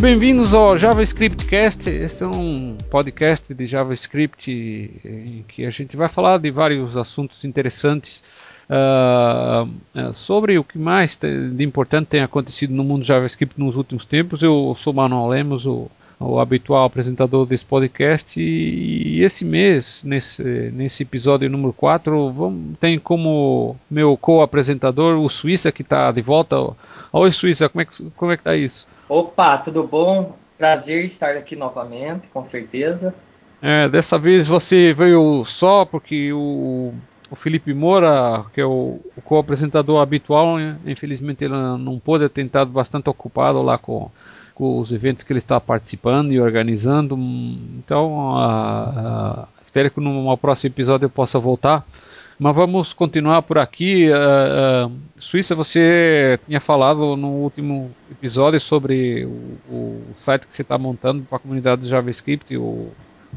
Bem-vindos 0.00 0.54
ao 0.54 0.78
JavaScript 0.78 1.44
Cast. 1.44 1.90
Este 1.90 2.22
é 2.22 2.26
um 2.26 2.78
podcast 2.90 3.52
de 3.52 3.66
JavaScript 3.66 4.50
em 5.04 5.44
que 5.46 5.66
a 5.66 5.70
gente 5.70 5.96
vai 5.96 6.08
falar 6.08 6.38
de 6.38 6.50
vários 6.50 6.96
assuntos 6.96 7.44
interessantes 7.44 8.24
uh, 8.70 10.14
sobre 10.14 10.58
o 10.58 10.64
que 10.64 10.78
mais 10.78 11.16
de 11.16 11.62
importante 11.62 12.06
tem 12.06 12.22
acontecido 12.22 12.72
no 12.72 12.82
mundo 12.82 13.04
JavaScript 13.04 13.60
nos 13.60 13.76
últimos 13.76 14.06
tempos. 14.06 14.42
Eu 14.42 14.74
sou 14.78 14.94
Manuel 14.94 15.28
Lemos, 15.28 15.66
o, 15.66 15.90
o 16.18 16.40
habitual 16.40 16.84
apresentador 16.84 17.44
desse 17.44 17.64
podcast, 17.64 18.40
e, 18.40 19.20
esse 19.22 19.44
mês, 19.44 20.00
nesse, 20.02 20.42
nesse 20.72 21.02
episódio 21.02 21.50
número 21.50 21.72
4, 21.74 22.30
vamos, 22.30 22.78
tem 22.78 22.98
como 22.98 23.76
meu 23.90 24.16
co-apresentador 24.16 25.18
o 25.18 25.28
Suíça, 25.28 25.70
que 25.70 25.82
está 25.82 26.10
de 26.10 26.22
volta. 26.22 26.56
Oi, 27.14 27.30
Suíça, 27.30 27.68
como 27.68 27.82
é 27.82 27.84
que, 27.84 28.10
como 28.16 28.32
é 28.32 28.36
que 28.38 28.42
tá 28.42 28.56
isso? 28.56 28.88
Opa, 29.06 29.58
tudo 29.58 29.82
bom? 29.86 30.34
Prazer 30.56 31.04
estar 31.04 31.36
aqui 31.36 31.54
novamente, 31.54 32.26
com 32.32 32.48
certeza. 32.48 33.14
É, 33.60 33.86
dessa 33.86 34.18
vez 34.18 34.48
você 34.48 34.94
veio 34.94 35.44
só 35.44 35.84
porque 35.84 36.32
o, 36.32 36.94
o 37.30 37.36
Felipe 37.36 37.74
Moura, 37.74 38.46
que 38.54 38.62
é 38.62 38.64
o, 38.64 38.98
o 39.14 39.20
co-apresentador 39.22 40.00
habitual, 40.00 40.56
né? 40.56 40.78
infelizmente 40.86 41.44
ele 41.44 41.52
não 41.52 41.98
pôde 41.98 42.26
ter 42.30 42.46
estado 42.46 42.70
bastante 42.70 43.10
ocupado 43.10 43.60
lá 43.60 43.76
com, 43.76 44.10
com 44.54 44.78
os 44.78 44.90
eventos 44.90 45.22
que 45.22 45.34
ele 45.34 45.38
está 45.38 45.60
participando 45.60 46.32
e 46.32 46.40
organizando. 46.40 47.14
Então, 47.78 48.34
uh, 48.36 49.42
uh, 49.42 49.48
espero 49.62 49.90
que 49.90 50.00
no 50.00 50.34
próximo 50.38 50.72
episódio 50.72 51.04
eu 51.04 51.10
possa 51.10 51.38
voltar. 51.38 51.84
Mas 52.38 52.56
vamos 52.56 52.92
continuar 52.92 53.42
por 53.42 53.58
aqui. 53.58 54.08
Uh, 54.10 54.86
uh, 54.88 54.92
Suíça, 55.18 55.54
você 55.54 56.38
tinha 56.44 56.60
falado 56.60 57.16
no 57.16 57.28
último 57.28 57.90
episódio 58.10 58.60
sobre 58.60 59.24
o, 59.24 59.58
o 59.70 60.02
site 60.14 60.46
que 60.46 60.52
você 60.52 60.62
está 60.62 60.76
montando 60.76 61.22
para 61.22 61.36
a 61.36 61.40
comunidade 61.40 61.82
do 61.82 61.88
JavaScript, 61.88 62.56
o, 62.56 62.88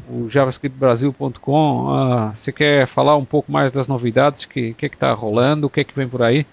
o 0.09 0.29
javascriptbrasil.com. 0.29 1.85
Uh, 1.85 1.89
ah, 1.91 2.31
você 2.33 2.51
quer 2.51 2.87
falar 2.87 3.15
um 3.15 3.25
pouco 3.25 3.51
mais 3.51 3.71
das 3.71 3.87
novidades? 3.87 4.43
O 4.43 4.49
que 4.49 4.59
está 4.59 4.77
que 4.79 4.89
que 4.89 4.97
tá 4.97 5.13
rolando? 5.13 5.67
O 5.67 5.69
que, 5.69 5.83
que 5.83 5.95
vem 5.95 6.07
por 6.07 6.21
aí? 6.21 6.45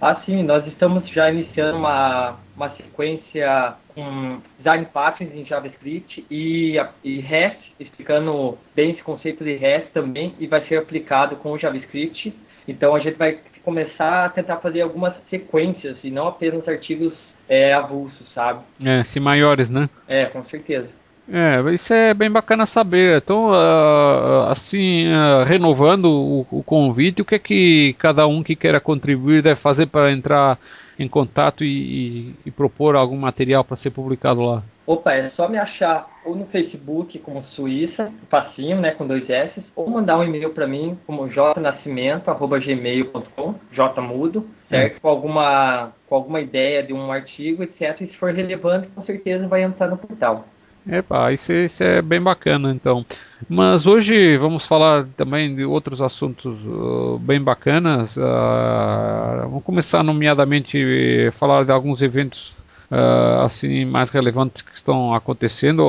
Ah, 0.00 0.16
sim, 0.24 0.42
nós 0.42 0.66
estamos 0.66 1.06
já 1.10 1.30
iniciando 1.30 1.76
uma, 1.76 2.38
uma 2.56 2.70
sequência 2.70 3.74
com 3.94 4.40
design 4.56 4.86
patterns 4.86 5.34
em 5.34 5.44
JavaScript 5.44 6.24
e, 6.30 6.76
e 7.04 7.20
REST, 7.20 7.58
explicando 7.78 8.56
bem 8.74 8.92
esse 8.92 9.02
conceito 9.02 9.44
de 9.44 9.54
REST 9.56 9.90
também, 9.92 10.34
e 10.38 10.46
vai 10.46 10.66
ser 10.66 10.78
aplicado 10.78 11.36
com 11.36 11.52
o 11.52 11.58
JavaScript. 11.58 12.34
Então 12.66 12.94
a 12.94 13.00
gente 13.00 13.18
vai 13.18 13.40
começar 13.62 14.24
a 14.24 14.28
tentar 14.30 14.56
fazer 14.56 14.80
algumas 14.80 15.14
sequências 15.28 15.98
e 16.02 16.10
não 16.10 16.28
apenas 16.28 16.66
artigos 16.66 17.12
é, 17.46 17.74
avulsos, 17.74 18.32
sabe? 18.32 18.60
É, 18.82 19.04
se 19.04 19.20
maiores, 19.20 19.68
né? 19.68 19.90
É, 20.08 20.24
com 20.26 20.42
certeza. 20.44 20.88
É, 21.32 21.60
isso 21.72 21.94
é 21.94 22.12
bem 22.12 22.28
bacana 22.30 22.66
saber. 22.66 23.18
Então, 23.18 23.50
uh, 23.50 24.48
assim, 24.48 25.06
uh, 25.06 25.44
renovando 25.44 26.06
o, 26.06 26.44
o, 26.50 26.60
convite, 26.62 27.22
o 27.22 27.24
que 27.24 27.36
é 27.36 27.38
que 27.38 27.94
cada 27.98 28.26
um 28.26 28.42
que 28.42 28.56
queira 28.56 28.80
contribuir 28.80 29.40
deve 29.40 29.60
fazer 29.60 29.86
para 29.86 30.10
entrar 30.10 30.58
em 30.98 31.06
contato 31.08 31.62
e, 31.64 31.68
e, 31.68 32.34
e 32.46 32.50
propor 32.50 32.96
algum 32.96 33.16
material 33.16 33.62
para 33.64 33.76
ser 33.76 33.90
publicado 33.90 34.42
lá? 34.42 34.64
Opa, 34.84 35.12
é 35.12 35.30
só 35.36 35.48
me 35.48 35.56
achar 35.56 36.10
ou 36.24 36.34
no 36.34 36.46
Facebook 36.46 37.16
como 37.20 37.44
Suíça, 37.54 38.12
facinho, 38.28 38.80
né, 38.80 38.90
com 38.90 39.06
dois 39.06 39.30
S, 39.30 39.62
ou 39.76 39.88
mandar 39.88 40.18
um 40.18 40.24
e-mail 40.24 40.50
para 40.50 40.66
mim 40.66 40.98
como 41.06 41.28
jnascimento@gmail.com, 41.28 43.54
jmudo, 43.72 44.48
certo? 44.68 44.96
É. 44.96 44.98
Com 44.98 45.08
alguma 45.08 45.92
com 46.08 46.16
alguma 46.16 46.40
ideia 46.40 46.82
de 46.82 46.92
um 46.92 47.12
artigo, 47.12 47.62
etc. 47.62 48.00
E 48.00 48.08
se 48.08 48.16
for 48.16 48.34
relevante, 48.34 48.88
com 48.88 49.04
certeza 49.04 49.46
vai 49.46 49.62
entrar 49.62 49.86
no 49.86 49.96
portal. 49.96 50.44
Epa, 50.88 51.32
isso, 51.32 51.52
isso 51.52 51.82
é 51.82 52.00
bem 52.00 52.20
bacana 52.20 52.72
então. 52.72 53.04
Mas 53.48 53.86
hoje 53.86 54.36
vamos 54.36 54.66
falar 54.66 55.06
também 55.16 55.54
de 55.54 55.64
outros 55.64 56.00
assuntos 56.00 56.58
uh, 56.66 57.18
bem 57.18 57.40
bacanas. 57.42 58.16
Uh, 58.16 58.20
vamos 59.42 59.62
começar 59.62 60.02
nomeadamente 60.02 60.78
a 61.28 61.32
falar 61.32 61.64
de 61.64 61.72
alguns 61.72 62.02
eventos 62.02 62.54
uh, 62.90 63.44
assim 63.44 63.84
mais 63.84 64.10
relevantes 64.10 64.62
que 64.62 64.74
estão 64.74 65.14
acontecendo. 65.14 65.80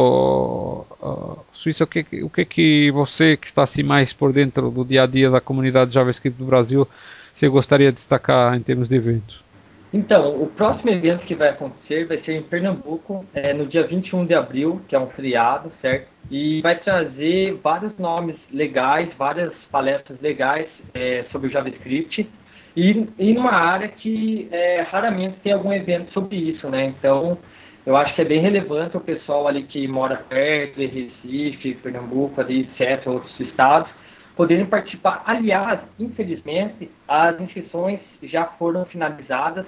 Uh, 1.01 1.37
Suíça, 1.51 1.83
o 1.83 1.87
que, 1.87 2.05
o 2.23 2.29
que 2.29 2.45
que 2.45 2.91
você 2.91 3.35
que 3.37 3.47
está 3.47 3.63
assim 3.63 3.83
mais 3.83 4.13
por 4.13 4.31
dentro 4.31 4.69
do 4.69 4.85
dia 4.85 5.03
a 5.03 5.07
dia 5.07 5.29
da 5.29 5.41
comunidade 5.41 5.93
JavaScript 5.93 6.37
do 6.37 6.45
Brasil, 6.45 6.87
você 7.33 7.47
gostaria 7.47 7.91
de 7.91 7.95
destacar 7.95 8.55
em 8.55 8.61
termos 8.61 8.87
de 8.87 8.95
eventos? 8.95 9.40
Então, 9.93 10.41
o 10.41 10.47
próximo 10.47 10.89
evento 10.89 11.25
que 11.25 11.35
vai 11.35 11.49
acontecer 11.49 12.05
vai 12.05 12.17
ser 12.19 12.33
em 12.33 12.43
Pernambuco, 12.43 13.25
é, 13.33 13.53
no 13.53 13.65
dia 13.65 13.85
21 13.85 14.25
de 14.25 14.33
abril, 14.33 14.81
que 14.87 14.95
é 14.95 14.99
um 14.99 15.09
feriado, 15.09 15.69
certo? 15.81 16.07
E 16.29 16.61
vai 16.61 16.79
trazer 16.79 17.59
vários 17.61 17.97
nomes 17.97 18.37
legais, 18.49 19.09
várias 19.17 19.53
palestras 19.69 20.19
legais 20.21 20.67
é, 20.93 21.25
sobre 21.29 21.49
o 21.49 21.51
JavaScript 21.51 22.25
e, 22.75 23.07
e 23.19 23.33
numa 23.33 23.51
área 23.51 23.89
que 23.89 24.47
é, 24.49 24.81
raramente 24.83 25.39
tem 25.43 25.51
algum 25.51 25.73
evento 25.73 26.13
sobre 26.13 26.37
isso, 26.37 26.69
né? 26.69 26.85
Então, 26.85 27.37
eu 27.85 27.97
acho 27.97 28.15
que 28.15 28.21
é 28.21 28.25
bem 28.25 28.39
relevante 28.39 28.95
o 28.95 29.01
pessoal 29.01 29.45
ali 29.45 29.63
que 29.63 29.85
mora 29.89 30.15
perto, 30.15 30.79
de 30.79 30.85
Recife, 30.85 31.75
Pernambuco, 31.75 32.39
ali, 32.39 32.61
etc., 32.79 33.07
outros 33.07 33.37
estados, 33.41 33.91
poderem 34.35 34.65
participar. 34.65 35.23
Aliás, 35.25 35.79
infelizmente, 35.99 36.89
as 37.07 37.39
inscrições 37.39 37.99
já 38.23 38.45
foram 38.45 38.85
finalizadas. 38.85 39.65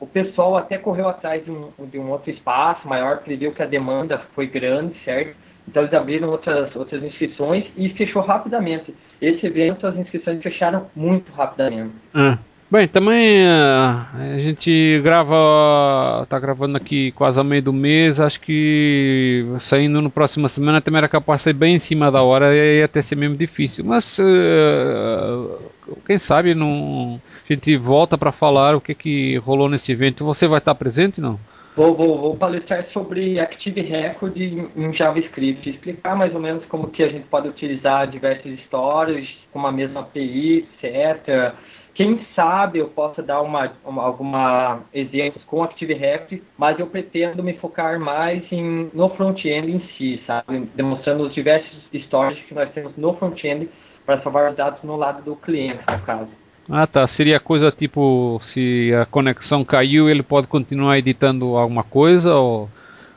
O 0.00 0.06
pessoal 0.06 0.56
até 0.56 0.78
correu 0.78 1.08
atrás 1.08 1.44
de 1.44 1.50
um, 1.50 1.70
de 1.86 1.98
um 1.98 2.10
outro 2.10 2.30
espaço 2.30 2.86
maior, 2.88 3.18
porque 3.18 3.36
viu 3.36 3.52
que 3.52 3.62
a 3.62 3.66
demanda 3.66 4.22
foi 4.34 4.46
grande, 4.46 4.94
certo? 5.04 5.36
Então 5.68 5.82
eles 5.82 5.92
abriram 5.92 6.30
outras, 6.30 6.74
outras 6.74 7.02
inscrições 7.02 7.66
e 7.76 7.90
fechou 7.90 8.22
rapidamente. 8.22 8.94
Esse 9.20 9.46
evento, 9.46 9.86
as 9.86 9.96
inscrições 9.96 10.42
fecharam 10.42 10.86
muito 10.96 11.30
rapidamente. 11.32 11.94
Ah. 12.14 12.38
Bem, 12.70 12.86
também 12.86 13.46
uh, 13.46 14.34
a 14.34 14.38
gente 14.40 15.00
grava, 15.02 16.26
tá 16.28 16.38
gravando 16.38 16.76
aqui 16.76 17.12
quase 17.12 17.40
a 17.40 17.44
meio 17.44 17.62
do 17.62 17.72
mês, 17.72 18.20
acho 18.20 18.38
que 18.42 19.42
saindo 19.58 20.02
no 20.02 20.10
próxima 20.10 20.50
semana 20.50 20.78
também 20.82 20.98
era 20.98 21.08
capaz 21.08 21.38
de 21.38 21.44
ser 21.44 21.54
bem 21.54 21.76
em 21.76 21.78
cima 21.78 22.12
da 22.12 22.22
hora 22.22 22.54
e 22.54 22.82
até 22.82 23.00
ser 23.00 23.16
mesmo 23.16 23.38
difícil. 23.38 23.86
Mas 23.86 24.18
uh, 24.18 25.72
quem 26.06 26.18
sabe 26.18 26.54
não, 26.54 27.18
a 27.42 27.50
gente 27.50 27.74
volta 27.78 28.18
para 28.18 28.32
falar 28.32 28.76
o 28.76 28.82
que, 28.82 28.94
que 28.94 29.38
rolou 29.38 29.70
nesse 29.70 29.92
evento. 29.92 30.22
Você 30.26 30.46
vai 30.46 30.58
estar 30.58 30.74
presente 30.74 31.22
não? 31.22 31.40
Vou, 31.74 31.94
vou, 31.94 32.18
vou 32.20 32.36
palestrar 32.36 32.84
sobre 32.92 33.40
Active 33.40 33.80
Record 33.80 34.36
em 34.36 34.92
JavaScript, 34.92 35.70
explicar 35.70 36.14
mais 36.14 36.34
ou 36.34 36.40
menos 36.40 36.66
como 36.66 36.88
que 36.88 37.02
a 37.02 37.08
gente 37.08 37.24
pode 37.28 37.48
utilizar 37.48 38.06
diversas 38.08 38.52
histórias, 38.58 39.26
com 39.50 39.58
uma 39.58 39.72
mesma 39.72 40.00
API, 40.00 40.66
etc 40.82 41.54
quem 41.98 42.24
sabe 42.36 42.78
eu 42.78 42.86
possa 42.86 43.20
dar 43.20 43.42
uma, 43.42 43.72
uma 43.84 44.04
alguma 44.04 44.82
exemplos 44.94 45.42
com 45.42 45.64
ActiveReact, 45.64 46.40
mas 46.56 46.78
eu 46.78 46.86
pretendo 46.86 47.42
me 47.42 47.54
focar 47.54 47.98
mais 47.98 48.40
em, 48.52 48.88
no 48.94 49.08
front-end 49.16 49.68
em 49.68 49.82
si, 49.96 50.22
sabe? 50.24 50.70
Demonstrando 50.76 51.24
os 51.24 51.34
diversos 51.34 51.76
stories 51.92 52.38
que 52.46 52.54
nós 52.54 52.70
temos 52.70 52.96
no 52.96 53.14
front-end 53.14 53.68
para 54.06 54.22
salvar 54.22 54.48
os 54.48 54.56
dados 54.56 54.80
no 54.84 54.94
lado 54.94 55.24
do 55.24 55.34
cliente, 55.34 55.80
no 55.90 56.00
caso. 56.02 56.28
Ah 56.70 56.86
tá, 56.86 57.04
seria 57.04 57.40
coisa 57.40 57.72
tipo, 57.72 58.38
se 58.42 58.94
a 58.94 59.04
conexão 59.04 59.64
caiu, 59.64 60.08
ele 60.08 60.22
pode 60.22 60.46
continuar 60.46 60.98
editando 60.98 61.56
alguma 61.56 61.82
coisa 61.82 62.32
ou, 62.32 62.68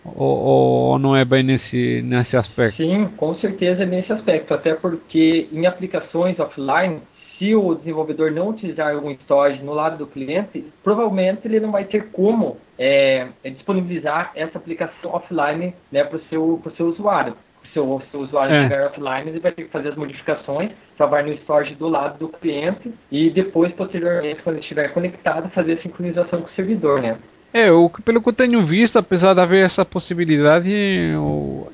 ou, 0.03 0.37
ou 0.39 0.99
não 0.99 1.15
é 1.15 1.23
bem 1.23 1.43
nesse, 1.43 2.01
nesse 2.01 2.35
aspecto? 2.35 2.77
Sim, 2.77 3.09
com 3.15 3.35
certeza 3.35 3.83
é 3.83 3.85
nesse 3.85 4.11
aspecto, 4.11 4.55
até 4.55 4.73
porque 4.73 5.47
em 5.51 5.67
aplicações 5.67 6.39
offline 6.39 6.99
se 7.41 7.55
o 7.55 7.73
desenvolvedor 7.73 8.29
não 8.29 8.49
utilizar 8.49 8.93
algum 8.93 9.09
storage 9.13 9.63
no 9.63 9.73
lado 9.73 9.97
do 9.97 10.05
cliente, 10.05 10.63
provavelmente 10.83 11.41
ele 11.45 11.59
não 11.59 11.71
vai 11.71 11.85
ter 11.85 12.11
como 12.11 12.57
é, 12.77 13.29
disponibilizar 13.43 14.31
essa 14.35 14.59
aplicação 14.59 15.11
offline 15.11 15.73
né, 15.91 16.03
para 16.03 16.17
o 16.17 16.21
seu, 16.25 16.61
seu 16.77 16.85
usuário. 16.85 17.35
Se 17.73 17.79
o 17.79 17.99
seu 18.11 18.19
usuário 18.19 18.53
é. 18.53 18.59
estiver 18.59 18.85
offline, 18.85 19.31
ele 19.31 19.39
vai 19.39 19.51
ter 19.53 19.63
que 19.63 19.71
fazer 19.71 19.89
as 19.89 19.95
modificações, 19.95 20.69
salvar 20.95 21.23
no 21.23 21.33
storage 21.33 21.73
do 21.73 21.87
lado 21.87 22.19
do 22.19 22.29
cliente 22.29 22.93
e 23.09 23.31
depois, 23.31 23.71
posteriormente, 23.73 24.43
quando 24.43 24.57
ele 24.57 24.63
estiver 24.63 24.93
conectado, 24.93 25.49
fazer 25.49 25.73
a 25.73 25.81
sincronização 25.81 26.41
com 26.41 26.47
o 26.47 26.51
servidor, 26.51 27.01
né? 27.01 27.17
É, 27.53 27.69
o, 27.69 27.89
pelo 27.89 28.21
que 28.21 28.29
eu 28.29 28.33
tenho 28.33 28.65
visto, 28.65 28.97
apesar 28.97 29.33
de 29.33 29.41
haver 29.41 29.65
essa 29.65 29.83
possibilidade, 29.83 30.73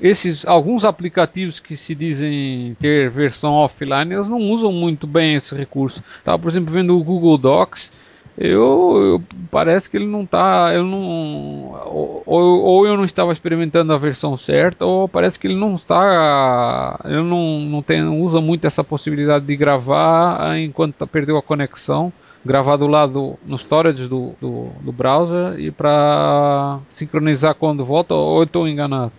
esses 0.00 0.44
alguns 0.44 0.84
aplicativos 0.84 1.60
que 1.60 1.76
se 1.76 1.94
dizem 1.94 2.76
ter 2.80 3.08
versão 3.08 3.52
offline, 3.52 4.12
eles 4.12 4.28
não 4.28 4.40
usam 4.50 4.72
muito 4.72 5.06
bem 5.06 5.36
esse 5.36 5.54
recurso. 5.54 6.02
Estava, 6.18 6.38
por 6.38 6.48
exemplo, 6.48 6.72
vendo 6.74 6.98
o 6.98 7.04
Google 7.04 7.38
Docs, 7.38 7.92
eu, 8.36 8.96
eu 8.96 9.22
parece 9.50 9.88
que 9.88 9.96
ele 9.96 10.06
não 10.06 10.22
está, 10.22 10.72
eu 10.72 10.84
não, 10.84 11.72
ou, 11.86 12.22
ou, 12.26 12.86
eu 12.86 12.96
não 12.96 13.04
estava 13.04 13.32
experimentando 13.32 13.92
a 13.92 13.98
versão 13.98 14.36
certa, 14.36 14.84
ou 14.84 15.08
parece 15.08 15.38
que 15.38 15.46
ele 15.46 15.56
não 15.56 15.74
está, 15.74 17.00
ele 17.04 17.22
não, 17.22 17.60
não 17.60 17.82
tem, 17.82 18.00
não 18.00 18.20
usa 18.20 18.40
muito 18.40 18.64
essa 18.64 18.84
possibilidade 18.84 19.44
de 19.44 19.56
gravar 19.56 20.56
enquanto 20.58 21.06
perdeu 21.06 21.36
a 21.36 21.42
conexão. 21.42 22.12
Gravar 22.44 22.76
do 22.76 22.86
lado 22.86 23.38
no 23.44 23.56
storage 23.56 24.08
do, 24.08 24.34
do, 24.40 24.70
do 24.80 24.92
browser 24.92 25.58
e 25.58 25.70
para 25.70 26.78
sincronizar 26.88 27.54
quando 27.54 27.84
volta 27.84 28.14
ou 28.14 28.38
eu 28.38 28.44
estou 28.44 28.68
enganado? 28.68 29.12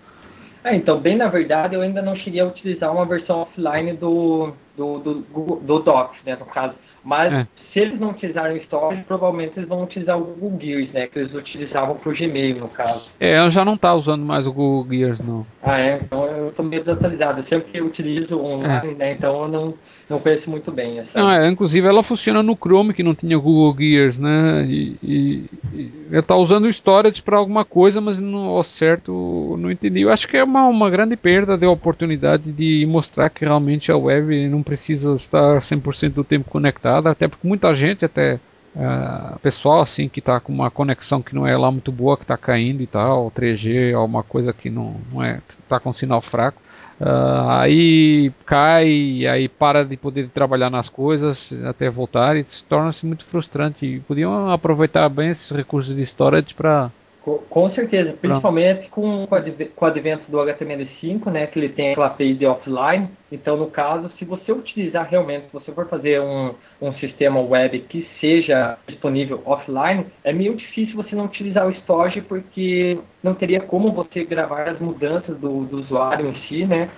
É, 0.63 0.75
então, 0.75 0.99
bem 0.99 1.15
na 1.15 1.27
verdade, 1.27 1.75
eu 1.75 1.81
ainda 1.81 2.01
não 2.01 2.15
cheguei 2.15 2.41
a 2.41 2.45
utilizar 2.45 2.91
uma 2.91 3.05
versão 3.05 3.41
offline 3.41 3.93
do, 3.93 4.51
do, 4.75 4.99
do, 4.99 5.59
do 5.61 5.79
Docs, 5.79 6.17
né, 6.25 6.35
no 6.37 6.45
caso. 6.45 6.75
Mas 7.03 7.33
é. 7.33 7.47
se 7.71 7.79
eles 7.79 7.99
não 7.99 8.09
utilizarem 8.09 8.57
o 8.57 8.61
Storage, 8.63 9.03
provavelmente 9.03 9.53
eles 9.57 9.69
vão 9.69 9.83
utilizar 9.83 10.17
o 10.17 10.23
Google 10.23 10.59
Gears, 10.59 10.91
né? 10.91 11.07
Que 11.07 11.19
eles 11.19 11.33
utilizavam 11.33 11.95
para 11.95 12.09
o 12.09 12.15
Gmail, 12.15 12.59
no 12.59 12.67
caso. 12.67 13.13
É, 13.19 13.39
eu 13.39 13.49
já 13.49 13.63
não 13.63 13.77
tá 13.77 13.93
usando 13.93 14.25
mais 14.25 14.45
o 14.45 14.53
Google 14.53 14.91
Gears, 14.91 15.19
não. 15.19 15.45
Ah, 15.63 15.79
é? 15.79 15.99
Então 16.03 16.25
eu 16.25 16.49
estou 16.49 16.65
meio 16.65 16.83
desatualizado. 16.83 17.41
Eu 17.41 17.45
sempre 17.47 17.81
utilizo 17.81 18.37
online, 18.37 18.91
é. 18.91 18.95
né? 18.95 19.11
Então 19.13 19.43
eu 19.43 19.47
não 19.47 19.73
não 20.09 20.19
conheço 20.19 20.49
muito 20.49 20.71
bem 20.71 20.99
essa. 20.99 21.09
Não, 21.13 21.29
é, 21.29 21.47
inclusive 21.47 21.87
ela 21.87 22.01
funciona 22.01 22.41
no 22.41 22.55
Chrome, 22.55 22.93
que 22.93 23.03
não 23.03 23.13
tinha 23.13 23.37
Google 23.37 23.75
Gears, 23.77 24.17
né? 24.17 24.65
E, 24.65 24.95
e, 25.03 25.45
e 25.73 25.91
ela 26.09 26.19
está 26.19 26.35
usando 26.35 26.65
o 26.65 26.69
Storage 26.69 27.21
para 27.21 27.37
alguma 27.37 27.63
coisa, 27.63 28.01
mas 28.01 28.17
não, 28.17 28.47
ao 28.47 28.63
certo 28.63 29.55
não 29.59 29.71
entendi. 29.71 30.01
Eu 30.01 30.09
acho 30.09 30.27
que 30.27 30.37
é 30.37 30.43
uma, 30.43 30.65
uma 30.65 30.89
grande 30.89 31.15
perda 31.15 31.57
de 31.57 31.65
oportunidade 31.67 32.51
de 32.51 32.85
mostrar 32.87 33.29
que 33.29 33.45
realmente 33.45 33.91
a 33.91 33.97
web 33.97 34.49
não 34.49 34.63
precisa 34.63 35.13
estar 35.13 35.59
100% 35.59 36.13
do 36.13 36.23
tempo 36.23 36.49
conectada, 36.49 37.11
até 37.11 37.27
porque 37.27 37.47
muita 37.47 37.75
gente, 37.75 38.03
até 38.03 38.39
uh, 38.75 39.37
pessoal 39.39 39.81
assim 39.81 40.09
que 40.09 40.19
está 40.19 40.39
com 40.39 40.51
uma 40.51 40.71
conexão 40.71 41.21
que 41.21 41.35
não 41.35 41.45
é 41.45 41.55
lá 41.55 41.71
muito 41.71 41.91
boa, 41.91 42.17
que 42.17 42.23
está 42.23 42.35
caindo 42.37 42.81
e 42.81 42.87
tal, 42.87 43.31
3G, 43.31 43.95
alguma 43.95 44.23
coisa 44.23 44.51
que 44.53 44.69
não, 44.69 44.95
não 45.11 45.23
é, 45.23 45.39
está 45.47 45.79
com 45.79 45.93
sinal 45.93 46.21
fraco 46.21 46.61
Uh, 46.99 47.49
aí 47.49 48.31
cai, 48.45 49.25
aí 49.25 49.47
para 49.47 49.85
de 49.85 49.95
poder 49.95 50.27
trabalhar 50.29 50.69
nas 50.69 50.89
coisas 50.89 51.53
até 51.65 51.89
voltar 51.89 52.35
e 52.35 52.45
torna-se 52.67 53.05
muito 53.05 53.23
frustrante. 53.23 53.85
E 53.85 53.99
podiam 54.01 54.51
aproveitar 54.51 55.07
bem 55.07 55.29
esses 55.29 55.49
recursos 55.49 55.95
de 55.95 56.01
storage 56.01 56.53
para 56.53 56.91
com 57.21 57.69
certeza, 57.71 58.13
principalmente 58.13 58.89
com, 58.89 59.25
com 59.27 59.85
o 59.85 59.87
advento 59.87 60.31
do 60.31 60.37
HTML5, 60.37 61.29
né, 61.31 61.47
que 61.47 61.59
ele 61.59 61.69
tem 61.69 61.91
aquela 61.91 62.15
de 62.17 62.45
offline. 62.45 63.09
Então, 63.31 63.57
no 63.57 63.67
caso, 63.67 64.09
se 64.17 64.25
você 64.25 64.51
utilizar 64.51 65.07
realmente, 65.07 65.47
se 65.47 65.53
você 65.53 65.71
for 65.71 65.87
fazer 65.87 66.21
um, 66.21 66.53
um 66.81 66.93
sistema 66.93 67.39
web 67.39 67.79
que 67.81 68.07
seja 68.19 68.77
disponível 68.87 69.41
offline, 69.45 70.05
é 70.23 70.31
meio 70.31 70.55
difícil 70.55 70.95
você 70.95 71.15
não 71.15 71.25
utilizar 71.25 71.67
o 71.67 71.71
storage 71.71 72.21
porque 72.21 72.97
não 73.21 73.35
teria 73.35 73.59
como 73.59 73.91
você 73.91 74.23
gravar 74.23 74.69
as 74.69 74.79
mudanças 74.79 75.37
do, 75.37 75.65
do 75.65 75.77
usuário 75.81 76.29
em 76.29 76.35
si, 76.47 76.65
né, 76.65 76.89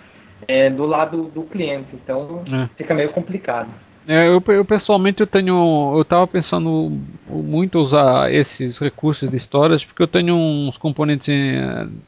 é, 0.48 0.70
do 0.70 0.86
lado 0.86 1.24
do 1.24 1.44
cliente. 1.44 1.90
Então, 1.94 2.44
é. 2.54 2.70
fica 2.78 2.94
meio 2.94 3.10
complicado. 3.10 3.70
É, 4.12 4.28
eu, 4.28 4.44
eu, 4.46 4.66
pessoalmente 4.66 5.22
eu 5.22 5.28
tenho, 5.28 5.94
eu 5.96 6.02
estava 6.02 6.28
pensando 6.28 6.92
muito 7.30 7.80
usar 7.80 8.30
esses 8.30 8.78
recursos 8.78 9.30
de 9.30 9.38
storage 9.38 9.88
porque 9.88 10.04
eu 10.04 10.08
tenho 10.08 10.36
uns 10.36 10.78
componentes, 10.78 11.30
em, 11.30 11.54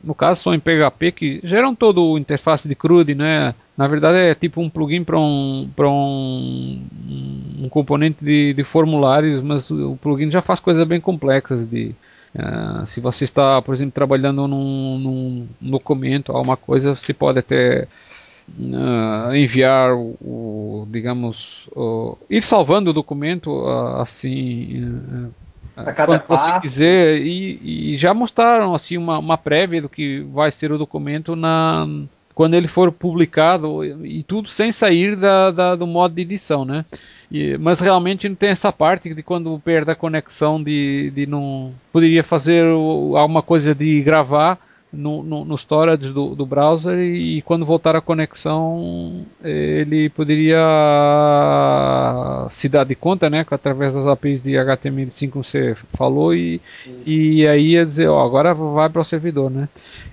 no 0.03 0.13
caso 0.13 0.44
são 0.44 0.53
em 0.53 0.59
PHP 0.59 1.11
que 1.13 1.39
geram 1.45 1.73
todo 1.73 2.03
o 2.03 2.17
interface 2.17 2.67
de 2.67 2.75
CRUD, 2.75 3.15
né? 3.15 3.55
Na 3.77 3.88
verdade 3.88 4.17
é 4.17 4.35
tipo 4.35 4.59
um 4.59 4.69
plugin 4.69 5.01
para 5.05 5.17
um 5.17 5.69
para 5.73 5.89
um, 5.89 6.81
um 7.61 7.69
componente 7.69 8.25
de, 8.25 8.53
de, 8.53 8.63
formulários, 8.65 9.41
mas 9.41 9.71
o 9.71 9.95
plugin 9.95 10.29
já 10.29 10.41
faz 10.41 10.59
coisas 10.59 10.85
bem 10.85 11.00
complexas 11.00 11.65
de 11.65 11.95
uh, 12.35 12.85
se 12.85 13.00
você 13.00 13.23
está, 13.23 13.61
por 13.61 13.73
exemplo, 13.73 13.94
trabalhando 13.94 14.45
num, 14.45 14.97
num 15.00 15.71
documento, 15.71 16.33
alguma 16.33 16.57
coisa, 16.57 16.97
você 16.97 17.13
pode 17.13 17.39
até 17.39 17.88
uh, 18.59 19.35
enviar 19.35 19.93
o, 19.93 20.15
o 20.21 20.87
digamos, 20.89 21.67
uh, 21.75 22.17
ir 22.29 22.41
salvando 22.41 22.89
o 22.89 22.93
documento 22.93 23.51
uh, 23.51 24.01
assim 24.01 25.31
quando 25.75 26.21
passo. 26.21 26.45
você 26.45 26.59
quiser 26.59 27.17
e, 27.17 27.93
e, 27.93 27.97
já 27.97 28.13
mostraram 28.13 28.73
assim 28.73 28.97
uma, 28.97 29.17
uma 29.17 29.37
prévia 29.37 29.81
do 29.81 29.89
que 29.89 30.19
vai 30.31 30.51
ser 30.51 30.71
o 30.71 30.77
documento 30.77 31.35
na 31.35 31.87
quando 32.35 32.55
ele 32.55 32.67
for 32.67 32.91
publicado 32.91 33.83
e, 33.83 34.19
e 34.19 34.23
tudo 34.23 34.47
sem 34.47 34.71
sair 34.71 35.15
da, 35.15 35.51
da, 35.51 35.75
do 35.75 35.85
modo 35.85 36.13
de 36.15 36.21
edição, 36.21 36.65
né? 36.65 36.85
E, 37.31 37.57
mas 37.57 37.79
realmente 37.79 38.29
não 38.29 38.35
tem 38.35 38.49
essa 38.49 38.71
parte 38.71 39.13
de 39.13 39.23
quando 39.23 39.59
perde 39.59 39.91
a 39.91 39.95
conexão 39.95 40.61
de, 40.61 41.11
de 41.11 41.25
não 41.25 41.73
poderia 41.91 42.23
fazer 42.23 42.65
alguma 42.67 43.41
coisa 43.41 43.73
de 43.73 44.01
gravar 44.01 44.59
no, 44.93 45.23
no, 45.23 45.43
no 45.43 45.55
storage 45.55 46.13
do, 46.13 46.35
do 46.35 46.45
browser 46.45 46.99
e, 46.99 47.37
e, 47.37 47.41
quando 47.41 47.65
voltar 47.65 47.95
a 47.95 48.01
conexão 48.01 49.25
ele 49.43 50.09
poderia 50.09 50.59
se 52.49 52.69
dar 52.69 52.83
de 52.83 52.95
conta, 52.95 53.29
né, 53.29 53.45
através 53.49 53.93
das 53.93 54.05
APIs 54.05 54.41
de 54.41 54.51
HTML5 54.51 55.31
que 55.31 55.37
você 55.37 55.75
falou 55.89 56.33
e, 56.33 56.61
e 57.05 57.45
aí 57.47 57.71
ia 57.71 57.85
dizer, 57.85 58.07
ó, 58.07 58.23
agora 58.23 58.53
vai 58.53 58.89
para 58.89 59.01
o 59.01 59.05
servidor, 59.05 59.49
né? 59.49 59.67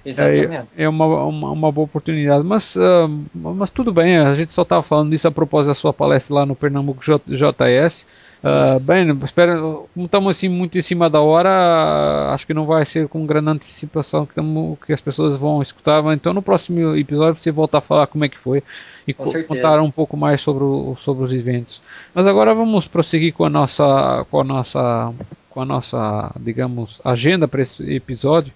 Exatamente. 0.05 0.55
É, 0.55 0.85
é 0.85 0.89
uma, 0.89 1.07
uma, 1.25 1.51
uma, 1.51 1.73
boa 1.73 1.85
oportunidade, 1.85 2.43
mas, 2.43 2.75
uh, 2.77 3.09
mas 3.35 3.71
tudo 3.71 3.93
bem, 3.93 4.17
a 4.19 4.35
gente 4.35 4.53
só 4.53 4.63
estava 4.63 4.83
falando 4.83 5.11
disso 5.11 5.29
a 5.29 5.31
propósito 5.31 5.69
da 5.69 5.75
sua 5.75 5.93
palestra 5.93 6.35
lá 6.35 6.47
no 6.47 6.57
Pernambuco 6.57 7.03
JS. 7.05 8.07
Uh, 8.43 8.81
bem, 8.81 9.07
espero, 9.23 9.87
como 9.93 10.07
estamos 10.07 10.37
assim 10.37 10.49
muito 10.49 10.79
em 10.79 10.83
cima 10.83 11.11
da 11.11 11.21
hora, 11.21 12.31
acho 12.33 12.47
que 12.47 12.55
não 12.55 12.65
vai 12.65 12.87
ser 12.87 13.07
com 13.07 13.27
grande 13.27 13.51
antecipação 13.51 14.25
que, 14.25 14.35
tamo, 14.35 14.79
que 14.85 14.95
as 14.95 15.01
pessoas 15.01 15.37
vão 15.37 15.61
escutar. 15.61 16.03
Mas 16.03 16.15
então 16.17 16.33
no 16.33 16.41
próximo 16.41 16.97
episódio 16.97 17.35
você 17.35 17.51
volta 17.51 17.79
a 17.79 17.83
falar 17.83 18.07
como 18.07 18.25
é 18.25 18.29
que 18.29 18.39
foi 18.39 18.63
e 19.07 19.13
co 19.13 19.31
contar 19.45 19.81
um 19.81 19.91
pouco 19.91 20.17
mais 20.17 20.41
sobre, 20.41 20.65
o, 20.65 20.97
sobre 20.97 21.25
os 21.25 21.35
eventos. 21.35 21.83
Mas 22.15 22.27
agora 22.27 22.55
vamos 22.55 22.89
prosseguir 22.89 23.35
com 23.35 23.45
a 23.45 23.51
nossa, 23.51 24.27
com 24.31 24.41
a 24.41 24.45
nossa, 24.45 25.13
com 25.51 25.61
a 25.61 25.65
nossa, 25.67 26.33
digamos, 26.41 26.99
agenda 27.05 27.47
para 27.47 27.61
esse 27.61 27.83
episódio. 27.95 28.53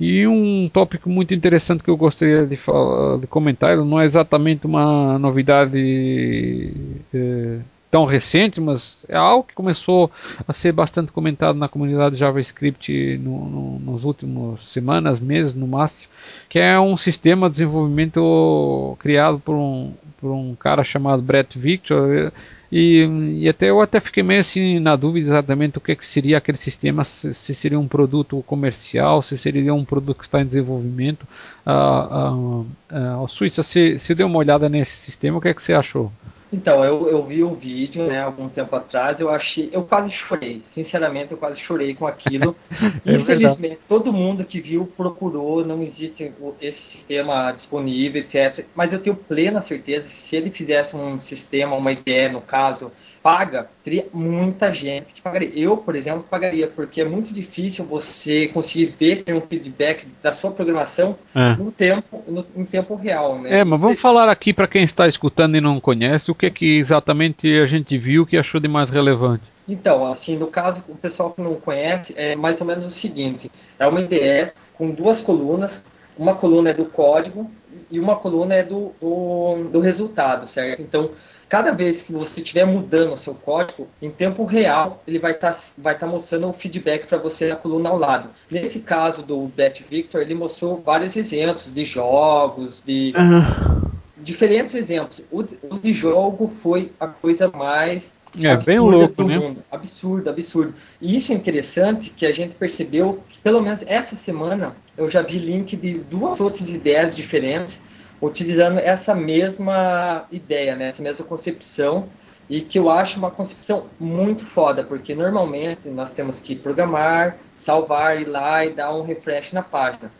E 0.00 0.26
um 0.26 0.68
tópico 0.70 1.08
muito 1.10 1.34
interessante 1.34 1.82
que 1.82 1.90
eu 1.90 1.96
gostaria 1.96 2.46
de, 2.46 2.56
falar, 2.56 3.18
de 3.18 3.26
comentar, 3.26 3.76
não 3.78 4.00
é 4.00 4.04
exatamente 4.04 4.66
uma 4.66 5.18
novidade. 5.18 6.72
Eh, 7.14 7.58
tão 7.90 8.04
recente, 8.04 8.60
mas 8.60 9.04
é 9.08 9.16
algo 9.16 9.44
que 9.44 9.54
começou 9.54 10.10
a 10.46 10.52
ser 10.52 10.72
bastante 10.72 11.12
comentado 11.12 11.56
na 11.56 11.68
comunidade 11.68 12.16
JavaScript 12.16 13.18
no, 13.18 13.48
no, 13.48 13.78
nos 13.78 14.04
últimos 14.04 14.72
semanas, 14.72 15.20
meses 15.20 15.54
no 15.54 15.66
máximo, 15.66 16.12
que 16.48 16.58
é 16.58 16.78
um 16.78 16.96
sistema 16.96 17.48
de 17.48 17.52
desenvolvimento 17.52 18.96
criado 18.98 19.38
por 19.38 19.54
um, 19.54 19.92
por 20.20 20.30
um 20.30 20.54
cara 20.54 20.82
chamado 20.82 21.22
Brett 21.22 21.58
Victor. 21.58 22.32
E, 22.70 23.04
e, 23.38 23.48
até 23.48 23.70
eu 23.70 23.80
até 23.80 24.00
fiquei 24.00 24.24
meio 24.24 24.40
assim 24.40 24.80
na 24.80 24.96
dúvida 24.96 25.28
exatamente 25.28 25.78
o 25.78 25.80
que, 25.80 25.94
que 25.94 26.04
seria 26.04 26.38
aquele 26.38 26.58
sistema, 26.58 27.04
se, 27.04 27.32
se, 27.32 27.54
seria 27.54 27.78
um 27.78 27.86
produto 27.86 28.42
comercial, 28.42 29.22
se 29.22 29.38
seria 29.38 29.72
um 29.72 29.84
produto 29.84 30.18
que 30.18 30.24
está 30.24 30.40
em 30.40 30.46
desenvolvimento. 30.46 31.22
Uh, 31.64 32.66
uh, 32.90 33.22
uh, 33.22 33.28
Suíça, 33.28 33.62
se, 33.62 34.00
se 34.00 34.14
deu 34.16 34.26
uma 34.26 34.38
olhada 34.38 34.68
nesse 34.68 34.96
sistema, 34.96 35.38
o 35.38 35.40
que, 35.40 35.48
é 35.48 35.54
que 35.54 35.62
você 35.62 35.74
achou? 35.74 36.10
Então, 36.52 36.84
eu, 36.84 37.08
eu 37.08 37.24
vi 37.24 37.42
o 37.42 37.54
vídeo, 37.54 38.06
né, 38.06 38.22
algum 38.22 38.48
tempo 38.48 38.74
atrás, 38.76 39.20
eu 39.20 39.28
achei, 39.28 39.68
eu 39.72 39.82
quase 39.82 40.10
chorei, 40.10 40.62
sinceramente, 40.70 41.32
eu 41.32 41.38
quase 41.38 41.60
chorei 41.60 41.94
com 41.94 42.06
aquilo. 42.06 42.54
é 43.04 43.14
Infelizmente, 43.14 43.60
verdade. 43.60 43.80
todo 43.88 44.12
mundo 44.12 44.44
que 44.44 44.60
viu 44.60 44.86
procurou, 44.96 45.64
não 45.64 45.82
existe 45.82 46.32
esse 46.60 46.80
sistema 46.80 47.50
disponível, 47.50 48.20
etc. 48.20 48.64
Mas 48.74 48.92
eu 48.92 49.00
tenho 49.00 49.16
plena 49.16 49.60
certeza 49.60 50.06
que 50.06 50.14
se 50.14 50.36
ele 50.36 50.50
fizesse 50.50 50.94
um 50.94 51.18
sistema, 51.18 51.74
uma 51.74 51.92
IDE, 51.92 52.28
no 52.28 52.40
caso, 52.40 52.92
paga, 53.26 53.66
teria 53.82 54.06
muita 54.12 54.72
gente 54.72 55.12
que 55.12 55.20
pagaria. 55.20 55.50
Eu, 55.52 55.76
por 55.78 55.96
exemplo, 55.96 56.24
pagaria, 56.30 56.68
porque 56.68 57.00
é 57.00 57.04
muito 57.04 57.34
difícil 57.34 57.84
você 57.84 58.46
conseguir 58.46 58.94
ver 58.96 59.24
ter 59.24 59.34
um 59.34 59.40
feedback 59.40 60.06
da 60.22 60.32
sua 60.32 60.52
programação 60.52 61.18
é. 61.34 61.56
no 61.56 61.72
tempo, 61.72 62.22
no, 62.28 62.46
em 62.54 62.64
tempo 62.64 62.94
real. 62.94 63.40
Né? 63.40 63.58
É, 63.58 63.64
mas 63.64 63.80
vamos 63.80 64.00
falar 64.00 64.28
aqui 64.28 64.52
para 64.52 64.68
quem 64.68 64.84
está 64.84 65.08
escutando 65.08 65.56
e 65.56 65.60
não 65.60 65.80
conhece, 65.80 66.30
o 66.30 66.36
que 66.36 66.46
é 66.46 66.50
que 66.50 66.76
exatamente 66.78 67.48
a 67.58 67.66
gente 67.66 67.98
viu 67.98 68.24
que 68.24 68.36
achou 68.36 68.60
de 68.60 68.68
mais 68.68 68.90
relevante. 68.90 69.42
Então, 69.68 70.06
assim, 70.06 70.36
no 70.36 70.46
caso, 70.46 70.84
o 70.86 70.94
pessoal 70.94 71.32
que 71.32 71.42
não 71.42 71.56
conhece, 71.56 72.14
é 72.16 72.36
mais 72.36 72.60
ou 72.60 72.66
menos 72.68 72.86
o 72.86 72.90
seguinte: 72.92 73.50
é 73.76 73.88
uma 73.88 74.02
IDE 74.02 74.52
com 74.74 74.88
duas 74.92 75.20
colunas, 75.20 75.82
uma 76.16 76.36
coluna 76.36 76.70
é 76.70 76.74
do 76.74 76.84
código 76.84 77.50
e 77.90 77.98
uma 77.98 78.14
coluna 78.14 78.54
é 78.54 78.62
do, 78.62 78.92
do, 79.00 79.64
do 79.72 79.80
resultado, 79.80 80.46
certo? 80.46 80.80
Então, 80.80 81.10
cada 81.48 81.72
vez 81.72 82.02
que 82.02 82.12
você 82.12 82.40
estiver 82.40 82.64
mudando 82.64 83.14
o 83.14 83.16
seu 83.16 83.34
código, 83.34 83.86
em 84.02 84.10
tempo 84.10 84.44
real, 84.44 85.02
ele 85.06 85.18
vai 85.18 85.32
estar 85.32 85.54
tá, 85.54 85.60
vai 85.78 85.96
tá 85.96 86.06
mostrando 86.06 86.48
o 86.48 86.52
feedback 86.52 87.06
para 87.06 87.18
você 87.18 87.48
na 87.48 87.56
coluna 87.56 87.88
ao 87.88 87.98
lado. 87.98 88.30
Nesse 88.50 88.80
caso 88.80 89.22
do 89.22 89.46
Bet 89.46 89.84
Victor, 89.88 90.22
ele 90.22 90.34
mostrou 90.34 90.82
vários 90.82 91.16
exemplos 91.16 91.72
de 91.72 91.84
jogos, 91.84 92.82
de 92.84 93.12
uhum. 93.16 93.90
diferentes 94.16 94.74
exemplos. 94.74 95.22
O, 95.30 95.40
o, 95.40 95.78
de 95.78 95.92
jogo 95.92 96.52
foi 96.62 96.90
a 96.98 97.06
coisa 97.06 97.48
mais 97.48 98.12
é, 98.38 98.56
bem 98.56 98.78
louco, 98.78 99.22
do 99.22 99.28
né? 99.28 99.38
mundo. 99.38 99.62
Absurdo, 99.70 100.28
absurdo. 100.28 100.74
E 101.00 101.16
isso 101.16 101.32
é 101.32 101.34
interessante 101.34 102.10
que 102.10 102.26
a 102.26 102.32
gente 102.32 102.56
percebeu 102.56 103.22
que 103.28 103.38
pelo 103.38 103.62
menos 103.62 103.84
essa 103.86 104.16
semana 104.16 104.74
eu 104.96 105.08
já 105.08 105.22
vi 105.22 105.38
link 105.38 105.76
de 105.76 105.94
duas 105.98 106.40
outras 106.40 106.68
ideias 106.68 107.14
diferentes 107.14 107.78
utilizando 108.20 108.78
essa 108.78 109.14
mesma 109.14 110.24
ideia, 110.30 110.74
né, 110.74 110.88
essa 110.88 111.02
mesma 111.02 111.24
concepção 111.24 112.08
e 112.48 112.60
que 112.60 112.78
eu 112.78 112.88
acho 112.90 113.18
uma 113.18 113.30
concepção 113.30 113.86
muito 113.98 114.46
foda, 114.46 114.84
porque 114.84 115.14
normalmente 115.14 115.88
nós 115.88 116.12
temos 116.12 116.38
que 116.38 116.54
programar, 116.54 117.36
salvar, 117.56 118.20
ir 118.20 118.26
lá 118.26 118.64
e 118.64 118.72
dar 118.72 118.94
um 118.94 119.02
refresh 119.02 119.52
na 119.52 119.62
página. 119.62 120.10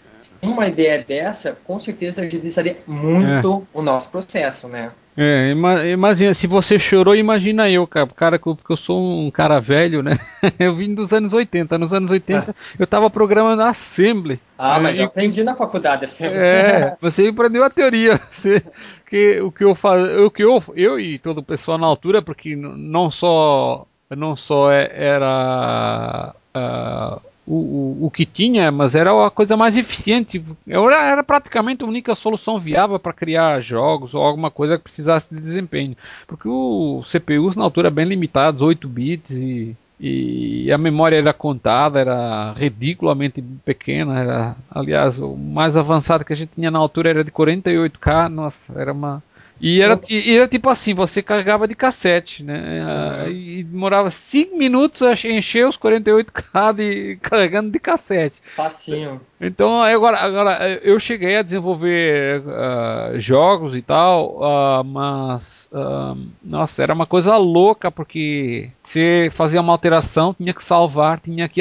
Uma 0.43 0.67
ideia 0.67 1.03
dessa, 1.03 1.57
com 1.65 1.79
certeza 1.79 2.23
agilizaria 2.23 2.79
muito 2.87 3.67
é. 3.75 3.79
o 3.79 3.81
nosso 3.81 4.11
processo, 4.11 4.67
né? 4.69 4.91
É, 5.17 5.51
imagina, 5.91 6.35
se 6.35 6.47
você 6.47 6.79
chorou, 6.79 7.17
imagina 7.17 7.71
eu, 7.71 7.87
cara, 7.87 8.07
cara, 8.07 8.39
porque 8.39 8.71
eu 8.71 8.77
sou 8.77 9.01
um 9.01 9.31
cara 9.31 9.59
velho, 9.59 10.03
né? 10.03 10.19
Eu 10.59 10.75
vim 10.75 10.95
dos 10.95 11.13
anos 11.13 11.33
80. 11.33 11.79
Nos 11.79 11.93
anos 11.93 12.11
80 12.11 12.51
ah. 12.51 12.55
eu 12.79 12.87
tava 12.87 13.09
programando 13.09 13.63
Assembly. 13.63 14.39
Ah, 14.59 14.79
mas 14.79 14.97
é, 14.97 15.01
eu 15.01 15.07
aprendi 15.07 15.43
na 15.43 15.55
faculdade 15.55 16.05
Assembly. 16.05 16.39
É, 16.39 16.97
você 17.01 17.29
aprendeu 17.29 17.65
a 17.65 17.71
teoria. 17.71 18.21
Você, 18.31 18.63
que, 19.09 19.41
o 19.41 19.51
que 19.51 19.65
eu 19.65 19.75
faz, 19.75 20.03
o 20.21 20.31
que 20.31 20.45
eu, 20.45 20.63
eu 20.75 21.01
e 21.01 21.19
todo 21.19 21.39
o 21.39 21.43
pessoal 21.43 21.79
na 21.79 21.87
altura, 21.87 22.21
porque 22.21 22.55
não 22.55 23.11
só 23.11 23.87
não 24.11 24.37
só 24.37 24.71
é, 24.71 24.91
era 24.93 26.35
uh, 26.55 27.21
o, 27.47 28.07
o, 28.07 28.11
que 28.11 28.27
tinha, 28.27 28.73
mas 28.73 28.95
era 28.95 29.27
a 29.27 29.31
coisa 29.31 29.57
mais 29.57 29.77
eficiente. 29.77 30.43
Era, 30.67 31.11
era 31.11 31.23
praticamente 31.23 31.85
a 31.85 31.87
única 31.87 32.15
solução 32.15 32.59
viável 32.59 32.99
para 32.99 33.13
criar 33.13 33.61
jogos 33.61 34.15
ou 34.15 34.23
alguma 34.23 34.51
coisa 34.51 34.77
que 34.77 34.85
precisasse 34.85 35.35
de 35.35 35.41
desempenho. 35.41 35.97
Porque 36.27 36.49
o 36.49 37.03
CPUs 37.05 37.55
na 37.55 37.63
altura 37.63 37.91
bem 37.91 38.05
limitados, 38.05 38.63
8 38.63 38.89
bits 38.89 39.31
e, 39.31 39.77
e 40.01 40.73
a 40.73 40.77
memória 40.77 41.17
era 41.17 41.33
contada, 41.33 42.01
era 42.01 42.53
ridiculamente 42.55 43.41
pequena. 43.65 44.19
Era, 44.19 44.57
aliás, 44.69 45.21
o 45.21 45.37
mais 45.37 45.77
avançado 45.77 46.25
que 46.25 46.33
a 46.33 46.37
gente 46.37 46.57
tinha 46.57 46.71
na 46.71 46.81
altura 46.81 47.11
era 47.11 47.25
de 47.25 47.31
48K. 47.31 48.29
Nossa, 48.29 48.79
era 48.81 48.93
uma 48.93 49.23
e 49.61 49.81
era, 49.81 49.99
e 50.11 50.37
era 50.37 50.47
tipo 50.47 50.69
assim, 50.69 50.95
você 50.95 51.23
carregava 51.23 51.67
de 51.67 51.75
cassete, 51.75 52.43
né? 52.43 53.25
Uhum. 53.25 53.31
E 53.31 53.63
demorava 53.65 54.11
5 54.11 54.57
minutos 54.57 55.03
a 55.03 55.13
encher 55.13 55.67
os 55.67 55.79
48K 55.79 56.75
de, 56.75 57.17
carregando 57.23 57.71
de 57.71 57.79
cassete. 57.79 58.43
Facinho. 58.55 59.21
Então, 59.41 59.83
agora, 59.83 60.19
agora 60.19 60.81
eu 60.83 60.99
cheguei 60.99 61.37
a 61.37 61.43
desenvolver 61.43 62.43
uh, 62.43 63.21
jogos 63.21 63.77
e 63.77 63.83
tal, 63.83 64.39
uh, 64.39 64.85
mas 64.85 65.69
uh, 65.73 66.19
nossa, 66.43 66.83
era 66.83 66.95
uma 66.95 67.07
coisa 67.07 67.37
louca 67.37 67.91
porque 67.91 68.71
você 68.83 69.29
fazia 69.31 69.61
uma 69.61 69.73
alteração, 69.73 70.33
tinha 70.33 70.55
que 70.55 70.63
salvar, 70.63 71.21
tinha 71.21 71.49
que 71.49 71.61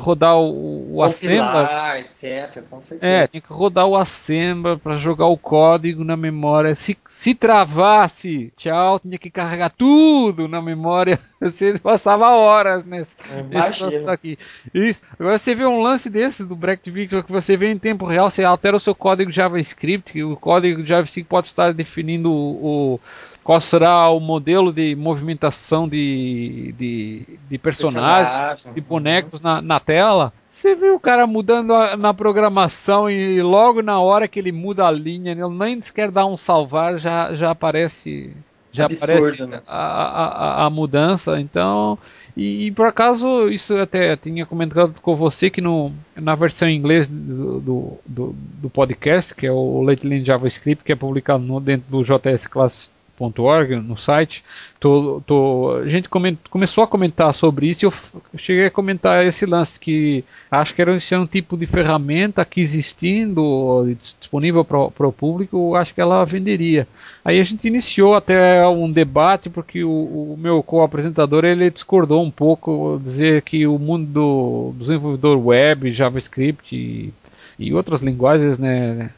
rodar 0.00 0.38
o, 0.38 0.96
o 0.96 1.02
assembler. 1.02 1.66
etc. 1.98 2.62
Com 2.70 2.80
certeza. 2.80 3.12
É, 3.12 3.26
tinha 3.26 3.40
que 3.40 3.52
rodar 3.52 3.86
o 3.86 3.96
assembler 3.96 4.78
para 4.78 4.96
jogar 4.96 5.26
o 5.26 5.36
código 5.36 6.04
na 6.04 6.16
memória. 6.16 6.74
Se, 6.74 6.95
se 7.08 7.34
travasse, 7.34 8.52
tchau, 8.56 8.98
tinha 8.98 9.18
que 9.18 9.30
carregar 9.30 9.70
tudo 9.70 10.48
na 10.48 10.60
memória. 10.60 11.18
Você 11.40 11.78
passava 11.78 12.30
horas 12.30 12.84
nesse, 12.84 13.16
nesse 13.48 13.70
troço 13.78 14.10
aqui. 14.10 14.38
Isso. 14.74 15.02
Agora 15.18 15.38
você 15.38 15.54
vê 15.54 15.64
um 15.64 15.80
lance 15.80 16.10
desses 16.10 16.46
do 16.46 16.56
Break 16.56 16.90
Victor 16.90 17.22
que 17.22 17.30
você 17.30 17.56
vê 17.56 17.70
em 17.70 17.78
tempo 17.78 18.06
real, 18.06 18.30
você 18.30 18.42
altera 18.42 18.76
o 18.76 18.80
seu 18.80 18.94
código 18.94 19.30
JavaScript, 19.30 20.22
o 20.22 20.36
código 20.36 20.84
JavaScript 20.84 21.28
pode 21.28 21.48
estar 21.48 21.72
definindo 21.72 22.32
o, 22.32 22.94
o 22.94 23.00
qual 23.46 23.60
será 23.60 24.10
o 24.10 24.18
modelo 24.18 24.72
de 24.72 24.96
movimentação 24.96 25.88
de, 25.88 26.74
de, 26.76 27.38
de 27.48 27.58
personagens, 27.58 28.60
de 28.74 28.80
bonecos 28.80 29.40
na, 29.40 29.62
na 29.62 29.78
tela. 29.78 30.32
Você 30.50 30.74
vê 30.74 30.90
o 30.90 30.98
cara 30.98 31.28
mudando 31.28 31.72
a, 31.72 31.96
na 31.96 32.12
programação 32.12 33.08
e 33.08 33.40
logo 33.40 33.82
na 33.82 34.00
hora 34.00 34.26
que 34.26 34.40
ele 34.40 34.50
muda 34.50 34.84
a 34.84 34.90
linha, 34.90 35.30
ele 35.30 35.48
nem 35.48 35.80
sequer 35.80 36.10
dá 36.10 36.26
um 36.26 36.36
salvar, 36.36 36.98
já, 36.98 37.36
já 37.36 37.52
aparece 37.52 38.34
já 38.72 38.86
Absurdo, 38.86 39.04
aparece 39.04 39.46
né? 39.46 39.62
a, 39.64 39.76
a, 39.76 40.66
a, 40.66 40.70
mudança. 40.70 41.40
Então, 41.40 41.96
e, 42.36 42.66
e, 42.66 42.72
por 42.72 42.86
acaso, 42.86 43.48
isso 43.48 43.76
até 43.76 44.16
tinha 44.16 44.44
comentado 44.44 45.00
com 45.00 45.14
você 45.14 45.50
que 45.50 45.60
no, 45.60 45.92
na 46.16 46.34
versão 46.34 46.68
em 46.68 46.76
inglês 46.76 47.06
do, 47.06 47.60
do, 47.60 47.98
do, 48.04 48.36
do 48.36 48.70
podcast, 48.70 49.32
que 49.36 49.46
é 49.46 49.52
o 49.52 49.82
Lately 49.82 50.24
JavaScript, 50.24 50.82
que 50.82 50.90
é 50.90 50.96
publicado 50.96 51.44
no, 51.44 51.60
dentro 51.60 51.88
do 51.88 52.02
JS 52.02 52.48
Class 52.48 52.90
.org 53.18 53.76
no 53.76 53.96
site. 53.96 54.44
Tô, 54.78 55.22
tô, 55.26 55.80
a 55.82 55.88
gente 55.88 56.08
coment, 56.08 56.36
começou 56.50 56.84
a 56.84 56.86
comentar 56.86 57.32
sobre 57.32 57.68
isso 57.68 57.84
e 57.84 57.86
eu, 57.86 57.92
cheguei 58.36 58.66
a 58.66 58.70
comentar 58.70 59.24
esse 59.24 59.46
lance 59.46 59.80
que 59.80 60.22
acho 60.50 60.74
que 60.74 60.82
era 60.82 60.92
é 60.92 61.18
um 61.18 61.26
tipo 61.26 61.56
de 61.56 61.66
ferramenta 61.66 62.44
que 62.44 62.60
existindo 62.60 63.96
disponível 64.20 64.64
para 64.64 65.06
o 65.08 65.12
público, 65.12 65.74
acho 65.74 65.94
que 65.94 66.00
ela 66.00 66.24
venderia. 66.24 66.86
Aí 67.24 67.40
a 67.40 67.44
gente 67.44 67.66
iniciou 67.66 68.14
até 68.14 68.66
um 68.68 68.90
debate 68.90 69.48
porque 69.48 69.82
o, 69.82 69.90
o 69.90 70.36
meu 70.38 70.62
co-apresentador 70.62 71.44
ele 71.44 71.70
discordou 71.70 72.22
um 72.22 72.30
pouco, 72.30 73.00
dizer 73.02 73.42
que 73.42 73.66
o 73.66 73.78
mundo 73.78 74.06
do 74.06 74.74
desenvolvedor 74.78 75.38
web, 75.38 75.90
JavaScript 75.90 76.76
e 76.76 77.12
e 77.58 77.72
outras 77.72 78.02
linguagens, 78.02 78.58
né, 78.58 79.10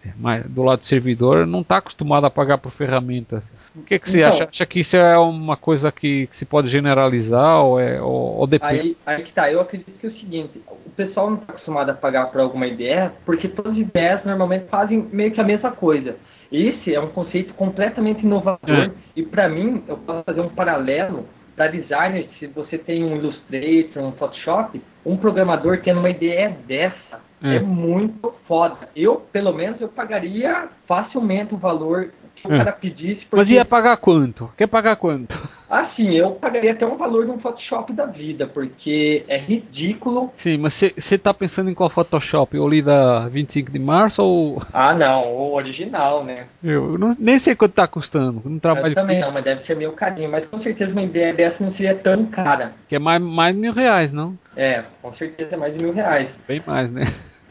do 0.47 0.63
lado 0.63 0.79
do 0.79 0.85
servidor, 0.85 1.47
não 1.47 1.61
está 1.61 1.79
acostumado 1.79 2.25
a 2.25 2.31
pagar 2.31 2.59
por 2.59 2.71
ferramentas. 2.71 3.53
O 3.75 3.83
que, 3.83 3.99
que 3.99 4.09
você 4.09 4.19
então, 4.19 4.31
acha? 4.31 4.45
Acha 4.45 4.67
que 4.67 4.81
isso 4.81 4.97
é 4.97 5.19
uma 5.19 5.57
coisa 5.57 5.91
que, 5.91 6.29
que 6.29 6.37
se 6.37 6.47
pode 6.47 6.69
generalizar 6.69 7.65
ou, 7.65 7.81
é, 7.81 8.01
ou, 8.01 8.39
ou 8.39 8.47
depende? 8.47 8.81
Aí, 8.81 8.97
aí 9.05 9.23
que 9.25 9.33
tá, 9.33 9.51
eu 9.51 9.61
acredito 9.61 9.99
que 9.99 10.07
é 10.07 10.11
o 10.11 10.19
seguinte, 10.19 10.63
o 10.87 10.91
pessoal 10.91 11.31
não 11.31 11.39
está 11.39 11.53
acostumado 11.53 11.91
a 11.91 11.95
pagar 11.95 12.27
por 12.27 12.41
alguma 12.41 12.67
ideia, 12.67 13.13
porque 13.27 13.49
todas 13.49 13.73
as 13.73 13.79
ideias 13.79 14.25
normalmente 14.25 14.67
fazem 14.69 15.09
meio 15.13 15.33
que 15.33 15.41
a 15.41 15.45
mesma 15.45 15.73
coisa. 15.73 16.17
Esse 16.51 16.95
é 16.95 17.01
um 17.01 17.09
conceito 17.09 17.53
completamente 17.55 18.23
inovador 18.23 18.85
é. 18.87 18.91
e 19.17 19.23
para 19.23 19.49
mim 19.49 19.83
eu 19.87 19.97
posso 19.99 20.23
fazer 20.25 20.41
um 20.41 20.49
paralelo 20.49 21.27
para 21.55 21.67
designer, 21.67 22.29
se 22.39 22.47
você 22.47 22.79
tem 22.79 23.05
um 23.05 23.17
Illustrator, 23.17 24.01
um 24.01 24.13
Photoshop, 24.13 24.81
um 25.05 25.17
programador 25.17 25.81
tendo 25.83 25.99
uma 25.99 26.09
ideia 26.09 26.57
dessa 26.69 27.21
é. 27.43 27.57
é 27.57 27.61
muito 27.61 28.35
foda. 28.47 28.89
Eu, 28.95 29.17
pelo 29.33 29.53
menos, 29.53 29.81
eu 29.81 29.89
pagaria 29.89 30.69
facilmente 30.87 31.55
o 31.55 31.59
valor 31.59 32.13
que 32.41 32.49
o 32.49 32.55
é. 32.55 32.59
cara 32.59 32.73
pedisse. 32.73 33.21
Porque... 33.23 33.37
Mas 33.37 33.51
ia 33.51 33.65
pagar 33.65 33.97
quanto? 33.97 34.51
Quer 34.57 34.67
pagar 34.67 34.97
quanto? 34.97 35.37
Assim, 35.69 36.15
eu 36.15 36.33
pagaria 36.33 36.73
até 36.73 36.87
um 36.87 36.97
valor 36.97 37.27
de 37.27 37.31
um 37.31 37.39
Photoshop 37.39 37.93
da 37.93 38.07
vida, 38.07 38.47
porque 38.47 39.25
é 39.29 39.39
ridículo. 39.39 40.29
Sim, 40.33 40.59
mas 40.59 40.75
você 40.75 41.15
está 41.15 41.35
pensando 41.35 41.71
em 41.71 41.75
qual 41.75 41.91
Photoshop? 41.91 42.59
O 42.59 42.67
ali 42.67 42.83
da 42.83 43.29
25 43.29 43.71
de 43.71 43.79
março 43.79 44.23
ou. 44.23 44.63
Ah, 44.73 44.95
não, 44.95 45.25
o 45.25 45.55
original, 45.55 46.25
né? 46.25 46.47
Eu 46.63 46.97
não, 46.99 47.11
nem 47.19 47.39
sei 47.39 47.55
quanto 47.55 47.73
está 47.73 47.87
custando. 47.87 48.43
Não 48.45 48.59
trabalho 48.59 48.93
eu 48.93 48.95
também 48.95 49.21
não, 49.21 49.33
mas 49.33 49.45
deve 49.45 49.67
ser 49.67 49.77
meio 49.77 49.93
carinho. 49.93 50.31
Mas 50.31 50.47
com 50.47 50.63
certeza 50.63 50.93
uma 50.93 51.03
ideia 51.03 51.35
dessa 51.35 51.63
não 51.63 51.73
seria 51.73 51.95
tão 51.95 52.27
cara. 52.27 52.73
Que 52.89 52.97
é 52.97 52.99
mais, 52.99 53.21
mais 53.21 53.55
de 53.55 53.61
mil 53.61 53.73
reais, 53.73 54.13
não? 54.13 54.39
É, 54.57 54.85
com 55.03 55.15
certeza 55.15 55.55
é 55.55 55.57
mais 55.57 55.75
de 55.75 55.81
mil 55.81 55.93
reais. 55.93 56.29
Bem 56.47 56.63
mais, 56.67 56.91
né? 56.91 57.03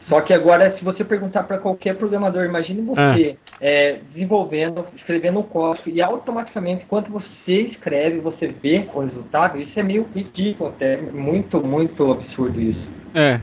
Só 0.08 0.20
que 0.22 0.32
agora, 0.32 0.76
se 0.78 0.84
você 0.84 1.04
perguntar 1.04 1.42
para 1.42 1.58
qualquer 1.58 1.94
programador, 1.96 2.44
imagine 2.44 2.80
você 2.82 3.36
ah. 3.36 3.56
é, 3.60 3.98
desenvolvendo, 4.12 4.86
escrevendo 4.96 5.40
um 5.40 5.42
código 5.42 5.90
e 5.90 6.00
automaticamente, 6.00 6.84
enquanto 6.84 7.10
você 7.10 7.62
escreve, 7.62 8.18
você 8.18 8.46
vê 8.46 8.88
o 8.92 9.00
resultado, 9.00 9.60
isso 9.60 9.78
é 9.78 9.82
meio 9.82 10.06
ridículo, 10.14 10.70
até 10.70 10.96
muito, 10.96 11.60
muito 11.60 12.10
absurdo 12.10 12.60
isso. 12.60 12.88
É. 13.14 13.40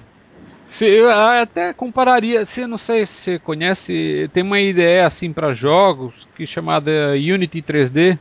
Se, 0.65 0.87
eu 0.87 1.07
até 1.07 1.73
compararia, 1.73 2.43
se 2.43 2.65
não 2.65 2.79
sei 2.79 3.05
se 3.05 3.13
você 3.13 3.39
conhece, 3.39 4.27
tem 4.33 4.41
uma 4.41 4.59
ideia 4.59 5.05
assim 5.05 5.31
para 5.31 5.53
jogos 5.53 6.27
que 6.35 6.43
é 6.43 6.47
chamada 6.47 7.11
Unity 7.11 7.61
3D 7.61 8.17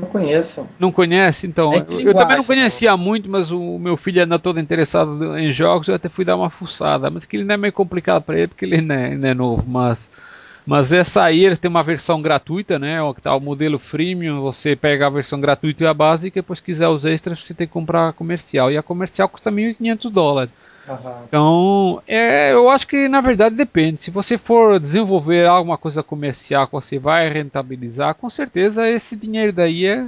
não 0.00 0.08
conheço. 0.08 0.66
Não 0.78 0.92
conhece? 0.92 1.46
Então, 1.46 1.72
é 1.74 1.84
eu, 1.88 2.00
eu 2.00 2.14
também 2.14 2.36
não 2.36 2.44
conhecia 2.44 2.96
muito, 2.96 3.30
mas 3.30 3.50
o 3.50 3.78
meu 3.78 3.96
filho 3.96 4.22
anda 4.22 4.38
todo 4.38 4.60
interessado 4.60 5.36
em 5.38 5.50
jogos, 5.52 5.88
eu 5.88 5.94
até 5.94 6.08
fui 6.08 6.24
dar 6.24 6.36
uma 6.36 6.50
fuçada, 6.50 7.10
mas 7.10 7.24
que 7.24 7.36
ele 7.36 7.44
não 7.44 7.54
é 7.54 7.58
meio 7.58 7.72
complicado 7.72 8.22
para 8.22 8.38
ele, 8.38 8.48
porque 8.48 8.64
ele 8.64 8.80
não 8.80 8.94
é, 8.94 9.16
não 9.16 9.28
é 9.28 9.34
novo, 9.34 9.64
mas... 9.68 10.10
Mas 10.66 10.92
essa 10.92 11.22
aí 11.22 11.46
eles 11.46 11.58
têm 11.58 11.70
uma 11.70 11.82
versão 11.82 12.20
gratuita, 12.20 12.78
né? 12.78 13.00
O 13.00 13.14
que 13.14 13.22
tá 13.22 13.34
o 13.34 13.40
modelo 13.40 13.78
freemium, 13.78 14.42
você 14.42 14.76
pega 14.76 15.06
a 15.06 15.10
versão 15.10 15.40
gratuita 15.40 15.82
e 15.82 15.86
a 15.86 15.94
básica, 15.94 16.38
e 16.38 16.42
depois 16.42 16.60
quiser 16.60 16.88
os 16.88 17.06
extras, 17.06 17.38
você 17.38 17.54
tem 17.54 17.66
que 17.66 17.72
comprar 17.72 18.10
a 18.10 18.12
comercial. 18.12 18.70
E 18.70 18.76
a 18.76 18.82
comercial 18.82 19.30
custa 19.30 19.50
1.500 19.50 20.10
dólares. 20.10 20.52
Uhum. 20.88 21.24
Então, 21.26 22.02
é, 22.06 22.52
eu 22.52 22.68
acho 22.70 22.86
que 22.86 23.08
na 23.08 23.20
verdade 23.20 23.54
depende. 23.54 24.00
Se 24.00 24.10
você 24.10 24.38
for 24.38 24.80
desenvolver 24.80 25.46
alguma 25.46 25.76
coisa 25.76 26.02
comercial 26.02 26.66
que 26.66 26.72
você 26.72 26.98
vai 26.98 27.28
rentabilizar, 27.28 28.14
com 28.14 28.30
certeza 28.30 28.88
esse 28.88 29.16
dinheiro 29.16 29.52
daí 29.52 29.86
é. 29.86 30.06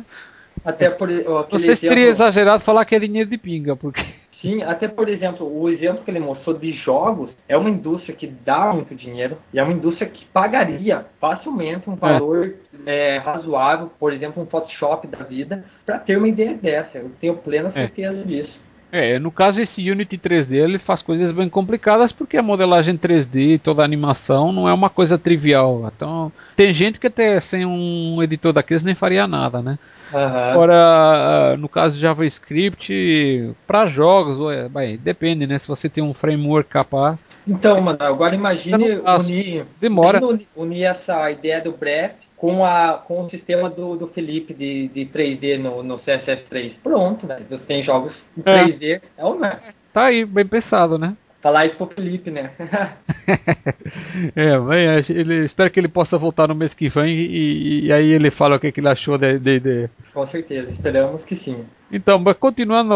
Até 0.65 0.91
por, 0.91 1.09
Não 1.09 1.59
sei 1.59 1.77
se 1.77 1.87
seria 1.87 2.07
exagerado 2.07 2.63
falar 2.63 2.85
que 2.85 2.95
é 2.95 2.99
dinheiro 2.99 3.29
de 3.29 3.39
pinga, 3.39 3.77
porque. 3.77 4.03
Sim, 4.41 4.63
até 4.63 4.89
por 4.89 5.09
exemplo, 5.09 5.47
o 5.47 5.69
exemplo 5.69 6.03
que 6.03 6.11
ele 6.11 6.19
mostrou 6.19 6.57
de 6.57 6.73
jogos 6.73 7.31
é 7.47 7.57
uma 7.59 7.69
indústria 7.69 8.17
que 8.17 8.27
dá 8.27 8.73
muito 8.73 8.95
dinheiro 8.95 9.37
e 9.53 9.59
é 9.59 9.63
uma 9.63 9.73
indústria 9.73 10.09
que 10.09 10.25
pagaria 10.27 11.05
facilmente 11.21 11.91
um 11.91 11.95
valor 11.95 12.55
é. 12.87 13.17
É, 13.17 13.19
razoável, 13.19 13.91
por 13.99 14.13
exemplo, 14.15 14.43
um 14.43 14.47
Photoshop 14.47 15.07
da 15.07 15.19
vida, 15.25 15.63
para 15.85 15.99
ter 15.99 16.17
uma 16.17 16.29
ideia 16.29 16.55
dessa. 16.55 16.99
Eu 16.99 17.11
tenho 17.21 17.37
plena 17.37 17.69
é. 17.69 17.73
certeza 17.73 18.19
é. 18.19 18.23
disso. 18.23 18.70
É, 18.93 19.19
no 19.19 19.31
caso 19.31 19.61
esse 19.61 19.89
Unity 19.89 20.19
3D 20.19 20.55
ele 20.55 20.79
faz 20.79 21.01
coisas 21.01 21.31
bem 21.31 21.49
complicadas 21.49 22.13
porque 22.13 22.37
a 22.37 22.43
modelagem 22.43 22.97
3D 22.97 23.55
e 23.55 23.59
toda 23.59 23.83
a 23.83 23.85
animação 23.85 24.53
não 24.53 24.69
é 24.69 24.75
uma 24.75 24.91
coisa 24.91 25.17
trivial. 25.17 25.91
Então 25.95 26.33
tem 26.57 26.73
gente 26.73 26.99
que 26.99 27.07
até 27.07 27.39
sem 27.39 27.65
um 27.65 28.23
editor 28.23 28.53
daqueles 28.53 28.83
nem 28.83 28.95
faria 28.95 29.27
nada, 29.27 29.63
né? 29.63 29.79
Uhum. 30.13 30.19
Agora, 30.21 31.57
no 31.57 31.69
caso 31.69 31.95
de 31.95 32.01
JavaScript, 32.01 33.55
para 33.67 33.87
jogos, 33.87 34.39
bem, 34.71 34.97
depende, 34.97 35.47
né? 35.47 35.57
Se 35.57 35.69
você 35.69 35.89
tem 35.89 36.03
um 36.03 36.13
framework 36.13 36.69
capaz. 36.69 37.21
Então, 37.47 37.81
mano, 37.81 37.99
agora 38.01 38.35
imagine 38.35 39.01
unir, 39.01 39.65
Demora. 39.81 40.21
unir 40.57 40.85
essa 40.85 41.31
ideia 41.31 41.61
do 41.61 41.73
Breath 41.73 42.17
com, 42.41 42.65
a, 42.65 42.95
com 43.07 43.27
o 43.27 43.31
sistema 43.31 43.69
do, 43.69 43.97
do 43.97 44.07
Felipe 44.09 44.55
de, 44.55 44.89
de 44.89 45.05
3D 45.05 45.59
no, 45.59 45.83
no 45.83 45.99
CSS3. 45.99 46.73
Pronto, 46.83 47.27
né? 47.27 47.39
Você 47.51 47.63
tem 47.65 47.85
jogos 47.85 48.15
em 48.35 48.41
3D, 48.41 48.83
é, 48.83 49.01
é 49.19 49.25
o 49.27 49.39
né? 49.39 49.61
Tá 49.93 50.05
aí, 50.05 50.25
bem 50.25 50.47
pensado, 50.47 50.99
né? 50.99 51.15
Falar 51.43 51.67
isso 51.67 51.77
pro 51.77 51.89
Felipe, 51.89 52.31
né? 52.31 52.51
é, 54.35 54.57
mas 54.57 55.11
ele, 55.11 55.45
espero 55.45 55.71
que 55.71 55.79
ele 55.79 55.89
possa 55.89 56.17
voltar 56.17 56.49
no 56.49 56.55
mês 56.55 56.73
que 56.73 56.89
vem 56.89 57.15
e, 57.15 57.87
e 57.87 57.93
aí 57.93 58.11
ele 58.11 58.31
fala 58.31 58.57
o 58.57 58.59
que, 58.59 58.73
que 58.73 58.81
ele 58.81 58.89
achou 58.89 59.19
da 59.19 59.31
ideia. 59.33 59.91
Com 60.15 60.27
certeza, 60.29 60.71
esperamos 60.71 61.23
que 61.25 61.37
sim. 61.45 61.67
Então, 61.93 62.23
continuando 62.35 62.95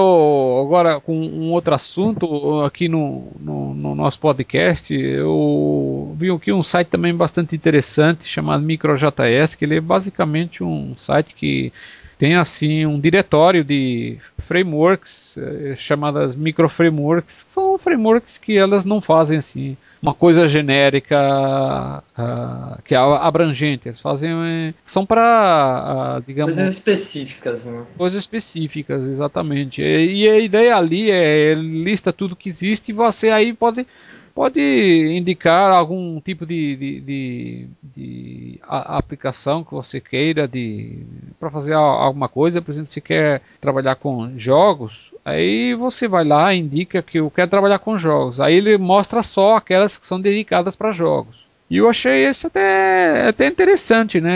agora 0.64 1.00
com 1.00 1.18
um 1.18 1.50
outro 1.50 1.74
assunto 1.74 2.62
aqui 2.62 2.88
no, 2.88 3.32
no, 3.40 3.74
no, 3.74 3.94
nosso 3.94 4.20
podcast, 4.20 4.94
eu 4.94 6.14
vi 6.16 6.30
aqui 6.30 6.52
um 6.52 6.62
site 6.62 6.88
também 6.88 7.12
bastante 7.12 7.56
interessante 7.56 8.24
chamado 8.24 8.62
MicroJS, 8.62 9.56
que 9.56 9.64
ele 9.64 9.78
é 9.78 9.80
basicamente 9.80 10.62
um 10.62 10.94
site 10.96 11.34
que 11.34 11.72
tem 12.16 12.36
assim 12.36 12.86
um 12.86 13.00
diretório 13.00 13.64
de 13.64 14.18
frameworks 14.38 15.36
eh, 15.38 15.74
chamadas 15.76 16.36
microframeworks, 16.36 17.42
que 17.42 17.52
são 17.52 17.76
frameworks 17.76 18.38
que 18.38 18.56
elas 18.56 18.84
não 18.84 19.00
fazem 19.00 19.38
assim 19.38 19.76
uma 20.04 20.12
coisa 20.12 20.46
genérica 20.46 22.04
uh, 22.18 22.82
que 22.82 22.94
é 22.94 22.98
abrangente, 22.98 23.88
eles 23.88 24.00
fazem 24.00 24.30
eh, 24.32 24.74
são 24.84 25.06
para 25.06 26.18
uh, 26.18 26.24
digamos 26.26 26.54
coisas 26.54 26.76
específicas, 26.76 27.64
né? 27.64 27.86
Coisas 27.96 28.22
específicas, 28.22 29.02
exatamente. 29.02 29.80
E, 29.80 30.24
e 30.24 30.28
a 30.28 30.38
ideia 30.38 30.76
ali 30.76 31.10
é 31.10 31.54
lista 31.54 32.12
tudo 32.12 32.36
que 32.36 32.50
existe 32.50 32.90
e 32.90 32.92
você 32.92 33.30
aí 33.30 33.54
pode 33.54 33.86
pode 34.34 34.60
indicar 34.60 35.70
algum 35.70 36.20
tipo 36.20 36.44
de, 36.44 36.76
de, 36.76 37.00
de, 37.00 37.68
de 37.82 38.60
aplicação 38.62 39.62
que 39.62 39.72
você 39.72 40.00
queira 40.00 40.48
de 40.48 40.98
para 41.38 41.50
fazer 41.50 41.74
alguma 41.74 42.28
coisa, 42.28 42.60
por 42.60 42.72
exemplo, 42.72 42.90
se 42.90 43.00
quer 43.00 43.42
trabalhar 43.60 43.94
com 43.94 44.36
jogos, 44.36 45.14
aí 45.24 45.74
você 45.74 46.08
vai 46.08 46.24
lá 46.24 46.52
e 46.52 46.58
indica 46.58 47.02
que 47.02 47.20
eu 47.20 47.30
quero 47.30 47.50
trabalhar 47.50 47.78
com 47.78 47.96
jogos. 47.96 48.40
Aí 48.40 48.56
ele 48.56 48.76
mostra 48.76 49.22
só 49.22 49.56
aquelas 49.56 49.96
que 49.96 50.06
são 50.06 50.20
dedicadas 50.20 50.74
para 50.74 50.92
jogos. 50.92 51.44
E 51.70 51.78
eu 51.78 51.88
achei 51.88 52.28
isso 52.28 52.46
até, 52.46 53.28
até 53.28 53.46
interessante, 53.46 54.20
né? 54.20 54.32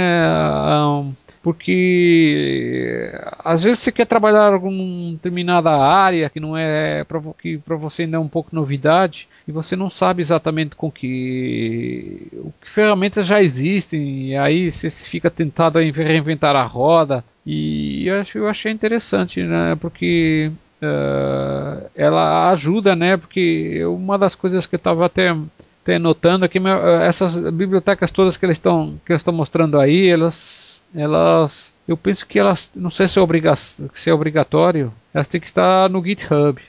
Um, 0.85 1.13
porque 1.49 3.11
às 3.39 3.63
vezes 3.65 3.79
você 3.79 3.91
quer 3.91 4.05
trabalhar 4.05 4.53
alguma 4.53 5.13
determinada 5.13 5.71
área 5.71 6.29
que 6.29 6.39
não 6.39 6.55
é 6.55 7.07
que 7.41 7.57
para 7.57 7.75
você 7.75 8.03
ainda 8.03 8.19
é 8.19 8.21
um 8.21 8.29
pouco 8.29 8.55
novidade 8.55 9.27
e 9.47 9.51
você 9.51 9.75
não 9.75 9.89
sabe 9.89 10.21
exatamente 10.21 10.77
com 10.77 10.91
que, 10.91 12.29
que 12.61 12.69
ferramentas 12.69 13.25
já 13.25 13.43
existem 13.43 14.27
e 14.27 14.37
aí 14.37 14.71
você 14.71 14.91
fica 14.91 15.31
tentado 15.31 15.79
a 15.79 15.81
reinventar 15.81 16.55
a 16.55 16.65
roda 16.65 17.25
e 17.47 18.07
eu, 18.07 18.23
eu 18.35 18.47
achei 18.47 18.71
interessante, 18.71 19.43
né? 19.43 19.75
Porque 19.81 20.53
uh, 20.83 21.89
ela 21.97 22.51
ajuda, 22.51 22.95
né? 22.95 23.17
Porque 23.17 23.83
uma 23.87 24.19
das 24.19 24.35
coisas 24.35 24.67
que 24.67 24.75
eu 24.75 24.79
estava 24.79 25.07
até 25.07 25.35
até 25.83 25.99
notando 25.99 26.45
aqui 26.45 26.59
essas 27.07 27.39
bibliotecas 27.39 28.11
todas 28.11 28.37
que 28.37 28.45
eles 28.45 28.59
estão 28.59 29.01
que 29.07 29.15
estão 29.15 29.33
mostrando 29.33 29.81
aí, 29.81 30.09
elas 30.09 30.68
elas, 30.95 31.75
eu 31.87 31.97
penso 31.97 32.27
que 32.27 32.39
elas, 32.39 32.71
não 32.75 32.91
sei 32.91 33.09
se 33.09 33.19
é, 33.19 33.23
obriga 33.23 33.55
se 33.57 34.11
é 34.11 34.13
obrigatório, 34.13 34.93
elas 35.13 35.29
têm 35.29 35.41
que 35.41 35.47
estar 35.47 35.89
no 35.89 36.05
GitHub. 36.05 36.61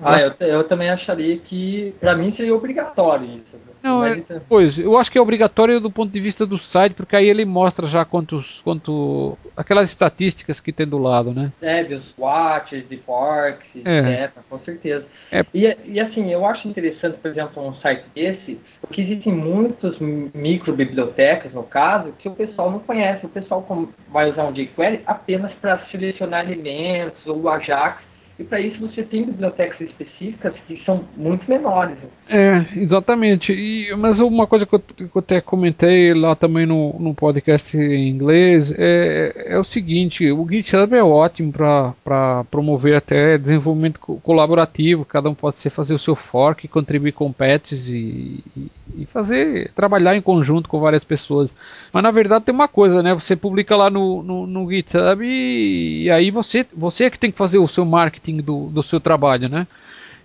Ah, 0.00 0.20
eu, 0.20 0.46
eu 0.46 0.64
também 0.64 0.90
acharia 0.90 1.38
que, 1.38 1.94
para 1.98 2.14
mim, 2.14 2.34
seria 2.36 2.54
obrigatório 2.54 3.26
isso. 3.26 3.56
Não, 3.86 4.04
é, 4.04 4.20
pois, 4.48 4.78
eu 4.78 4.98
acho 4.98 5.10
que 5.10 5.16
é 5.16 5.20
obrigatório 5.20 5.80
do 5.80 5.90
ponto 5.90 6.12
de 6.12 6.20
vista 6.20 6.44
do 6.44 6.58
site, 6.58 6.94
porque 6.94 7.14
aí 7.14 7.28
ele 7.28 7.44
mostra 7.44 7.86
já 7.86 8.04
quantos, 8.04 8.60
quanto 8.64 9.38
aquelas 9.56 9.88
estatísticas 9.88 10.58
que 10.58 10.72
tem 10.72 10.86
do 10.86 10.98
lado, 10.98 11.32
né? 11.32 11.52
É, 11.62 11.84
dos 11.84 12.02
watches, 12.18 12.88
de 12.88 12.96
forks, 12.98 13.64
é. 13.84 14.24
etc, 14.24 14.32
com 14.50 14.58
certeza. 14.60 15.06
É. 15.30 15.44
E, 15.54 15.76
e 15.84 16.00
assim, 16.00 16.32
eu 16.32 16.44
acho 16.44 16.66
interessante, 16.66 17.18
por 17.18 17.30
exemplo, 17.30 17.66
um 17.66 17.74
site 17.76 18.04
desse, 18.14 18.58
porque 18.80 19.02
existem 19.02 19.32
muitas 19.32 19.96
micro 20.00 20.74
bibliotecas, 20.74 21.52
no 21.52 21.62
caso, 21.62 22.12
que 22.18 22.28
o 22.28 22.34
pessoal 22.34 22.70
não 22.70 22.80
conhece. 22.80 23.24
O 23.24 23.28
pessoal 23.28 23.66
vai 24.10 24.30
usar 24.30 24.44
um 24.44 24.52
jQuery 24.52 25.02
apenas 25.06 25.52
para 25.54 25.78
selecionar 25.90 26.50
elementos 26.50 27.24
ou 27.26 27.42
o 27.42 27.48
Ajax 27.48 28.02
e 28.38 28.44
para 28.44 28.60
isso 28.60 28.78
você 28.80 29.02
tem 29.02 29.24
bibliotecas 29.24 29.80
específicas 29.80 30.52
que 30.66 30.82
são 30.84 31.04
muito 31.16 31.48
menores. 31.48 31.96
É, 32.28 32.66
exatamente. 32.76 33.52
E, 33.52 33.94
mas 33.96 34.20
uma 34.20 34.46
coisa 34.46 34.66
que 34.66 34.74
eu, 34.74 34.78
que 34.78 35.04
eu 35.04 35.10
até 35.14 35.40
comentei 35.40 36.12
lá 36.12 36.36
também 36.36 36.66
no, 36.66 36.98
no 36.98 37.14
podcast 37.14 37.74
em 37.74 38.10
inglês 38.10 38.70
é, 38.76 39.54
é 39.54 39.58
o 39.58 39.64
seguinte: 39.64 40.30
o 40.30 40.46
GitHub 40.46 40.94
é 40.94 41.02
ótimo 41.02 41.50
para 41.50 42.44
promover 42.50 42.96
até 42.96 43.38
desenvolvimento 43.38 44.00
colaborativo. 44.00 45.06
Cada 45.06 45.30
um 45.30 45.34
pode 45.34 45.56
ser 45.56 45.70
fazer 45.70 45.94
o 45.94 45.98
seu 45.98 46.14
fork, 46.14 46.68
contribuir 46.68 47.12
com 47.12 47.32
patches 47.32 47.88
e, 47.88 48.44
e, 48.54 48.70
e 48.98 49.06
fazer 49.06 49.70
trabalhar 49.74 50.14
em 50.14 50.20
conjunto 50.20 50.68
com 50.68 50.78
várias 50.78 51.04
pessoas. 51.04 51.54
Mas 51.90 52.02
na 52.02 52.10
verdade 52.10 52.44
tem 52.44 52.54
uma 52.54 52.68
coisa, 52.68 53.02
né? 53.02 53.14
Você 53.14 53.34
publica 53.34 53.74
lá 53.74 53.88
no, 53.88 54.22
no, 54.22 54.46
no 54.46 54.70
GitHub 54.70 55.24
e, 55.24 56.04
e 56.04 56.10
aí 56.10 56.30
você, 56.30 56.66
você 56.76 57.04
é 57.04 57.10
que 57.10 57.18
tem 57.18 57.30
que 57.30 57.38
fazer 57.38 57.58
o 57.58 57.68
seu 57.68 57.86
marketing 57.86 58.25
marketing 58.26 58.38
do, 58.38 58.68
do 58.68 58.82
seu 58.82 59.00
trabalho, 59.00 59.48
né? 59.48 59.66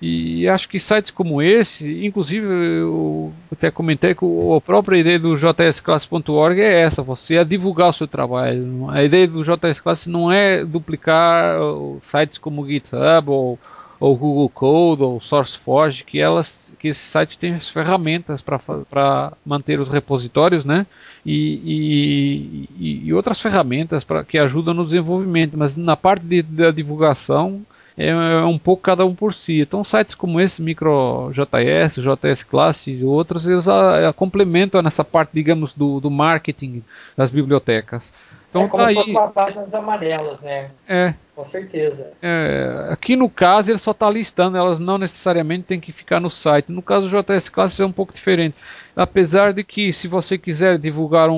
E 0.01 0.47
acho 0.47 0.67
que 0.67 0.79
sites 0.79 1.11
como 1.11 1.43
esse, 1.43 2.03
inclusive 2.03 2.47
eu 2.47 3.31
até 3.51 3.69
comentei 3.69 4.15
que 4.15 4.25
a 4.25 4.59
própria 4.59 4.97
ideia 4.97 5.19
do 5.19 5.37
jsclass.org 5.37 6.59
é 6.59 6.81
essa, 6.81 7.03
você 7.03 7.35
é 7.35 7.43
divulgar 7.43 7.89
o 7.89 7.93
seu 7.93 8.07
trabalho. 8.07 8.89
A 8.89 9.03
ideia 9.03 9.27
do 9.27 9.43
JSClass 9.43 10.07
não 10.07 10.31
é 10.31 10.65
duplicar 10.65 11.55
sites 12.01 12.39
como 12.39 12.65
GitHub 12.65 13.29
ou, 13.29 13.59
ou 13.99 14.17
Google 14.17 14.49
Code 14.49 15.03
ou 15.03 15.19
SourceForge, 15.19 16.03
que 16.03 16.19
elas 16.19 16.71
que 16.81 16.87
esses 16.87 17.03
sites 17.03 17.35
têm 17.35 17.53
as 17.53 17.69
ferramentas 17.69 18.41
para 18.41 19.33
manter 19.45 19.79
os 19.79 19.87
repositórios, 19.87 20.65
né? 20.65 20.87
E, 21.23 22.65
e, 22.79 23.05
e 23.05 23.13
outras 23.13 23.39
ferramentas 23.39 24.03
para 24.03 24.23
que 24.23 24.39
ajudam 24.39 24.73
no 24.73 24.83
desenvolvimento, 24.83 25.55
mas 25.55 25.77
na 25.77 25.95
parte 25.95 26.25
de, 26.25 26.41
da 26.41 26.71
divulgação 26.71 27.63
é, 28.09 28.09
é 28.09 28.43
um 28.43 28.57
pouco 28.57 28.83
cada 28.83 29.05
um 29.05 29.13
por 29.13 29.33
si. 29.33 29.61
Então 29.61 29.83
sites 29.83 30.15
como 30.15 30.39
esse, 30.39 30.61
MicroJS, 30.61 31.95
JS 31.95 32.43
Class 32.43 32.87
e 32.87 33.03
outros, 33.03 33.47
eles 33.47 33.67
a, 33.67 34.09
a 34.09 34.13
complementam 34.13 34.81
nessa 34.81 35.03
parte, 35.03 35.31
digamos, 35.33 35.73
do, 35.73 35.99
do 35.99 36.09
marketing 36.09 36.83
das 37.15 37.31
bibliotecas. 37.31 38.11
Então, 38.51 38.65
é 38.65 38.67
como 38.67 38.83
tá 38.83 38.89
aí. 38.89 39.17
as 39.17 39.31
páginas 39.33 39.73
amarelas, 39.73 40.39
né? 40.41 40.71
É. 40.87 41.13
Com 41.33 41.49
certeza. 41.49 42.11
É, 42.21 42.89
aqui 42.91 43.15
no 43.15 43.29
caso 43.29 43.71
ele 43.71 43.77
só 43.77 43.91
está 43.91 44.09
listando, 44.09 44.57
elas 44.57 44.77
não 44.77 44.97
necessariamente 44.97 45.63
têm 45.63 45.79
que 45.79 45.93
ficar 45.93 46.19
no 46.19 46.29
site. 46.29 46.69
No 46.69 46.81
caso 46.81 47.07
do 47.07 47.23
JS 47.23 47.47
Class 47.47 47.79
é 47.79 47.85
um 47.85 47.91
pouco 47.93 48.13
diferente. 48.13 48.55
Apesar 48.95 49.53
de 49.53 49.63
que 49.63 49.93
se 49.93 50.07
você 50.07 50.37
quiser 50.37 50.77
divulgar 50.77 51.29
um, 51.29 51.35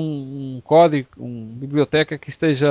um 0.56 0.60
código, 0.64 1.08
uma 1.16 1.56
biblioteca 1.56 2.18
que 2.18 2.28
esteja 2.28 2.68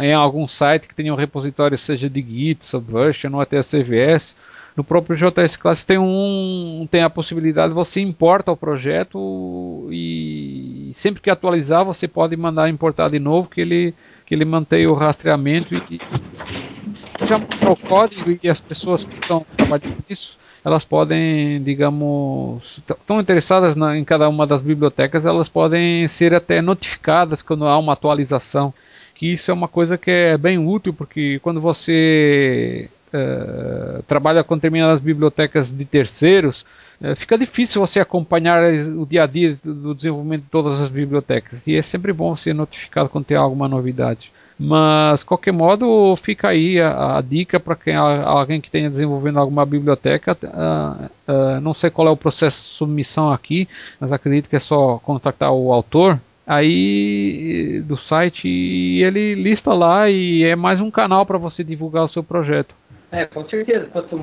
em 0.00 0.12
algum 0.12 0.46
site 0.46 0.86
que 0.86 0.94
tenha 0.94 1.12
um 1.12 1.16
repositório, 1.16 1.78
seja 1.78 2.10
de 2.10 2.20
Git, 2.20 2.64
Subversion 2.64 3.32
ou 3.32 3.40
até 3.40 3.60
CVS, 3.62 4.36
no 4.76 4.84
próprio 4.84 5.16
JS 5.16 5.56
Class 5.56 5.82
tem 5.82 5.98
um 5.98 6.86
tem 6.88 7.02
a 7.02 7.10
possibilidade 7.10 7.74
você 7.74 8.00
importa 8.00 8.52
o 8.52 8.56
projeto 8.56 9.88
e 9.90 10.92
sempre 10.94 11.20
que 11.20 11.28
atualizar 11.28 11.84
você 11.84 12.06
pode 12.06 12.36
mandar 12.36 12.70
importar 12.70 13.08
de 13.08 13.18
novo 13.18 13.48
que 13.48 13.60
ele 13.60 13.92
que 14.24 14.32
ele 14.32 14.44
mantém 14.44 14.86
o 14.86 14.94
rastreamento 14.94 15.74
e, 15.74 15.78
e 15.90 17.26
já 17.26 17.38
mostrou 17.38 17.72
o 17.72 17.88
código 17.88 18.38
e 18.40 18.48
as 18.48 18.60
pessoas 18.60 19.02
que 19.02 19.14
estão 19.14 19.44
trabalhando 19.56 19.96
nisso 20.08 20.38
elas 20.64 20.84
podem, 20.84 21.62
digamos, 21.62 22.78
estão 22.78 23.20
interessadas 23.20 23.76
na, 23.76 23.96
em 23.96 24.04
cada 24.04 24.28
uma 24.28 24.46
das 24.46 24.60
bibliotecas, 24.60 25.24
elas 25.24 25.48
podem 25.48 26.06
ser 26.08 26.34
até 26.34 26.60
notificadas 26.60 27.42
quando 27.42 27.66
há 27.66 27.78
uma 27.78 27.92
atualização. 27.92 28.72
Que 29.14 29.32
isso 29.32 29.50
é 29.50 29.54
uma 29.54 29.68
coisa 29.68 29.98
que 29.98 30.10
é 30.10 30.38
bem 30.38 30.58
útil, 30.58 30.92
porque 30.92 31.40
quando 31.40 31.60
você 31.60 32.88
uh, 33.08 34.02
trabalha 34.04 34.44
com 34.44 34.54
determinadas 34.54 35.00
bibliotecas 35.00 35.70
de 35.70 35.84
terceiros, 35.84 36.64
uh, 37.00 37.16
fica 37.16 37.36
difícil 37.36 37.80
você 37.80 37.98
acompanhar 37.98 38.62
o 38.96 39.04
dia 39.04 39.24
a 39.24 39.26
dia 39.26 39.58
do 39.64 39.94
desenvolvimento 39.94 40.42
de 40.42 40.50
todas 40.50 40.80
as 40.80 40.88
bibliotecas. 40.88 41.66
E 41.66 41.74
é 41.74 41.82
sempre 41.82 42.12
bom 42.12 42.36
ser 42.36 42.54
notificado 42.54 43.08
quando 43.08 43.24
tem 43.24 43.36
alguma 43.36 43.68
novidade. 43.68 44.30
Mas, 44.58 45.22
qualquer 45.22 45.52
modo, 45.52 46.16
fica 46.16 46.48
aí 46.48 46.80
a, 46.80 47.18
a 47.18 47.20
dica 47.20 47.60
para 47.60 47.76
quem 47.76 47.94
alguém 47.94 48.60
que 48.60 48.70
tenha 48.70 48.90
desenvolvendo 48.90 49.38
alguma 49.38 49.64
biblioteca. 49.64 50.36
Uh, 50.42 51.06
uh, 51.30 51.60
não 51.60 51.72
sei 51.72 51.90
qual 51.90 52.08
é 52.08 52.10
o 52.10 52.16
processo 52.16 52.58
de 52.58 52.74
submissão 52.74 53.32
aqui, 53.32 53.68
mas 54.00 54.10
acredito 54.10 54.48
que 54.48 54.56
é 54.56 54.60
só 54.60 54.98
contactar 54.98 55.52
o 55.52 55.72
autor 55.72 56.18
aí 56.44 57.82
do 57.84 57.96
site 57.96 58.48
e 58.48 59.04
ele 59.04 59.34
lista 59.34 59.74
lá 59.74 60.08
e 60.08 60.42
é 60.44 60.56
mais 60.56 60.80
um 60.80 60.90
canal 60.90 61.26
para 61.26 61.36
você 61.36 61.62
divulgar 61.62 62.04
o 62.04 62.08
seu 62.08 62.24
projeto. 62.24 62.74
É, 63.12 63.24
com 63.26 63.46
certeza. 63.48 63.86
Quanto 63.86 64.18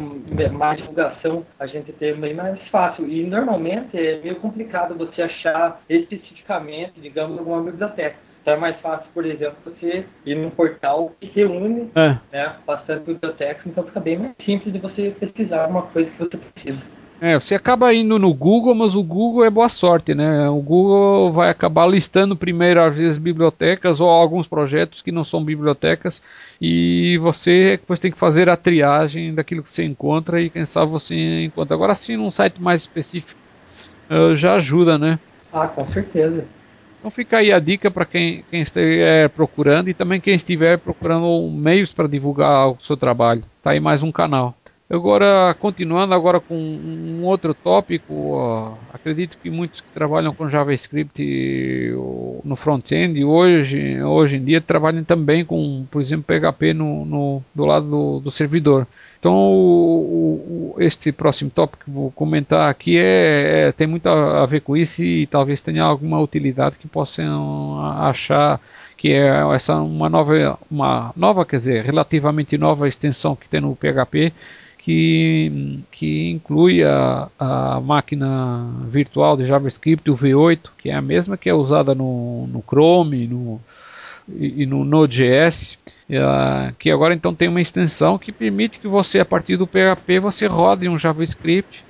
mais 0.53 0.77
divulgação 0.79 1.45
a 1.59 1.65
gente 1.65 1.91
tem, 1.93 2.15
mais 2.15 2.59
fácil. 2.69 3.07
E 3.07 3.23
normalmente 3.23 3.97
é 3.97 4.19
meio 4.21 4.35
complicado 4.35 4.95
você 4.95 5.21
achar 5.21 5.81
especificamente, 5.89 6.99
digamos, 6.99 7.37
alguma 7.39 7.63
biblioteca. 7.63 8.17
Então 8.45 8.53
é 8.53 8.57
mais 8.57 8.79
fácil, 8.79 9.07
por 9.11 9.25
exemplo, 9.25 9.55
você 9.65 10.05
ir 10.23 10.35
num 10.35 10.51
portal 10.51 11.11
que 11.19 11.25
reúne 11.33 11.89
é. 11.95 12.15
né, 12.31 12.55
bastante 12.63 13.03
bibliotecas, 13.03 13.65
então 13.65 13.83
fica 13.83 13.99
bem 13.99 14.19
mais 14.19 14.35
simples 14.45 14.71
de 14.71 14.77
você 14.77 15.15
pesquisar 15.19 15.67
uma 15.67 15.81
coisa 15.81 16.11
que 16.11 16.19
você 16.19 16.37
precisa. 16.37 16.77
É, 17.19 17.39
você 17.39 17.55
acaba 17.55 17.91
indo 17.91 18.19
no 18.19 18.31
Google, 18.35 18.75
mas 18.75 18.93
o 18.93 19.01
Google 19.01 19.45
é 19.45 19.49
boa 19.49 19.67
sorte, 19.67 20.13
né? 20.13 20.47
O 20.47 20.61
Google 20.61 21.31
vai 21.31 21.49
acabar 21.49 21.87
listando 21.87 22.35
primeiro 22.35 22.83
às 22.83 22.95
vezes 22.95 23.17
bibliotecas 23.17 23.99
ou 23.99 24.07
alguns 24.07 24.47
projetos 24.47 25.01
que 25.01 25.11
não 25.11 25.23
são 25.23 25.43
bibliotecas 25.43 26.21
e 26.61 27.17
você 27.17 27.79
depois 27.79 27.99
tem 27.99 28.11
que 28.11 28.17
fazer 28.19 28.47
a 28.47 28.55
triagem 28.55 29.33
daquilo 29.33 29.63
que 29.63 29.71
você 29.71 29.83
encontra 29.83 30.39
e 30.39 30.51
quem 30.51 30.65
sabe 30.65 30.91
você 30.91 31.45
encontra. 31.45 31.75
Agora 31.75 31.95
sim, 31.95 32.15
num 32.15 32.29
site 32.29 32.61
mais 32.61 32.81
específico 32.81 33.39
uh, 34.07 34.35
já 34.35 34.53
ajuda, 34.53 34.99
né? 34.99 35.17
Ah, 35.51 35.67
com 35.67 35.91
certeza. 35.91 36.45
Então 37.05 37.11
fica 37.11 37.37
aí 37.37 37.53
a 37.53 37.59
dica 37.59 37.91
para 37.91 38.03
quem, 38.03 38.43
quem 38.49 38.61
estiver 38.61 39.29
procurando 39.29 39.87
e 39.87 39.93
também 39.93 40.19
quem 40.19 40.33
estiver 40.33 40.79
procurando 40.79 41.51
meios 41.51 41.93
para 41.93 42.07
divulgar 42.07 42.71
o 42.71 42.77
seu 42.81 42.97
trabalho. 42.97 43.43
Tá 43.61 43.69
aí 43.69 43.79
mais 43.79 44.01
um 44.01 44.11
canal. 44.11 44.55
Agora, 44.89 45.55
continuando 45.59 46.15
agora 46.15 46.39
com 46.39 46.55
um 46.55 47.23
outro 47.23 47.53
tópico, 47.53 48.75
acredito 48.91 49.37
que 49.37 49.51
muitos 49.51 49.81
que 49.81 49.91
trabalham 49.91 50.33
com 50.33 50.49
JavaScript 50.49 51.93
no 52.43 52.55
front-end 52.55 53.23
hoje, 53.23 54.01
hoje 54.01 54.37
em 54.37 54.43
dia 54.43 54.59
trabalham 54.59 55.03
também 55.03 55.45
com, 55.45 55.85
por 55.91 56.01
exemplo, 56.01 56.25
PHP 56.25 56.73
no, 56.73 57.05
no 57.05 57.43
do 57.53 57.65
lado 57.65 57.87
do, 57.87 58.19
do 58.19 58.31
servidor. 58.31 58.87
Então, 59.25 59.33
o, 59.33 60.75
o, 60.77 60.81
este 60.83 61.11
próximo 61.11 61.49
tópico 61.49 61.85
que 61.85 61.89
vou 61.89 62.11
comentar 62.11 62.69
aqui 62.69 62.95
é, 62.95 63.69
é, 63.69 63.71
tem 63.71 63.87
muito 63.87 64.07
a, 64.07 64.45
ver 64.45 64.59
com 64.61 64.77
isso 64.77 65.01
e 65.03 65.25
talvez 65.25 65.63
tenha 65.63 65.81
alguma 65.81 66.21
utilidade 66.21 66.77
que 66.77 66.87
possam 66.87 67.83
achar 68.03 68.61
que 68.95 69.13
é 69.13 69.41
essa 69.51 69.77
uma 69.77 70.07
nova, 70.09 70.59
uma 70.69 71.11
nova, 71.15 71.43
quer 71.43 71.55
dizer, 71.55 71.83
relativamente 71.83 72.55
nova 72.55 72.87
extensão 72.87 73.35
que 73.35 73.49
tem 73.49 73.61
no 73.61 73.75
PHP 73.75 74.31
que, 74.77 75.79
que 75.89 76.29
inclui 76.29 76.83
a, 76.83 77.27
a 77.39 77.81
máquina 77.81 78.69
virtual 78.87 79.35
de 79.35 79.47
JavaScript, 79.47 80.07
o 80.11 80.15
V8, 80.15 80.69
que 80.77 80.91
é 80.91 80.93
a 80.93 81.01
mesma 81.01 81.35
que 81.35 81.49
é 81.49 81.53
usada 81.55 81.95
no, 81.95 82.45
no 82.45 82.61
Chrome 82.61 83.25
no, 83.25 83.59
e, 84.27 84.63
e 84.63 84.65
no 84.65 84.83
Node.js, 84.83 85.77
uh, 86.09 86.73
que 86.77 86.91
agora 86.91 87.13
então 87.13 87.33
tem 87.33 87.47
uma 87.47 87.61
extensão 87.61 88.17
que 88.17 88.31
permite 88.31 88.79
que 88.79 88.87
você, 88.87 89.19
a 89.19 89.25
partir 89.25 89.57
do 89.57 89.67
PHP, 89.67 90.19
você 90.19 90.47
rode 90.47 90.87
um 90.89 90.97
JavaScript 90.97 91.83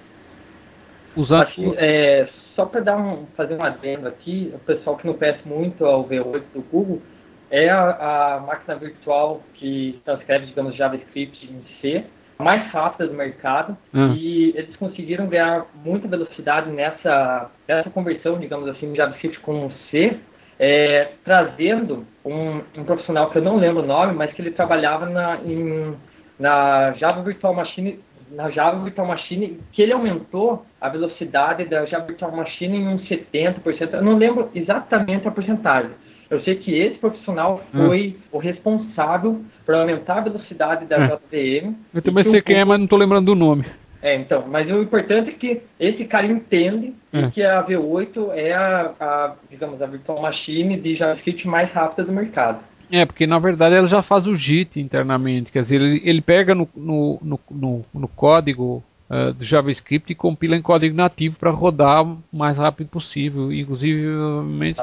usando... 1.16 1.44
Assim, 1.44 1.74
é, 1.78 2.28
só 2.56 2.66
para 2.66 2.98
um, 2.98 3.26
fazer 3.36 3.56
um 3.56 3.64
adendo 3.64 4.08
aqui, 4.08 4.52
o 4.54 4.60
pessoal 4.60 4.98
que 4.98 5.06
não 5.06 5.14
conhece 5.14 5.46
muito 5.46 5.86
ao 5.86 6.08
V8 6.08 6.44
do 6.54 6.62
Google, 6.62 7.02
é 7.50 7.70
a, 7.70 8.36
a 8.36 8.40
máquina 8.40 8.76
virtual 8.76 9.42
que 9.54 10.02
transcreve, 10.04 10.48
digamos, 10.48 10.76
JavaScript 10.76 11.46
em 11.46 11.64
C, 11.80 12.04
mais 12.38 12.70
rápida 12.72 13.08
do 13.08 13.14
mercado 13.14 13.78
uhum. 13.94 14.14
e 14.14 14.50
eles 14.58 14.76
conseguiram 14.76 15.28
ganhar 15.28 15.66
muita 15.84 16.08
velocidade 16.08 16.70
nessa, 16.70 17.50
nessa 17.68 17.90
conversão, 17.90 18.38
digamos 18.40 18.68
assim, 18.68 18.92
de 18.92 18.98
JavaScript 18.98 19.40
com 19.40 19.72
C, 19.90 20.18
é, 20.60 21.10
trazendo 21.24 22.06
um, 22.24 22.62
um, 22.78 22.84
profissional 22.84 23.30
que 23.30 23.38
eu 23.38 23.42
não 23.44 23.58
lembro 23.58 23.84
o 23.84 23.86
nome, 23.86 24.14
mas 24.14 24.34
que 24.34 24.42
ele 24.42 24.52
trabalhava 24.52 25.06
na, 25.08 25.38
em, 25.46 25.96
na 26.40 26.94
Java 26.94 27.22
Virtual 27.22 27.54
Machine 27.54 28.00
na 28.32 28.50
Java 28.50 28.84
Virtual 28.84 29.08
Machine, 29.08 29.60
que 29.72 29.84
ele 29.84 29.94
aumentou 29.94 30.66
a 30.82 30.90
velocidade 30.90 31.64
da 31.66 31.86
Java 31.86 32.08
Virtual 32.08 32.36
Machine 32.36 32.78
em 32.78 32.88
uns 32.88 33.08
70%. 33.08 33.94
Eu 33.94 34.02
não 34.02 34.18
lembro 34.18 34.50
exatamente 34.56 35.28
a 35.28 35.32
porcentagem, 35.32 35.92
eu 36.30 36.42
sei 36.42 36.56
que 36.56 36.74
esse 36.74 36.98
profissional 36.98 37.62
hum. 37.74 37.88
foi 37.88 38.16
hum. 38.18 38.22
o 38.32 38.38
responsável 38.40 39.42
por 39.66 39.76
aumentar 39.76 40.18
a 40.18 40.22
velocidade 40.22 40.86
da 40.86 40.98
é. 40.98 41.08
JVM. 41.08 41.76
Eu 41.94 42.02
também 42.02 42.24
sei 42.24 42.42
quem 42.42 42.58
é, 42.58 42.66
mas 42.66 42.78
não 42.78 42.86
estou 42.86 43.00
lembrando 43.00 43.28
do 43.28 43.36
nome. 43.36 43.64
É, 44.06 44.16
então, 44.16 44.46
mas 44.48 44.70
o 44.70 44.84
importante 44.84 45.32
é 45.32 45.34
que 45.34 45.64
esse 45.80 46.06
cara 46.06 46.28
entende 46.28 46.94
é. 47.12 47.28
que 47.32 47.42
a 47.42 47.66
V8 47.66 48.30
é 48.34 48.54
a, 48.54 48.92
a, 49.00 49.34
digamos, 49.50 49.82
a 49.82 49.88
virtual 49.88 50.22
machine 50.22 50.80
de 50.80 50.96
JavaScript 50.96 51.48
mais 51.48 51.72
rápida 51.72 52.04
do 52.04 52.12
mercado. 52.12 52.60
É, 52.92 53.04
porque 53.04 53.26
na 53.26 53.40
verdade 53.40 53.74
ela 53.74 53.88
já 53.88 54.04
faz 54.04 54.28
o 54.28 54.36
JIT 54.36 54.80
internamente, 54.80 55.52
quer 55.52 55.62
dizer, 55.62 55.82
ele, 55.82 56.04
ele 56.06 56.22
pega 56.22 56.54
no, 56.54 56.70
no, 56.76 57.20
no, 57.50 57.82
no 57.92 58.08
código 58.10 58.84
uh, 59.10 59.34
do 59.34 59.44
JavaScript 59.44 60.12
e 60.12 60.16
compila 60.16 60.56
em 60.56 60.62
código 60.62 60.96
nativo 60.96 61.40
para 61.40 61.50
rodar 61.50 62.06
o 62.06 62.22
mais 62.32 62.60
rápido 62.60 62.90
possível. 62.90 63.52
Inclusive, 63.52 64.06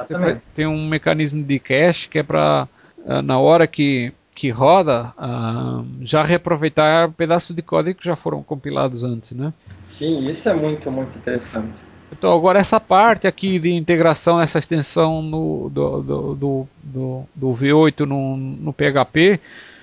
tem, 0.08 0.40
tem 0.52 0.66
um 0.66 0.88
mecanismo 0.88 1.44
de 1.44 1.60
cache 1.60 2.08
que 2.08 2.18
é 2.18 2.24
para, 2.24 2.66
uh, 3.06 3.22
na 3.22 3.38
hora 3.38 3.68
que, 3.68 4.12
que 4.34 4.50
roda, 4.50 5.12
uh, 5.18 5.86
já 6.00 6.22
reaproveitar 6.22 7.10
pedaços 7.12 7.54
de 7.54 7.62
código 7.62 7.98
que 7.98 8.04
já 8.04 8.16
foram 8.16 8.42
compilados 8.42 9.04
antes. 9.04 9.32
Né? 9.32 9.52
Sim, 9.98 10.28
isso 10.30 10.48
é 10.48 10.54
muito, 10.54 10.90
muito 10.90 11.16
interessante. 11.18 11.74
Então, 12.10 12.34
agora 12.34 12.58
essa 12.58 12.78
parte 12.78 13.26
aqui 13.26 13.58
de 13.58 13.72
integração, 13.72 14.40
essa 14.40 14.58
extensão 14.58 15.22
no, 15.22 15.70
do, 15.70 16.02
do, 16.02 16.34
do, 16.34 16.68
do, 16.82 17.24
do 17.34 17.50
V8 17.52 18.00
no, 18.00 18.36
no 18.36 18.72
PHP, 18.72 19.40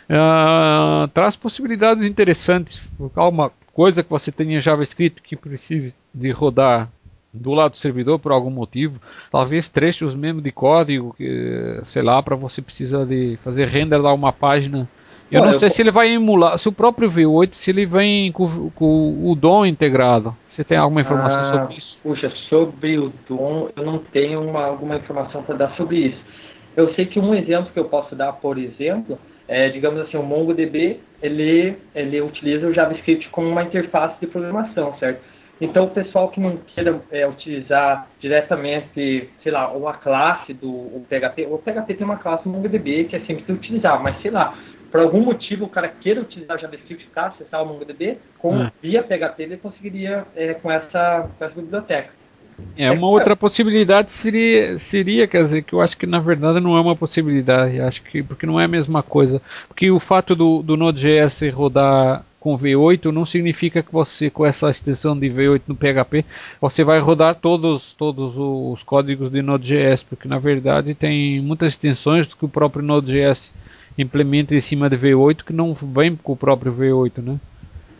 uh, 0.10 1.08
traz 1.08 1.36
possibilidades 1.36 2.04
interessantes. 2.04 2.88
Calma, 3.16 3.52
coisa 3.74 4.04
que 4.04 4.10
você 4.10 4.32
tenha 4.32 4.62
JavaScript 4.62 5.22
que 5.22 5.36
precise 5.36 5.96
de 6.14 6.32
rodar 6.32 6.90
do 7.34 7.52
lado 7.52 7.72
do 7.72 7.78
servidor 7.78 8.20
por 8.20 8.32
algum 8.32 8.50
motivo, 8.50 9.00
talvez 9.32 9.70
trechos 9.70 10.16
mesmo 10.16 10.42
de 10.42 10.52
código, 10.52 11.14
que, 11.16 11.80
sei 11.84 12.02
lá, 12.02 12.22
para 12.22 12.36
você 12.36 12.62
precisar 12.62 13.06
de 13.06 13.38
fazer 13.42 13.68
render 13.68 13.98
lá 13.98 14.14
uma 14.14 14.34
página. 14.34 14.90
Eu 15.32 15.46
não 15.46 15.54
sei 15.54 15.70
se 15.70 15.82
ele 15.84 15.92
vai 15.92 16.12
emular, 16.12 16.58
se 16.58 16.68
o 16.68 16.72
próprio 16.72 17.08
V8, 17.08 17.54
se 17.54 17.70
ele 17.70 17.86
vem 17.86 18.32
com, 18.32 18.72
com 18.72 19.30
o 19.30 19.36
DOM 19.36 19.64
integrado. 19.64 20.36
Você 20.48 20.64
tem 20.64 20.78
alguma 20.78 21.02
informação 21.02 21.42
ah, 21.42 21.44
sobre 21.44 21.76
isso? 21.76 22.02
Puxa, 22.02 22.32
sobre 22.50 22.98
o 22.98 23.14
DOM, 23.28 23.70
eu 23.76 23.86
não 23.86 24.00
tenho 24.00 24.42
uma, 24.42 24.66
alguma 24.66 24.96
informação 24.96 25.44
para 25.44 25.56
dar 25.56 25.76
sobre 25.76 25.98
isso. 25.98 26.18
Eu 26.76 26.94
sei 26.96 27.06
que 27.06 27.20
um 27.20 27.36
exemplo 27.36 27.72
que 27.72 27.80
eu 27.80 27.86
posso 27.86 28.16
dar, 28.16 28.34
por 28.34 28.58
exemplo, 28.58 29.20
é, 29.48 29.70
digamos 29.70 30.00
assim, 30.02 30.18
o 30.18 30.24
MongoDB, 30.24 31.00
ele, 31.22 31.78
ele 31.94 32.22
utiliza 32.22 32.68
o 32.68 32.74
JavaScript 32.74 33.30
como 33.30 33.50
uma 33.50 33.64
interface 33.64 34.16
de 34.20 34.28
programação, 34.28 34.98
certo? 34.98 35.22
Então, 35.62 35.86
o 35.86 35.90
pessoal 35.90 36.30
que 36.30 36.40
não 36.40 36.58
queira 36.58 37.02
é, 37.12 37.28
utilizar 37.28 38.08
diretamente, 38.20 39.30
sei 39.44 39.52
lá, 39.52 39.72
uma 39.72 39.94
classe 39.94 40.54
do 40.54 41.04
PHP, 41.10 41.48
o 41.48 41.58
PHP 41.58 41.96
tem 41.96 42.06
uma 42.06 42.18
classe 42.18 42.48
no 42.48 42.54
MongoDB 42.54 43.06
que 43.06 43.16
é 43.16 43.20
simples 43.22 43.46
de 43.46 43.52
utilizar, 43.52 44.02
mas 44.02 44.22
sei 44.22 44.32
lá, 44.32 44.58
por 44.90 45.02
algum 45.02 45.22
motivo 45.22 45.66
o 45.66 45.70
cara 45.70 45.90
queira 45.90 46.22
utilizar 46.22 46.58
o 46.58 46.60
JavaScript 46.60 47.08
para 47.14 47.28
acessar 47.28 47.62
o 47.62 47.66
MongoDB, 47.66 48.18
com, 48.38 48.56
hum. 48.56 48.70
via 48.82 49.04
PHP 49.04 49.44
ele 49.44 49.58
conseguiria 49.58 50.26
é, 50.36 50.54
com, 50.54 50.72
essa, 50.72 51.30
com 51.38 51.46
essa 51.46 51.56
biblioteca. 51.56 52.20
É, 52.78 52.92
uma 52.92 53.08
outra 53.08 53.36
possibilidade 53.36 54.12
seria, 54.12 54.78
seria, 54.78 55.28
quer 55.28 55.42
dizer, 55.42 55.62
que 55.64 55.74
eu 55.74 55.82
acho 55.82 55.98
que 55.98 56.06
na 56.06 56.20
verdade 56.20 56.60
não 56.60 56.78
é 56.78 56.82
uma 56.82 56.96
possibilidade, 56.96 57.80
acho 57.80 58.02
que 58.04 58.22
porque 58.24 58.46
não 58.46 58.60
é 58.60 58.66
a 58.66 58.70
mesma 58.70 59.02
coisa. 59.02 59.42
Porque 59.68 59.90
o 59.92 60.00
fato 60.00 60.36
do, 60.36 60.62
do 60.62 60.76
Node.js 60.76 61.42
rodar 61.54 62.26
com 62.40 62.58
V8 62.58 63.06
não 63.12 63.26
significa 63.26 63.84
que 63.84 63.92
você, 63.92 64.30
com 64.30 64.46
essa 64.46 64.70
extensão 64.70 65.18
de 65.18 65.30
V8 65.30 65.64
no 65.68 65.76
PHP, 65.76 66.26
você 66.62 66.84
vai 66.84 67.00
rodar 67.00 67.36
todos, 67.36 67.94
todos 67.94 68.36
os 68.38 68.82
códigos 68.84 69.30
de 69.30 69.42
Node.js, 69.42 70.04
porque 70.04 70.28
na 70.28 70.40
verdade 70.40 70.96
tem 70.96 71.42
muitas 71.42 71.74
extensões 71.74 72.34
que 72.34 72.46
o 72.46 72.50
próprio 72.50 72.84
Node.js 72.84 73.54
implementa 73.98 74.56
em 74.56 74.62
cima 74.62 74.90
de 74.90 74.98
V8 74.98 75.44
que 75.44 75.54
não 75.54 75.74
vem 75.74 76.16
com 76.16 76.34
o 76.34 76.38
próprio 76.38 76.72
V8, 76.72 77.22
né? 77.22 77.40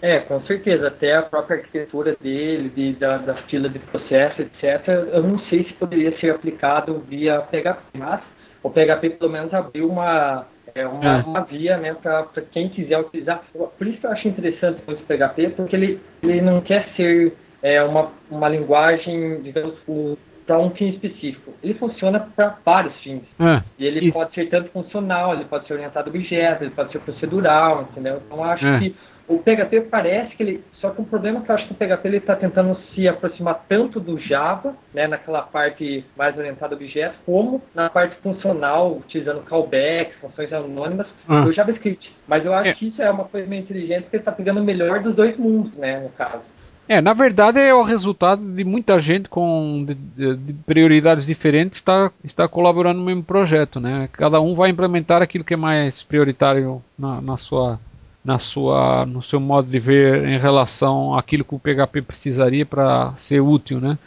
É, 0.02 0.20
com 0.20 0.42
certeza. 0.42 0.88
Até 0.88 1.16
a 1.16 1.22
própria 1.22 1.58
arquitetura 1.58 2.16
dele, 2.20 2.70
de, 2.70 2.94
da, 2.94 3.18
da 3.18 3.36
fila 3.44 3.68
de 3.68 3.80
processo, 3.80 4.42
etc., 4.42 4.88
eu 5.12 5.24
não 5.24 5.40
sei 5.50 5.66
se 5.66 5.74
poderia 5.74 6.18
ser 6.20 6.32
aplicado 6.32 7.04
via 7.08 7.42
PHP, 7.42 7.98
mas 7.98 8.22
o 8.64 8.70
PHP 8.70 9.10
pelo 9.12 9.32
menos 9.32 9.54
abriu 9.54 9.90
uma, 9.90 10.46
é, 10.76 10.88
uma, 10.88 11.20
é. 11.20 11.22
uma 11.24 11.42
via 11.42 11.78
né, 11.78 11.94
para 11.94 12.26
quem 12.52 12.70
quiser 12.70 13.00
utilizar. 13.00 13.44
Por 13.54 13.88
isso 13.88 14.00
que 14.00 14.06
eu 14.06 14.12
acho 14.12 14.28
interessante 14.28 14.82
muito 14.86 15.02
o 15.02 15.06
PHP, 15.06 15.50
porque 15.56 15.76
ele, 15.76 16.02
ele 16.24 16.42
não 16.42 16.62
quer 16.62 16.90
ser 16.96 17.34
é, 17.62 17.84
uma, 17.84 18.12
uma 18.30 18.50
linguagem, 18.50 19.42
digamos, 19.42 19.76
para 20.46 20.60
um 20.60 20.72
fim 20.72 20.90
específico. 20.90 21.54
Ele 21.62 21.76
funciona 21.76 22.20
para 22.20 22.58
vários 22.66 22.96
fins. 23.02 23.22
É, 23.40 23.62
E 23.78 23.86
ele 23.86 24.00
isso. 24.00 24.18
pode 24.18 24.34
ser 24.34 24.50
tanto 24.50 24.70
funcional, 24.72 25.34
ele 25.34 25.46
pode 25.46 25.68
ser 25.68 25.74
orientado 25.74 26.10
a 26.10 26.14
objeto, 26.14 26.64
ele 26.64 26.72
pode 26.72 26.92
ser 26.92 27.00
procedural, 27.00 27.84
entendeu? 27.84 28.22
Então 28.26 28.38
eu 28.38 28.44
acho 28.44 28.66
É. 28.66 28.80
que 28.80 28.96
o 29.30 29.38
PHP 29.38 29.82
parece 29.90 30.36
que 30.36 30.44
ele. 30.44 30.64
Só 30.82 30.90
que 30.90 31.02
o 31.02 31.06
problema 31.06 31.40
é 31.40 31.42
que 31.44 31.52
eu 31.52 31.56
acho 31.56 31.68
que 31.68 31.74
o 31.74 31.76
PHP 31.76 32.08
ele 32.08 32.18
está 32.18 32.36
tentando 32.36 32.78
se 32.94 33.08
aproximar 33.08 33.64
tanto 33.70 34.00
do 34.00 34.18
Java, 34.20 34.76
né, 34.94 35.08
naquela 35.08 35.42
parte 35.44 36.04
mais 36.18 36.38
orientada 36.38 36.74
a 36.74 36.78
objetos, 36.78 37.18
como 37.26 37.62
na 37.76 37.90
parte 37.90 38.16
funcional, 38.24 38.98
utilizando 38.98 39.42
callbacks, 39.42 40.16
funções 40.20 40.52
anônimas, 40.52 41.08
Ah. 41.28 41.42
do 41.42 41.54
JavaScript. 41.54 42.12
Mas 42.28 42.44
eu 42.46 42.54
acho 42.54 42.72
É. 42.72 42.74
que 42.74 42.88
isso 42.88 43.02
é 43.02 43.10
uma 43.12 43.26
coisa 43.26 43.48
meio 43.48 43.62
inteligente, 43.62 44.04
porque 44.04 44.16
ele 44.18 44.22
está 44.22 44.32
pegando 44.32 44.60
o 44.62 44.64
melhor 44.64 45.00
dos 45.02 45.16
dois 45.16 45.38
mundos, 45.38 45.72
né, 45.74 46.00
no 46.00 46.10
caso. 46.10 46.42
É, 46.88 47.00
na 47.02 47.14
verdade 47.14 47.60
é 47.60 47.72
o 47.72 47.84
resultado 47.84 48.42
de 48.56 48.64
muita 48.64 49.00
gente 49.00 49.30
com 49.30 49.86
de, 49.86 49.94
de- 49.94 50.36
de 50.38 50.54
prioridades 50.66 51.24
diferentes 51.24 51.78
estar 51.78 52.12
está 52.24 52.48
colaborando 52.48 52.98
no 53.00 53.06
mesmo 53.06 53.22
projeto, 53.24 53.80
né? 53.80 54.10
Cada 54.12 54.42
um 54.42 54.56
vai 54.56 54.72
implementar 54.72 55.22
aquilo 55.22 55.44
que 55.44 55.54
é 55.54 55.58
mais 55.58 56.02
prioritário 56.02 56.82
na, 56.98 57.22
na 57.22 57.38
sua 57.38 57.80
na 58.24 58.38
sua 58.38 59.06
no 59.06 59.22
seu 59.22 59.40
modo 59.40 59.70
de 59.70 59.80
ver 59.80 60.26
em 60.26 60.38
relação 60.38 61.16
àquilo 61.18 61.44
que 61.44 61.56
o 61.56 61.60
PHP 61.60 62.02
precisaria 62.02 62.66
para 62.66 63.14
ser 63.16 63.40
útil, 63.40 63.80
né? 63.80 63.98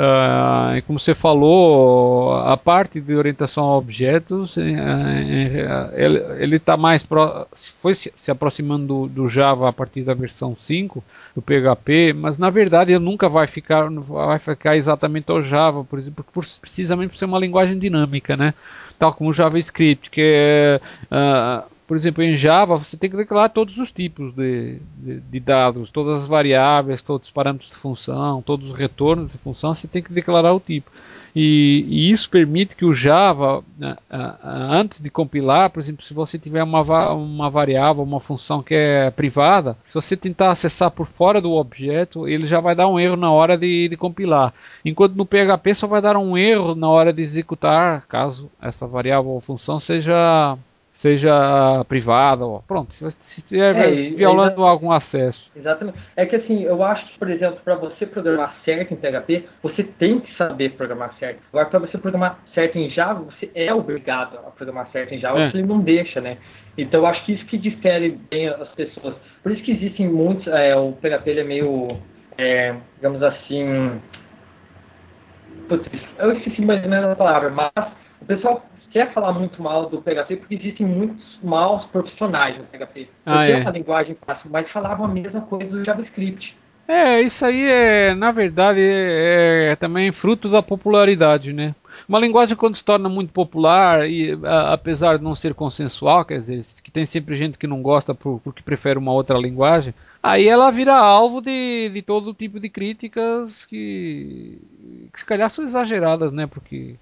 Ah, 0.00 0.74
e 0.76 0.82
como 0.82 0.96
você 0.96 1.12
falou, 1.12 2.32
a 2.36 2.56
parte 2.56 3.00
de 3.00 3.16
orientação 3.16 3.64
a 3.64 3.76
objetos, 3.76 4.56
eh, 4.56 6.36
ele 6.38 6.54
está 6.54 6.76
mais 6.76 7.02
pro, 7.02 7.48
foi 7.82 7.96
se, 7.96 8.12
se 8.14 8.30
aproximando 8.30 8.86
do, 8.86 9.08
do 9.08 9.28
Java 9.28 9.68
a 9.68 9.72
partir 9.72 10.02
da 10.02 10.14
versão 10.14 10.54
5 10.56 11.02
do 11.34 11.42
PHP, 11.42 12.12
mas 12.12 12.38
na 12.38 12.48
verdade 12.48 12.92
ele 12.92 13.04
nunca 13.04 13.28
vai 13.28 13.48
ficar 13.48 13.90
vai 13.90 14.38
ficar 14.38 14.76
exatamente 14.76 15.32
ao 15.32 15.42
Java, 15.42 15.82
por 15.82 15.98
exemplo, 15.98 16.24
por, 16.32 16.44
precisamente 16.60 17.10
por 17.10 17.18
ser 17.18 17.24
uma 17.24 17.38
linguagem 17.40 17.76
dinâmica, 17.76 18.36
né? 18.36 18.54
Tal 19.00 19.12
como 19.12 19.30
o 19.30 19.32
JavaScript, 19.32 20.10
que 20.10 20.20
é 20.22 20.80
ah, 21.10 21.64
por 21.88 21.96
exemplo, 21.96 22.22
em 22.22 22.36
Java 22.36 22.76
você 22.76 22.98
tem 22.98 23.08
que 23.08 23.16
declarar 23.16 23.48
todos 23.48 23.78
os 23.78 23.90
tipos 23.90 24.34
de, 24.34 24.78
de, 24.98 25.20
de 25.20 25.40
dados, 25.40 25.90
todas 25.90 26.18
as 26.18 26.26
variáveis, 26.28 27.00
todos 27.00 27.28
os 27.28 27.32
parâmetros 27.32 27.70
de 27.70 27.76
função, 27.76 28.42
todos 28.42 28.70
os 28.70 28.76
retornos 28.76 29.32
de 29.32 29.38
função, 29.38 29.74
você 29.74 29.88
tem 29.88 30.02
que 30.02 30.12
declarar 30.12 30.52
o 30.52 30.60
tipo. 30.60 30.90
E, 31.34 31.86
e 31.88 32.10
isso 32.10 32.28
permite 32.28 32.76
que 32.76 32.84
o 32.84 32.92
Java, 32.92 33.64
ah, 34.10 34.68
antes 34.70 35.00
de 35.00 35.08
compilar, 35.08 35.70
por 35.70 35.80
exemplo, 35.80 36.04
se 36.04 36.12
você 36.12 36.38
tiver 36.38 36.62
uma, 36.62 36.82
uma 37.14 37.48
variável, 37.48 38.02
uma 38.02 38.20
função 38.20 38.62
que 38.62 38.74
é 38.74 39.10
privada, 39.10 39.74
se 39.82 39.94
você 39.94 40.14
tentar 40.14 40.50
acessar 40.50 40.90
por 40.90 41.06
fora 41.06 41.40
do 41.40 41.52
objeto, 41.52 42.28
ele 42.28 42.46
já 42.46 42.60
vai 42.60 42.74
dar 42.74 42.88
um 42.88 43.00
erro 43.00 43.16
na 43.16 43.32
hora 43.32 43.56
de, 43.56 43.88
de 43.88 43.96
compilar. 43.96 44.52
Enquanto 44.84 45.14
no 45.14 45.24
PHP 45.24 45.74
só 45.74 45.86
vai 45.86 46.02
dar 46.02 46.18
um 46.18 46.36
erro 46.36 46.74
na 46.74 46.88
hora 46.90 47.14
de 47.14 47.22
executar, 47.22 48.04
caso 48.06 48.50
essa 48.60 48.86
variável 48.86 49.30
ou 49.30 49.40
função 49.40 49.80
seja 49.80 50.58
seja 50.98 51.84
privada, 51.88 52.44
ó. 52.44 52.58
pronto, 52.66 52.92
se 52.92 53.06
estiver 53.06 53.76
É, 53.76 54.10
violando 54.10 54.64
algum 54.64 54.90
acesso. 54.90 55.48
Exatamente. 55.54 55.96
É 56.16 56.26
que 56.26 56.34
assim, 56.34 56.64
eu 56.64 56.82
acho 56.82 57.06
que, 57.06 57.18
por 57.20 57.30
exemplo, 57.30 57.60
para 57.64 57.76
você 57.76 58.04
programar 58.04 58.56
certo 58.64 58.92
em 58.92 58.96
PHP, 58.96 59.44
você 59.62 59.84
tem 59.84 60.18
que 60.18 60.36
saber 60.36 60.70
programar 60.70 61.14
certo. 61.20 61.38
Agora, 61.52 61.66
para 61.66 61.78
você 61.78 61.96
programar 61.98 62.40
certo 62.52 62.78
em 62.78 62.90
Java, 62.90 63.22
você 63.22 63.48
é 63.54 63.72
obrigado 63.72 64.38
a 64.38 64.50
programar 64.50 64.88
certo 64.90 65.14
em 65.14 65.20
Java, 65.20 65.38
É. 65.40 65.46
ele 65.46 65.62
não 65.62 65.78
deixa, 65.78 66.20
né? 66.20 66.36
Então, 66.76 67.02
eu 67.02 67.06
acho 67.06 67.24
que 67.24 67.32
isso 67.34 67.46
que 67.46 67.56
difere 67.56 68.18
bem 68.28 68.48
as 68.48 68.68
pessoas. 68.70 69.14
Por 69.40 69.52
isso 69.52 69.62
que 69.62 69.70
existem 69.70 70.08
muitos. 70.08 70.48
é, 70.48 70.74
o 70.74 70.94
PHP 70.94 71.30
ele 71.30 71.40
é 71.40 71.44
meio, 71.44 71.96
é, 72.36 72.74
digamos 72.96 73.22
assim. 73.22 74.00
Putz, 75.68 75.88
eu 76.18 76.32
esqueci 76.32 76.60
mais 76.60 76.82
ou 76.82 76.90
menos 76.90 77.08
a 77.10 77.14
palavra, 77.14 77.50
mas 77.50 77.70
o 78.20 78.24
pessoal 78.24 78.64
quer 78.98 79.12
falar 79.14 79.32
muito 79.32 79.62
mal 79.62 79.88
do 79.88 80.02
PHP 80.02 80.36
porque 80.38 80.56
existem 80.56 80.84
muitos 80.84 81.24
maus 81.40 81.84
profissionais 81.86 82.58
no 82.58 82.64
PHP. 82.64 83.08
Ah, 83.24 83.46
é. 83.46 83.52
é 83.52 83.56
uma 83.58 83.70
linguagem 83.70 84.16
fácil, 84.26 84.50
mas 84.50 84.68
falavam 84.72 85.04
a 85.06 85.08
mesma 85.08 85.40
coisa 85.42 85.70
do 85.70 85.84
JavaScript. 85.84 86.56
É, 86.88 87.20
isso 87.20 87.44
aí 87.44 87.62
é, 87.68 88.14
na 88.14 88.32
verdade, 88.32 88.80
é, 88.80 89.68
é 89.72 89.76
também 89.76 90.10
fruto 90.10 90.48
da 90.48 90.62
popularidade, 90.62 91.52
né? 91.52 91.74
Uma 92.08 92.18
linguagem 92.18 92.56
quando 92.56 92.74
se 92.76 92.84
torna 92.84 93.08
muito 93.08 93.30
popular 93.32 94.08
e 94.08 94.36
a- 94.42 94.72
apesar 94.72 95.18
de 95.18 95.22
não 95.24 95.34
ser 95.34 95.52
consensual, 95.54 96.24
quer 96.24 96.38
dizer, 96.40 96.62
que 96.82 96.90
tem 96.90 97.04
sempre 97.04 97.36
gente 97.36 97.58
que 97.58 97.66
não 97.66 97.82
gosta 97.82 98.14
por- 98.14 98.40
porque 98.40 98.62
prefere 98.62 98.98
uma 98.98 99.12
outra 99.12 99.38
linguagem, 99.38 99.94
aí 100.22 100.48
ela 100.48 100.70
vira 100.72 100.94
alvo 100.96 101.40
de, 101.42 101.90
de 101.90 102.00
todo 102.02 102.32
tipo 102.34 102.58
de 102.58 102.70
críticas 102.70 103.66
que, 103.66 104.58
que 105.12 105.20
se 105.20 105.26
calhar 105.26 105.50
são 105.50 105.64
exageradas, 105.64 106.32
né? 106.32 106.46
Porque 106.46 106.94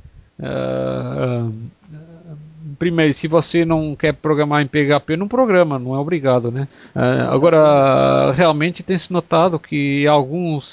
ah, 0.43 1.49
ah, 1.93 2.35
primeiro, 2.79 3.13
se 3.15 3.29
você 3.29 3.65
não 3.65 3.95
quer 3.97 4.13
programar 4.15 4.63
em 4.63 4.67
PHP, 4.67 5.17
não 5.17 5.29
programa, 5.29 5.79
não 5.79 5.95
é 5.95 5.99
obrigado, 5.99 6.51
né? 6.51 6.69
Ah, 6.95 7.29
agora, 7.33 8.33
realmente 8.33 8.83
tem 8.83 8.99
se 8.99 9.13
notado 9.13 9.59
que 9.59 10.07
alguns 10.07 10.67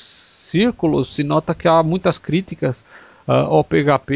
círculos 0.52 1.16
se 1.16 1.24
nota 1.24 1.56
que 1.56 1.68
há 1.68 1.82
muitas 1.82 2.18
críticas 2.18 2.86
ao 3.26 3.64
PHP, 3.64 4.14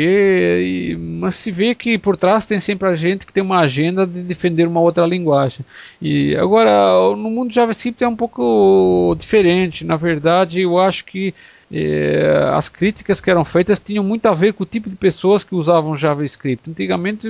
e- 0.62 0.96
mas 0.98 1.36
se 1.36 1.50
vê 1.50 1.74
que 1.74 1.98
por 1.98 2.18
trás 2.18 2.46
tem 2.46 2.60
sempre 2.60 2.90
a 2.90 2.96
gente 2.96 3.26
que 3.26 3.32
tem 3.32 3.42
uma 3.42 3.60
agenda 3.60 4.06
de 4.06 4.22
defender 4.22 4.68
uma 4.68 4.82
outra 4.82 5.06
linguagem. 5.06 5.66
E 6.02 6.36
agora, 6.36 6.70
no 7.16 7.30
mundo 7.32 7.54
JavaScript 7.54 8.04
é 8.04 8.08
um 8.08 8.18
pouco 8.18 9.16
diferente. 9.18 9.86
Na 9.86 9.96
verdade, 9.96 10.60
eu 10.62 10.78
acho 10.78 11.06
que 11.06 11.34
as 12.53 12.69
críticas 12.69 13.19
que 13.19 13.30
eram 13.30 13.43
feitas 13.43 13.80
tinham 13.80 14.03
muito 14.03 14.25
a 14.27 14.34
ver 14.34 14.53
com 14.53 14.63
o 14.63 14.65
tipo 14.65 14.89
de 14.89 14.95
pessoas 14.95 15.43
que 15.43 15.53
usavam 15.53 15.95
JavaScript. 15.95 16.69
Antigamente, 16.69 17.27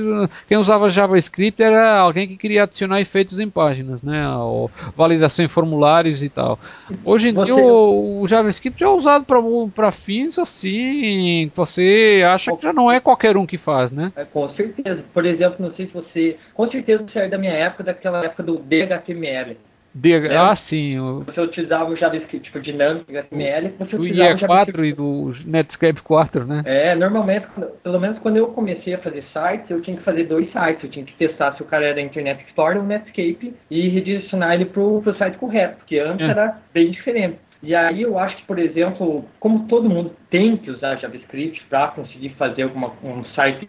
quem 0.48 0.58
usava 0.58 0.90
JavaScript 0.90 1.62
era 1.62 2.00
alguém 2.00 2.28
que 2.28 2.38
queria 2.38 2.64
adicionar 2.64 3.02
efeitos 3.02 3.40
em 3.40 3.50
páginas, 3.50 4.04
né? 4.04 4.28
Ou 4.38 4.70
validação 4.96 5.44
em 5.44 5.48
formulários 5.48 6.22
e 6.22 6.30
tal. 6.30 6.60
Hoje 7.04 7.30
em 7.30 7.34
Você- 7.34 7.46
dia, 7.46 7.56
o, 7.56 8.22
o 8.22 8.28
JavaScript 8.28 8.84
é 8.84 8.88
usado 8.88 9.26
para 9.74 9.92
fins 9.92 10.38
assim, 10.38 11.52
você 11.56 12.24
acha 12.28 12.56
que 12.56 12.62
já 12.64 12.74
não 12.74 12.92
é 12.92 13.00
qualquer 13.00 13.36
um 13.38 13.46
que 13.46 13.58
faz, 13.58 13.92
né? 13.92 14.12
É, 14.16 14.24
com 14.26 14.48
certeza. 14.56 15.04
Por 15.14 15.26
exemplo, 15.26 15.56
não 15.60 15.74
sei 15.76 15.88
se 15.88 15.94
você. 15.94 16.38
Com 16.54 16.70
certeza 16.70 17.04
você 17.04 17.20
é 17.20 17.28
da 17.30 17.38
minha 17.38 17.54
época, 17.54 17.84
daquela 17.84 18.24
época 18.24 18.44
do 18.44 18.58
DHTML. 18.58 19.58
De, 20.00 20.14
É. 20.14 20.36
Ah, 20.38 20.56
sim, 20.56 21.00
o, 21.00 21.24
Você 21.24 21.42
utilizava 21.42 21.90
o 21.90 21.96
JavaScript, 21.96 22.40
tipo, 22.46 22.60
dinâmico 22.60 23.10
HTML, 23.12 23.74
você 23.80 23.98
do 23.98 24.04
utilizava 24.04 24.34
o 24.34 24.38
IE4 24.38 24.40
JavaScript. 24.40 24.88
e 24.90 24.94
do 24.94 25.32
Netscape 25.46 26.02
4, 26.02 26.46
né? 26.46 26.62
É, 26.66 26.96
normalmente, 26.96 27.48
pelo 27.84 28.00
menos 28.00 28.20
quando 28.20 28.38
eu 28.38 28.48
comecei 28.48 28.94
a 28.94 29.00
fazer 29.00 29.24
sites, 29.34 29.70
eu 29.70 29.82
tinha 29.82 29.98
que 29.98 30.04
fazer 30.04 30.26
dois 30.26 30.46
sites. 30.52 30.84
Eu 30.84 30.90
tinha 30.92 31.06
que 31.06 31.14
testar 31.16 31.56
se 31.56 31.62
o 31.62 31.66
cara 31.66 31.86
era 31.86 32.00
Internet 32.02 32.44
Explorer 32.46 32.78
ou 32.78 32.84
Netscape 32.84 33.54
e 33.72 33.90
redirecionar 33.90 34.54
ele 34.54 34.66
pro, 34.66 35.02
pro 35.02 35.18
site 35.18 35.38
correto, 35.38 35.78
porque 35.78 35.98
antes 35.98 36.28
É. 36.28 36.32
era 36.32 36.58
bem 36.74 36.92
diferente. 36.92 37.38
E 37.64 37.74
aí 37.74 38.04
eu 38.04 38.20
acho 38.20 38.38
que, 38.38 38.44
por 38.46 38.60
exemplo, 38.60 39.26
como 39.40 39.68
todo 39.68 39.90
mundo 39.90 40.12
tem 40.30 40.56
que 40.58 40.70
usar 40.70 40.98
JavaScript 40.98 41.64
para 41.70 41.88
conseguir 41.88 42.30
fazer 42.38 42.64
alguma, 42.64 42.94
um 43.04 43.26
site 43.34 43.68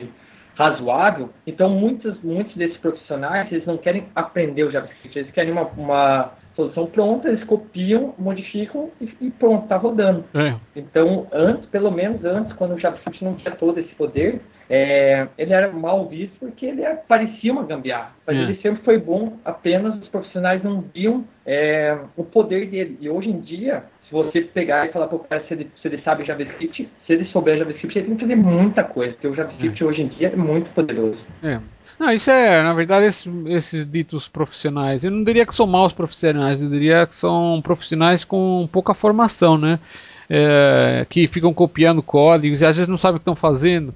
razoável, 0.59 1.31
então 1.47 1.71
muitos, 1.71 2.21
muitos 2.21 2.55
desses 2.57 2.77
profissionais 2.79 3.51
eles 3.53 3.65
não 3.65 3.77
querem 3.79 4.07
aprender 4.15 4.65
o 4.65 4.73
JavaScript, 4.73 5.17
eles 5.17 5.31
querem 5.31 5.53
uma, 5.53 5.63
uma 5.77 6.33
solução 6.57 6.87
pronta, 6.87 7.29
eles 7.29 7.45
copiam, 7.45 8.13
modificam 8.19 8.91
e, 9.01 9.09
e 9.21 9.31
pronto, 9.31 9.63
está 9.63 9.77
rodando. 9.77 10.25
É. 10.35 10.57
Então, 10.75 11.29
antes, 11.33 11.65
pelo 11.67 11.93
menos 11.93 12.25
antes, 12.25 12.53
quando 12.55 12.75
o 12.75 12.79
JavaScript 12.81 13.23
não 13.25 13.37
tinha 13.37 13.55
todo 13.55 13.79
esse 13.79 13.95
poder, 13.95 14.41
é, 14.69 15.29
ele 15.39 15.53
era 15.53 15.71
mal 15.71 16.07
visto 16.09 16.37
porque 16.41 16.67
ele 16.67 16.83
era- 16.83 16.97
parecia 16.97 17.53
uma 17.53 17.63
gambiarra. 17.63 18.11
Mas 18.27 18.37
É. 18.37 18.41
ele 18.41 18.57
sempre 18.57 18.83
foi 18.83 18.99
bom, 18.99 19.35
apenas 19.45 19.95
os 20.03 20.09
profissionais 20.09 20.61
não 20.65 20.83
viam 20.93 21.25
é, 21.47 21.97
o 22.17 22.25
poder 22.25 22.69
dele. 22.69 22.99
E 23.01 23.09
hoje 23.09 23.31
em 23.31 23.39
dia, 23.41 23.85
se 24.09 24.15
você 24.15 24.41
pegar 24.41 24.87
e 24.87 24.93
falar 24.93 25.07
para 25.07 25.17
o 25.17 25.19
cara 25.19 25.45
se 25.47 25.53
ele, 25.53 25.71
se 25.81 25.87
ele 25.87 26.01
sabe 26.03 26.25
JavaScript, 26.25 26.89
se 27.07 27.13
ele 27.13 27.27
souber 27.27 27.59
JavaScript, 27.59 27.99
ele 27.99 28.07
tem 28.07 28.17
que 28.17 28.23
fazer 28.23 28.37
muita 28.37 28.83
coisa, 28.83 29.13
porque 29.13 29.29
o 29.29 29.35
JavaScript 29.35 29.85
hoje 29.85 30.03
em 30.03 30.09
dia 30.09 30.29
é 30.29 30.37
muito 30.37 30.71
poderoso. 30.71 31.19
É. 31.43 31.61
Não, 31.99 32.11
isso 32.11 32.31
é, 32.31 32.63
na 32.63 32.73
verdade, 32.73 33.05
esses, 33.05 33.31
esses 33.47 33.91
ditos 33.91 34.27
profissionais. 34.27 35.05
Eu 35.05 35.11
não 35.11 35.23
diria 35.23 35.45
que 35.45 35.55
são 35.55 35.67
maus 35.67 35.93
profissionais, 35.93 36.63
eu 36.63 36.71
diria 36.71 37.07
que 37.07 37.15
são 37.15 37.61
profissionais 37.63 38.25
com 38.25 38.67
pouca 38.73 38.95
formação, 38.95 39.59
né? 39.59 39.79
É, 40.31 41.07
que 41.09 41.27
ficam 41.27 41.55
copiando 41.55 42.03
códigos 42.03 42.61
e 42.61 42.67
às 42.67 42.77
vezes 42.77 42.89
não 42.89 42.99
sabem 42.99 43.17
o 43.17 43.19
que 43.19 43.23
estão 43.23 43.37
fazendo. 43.37 43.95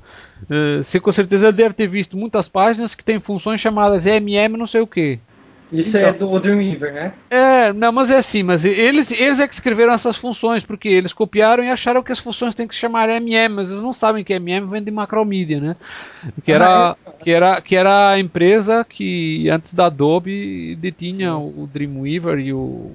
É, 0.50 0.82
você 0.82 0.98
com 1.00 1.12
certeza 1.12 1.52
deve 1.52 1.74
ter 1.74 1.86
visto 1.86 2.16
muitas 2.16 2.48
páginas 2.48 2.94
que 2.94 3.04
têm 3.04 3.20
funções 3.20 3.60
chamadas 3.60 4.06
MM 4.06 4.56
não 4.56 4.66
sei 4.66 4.80
o 4.80 4.86
que. 4.86 5.20
Isso 5.72 5.96
Então. 5.96 6.08
é 6.08 6.12
do 6.12 6.38
Dreamweaver, 6.38 6.92
né? 6.92 7.12
É, 7.30 7.72
não, 7.72 7.90
mas 7.92 8.10
é 8.10 8.16
assim, 8.18 8.42
mas 8.42 8.64
eles, 8.64 9.10
eles 9.18 9.40
é 9.40 9.48
que 9.48 9.54
escreveram 9.54 9.92
essas 9.92 10.16
funções, 10.16 10.62
porque 10.62 10.88
eles 10.88 11.12
copiaram 11.12 11.64
e 11.64 11.70
acharam 11.70 12.02
que 12.02 12.12
as 12.12 12.18
funções 12.18 12.54
têm 12.54 12.68
que 12.68 12.74
se 12.74 12.80
chamar 12.80 13.08
MM, 13.08 13.54
mas 13.56 13.70
eles 13.70 13.82
não 13.82 13.92
sabem 13.92 14.22
que 14.22 14.34
MM 14.34 14.66
vem 14.68 14.82
de 14.82 14.90
Macromedia, 14.90 15.60
né? 15.60 15.76
Que 16.44 16.52
era, 16.52 16.90
Ah, 16.90 16.96
que 17.18 17.30
era, 17.30 17.60
que 17.60 17.74
era 17.74 18.10
a 18.10 18.18
empresa 18.18 18.84
que 18.86 19.48
antes 19.48 19.72
da 19.72 19.86
Adobe 19.86 20.76
detinha 20.76 21.36
o 21.36 21.68
Dreamweaver 21.72 22.38
e 22.38 22.52
o, 22.52 22.92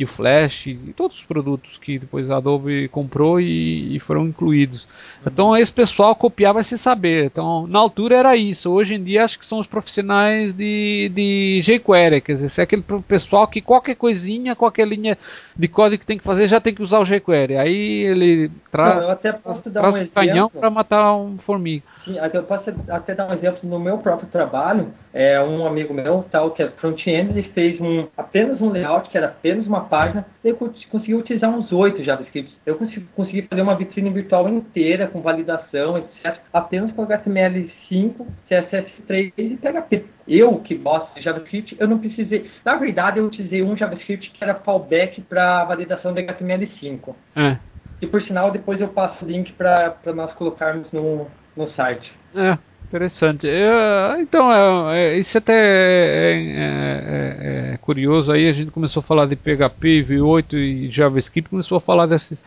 e 0.00 0.04
o 0.04 0.06
Flash 0.06 0.66
e 0.66 0.94
todos 0.96 1.18
os 1.18 1.24
produtos 1.24 1.76
que 1.76 1.98
depois 1.98 2.30
a 2.30 2.38
Adobe 2.38 2.88
comprou 2.88 3.38
e, 3.38 3.94
e 3.94 4.00
foram 4.00 4.26
incluídos. 4.26 4.88
Então 5.26 5.54
esse 5.54 5.70
pessoal 5.70 6.16
copiava 6.16 6.62
sem 6.62 6.78
saber. 6.78 7.26
Então 7.26 7.66
na 7.66 7.78
altura 7.78 8.16
era 8.16 8.34
isso. 8.34 8.70
Hoje 8.70 8.94
em 8.94 9.04
dia 9.04 9.26
acho 9.26 9.38
que 9.38 9.44
são 9.44 9.58
os 9.58 9.66
profissionais 9.66 10.54
de, 10.54 11.10
de 11.10 11.60
jQuery, 11.62 12.22
quer 12.22 12.32
dizer, 12.32 12.60
é 12.62 12.64
aquele 12.64 12.82
pessoal 13.06 13.46
que 13.46 13.60
qualquer 13.60 13.94
coisinha, 13.94 14.56
qualquer 14.56 14.88
linha 14.88 15.18
de 15.54 15.68
código 15.68 16.00
que 16.00 16.06
tem 16.06 16.16
que 16.16 16.24
fazer 16.24 16.48
já 16.48 16.58
tem 16.58 16.74
que 16.74 16.82
usar 16.82 17.00
o 17.00 17.04
jQuery. 17.04 17.58
Aí 17.58 18.04
ele 18.04 18.50
tra 18.70 19.16
traz, 19.16 19.60
traz 19.60 19.96
um, 19.96 20.02
um 20.02 20.06
canhão 20.06 20.48
para 20.48 20.70
matar 20.70 21.14
um 21.14 21.36
formiga. 21.36 21.84
Sim, 22.06 22.16
eu 22.32 22.42
posso 22.44 22.70
até 22.88 23.14
dar 23.14 23.28
um 23.28 23.34
exemplo 23.34 23.68
no 23.68 23.78
meu 23.78 23.98
próprio 23.98 24.28
trabalho. 24.28 24.94
É 25.12 25.42
um 25.42 25.66
amigo 25.66 25.92
meu, 25.92 26.24
tal, 26.30 26.52
que 26.52 26.62
é 26.62 26.68
front-end, 26.70 27.30
ele 27.30 27.42
fez 27.52 27.80
um, 27.80 28.06
apenas 28.16 28.60
um 28.60 28.70
layout, 28.70 29.10
que 29.10 29.18
era 29.18 29.26
apenas 29.26 29.66
uma 29.66 29.82
página, 29.90 30.24
ele 30.42 30.56
conseguiu 30.90 31.18
utilizar 31.18 31.50
uns 31.50 31.70
oito 31.72 32.02
JavaScripts. 32.02 32.54
Eu 32.64 32.76
consegui, 32.76 33.06
consegui, 33.14 33.42
fazer 33.42 33.60
uma 33.60 33.76
vitrine 33.76 34.08
virtual 34.10 34.48
inteira, 34.48 35.08
com 35.08 35.20
validação, 35.20 35.98
etc., 35.98 36.40
apenas 36.52 36.92
com 36.92 37.06
HTML5, 37.06 38.26
CSS3 38.48 39.32
e 39.36 39.56
PHP. 39.56 40.04
Eu, 40.26 40.58
que 40.60 40.76
gosto 40.76 41.14
de 41.14 41.22
JavaScript, 41.22 41.76
eu 41.78 41.88
não 41.88 41.98
precisei. 41.98 42.48
Na 42.64 42.76
verdade, 42.76 43.18
eu 43.18 43.26
utilizei 43.26 43.62
um 43.62 43.76
JavaScript 43.76 44.30
que 44.30 44.42
era 44.42 44.54
fallback 44.54 45.20
para 45.22 45.64
validação 45.64 46.14
do 46.14 46.20
HTML5. 46.20 47.14
É. 47.36 47.58
E 48.00 48.06
por 48.06 48.22
sinal, 48.22 48.50
depois 48.50 48.80
eu 48.80 48.88
passo 48.88 49.24
o 49.24 49.28
link 49.28 49.52
para 49.52 49.98
nós 50.14 50.32
colocarmos 50.34 50.90
no, 50.92 51.26
no 51.56 51.70
site. 51.72 52.10
É, 52.34 52.56
interessante. 52.90 53.48
É, 53.48 54.20
então, 54.20 54.52
é, 54.92 55.14
é, 55.14 55.18
isso 55.18 55.38
até 55.38 55.54
é, 55.54 56.34
é, 56.34 57.72
é, 57.74 57.76
curioso. 57.78 58.32
Aí 58.32 58.48
a 58.48 58.52
gente 58.52 58.72
começou 58.72 59.00
a 59.00 59.04
falar 59.04 59.26
de 59.26 59.36
PHP, 59.36 60.04
V8 60.08 60.54
e 60.54 60.90
JavaScript, 60.90 61.48
começou 61.48 61.78
a 61.78 61.80
falar 61.80 62.06
desses, 62.06 62.42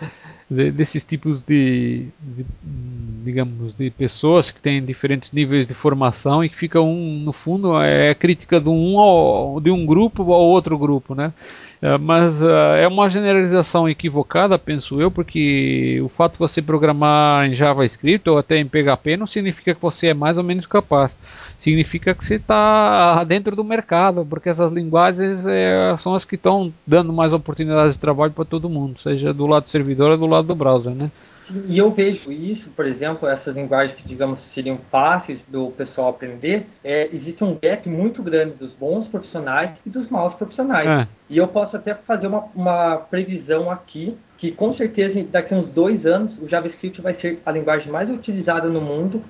de, 0.50 0.70
desses 0.70 1.06
tipos 1.06 1.44
de, 1.44 2.08
de, 2.20 2.46
digamos, 3.24 3.74
de 3.74 3.90
pessoas 3.90 4.52
que 4.52 4.62
têm 4.62 4.84
diferentes 4.84 5.32
níveis 5.32 5.66
de 5.66 5.74
formação 5.74 6.44
e 6.44 6.50
que 6.50 6.58
ficam, 6.58 6.92
um, 6.92 7.20
no 7.20 7.32
fundo, 7.32 7.82
é 7.82 8.14
crítica 8.14 8.60
de 8.60 8.70
um, 8.70 9.00
ao, 9.00 9.62
de 9.62 9.72
um 9.72 9.86
grupo 9.86 10.34
ao 10.34 10.42
outro 10.42 10.78
grupo, 10.78 11.16
né? 11.16 11.34
É, 11.84 11.98
mas 11.98 12.42
uh, 12.42 12.48
é 12.80 12.88
uma 12.88 13.10
generalização 13.10 13.90
equivocada, 13.90 14.58
penso 14.58 15.02
eu, 15.02 15.12
porque 15.12 16.00
o 16.02 16.08
fato 16.08 16.34
de 16.34 16.40
você 16.40 16.62
programar 16.62 17.46
em 17.46 17.54
JavaScript 17.54 18.30
ou 18.30 18.38
até 18.38 18.58
em 18.58 18.66
PHP 18.66 19.18
não 19.18 19.28
significa 19.28 19.76
que 19.76 19.82
você 19.82 20.08
é 20.08 20.14
mais 20.14 20.38
ou 20.38 20.46
menos 20.46 20.66
capaz. 20.66 21.14
Significa 21.58 22.16
que 22.16 22.24
você 22.24 22.36
está 22.36 23.26
dentro 23.26 23.54
do 23.54 23.66
mercado, 23.66 24.26
porque 24.26 24.48
essas 24.48 24.72
linguagens 24.72 25.46
é, 25.46 25.94
são 25.98 26.14
as 26.14 26.24
que 26.24 26.36
estão 26.36 26.74
dando 26.88 27.12
mais 27.12 27.34
oportunidades 27.34 27.96
de 27.96 28.00
trabalho 28.00 28.32
para 28.32 28.46
todo 28.46 28.70
mundo, 28.70 28.98
seja 28.98 29.34
do 29.34 29.46
lado 29.46 29.64
do 29.64 29.70
servidor 29.70 30.12
ou 30.12 30.18
do 30.18 30.26
lado 30.26 30.48
do 30.48 30.56
browser, 30.56 30.96
né? 30.96 31.12
E 31.68 31.78
eu 31.78 31.92
vejo 31.92 32.32
isso, 32.32 32.70
por 32.76 32.86
exemplo, 32.86 33.28
essas 33.28 33.56
linguagens 33.56 33.98
que, 33.98 34.08
digamos, 34.08 34.40
seriam 34.54 34.80
fáceis 34.92 35.40
do 35.48 35.72
pessoal 35.72 36.10
aprender, 36.10 36.66
é, 36.84 37.10
existe 37.14 37.44
um 37.44 37.58
gap 37.62 37.88
muito 37.90 38.22
grande 38.24 38.56
dos 38.56 38.72
bons 38.74 39.08
profissionais 39.08 39.72
e 39.86 39.90
dos 39.90 40.10
maus 40.10 40.34
profissionais. 40.36 40.88
É. 40.88 41.08
E 41.30 41.38
eu 41.38 41.48
posso 41.48 41.76
até 41.76 41.94
fazer 41.94 42.28
uma, 42.28 42.46
uma 42.56 42.98
previsão 42.98 43.70
aqui, 43.70 44.18
que 44.38 44.52
com 44.52 44.76
certeza 44.76 45.24
daqui 45.32 45.54
a 45.54 45.58
uns 45.58 45.70
dois 45.70 46.06
anos 46.06 46.32
o 46.42 46.48
JavaScript 46.48 47.02
vai 47.02 47.16
ser 47.16 47.40
a 47.46 47.52
linguagem 47.52 47.92
mais 47.92 48.10
utilizada 48.10 48.68
no 48.68 48.82
mundo, 48.82 49.24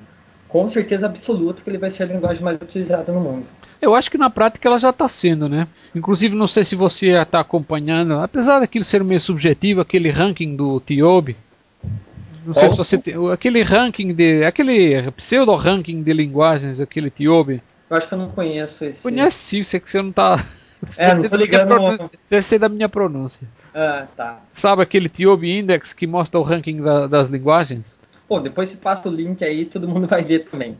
com 0.48 0.72
certeza 0.72 1.08
absoluta 1.08 1.62
que 1.64 1.70
ele 1.70 1.80
vai 1.80 1.92
ser 1.96 2.04
a 2.04 2.06
linguagem 2.06 2.44
mais 2.44 2.62
utilizada 2.62 3.12
no 3.12 3.20
mundo. 3.20 3.48
Eu 3.82 3.96
acho 3.96 4.10
que 4.10 4.20
na 4.20 4.30
prática 4.30 4.68
ela 4.68 4.80
já 4.80 4.92
está 4.92 5.08
sendo, 5.08 5.50
né? 5.50 5.68
Inclusive, 5.96 6.36
não 6.36 6.48
sei 6.48 6.64
se 6.64 6.76
você 6.76 7.12
está 7.12 7.40
acompanhando, 7.40 8.14
apesar 8.14 8.60
daquilo 8.60 8.86
ser 8.86 9.04
meio 9.04 9.20
subjetivo, 9.20 9.82
aquele 9.82 10.10
ranking 10.10 10.56
do 10.56 10.80
Tiobe, 10.80 11.36
não 12.46 12.54
sei 12.54 12.70
se 12.70 12.78
você 12.78 12.98
tem. 12.98 13.14
Aquele 13.32 13.62
ranking 13.62 14.14
de. 14.14 14.44
Aquele 14.44 15.12
pseudo 15.12 15.56
ranking 15.56 16.04
de 16.04 16.14
linguagens, 16.14 16.80
aquele 16.80 17.10
Tiobe. 17.10 17.62
Eu 17.90 17.98
acho 17.98 18.08
que 18.08 18.14
eu 18.14 18.18
não 18.18 18.30
conheço 18.30 18.84
esse. 18.84 19.00
Conhece 19.00 19.38
sim, 19.38 19.64
você 19.64 19.80
que 19.80 19.90
você 19.90 20.02
não 20.02 20.12
tá. 20.12 20.38
É, 21.00 21.16
não 21.16 21.24
tô 21.24 21.38
ligando. 21.38 21.98
Deve 22.30 22.44
ser 22.44 22.60
da 22.60 22.68
minha 22.68 22.90
pronúncia. 22.90 23.48
Ah, 23.74 24.06
tá. 24.18 24.42
Sabe 24.52 24.82
aquele 24.82 25.08
Tiobe 25.08 25.50
Index 25.50 25.94
que 25.94 26.06
mostra 26.06 26.38
o 26.38 26.44
ranking 26.44 26.82
da, 26.82 27.08
das 27.08 27.30
linguagens? 27.30 27.98
Pô, 28.28 28.40
depois 28.40 28.70
você 28.70 28.76
passa 28.76 29.08
o 29.08 29.12
link 29.12 29.42
aí 29.46 29.66
todo 29.66 29.88
mundo 29.88 30.08
vai 30.08 30.24
ver 30.24 30.50
também. 30.50 30.78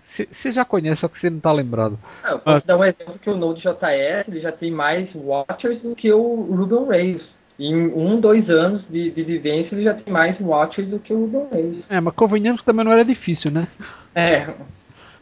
Você 0.00 0.52
já 0.52 0.64
conhece, 0.64 1.00
só 1.00 1.08
que 1.08 1.18
você 1.18 1.28
não 1.28 1.40
tá 1.40 1.52
lembrado. 1.52 1.98
Ah, 2.22 2.30
eu 2.30 2.38
posso 2.38 2.56
Mas... 2.56 2.66
dar 2.66 2.78
um 2.78 2.84
exemplo 2.84 3.18
que 3.18 3.28
o 3.28 3.36
Node.js 3.36 4.28
ele 4.28 4.40
já 4.40 4.50
tem 4.50 4.70
mais 4.70 5.08
watchers 5.14 5.82
do 5.82 5.94
que 5.94 6.10
o 6.10 6.46
Ruby 6.50 6.74
on 6.74 6.86
Rails 6.86 7.22
em 7.58 7.74
um, 7.74 8.20
dois 8.20 8.48
anos 8.48 8.82
de, 8.88 9.10
de 9.10 9.22
vivência, 9.22 9.74
ele 9.74 9.84
já 9.84 9.94
tem 9.94 10.12
mais 10.12 10.36
watches 10.40 10.86
do 10.88 10.98
que 10.98 11.12
o 11.12 11.48
Race. 11.50 11.84
É, 11.88 12.00
mas 12.00 12.14
convenhamos 12.14 12.60
que 12.60 12.66
também 12.66 12.84
não 12.84 12.92
era 12.92 13.04
difícil, 13.04 13.50
né? 13.50 13.68
É. 14.14 14.46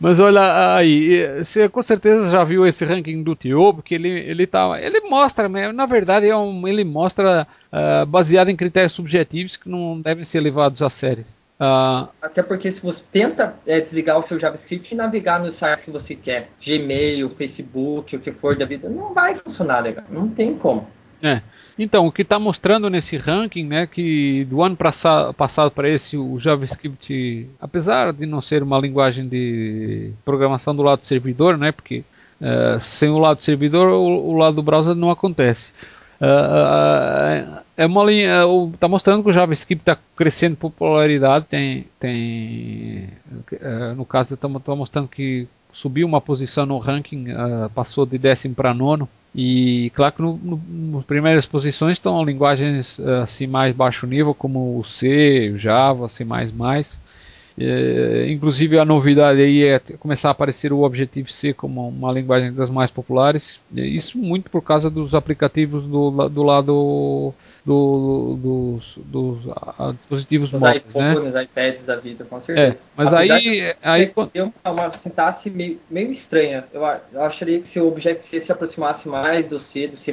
Mas 0.00 0.18
olha 0.18 0.76
aí, 0.76 1.44
você 1.44 1.68
com 1.68 1.82
certeza 1.82 2.30
já 2.30 2.42
viu 2.42 2.66
esse 2.66 2.86
ranking 2.86 3.22
do 3.22 3.34
Tio, 3.34 3.74
porque 3.74 3.94
ele, 3.94 4.08
ele 4.08 4.46
tá. 4.46 4.80
Ele 4.80 5.00
mostra, 5.02 5.46
né, 5.46 5.70
na 5.72 5.84
verdade, 5.84 6.26
é 6.26 6.34
um, 6.34 6.66
ele 6.66 6.84
mostra 6.84 7.46
uh, 7.70 8.06
baseado 8.06 8.48
em 8.48 8.56
critérios 8.56 8.92
subjetivos 8.92 9.58
que 9.58 9.68
não 9.68 10.00
devem 10.00 10.24
ser 10.24 10.40
levados 10.40 10.80
a 10.80 10.88
sério. 10.88 11.26
Uh, 11.60 12.08
Até 12.22 12.42
porque 12.42 12.72
se 12.72 12.80
você 12.80 13.00
tenta 13.12 13.54
é, 13.66 13.82
desligar 13.82 14.18
o 14.18 14.26
seu 14.26 14.40
JavaScript 14.40 14.90
e 14.90 14.96
navegar 14.96 15.38
no 15.38 15.54
site 15.58 15.82
que 15.82 15.90
você 15.90 16.14
quer, 16.14 16.48
Gmail, 16.64 17.28
Facebook, 17.36 18.16
o 18.16 18.20
que 18.20 18.32
for 18.32 18.56
da 18.56 18.64
vida, 18.64 18.88
não 18.88 19.12
vai 19.12 19.38
funcionar 19.40 19.80
legal. 19.80 20.06
Não 20.08 20.26
tem 20.26 20.54
como. 20.54 20.86
É. 21.22 21.42
Então, 21.78 22.06
o 22.06 22.12
que 22.12 22.22
está 22.22 22.38
mostrando 22.38 22.88
nesse 22.90 23.16
ranking, 23.16 23.64
né, 23.64 23.87
que 23.87 24.44
do 24.46 24.62
ano 24.62 24.76
passado 24.76 25.70
para 25.70 25.88
esse, 25.88 26.16
o 26.16 26.38
JavaScript, 26.38 27.48
apesar 27.61 28.12
de 28.12 28.26
não 28.26 28.40
ser 28.40 28.62
uma 28.62 28.78
linguagem 28.78 29.28
de 29.28 30.12
programação 30.24 30.74
do 30.74 30.83
lado 30.83 31.00
do 31.00 31.06
servidor, 31.06 31.56
né, 31.56 31.72
porque 31.72 32.04
uh, 32.40 32.78
sem 32.78 33.09
o 33.09 33.18
lado 33.18 33.38
do 33.38 33.42
servidor, 33.42 33.88
o, 33.88 34.30
o, 34.30 34.37
lado 34.37 34.56
do 34.56 34.62
browser 34.62 34.94
não 34.94 35.11
acontece. 35.11 35.72
Uh, 36.20 37.61
é 37.76 37.87
uma 37.87 38.04
linha, 38.04 38.42
está 38.74 38.88
mostrando 38.88 39.22
que 39.22 39.30
o 39.30 39.33
JavaScript 39.33 39.80
está 39.83 39.98
crescendo 40.14 40.56
popularidade, 40.56 41.46
tem, 41.46 41.87
tem 41.98 43.09
no 43.96 44.04
caso 44.04 44.35
está 44.35 44.48
mostrando 44.48 45.09
que 45.09 45.48
subiu 45.72 46.06
uma 46.06 46.20
posição 46.20 46.66
no 46.66 46.78
ranking, 46.78 47.26
passou 47.74 48.04
de 48.06 48.18
décimo 48.18 48.54
para 48.54 48.74
nono. 48.74 49.09
E 49.35 49.92
claro 49.94 50.14
que 50.14 50.22
no, 50.22 50.37
no, 50.37 50.61
nas 50.92 51.04
primeiras 51.04 51.46
posições 51.46 51.92
estão 51.92 52.24
linguagens 52.24 52.98
eh, 52.98 53.20
assim 53.22 53.46
mais 53.46 53.74
baixo 53.74 54.06
nível, 54.06 54.35
como 54.35 54.76
o 54.78 54.85
C, 54.85 55.52
o 55.54 55.56
Java, 55.56 56.09
C++. 56.09 56.26
É, 57.62 58.26
inclusive 58.30 58.78
a 58.78 58.85
novidade 58.85 59.40
aí 59.40 59.64
é 59.64 59.78
começar 59.98 60.28
a 60.28 60.33
aparecer 60.33 60.72
o 60.72 60.80
Objective-C 60.80 61.52
como 61.52 61.88
uma 61.88 62.11
linguagem 62.11 62.52
das 62.52 62.70
mais 62.70 62.90
populares. 62.90 63.61
Isso 63.74 64.18
muito 64.18 64.50
por 64.50 64.62
causa 64.62 64.88
dos 64.88 65.14
aplicativos 65.14 65.83
do, 65.83 66.28
do 66.28 66.42
lado 66.42 67.35
do, 67.64 68.36
dos, 68.36 68.98
dos 69.04 69.48
a, 69.48 69.92
dispositivos 69.92 70.52
Os 70.52 70.60
móveis, 70.60 70.82
iPhones, 70.88 71.32
né? 71.32 71.42
iPads 71.44 71.84
da 71.84 71.96
vida, 71.96 72.24
com 72.24 72.40
certeza. 72.42 72.76
É, 72.76 72.78
mas 72.96 73.12
aí, 73.12 73.74
aí 73.82 74.12
tem 74.32 74.42
uma, 74.42 74.70
uma 74.72 74.98
sintaxe 75.02 75.50
meio, 75.50 75.80
meio 75.90 76.12
estranha. 76.12 76.64
Eu, 76.72 76.82
eu 77.12 77.22
acharia 77.22 77.60
que 77.60 77.72
se 77.72 77.80
o 77.80 77.88
Objective-C 77.88 78.46
se 78.46 78.52
aproximasse 78.52 79.06
mais 79.06 79.46
do 79.48 79.60
C, 79.72 79.88
do 79.88 79.98
C++, 79.98 80.12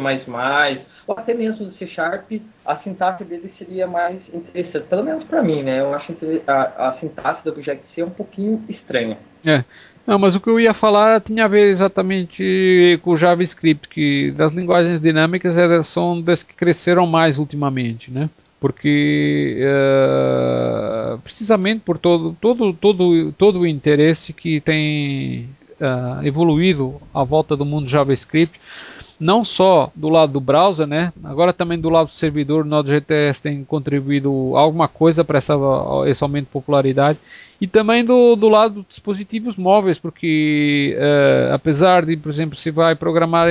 ou 1.08 1.18
até 1.18 1.34
mesmo 1.34 1.66
do 1.66 1.78
C 1.78 1.88
Sharp, 1.88 2.32
a 2.66 2.78
sintaxe 2.80 3.24
dele 3.24 3.54
seria 3.58 3.88
mais 3.88 4.20
interessante. 4.34 4.88
Pelo 4.88 5.04
menos 5.04 5.24
para 5.24 5.42
mim, 5.42 5.64
né? 5.64 5.80
Eu 5.80 5.94
acho 5.94 6.14
a, 6.46 6.90
a 6.90 7.00
sintaxe 7.00 7.44
do 7.44 7.52
Objective-C 7.52 8.04
um 8.04 8.10
pouquinho 8.10 8.64
estranha. 8.70 9.18
É. 9.46 9.64
Não, 10.08 10.18
mas 10.18 10.38
o 10.38 10.40
que 10.40 10.50
eu 10.50 10.58
ia 10.58 10.74
falar 10.74 11.20
tinha 11.20 11.44
a 11.44 11.48
ver 11.50 11.70
exatamente 11.70 12.98
com 13.04 13.12
o 13.12 13.18
JavaScript, 13.18 13.90
que 13.90 14.32
das 14.32 14.54
linguagens 14.54 15.02
dinâmicas 15.02 15.54
são 15.86 16.22
das 16.22 16.44
que 16.44 16.54
cresceram 16.54 17.06
mais 17.06 17.38
ultimamente, 17.38 18.10
né? 18.10 18.30
Porque 18.58 19.62
uh, 19.62 21.20
precisamente 21.20 21.82
por 21.82 21.98
todo, 21.98 22.36
todo, 22.40 22.72
todo, 22.72 23.34
todo 23.34 23.60
o 23.60 23.68
interesse 23.68 24.32
que 24.32 24.62
tem 24.62 25.50
uh, 25.82 26.26
evoluído 26.26 26.96
à 27.14 27.26
volta 27.26 27.58
do 27.58 27.66
mundo 27.66 27.90
JavaScript, 27.90 28.58
não 29.20 29.44
só 29.44 29.92
do 29.96 30.10
lado 30.10 30.34
do 30.34 30.40
browser, 30.40 30.86
né? 30.86 31.12
Agora 31.24 31.52
também 31.52 31.80
do 31.80 31.90
lado 31.90 32.08
do 32.08 32.12
servidor, 32.12 32.64
o 32.64 32.68
Node.js 32.68 33.40
tem 33.42 33.64
contribuído 33.64 34.56
alguma 34.56 34.88
coisa 34.88 35.24
para 35.24 35.40
esse 35.40 36.24
aumento 36.24 36.46
de 36.46 36.52
popularidade 36.52 37.18
e 37.60 37.66
também 37.66 38.06
do, 38.06 38.36
do 38.36 38.48
lado 38.48 38.76
dos 38.76 38.86
dispositivos 38.88 39.56
móveis, 39.56 39.98
porque 39.98 40.96
uh, 40.98 41.54
apesar 41.54 42.06
de, 42.06 42.16
por 42.16 42.30
exemplo, 42.30 42.56
se 42.56 42.70
vai 42.70 42.96
programar 42.96 43.48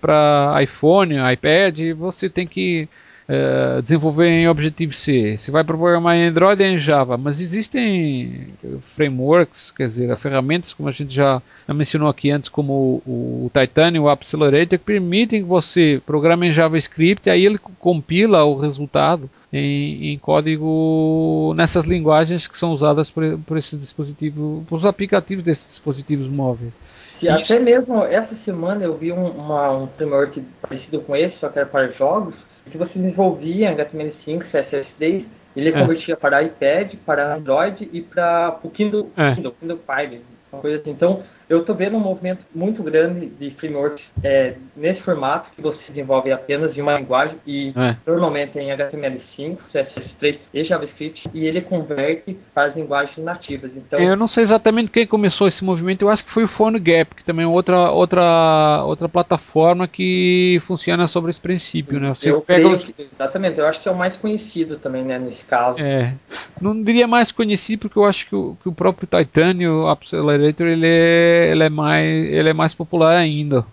para 0.00 0.62
iPhone, 0.62 1.14
iPad, 1.32 1.78
você 1.96 2.28
tem 2.28 2.46
que 2.46 2.88
uh, 3.30 3.80
desenvolver 3.80 4.26
em 4.26 4.48
Objective-C. 4.48 5.38
Você 5.38 5.50
vai 5.50 5.62
programar 5.62 6.16
em 6.16 6.26
Android 6.26 6.62
é 6.62 6.68
em 6.68 6.78
Java, 6.78 7.16
mas 7.16 7.40
existem 7.40 8.48
frameworks, 8.80 9.70
quer 9.70 9.86
dizer, 9.86 10.16
ferramentas, 10.16 10.74
como 10.74 10.88
a 10.88 10.92
gente 10.92 11.14
já, 11.14 11.40
mencionou 11.68 12.08
aqui 12.08 12.30
antes, 12.30 12.48
como 12.48 13.00
o, 13.06 13.46
o 13.46 13.50
Titanium, 13.54 14.04
o 14.04 14.08
Accelerator, 14.08 14.78
que 14.78 14.84
permitem 14.84 15.42
que 15.42 15.48
você 15.48 16.02
programe 16.04 16.48
em 16.48 16.52
JavaScript, 16.52 17.30
aí 17.30 17.46
ele 17.46 17.58
compila 17.78 18.44
o 18.44 18.56
resultado 18.56 19.30
em, 19.52 20.12
em, 20.12 20.18
código 20.18 21.52
nessas 21.56 21.84
linguagens 21.84 22.46
que 22.46 22.56
são 22.56 22.72
usadas 22.72 23.10
por, 23.10 23.38
por 23.40 23.56
esses 23.56 23.78
dispositivos, 23.78 24.64
por 24.66 24.76
os 24.76 24.86
aplicativos 24.86 25.42
desses 25.42 25.68
dispositivos 25.68 26.28
móveis. 26.28 26.72
E 27.20 27.28
até 27.28 27.58
mesmo 27.58 28.02
essa 28.04 28.34
semana 28.44 28.84
eu 28.84 28.96
vi 28.96 29.12
um, 29.12 29.26
uma, 29.26 29.76
um 29.76 29.88
framework 29.88 30.42
parecido 30.62 31.00
com 31.00 31.14
esse, 31.14 31.36
só 31.38 31.48
que 31.48 31.58
era 31.58 31.68
para 31.68 31.88
jogos, 31.92 32.34
que 32.70 32.78
você 32.78 32.98
desenvolvia 32.98 33.70
em 33.70 33.76
HTML5, 33.76 34.44
CSS3, 34.52 35.24
ele 35.56 35.68
é. 35.68 35.72
convertia 35.72 36.16
para 36.16 36.42
iPad, 36.42 36.94
para 37.04 37.34
Android 37.34 37.88
e 37.92 38.00
para 38.00 38.58
o 38.62 38.70
Kindle, 38.70 39.10
é. 39.16 39.34
Kindle, 39.34 39.54
Kindle 39.60 39.80
Fire, 39.86 40.22
uma 40.52 40.62
coisa 40.62 40.76
assim. 40.76 40.90
Então, 40.90 41.22
eu 41.50 41.62
estou 41.62 41.74
vendo 41.74 41.96
um 41.96 42.00
movimento 42.00 42.44
muito 42.54 42.80
grande 42.80 43.26
de 43.26 43.50
frameworks 43.56 44.04
é, 44.22 44.54
nesse 44.76 45.02
formato, 45.02 45.50
que 45.50 45.60
você 45.60 45.80
desenvolve 45.88 46.30
apenas 46.30 46.76
em 46.76 46.80
uma 46.80 46.96
linguagem, 46.96 47.36
e 47.44 47.72
é. 47.76 47.96
normalmente 48.06 48.56
em 48.56 48.68
HTML5, 48.68 49.58
CSS3 49.74 50.38
e 50.54 50.64
JavaScript, 50.64 51.28
e 51.34 51.44
ele 51.44 51.60
converte 51.60 52.38
para 52.54 52.68
as 52.68 52.76
linguagens 52.76 53.18
nativas. 53.18 53.72
Então, 53.74 53.98
eu 53.98 54.14
não 54.14 54.28
sei 54.28 54.44
exatamente 54.44 54.92
quem 54.92 55.04
começou 55.04 55.48
esse 55.48 55.64
movimento, 55.64 56.02
eu 56.02 56.08
acho 56.08 56.24
que 56.24 56.30
foi 56.30 56.44
o 56.44 56.48
PhoneGap, 56.48 57.16
que 57.16 57.24
também 57.24 57.44
é 57.44 57.48
outra, 57.48 57.90
outra, 57.90 58.84
outra 58.84 59.08
plataforma 59.08 59.88
que 59.88 60.58
funciona 60.60 61.08
sobre 61.08 61.32
esse 61.32 61.40
princípio. 61.40 61.98
Né? 61.98 62.10
Você 62.10 62.30
eu 62.30 62.40
pega 62.40 62.68
os... 62.68 62.84
que, 62.84 62.94
exatamente, 63.12 63.58
eu 63.58 63.66
acho 63.66 63.82
que 63.82 63.88
é 63.88 63.92
o 63.92 63.96
mais 63.96 64.14
conhecido 64.14 64.76
também 64.76 65.02
né, 65.02 65.18
nesse 65.18 65.44
caso. 65.44 65.80
É. 65.80 66.14
Não 66.60 66.80
diria 66.80 67.08
mais 67.08 67.32
conhecido, 67.32 67.80
porque 67.80 67.98
eu 67.98 68.04
acho 68.04 68.28
que 68.28 68.36
o, 68.36 68.56
que 68.62 68.68
o 68.68 68.72
próprio 68.72 69.08
Titanium 69.08 69.88
Accelerator 69.88 70.68
ele 70.68 70.86
é 70.86 71.39
ele 71.48 71.64
é 71.64 71.68
mais, 71.68 72.06
ele 72.06 72.48
é 72.50 72.52
mais 72.52 72.74
popular 72.74 73.16
ainda. 73.16 73.64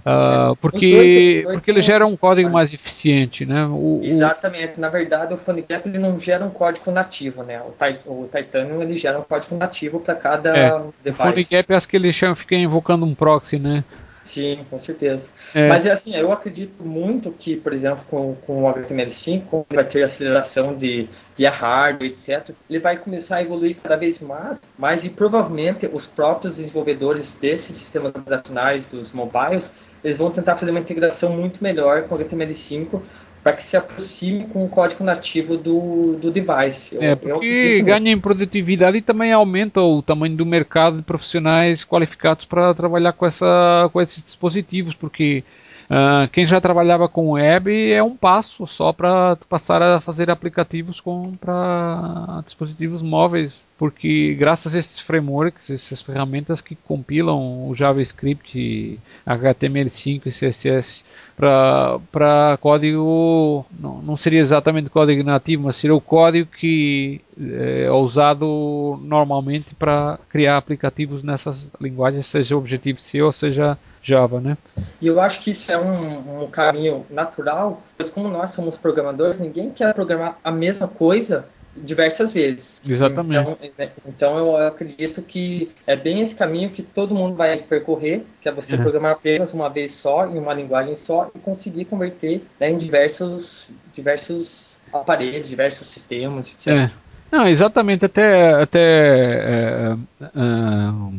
Uh, 0.00 0.56
porque, 0.56 0.90
dois, 0.90 1.44
dois 1.44 1.56
porque 1.56 1.70
ele 1.70 1.82
gera 1.82 2.06
um 2.06 2.16
código 2.16 2.48
mais 2.48 2.72
eficiente, 2.72 3.44
né? 3.44 3.66
O, 3.66 4.00
Exatamente. 4.02 4.78
O... 4.78 4.80
Na 4.80 4.88
verdade, 4.88 5.34
o 5.34 5.36
PhoneGap 5.36 5.86
ele 5.86 5.98
não 5.98 6.18
gera 6.18 6.44
um 6.44 6.50
código 6.50 6.90
nativo, 6.90 7.42
né? 7.42 7.60
O, 7.60 8.10
o 8.10 8.30
Titanium 8.34 8.82
ele 8.82 8.96
gera 8.96 9.18
um 9.18 9.22
código 9.22 9.54
nativo 9.56 10.00
para 10.00 10.14
cada 10.14 10.56
é, 10.56 10.70
device. 11.04 11.22
O 11.22 11.26
PhoneGap 11.26 11.74
acho 11.74 11.88
que 11.88 11.96
ele 11.96 12.12
chama, 12.12 12.34
fica 12.34 12.54
invocando 12.56 13.04
um 13.04 13.14
proxy, 13.14 13.58
né? 13.58 13.84
Sim, 14.24 14.60
com 14.70 14.78
certeza. 14.78 15.22
É. 15.54 15.68
Mas 15.68 15.86
assim, 15.86 16.14
eu 16.14 16.32
acredito 16.32 16.82
muito 16.84 17.32
que, 17.32 17.56
por 17.56 17.72
exemplo, 17.72 18.04
com, 18.08 18.36
com 18.46 18.62
o 18.64 18.72
HTML5, 18.72 19.42
quando 19.50 19.66
vai 19.74 19.84
ter 19.84 20.04
aceleração 20.04 20.76
de 20.76 21.08
via 21.40 21.50
hardware, 21.50 22.10
etc., 22.10 22.54
ele 22.68 22.78
vai 22.80 22.98
começar 22.98 23.36
a 23.36 23.42
evoluir 23.42 23.74
cada 23.82 23.96
vez 23.96 24.18
mais, 24.18 24.60
mas 24.78 25.06
e 25.06 25.08
provavelmente 25.08 25.88
os 25.90 26.06
próprios 26.06 26.58
desenvolvedores 26.58 27.32
desses 27.40 27.78
sistemas 27.78 28.14
operacionais, 28.14 28.84
dos 28.84 29.10
mobiles, 29.10 29.72
eles 30.04 30.18
vão 30.18 30.30
tentar 30.30 30.58
fazer 30.58 30.70
uma 30.70 30.80
integração 30.80 31.34
muito 31.34 31.64
melhor 31.64 32.02
com 32.02 32.14
o 32.14 32.18
HTML5 32.18 33.00
para 33.42 33.54
que 33.54 33.62
se 33.62 33.74
aproxime 33.74 34.48
com 34.48 34.66
o 34.66 34.68
código 34.68 35.02
nativo 35.02 35.56
do, 35.56 36.18
do 36.18 36.30
device. 36.30 36.94
Eu, 36.94 37.02
é, 37.02 37.16
porque 37.16 37.80
ganha 37.80 38.12
em 38.12 38.20
produtividade 38.20 38.98
e 38.98 39.00
também 39.00 39.32
aumenta 39.32 39.80
o 39.80 40.02
tamanho 40.02 40.36
do 40.36 40.44
mercado 40.44 40.98
de 40.98 41.02
profissionais 41.02 41.86
qualificados 41.86 42.44
para 42.44 42.74
trabalhar 42.74 43.14
com, 43.14 43.24
essa, 43.24 43.88
com 43.90 43.98
esses 44.02 44.22
dispositivos, 44.22 44.94
porque 44.94 45.42
Uh, 45.90 46.28
quem 46.30 46.46
já 46.46 46.60
trabalhava 46.60 47.08
com 47.08 47.32
web 47.32 47.90
é 47.90 48.00
um 48.00 48.16
passo 48.16 48.64
só 48.64 48.92
para 48.92 49.34
passar 49.48 49.82
a 49.82 50.00
fazer 50.00 50.30
aplicativos 50.30 51.02
para 51.40 52.42
dispositivos 52.44 53.02
móveis, 53.02 53.66
porque 53.76 54.36
graças 54.38 54.72
a 54.72 54.78
esses 54.78 55.00
frameworks, 55.00 55.68
essas 55.68 56.00
ferramentas 56.00 56.60
que 56.60 56.76
compilam 56.76 57.68
o 57.68 57.74
JavaScript, 57.74 59.00
HTML5 59.26 60.22
e 60.26 60.30
CSS 60.30 61.04
para 61.40 62.58
código, 62.60 63.64
não, 63.78 64.02
não, 64.02 64.16
seria 64.16 64.40
exatamente 64.40 64.90
código 64.90 65.24
nativo, 65.24 65.64
mas 65.64 65.76
seria 65.76 65.94
o 65.94 66.00
código 66.00 66.50
que 66.50 67.22
é 67.40 67.90
usado 67.90 69.00
normalmente 69.02 69.74
para 69.74 70.18
criar 70.28 70.58
aplicativos 70.58 71.22
nessas 71.22 71.70
linguagens, 71.80 72.26
seja 72.26 72.56
Objective-C 72.56 73.22
ou 73.22 73.32
seja 73.32 73.78
Java, 74.02 74.40
né? 74.40 74.56
E 75.00 75.06
eu 75.06 75.20
acho 75.20 75.40
que 75.40 75.50
isso 75.50 75.70
é 75.72 75.78
um, 75.78 76.42
um, 76.42 76.46
caminho 76.46 77.06
natural, 77.08 77.82
pois 77.96 78.10
como 78.10 78.28
nós 78.28 78.50
somos 78.52 78.76
programadores, 78.76 79.38
ninguém 79.38 79.70
quer 79.70 79.94
programar 79.94 80.38
a 80.44 80.50
mesma 80.50 80.88
coisa 80.88 81.46
diversas 81.82 82.32
vezes. 82.32 82.80
Exatamente. 82.86 83.40
Então, 83.40 83.70
né, 83.78 83.90
então 84.06 84.38
eu 84.38 84.56
acredito 84.56 85.22
que 85.22 85.70
é 85.86 85.96
bem 85.96 86.20
esse 86.22 86.34
caminho 86.34 86.70
que 86.70 86.82
todo 86.82 87.14
mundo 87.14 87.34
vai 87.36 87.58
percorrer, 87.58 88.24
que 88.40 88.48
é 88.48 88.52
você 88.52 88.74
uhum. 88.74 88.82
programar 88.82 89.12
apenas 89.12 89.52
uma 89.52 89.68
vez 89.68 89.92
só, 89.92 90.26
em 90.26 90.38
uma 90.38 90.54
linguagem 90.54 90.94
só, 90.96 91.30
e 91.34 91.38
conseguir 91.38 91.84
converter 91.86 92.42
né, 92.58 92.70
em 92.70 92.78
diversos, 92.78 93.68
diversos 93.94 94.76
aparelhos, 94.92 95.48
diversos 95.48 95.88
sistemas, 95.88 96.48
etc. 96.48 96.66
É. 96.68 97.10
Não, 97.30 97.46
exatamente. 97.46 98.04
Até, 98.04 98.54
até 98.54 98.80
é, 98.80 99.96
é, 100.20 100.28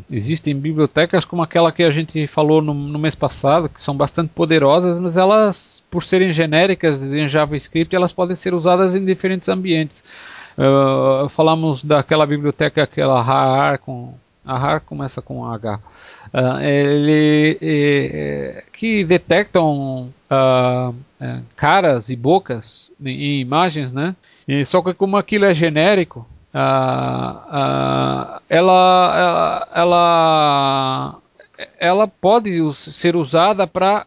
existem 0.09 0.55
bibliotecas 0.55 1.23
como 1.23 1.41
aquela 1.41 1.71
que 1.71 1.83
a 1.83 1.89
gente 1.89 2.27
falou 2.27 2.61
no, 2.61 2.73
no, 2.73 2.99
mês 2.99 3.15
passado, 3.15 3.69
que 3.69 3.81
são 3.81 3.95
bastante 3.95 4.29
poderosas, 4.29 4.99
mas 4.99 5.15
elas, 5.15 5.81
por 5.89 6.03
serem 6.03 6.33
genéricas 6.33 7.01
em 7.01 7.27
JavaScript, 7.27 7.95
elas 7.95 8.11
podem 8.11 8.35
ser 8.35 8.53
usadas 8.53 8.93
em 8.93 9.05
diferentes 9.05 9.47
ambientes. 9.47 10.03
Uh, 10.57 11.29
falamos 11.29 11.83
daquela 11.83 12.25
biblioteca, 12.25 12.83
aquela 12.83 13.21
RAR 13.21 13.79
com 13.79 14.13
a 14.45 14.79
começa 14.79 15.21
com 15.21 15.45
H. 15.45 15.79
Uh, 16.33 16.59
ele, 16.61 17.57
é, 17.61 18.63
que 18.73 19.03
detectam 19.03 20.11
uh, 20.29 20.95
caras 21.55 22.09
e 22.09 22.15
bocas 22.15 22.89
em 23.03 23.39
imagens, 23.39 23.93
né? 23.93 24.15
E, 24.47 24.65
só 24.65 24.81
que 24.81 24.93
como 24.93 25.17
aquilo 25.17 25.45
é 25.45 25.53
genérico, 25.53 26.27
ela, 26.53 28.41
ela, 28.49 29.67
ela, 29.73 31.15
ela 31.79 32.07
pode 32.07 32.73
ser 32.73 33.15
usada 33.15 33.65
para 33.65 34.05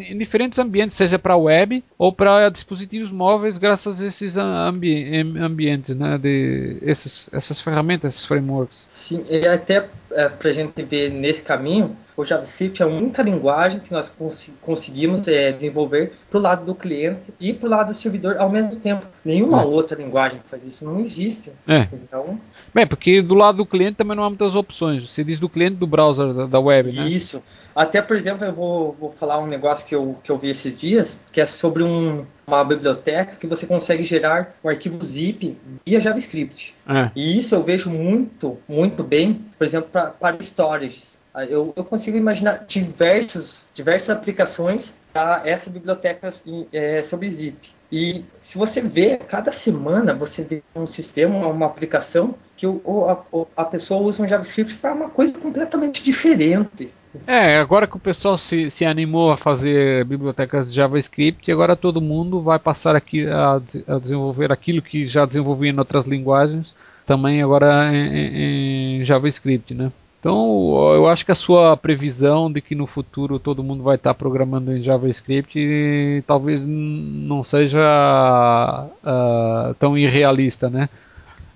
em 0.00 0.18
diferentes 0.18 0.58
ambientes, 0.58 0.96
seja 0.96 1.18
para 1.18 1.36
web 1.36 1.82
ou 1.98 2.12
para 2.12 2.48
dispositivos 2.48 3.10
móveis, 3.10 3.58
graças 3.58 4.00
a 4.00 4.06
esses 4.06 4.36
ambi 4.36 5.20
ambientes, 5.38 5.96
né, 5.96 6.18
de 6.18 6.78
esses, 6.82 7.28
essas 7.32 7.60
ferramentas, 7.60 8.14
esses 8.14 8.26
frameworks. 8.26 8.86
Sim, 8.94 9.24
e 9.30 9.46
até 9.46 9.88
é, 10.10 10.28
para 10.28 10.50
a 10.50 10.52
gente 10.52 10.82
ver 10.82 11.10
nesse 11.10 11.42
caminho, 11.42 11.96
o 12.16 12.24
JavaScript 12.24 12.82
é 12.82 12.84
a 12.84 12.88
única 12.88 13.22
linguagem 13.22 13.78
que 13.78 13.92
nós 13.92 14.08
cons 14.08 14.50
conseguimos 14.62 15.28
é, 15.28 15.52
desenvolver 15.52 16.14
para 16.30 16.38
o 16.38 16.42
lado 16.42 16.64
do 16.64 16.74
cliente 16.74 17.32
e 17.38 17.52
para 17.52 17.66
o 17.66 17.70
lado 17.70 17.92
do 17.92 17.94
servidor 17.94 18.36
ao 18.38 18.50
mesmo 18.50 18.74
tempo. 18.76 19.06
Nenhuma 19.24 19.62
é. 19.62 19.64
outra 19.64 19.96
linguagem 19.96 20.40
faz 20.50 20.62
isso, 20.64 20.84
não 20.84 21.00
existe. 21.00 21.52
É. 21.68 21.86
Então, 21.92 22.40
Bem, 22.74 22.86
porque 22.86 23.20
do 23.20 23.34
lado 23.34 23.58
do 23.58 23.66
cliente 23.66 23.96
também 23.96 24.16
não 24.16 24.24
há 24.24 24.28
muitas 24.30 24.54
opções. 24.54 25.08
Você 25.08 25.22
diz 25.22 25.38
do 25.38 25.48
cliente 25.48 25.76
do 25.76 25.86
browser 25.86 26.32
da, 26.32 26.46
da 26.46 26.58
web, 26.58 26.90
né? 26.90 27.08
Isso. 27.08 27.42
Até, 27.76 28.00
por 28.00 28.16
exemplo, 28.16 28.42
eu 28.42 28.54
vou, 28.54 28.96
vou 28.98 29.12
falar 29.20 29.38
um 29.38 29.46
negócio 29.46 29.86
que 29.86 29.94
eu, 29.94 30.16
que 30.24 30.32
eu 30.32 30.38
vi 30.38 30.48
esses 30.48 30.80
dias, 30.80 31.14
que 31.30 31.42
é 31.42 31.44
sobre 31.44 31.82
um, 31.82 32.24
uma 32.46 32.64
biblioteca 32.64 33.36
que 33.36 33.46
você 33.46 33.66
consegue 33.66 34.02
gerar 34.02 34.54
um 34.64 34.70
arquivo 34.70 35.04
zip 35.04 35.58
via 35.84 36.00
JavaScript. 36.00 36.74
É. 36.88 37.10
E 37.14 37.38
isso 37.38 37.54
eu 37.54 37.62
vejo 37.62 37.90
muito, 37.90 38.56
muito 38.66 39.04
bem, 39.04 39.44
por 39.58 39.66
exemplo, 39.66 39.90
pra, 39.92 40.06
para 40.06 40.36
storages. 40.40 41.18
Eu, 41.50 41.74
eu 41.76 41.84
consigo 41.84 42.16
imaginar 42.16 42.64
diversos, 42.66 43.66
diversas 43.74 44.08
aplicações 44.08 44.94
para 45.12 45.42
essa 45.44 45.68
biblioteca 45.68 46.32
é, 46.72 47.02
sobre 47.02 47.30
zip. 47.30 47.76
E 47.92 48.24
se 48.40 48.56
você 48.56 48.80
vê, 48.80 49.18
cada 49.18 49.52
semana 49.52 50.14
você 50.14 50.42
vê 50.42 50.62
um 50.74 50.86
sistema, 50.86 51.46
uma 51.46 51.66
aplicação 51.66 52.34
que 52.56 52.66
o, 52.66 52.80
a, 53.06 53.62
a 53.62 53.64
pessoa 53.66 54.00
usa 54.00 54.22
um 54.22 54.26
JavaScript 54.26 54.76
para 54.76 54.94
uma 54.94 55.10
coisa 55.10 55.34
completamente 55.38 56.02
diferente. 56.02 56.90
É, 57.26 57.58
agora 57.58 57.86
que 57.86 57.96
o 57.96 58.00
pessoal 58.00 58.36
se, 58.36 58.70
se 58.70 58.84
animou 58.84 59.30
a 59.30 59.36
fazer 59.36 60.04
bibliotecas 60.04 60.68
de 60.68 60.74
JavaScript, 60.74 61.50
agora 61.50 61.76
todo 61.76 62.00
mundo 62.00 62.40
vai 62.40 62.58
passar 62.58 62.96
aqui 62.96 63.26
a, 63.26 63.60
a 63.86 63.98
desenvolver 63.98 64.50
aquilo 64.50 64.82
que 64.82 65.06
já 65.06 65.24
desenvolvia 65.24 65.70
em 65.70 65.78
outras 65.78 66.06
linguagens, 66.06 66.74
também 67.04 67.42
agora 67.42 67.92
em, 67.94 69.00
em, 69.00 69.04
JavaScript, 69.04 69.74
né? 69.74 69.92
Então, 70.18 70.92
eu 70.94 71.06
acho 71.06 71.24
que 71.24 71.30
a 71.30 71.36
sua 71.36 71.76
previsão 71.76 72.50
de 72.50 72.60
que 72.60 72.74
no 72.74 72.86
futuro 72.86 73.38
todo 73.38 73.62
mundo 73.62 73.84
vai 73.84 73.94
estar 73.94 74.12
programando 74.12 74.76
em 74.76 74.82
JavaScript 74.82 76.24
talvez 76.26 76.60
não 76.66 77.44
seja 77.44 78.88
uh, 79.04 79.74
tão 79.74 79.96
irrealista, 79.96 80.68
né? 80.68 80.88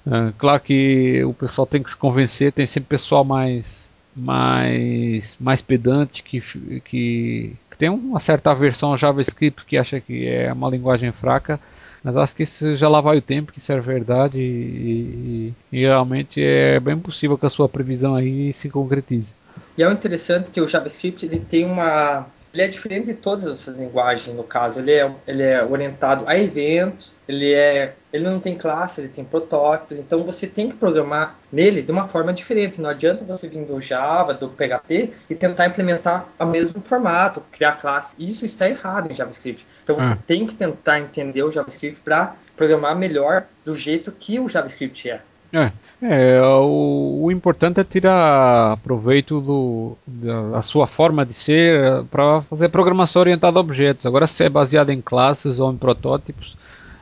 Uh, 0.07 0.33
claro 0.39 0.61
que 0.61 1.25
o 1.25 1.35
pessoal 1.35 1.67
tem 1.67 1.83
que 1.83 1.91
se 1.91 1.97
convencer, 1.97 2.53
tem 2.53 2.65
sempre 2.65 2.91
pessoal 2.91 3.25
mais 3.25 3.90
mais, 4.15 5.37
mais 5.41 5.61
pedante 5.61 6.23
que, 6.23 6.41
que, 6.81 7.57
que 7.71 7.79
tem 7.79 7.89
uma 7.89 8.19
certa 8.19 8.51
aversão 8.51 8.91
ao 8.91 8.97
JavaScript 8.97 9.65
que 9.65 9.77
acha 9.77 10.01
que 10.01 10.27
é 10.27 10.53
uma 10.53 10.69
linguagem 10.69 11.13
fraca, 11.13 11.61
mas 12.03 12.17
acho 12.17 12.35
que 12.35 12.43
isso 12.43 12.75
já 12.75 12.89
lá 12.89 13.01
vai 13.01 13.19
o 13.19 13.23
tempo, 13.23 13.53
que 13.53 13.59
isso 13.59 13.73
é 13.73 13.81
verdade 13.81 14.39
e, 14.39 15.53
e, 15.73 15.79
e 15.79 15.81
realmente 15.81 16.43
é 16.43 16.81
bem 16.81 16.99
possível 16.99 17.39
que 17.39 17.47
a 17.47 17.51
sua 17.51 17.69
previsão 17.69 18.15
aí 18.15 18.53
se 18.53 18.69
concretize. 18.69 19.33
E 19.77 19.83
é 19.83 19.91
interessante 19.91 20.51
que 20.51 20.61
o 20.61 20.69
JavaScript 20.69 21.25
ele 21.25 21.39
tem 21.39 21.65
uma 21.65 22.27
ele 22.53 22.63
é 22.63 22.69
diferente 22.69 23.07
de 23.07 23.15
todas 23.15 23.47
essas 23.47 23.77
linguagens, 23.77 24.35
no 24.37 24.43
caso. 24.43 24.81
Ele 24.81 24.93
é, 24.93 25.11
ele 25.27 25.43
é 25.43 25.65
orientado 25.65 26.25
a 26.27 26.37
eventos, 26.37 27.15
ele, 27.29 27.53
é, 27.55 27.95
ele 28.13 28.25
não 28.25 28.41
tem 28.41 28.57
classe, 28.57 29.01
ele 29.01 29.09
tem 29.09 29.25
protótipos. 29.25 29.99
Então 29.99 30.25
você 30.25 30.47
tem 30.47 30.69
que 30.69 30.77
programar 30.77 31.39
nele 31.53 31.81
de 31.81 31.93
uma 31.93 32.09
forma 32.09 32.33
diferente. 32.33 32.81
Não 32.81 32.91
adianta 32.91 33.25
você 33.25 33.47
vir 33.47 33.65
do 33.65 33.81
Java, 33.81 34.35
do 34.35 34.49
PHP 34.49 35.13
e 35.29 35.35
tentar 35.35 35.67
implementar 35.67 36.27
o 36.39 36.47
mesmo 36.47 36.81
formato, 36.81 37.43
criar 37.53 37.73
classe. 37.73 38.17
Isso 38.19 38.45
está 38.45 38.69
errado 38.69 39.11
em 39.11 39.15
JavaScript. 39.15 39.65
Então 39.85 39.97
você 39.97 40.13
ah. 40.13 40.19
tem 40.27 40.45
que 40.45 40.55
tentar 40.55 40.99
entender 40.99 41.45
o 41.45 41.53
JavaScript 41.53 42.01
para 42.01 42.35
programar 42.57 42.97
melhor 42.97 43.47
do 43.65 43.77
jeito 43.77 44.11
que 44.11 44.41
o 44.41 44.49
JavaScript 44.49 45.09
é. 45.09 45.21
É, 45.53 45.73
é 46.03 46.43
o, 46.43 47.23
o, 47.25 47.33
importante 47.33 47.81
é 47.81 47.85
tirar 47.85 48.77
proveito 48.79 49.41
do, 49.41 49.97
da, 50.07 50.51
da 50.51 50.63
sua 50.63 50.87
forma 50.87 51.27
de 51.27 51.35
ser 51.35 51.85
eh, 51.85 52.05
para 52.11 52.43
fazer 52.43 52.69
programação 52.69 53.21
orientada 53.21 53.59
a 53.59 53.61
objetos. 53.61 54.07
Agora, 54.07 54.27
se 54.27 54.45
é 54.45 54.49
baseado 54.49 54.91
em 54.91 55.01
classes 55.01 55.59
ou 55.59 55.73
em 55.73 55.77
protótipos, 55.77 56.57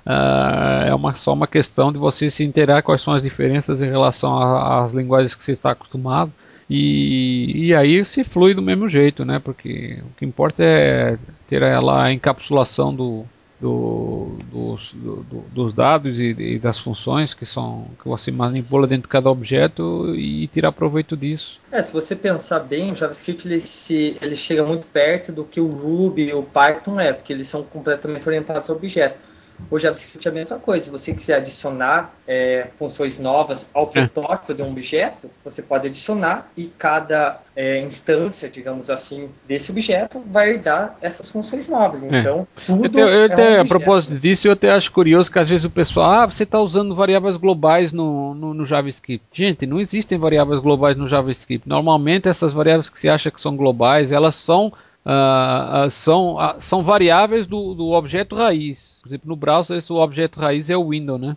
uh, 0.07 0.89
é 0.89 0.95
uma, 0.95 1.15
só 1.15 1.33
uma 1.33 1.47
questão 1.47 1.93
de 1.93 1.99
você 1.99 2.31
se 2.31 2.45
inteirar 2.45 2.83
quais 2.83 3.03
são 3.03 3.13
as 3.13 3.23
diferenças 3.23 3.83
em 3.83 3.89
relação 3.91 4.37
às 4.39 4.93
linguagens 4.93 5.35
que 5.35 5.45
você 5.45 5.53
está 5.53 5.73
acostumado. 5.73 6.33
E, 6.71 7.69
e, 7.69 7.75
aí 7.75 8.05
se 8.05 8.23
flui 8.23 8.53
do 8.53 8.61
mesmo 8.61 8.89
jeito, 8.89 9.25
né? 9.25 9.39
Porque 9.39 10.03
o 10.03 10.19
que 10.19 10.27
importa 10.27 10.63
é 10.63 11.19
ter 11.47 11.63
ela 11.63 12.05
a 12.05 12.13
encapsulação 12.13 12.95
do, 12.95 13.25
do, 13.61 14.37
dos, 14.51 14.93
do, 14.95 15.25
dos 15.53 15.73
dados 15.73 16.21
e, 16.21 16.31
e, 16.39 16.59
das 16.59 16.79
funções 16.79 17.35
que 17.35 17.45
são 17.45 17.87
que 18.01 18.09
você 18.09 18.31
manipula 18.31 18.87
dentro 18.87 19.03
de 19.03 19.09
cada 19.09 19.31
objeto 19.31 20.15
e 20.15 20.47
tirar 20.49 20.71
proveito 20.73 21.17
disso. 21.17 21.61
É, 21.73 21.83
se 21.83 21.93
você 21.93 22.15
pensar 22.15 22.61
bem, 22.61 22.93
o 22.93 22.95
JavaScript 22.95 23.49
ele, 23.49 23.61
se, 23.61 24.17
ele 24.23 24.37
chega 24.37 24.65
muito 24.65 24.87
perto 24.87 25.33
do 25.33 25.45
que 25.45 25.61
o 25.61 25.67
Ruby 25.67 26.29
e 26.29 26.35
o 26.35 26.43
Python 26.43 27.01
é, 27.01 27.13
porque 27.13 27.33
eles 27.33 27.49
são 27.49 27.63
completamente 27.63 28.29
orientados 28.29 28.71
a 28.71 28.73
objeto. 28.73 29.28
O 29.71 29.79
JavaScript 29.79 30.27
é 30.27 30.31
a 30.31 30.35
mesma 30.35 30.59
coisa. 30.59 30.85
Se 30.87 30.91
você 30.91 31.13
quiser 31.13 31.37
adicionar 31.37 32.15
é, 32.27 32.69
funções 32.77 33.19
novas 33.19 33.69
ao 33.75 33.91
é. 33.95 34.07
protótipo 34.07 34.53
é. 34.53 34.55
de 34.55 34.63
um 34.63 34.71
objeto, 34.71 35.31
você 35.45 35.61
pode 35.61 35.89
adicionar 35.89 36.51
e 36.57 36.67
cada 36.79 37.41
é, 37.55 37.81
instância, 37.81 38.49
digamos 38.49 38.89
assim, 38.89 39.29
desse 39.47 39.71
objeto 39.71 40.23
vai 40.27 40.59
dar 40.59 40.97
essas 41.03 41.29
funções 41.29 41.69
novas. 41.69 42.03
É. 42.03 42.21
Então, 42.21 42.47
tudo. 42.65 42.99
Eu, 42.99 43.09
eu 43.09 43.23
é 43.23 43.27
até, 43.27 43.59
um 43.59 43.63
a 43.63 43.65
propósito 43.65 44.17
disso, 44.19 44.49
eu 44.49 44.53
até 44.53 44.71
acho 44.71 44.93
curioso 44.93 45.31
que 45.31 45.39
às 45.39 45.49
vezes 45.49 45.65
o 45.65 45.71
pessoal, 45.71 46.11
ah, 46.11 46.27
você 46.27 46.45
está 46.45 46.61
usando 46.61 46.95
variáveis 46.95 47.37
globais 47.37 47.93
no, 47.93 48.35
no, 48.35 48.55
no, 48.55 48.65
JavaScript. 48.65 49.27
Gente, 49.33 49.67
não 49.67 49.81
existem 49.81 50.19
variáveis 50.19 50.61
globais 50.61 50.97
no 50.97 51.07
JavaScript. 51.07 51.69
Normalmente 51.69 52.29
essas 52.29 52.53
variáveis 52.53 52.89
que 52.89 52.99
se 52.99 53.09
acha 53.09 53.31
que 53.31 53.41
são 53.41 53.57
globais, 53.57 54.13
elas 54.13 54.35
são 54.35 54.73
Uh, 55.09 55.91
são, 55.91 56.35
uh, 56.35 56.61
são 56.61 56.83
variáveis 56.83 57.47
do, 57.47 57.75
do 57.75 57.93
objeto 57.93 58.37
raiz. 58.37 58.99
Por 59.01 59.09
exemplo, 59.09 59.27
no 59.27 59.37
browser 59.37 59.79
esse, 59.79 59.91
o 59.91 59.97
objeto 59.97 60.39
raiz 60.39 60.69
é 60.69 60.77
o 60.77 60.91
window, 60.91 61.17
né? 61.19 61.35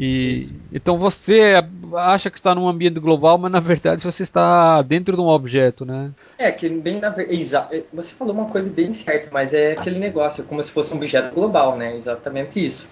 E, 0.00 0.48
então 0.72 0.96
você 0.96 1.62
acha 1.94 2.30
que 2.30 2.38
está 2.38 2.54
num 2.54 2.66
ambiente 2.66 2.98
global, 2.98 3.36
mas 3.36 3.52
na 3.52 3.60
verdade 3.60 4.02
você 4.02 4.22
está 4.22 4.80
dentro 4.80 5.14
de 5.14 5.20
um 5.20 5.26
objeto, 5.26 5.84
né? 5.84 6.10
É, 6.38 6.50
que 6.50 6.66
bem 6.70 6.98
na 7.00 7.10
verdade. 7.10 7.84
Você 7.92 8.14
falou 8.14 8.32
uma 8.32 8.46
coisa 8.46 8.70
bem 8.70 8.90
certa, 8.92 9.28
mas 9.30 9.52
é 9.52 9.72
aquele 9.72 9.98
negócio, 9.98 10.42
como 10.44 10.62
se 10.62 10.70
fosse 10.70 10.94
um 10.94 10.96
objeto 10.96 11.34
global, 11.34 11.76
né? 11.76 11.94
Exatamente 11.94 12.64
isso. 12.64 12.88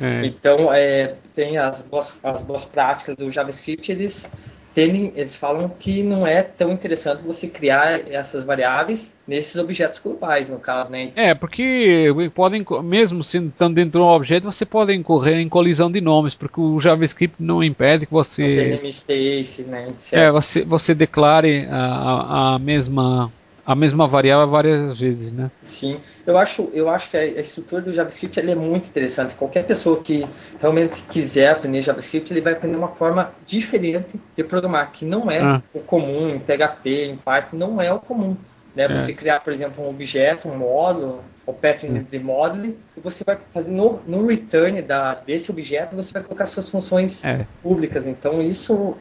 É. 0.00 0.26
Então, 0.26 0.72
é, 0.72 1.14
tem 1.34 1.56
as 1.56 1.82
boas, 1.82 2.18
as 2.22 2.42
boas 2.42 2.64
práticas 2.64 3.16
do 3.16 3.30
JavaScript, 3.30 3.90
eles 3.90 4.28
tendem, 4.76 5.10
eles 5.16 5.34
falam 5.34 5.70
que 5.70 6.02
não 6.02 6.26
é 6.26 6.42
tão 6.42 6.70
interessante 6.70 7.22
você 7.22 7.48
criar 7.48 8.12
essas 8.12 8.44
variáveis 8.44 9.14
nesses 9.26 9.56
objetos 9.56 9.98
globais, 9.98 10.50
no 10.50 10.58
caso, 10.58 10.92
né? 10.92 11.12
É, 11.16 11.34
porque 11.34 12.08
podem, 12.34 12.62
mesmo 12.84 13.24
sendo 13.24 13.48
estando 13.48 13.74
dentro 13.74 13.92
de 13.92 13.98
um 13.98 14.02
objeto, 14.08 14.52
você 14.52 14.66
pode 14.66 14.94
incorrer 14.94 15.38
em 15.38 15.48
colisão 15.48 15.90
de 15.90 16.02
nomes, 16.02 16.34
porque 16.34 16.60
o 16.60 16.78
JavaScript 16.78 17.36
não 17.42 17.64
impede 17.64 18.04
que 18.04 18.12
você. 18.12 18.72
Não 18.72 18.78
tem 18.78 18.92
space, 18.92 19.62
né? 19.62 19.88
Etc. 19.88 20.12
É, 20.12 20.30
você, 20.30 20.62
você 20.62 20.94
declare 20.94 21.66
a, 21.70 22.56
a 22.56 22.58
mesma 22.58 23.32
a 23.66 23.74
mesma 23.74 24.06
variável 24.06 24.48
várias 24.48 24.98
vezes, 24.98 25.32
né? 25.32 25.50
Sim, 25.62 25.98
eu 26.24 26.38
acho, 26.38 26.70
eu 26.72 26.88
acho 26.88 27.10
que 27.10 27.16
a 27.16 27.40
estrutura 27.40 27.82
do 27.82 27.92
JavaScript 27.92 28.38
é 28.38 28.54
muito 28.54 28.88
interessante. 28.88 29.34
Qualquer 29.34 29.64
pessoa 29.66 30.00
que 30.00 30.24
realmente 30.60 31.02
quiser 31.02 31.50
aprender 31.50 31.82
JavaScript, 31.82 32.32
ele 32.32 32.40
vai 32.40 32.52
aprender 32.52 32.76
uma 32.76 32.88
forma 32.88 33.32
diferente 33.44 34.20
de 34.36 34.44
programar, 34.44 34.92
que 34.92 35.04
não 35.04 35.28
é 35.28 35.40
ah. 35.40 35.62
o 35.74 35.80
comum 35.80 36.28
em 36.28 36.38
PHP, 36.38 37.06
em 37.06 37.16
Python, 37.16 37.56
não 37.56 37.82
é 37.82 37.92
o 37.92 37.98
comum. 37.98 38.36
Né? 38.76 38.84
É. 38.84 38.98
Você 38.98 39.12
criar, 39.12 39.40
por 39.40 39.52
exemplo, 39.52 39.84
um 39.84 39.90
objeto, 39.90 40.48
um 40.48 40.56
módulo, 40.56 41.24
o 41.44 41.52
pattern 41.52 41.98
de 42.00 42.18
model, 42.20 42.74
e 42.96 43.00
você 43.00 43.24
vai 43.24 43.38
fazer 43.52 43.72
no, 43.72 44.00
no 44.06 44.26
return 44.26 44.80
da, 44.82 45.14
desse 45.14 45.50
objeto, 45.50 45.96
você 45.96 46.12
vai 46.12 46.22
colocar 46.22 46.46
suas 46.46 46.68
funções 46.68 47.24
é. 47.24 47.44
públicas. 47.62 48.06
Então, 48.06 48.40
isso 48.40 48.96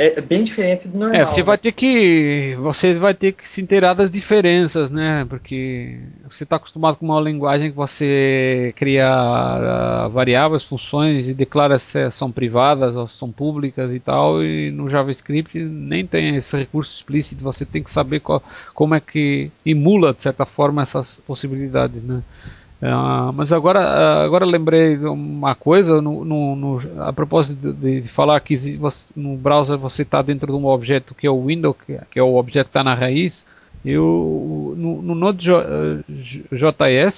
é, 0.00 0.20
bem 0.20 0.42
diferente 0.42 0.88
do 0.88 0.98
normal. 0.98 1.20
É, 1.20 1.26
você 1.26 1.42
vai 1.42 1.58
ter 1.58 1.72
que 1.72 2.56
você 2.58 2.94
vai 2.94 3.12
ter 3.12 3.32
que 3.32 3.46
se 3.46 3.60
inteirar 3.60 3.92
das 3.92 4.10
diferenças, 4.10 4.90
né? 4.90 5.26
Porque 5.28 5.98
você 6.28 6.44
está 6.44 6.56
acostumado 6.56 6.96
com 6.96 7.04
uma 7.04 7.20
linguagem 7.20 7.70
que 7.70 7.76
você 7.76 8.72
cria 8.76 9.06
uh, 10.06 10.10
variáveis, 10.10 10.64
funções 10.64 11.28
e 11.28 11.34
declara 11.34 11.78
se 11.78 12.10
são 12.10 12.32
privadas 12.32 12.96
ou 12.96 13.06
são 13.06 13.30
públicas 13.30 13.92
e 13.92 14.00
tal. 14.00 14.42
E 14.42 14.70
no 14.70 14.88
JavaScript 14.88 15.58
nem 15.58 16.06
tem 16.06 16.36
esse 16.36 16.56
recurso 16.56 16.96
explícito. 16.96 17.44
Você 17.44 17.66
tem 17.66 17.82
que 17.82 17.90
saber 17.90 18.20
qual, 18.20 18.42
como 18.74 18.94
é 18.94 19.00
que 19.00 19.50
emula 19.66 20.14
de 20.14 20.22
certa 20.22 20.46
forma 20.46 20.80
essas 20.80 21.18
possibilidades, 21.26 22.02
né? 22.02 22.22
Uh, 22.82 23.30
mas 23.34 23.52
agora, 23.52 23.80
uh, 23.80 24.24
agora 24.24 24.46
lembrei 24.46 24.96
de 24.96 25.04
uma 25.04 25.54
coisa 25.54 26.00
no, 26.00 26.24
no, 26.24 26.56
no 26.56 27.02
a 27.02 27.12
propósito 27.12 27.74
de, 27.74 28.00
de, 28.00 28.08
falar 28.08 28.40
que 28.40 28.56
você, 28.78 29.06
no 29.14 29.36
browser 29.36 29.76
você 29.76 30.00
está 30.00 30.22
dentro 30.22 30.50
de 30.50 30.58
um 30.58 30.64
objeto 30.64 31.14
que 31.14 31.26
é 31.26 31.30
o 31.30 31.44
window, 31.44 31.74
que, 31.74 32.00
que 32.10 32.18
é 32.18 32.22
o 32.22 32.36
objeto 32.36 32.66
que 32.66 32.70
está 32.70 32.82
na 32.82 32.94
raiz. 32.94 33.44
Eu, 33.82 34.74
no, 34.76 35.00
no 35.00 35.14
Node.js, 35.14 35.52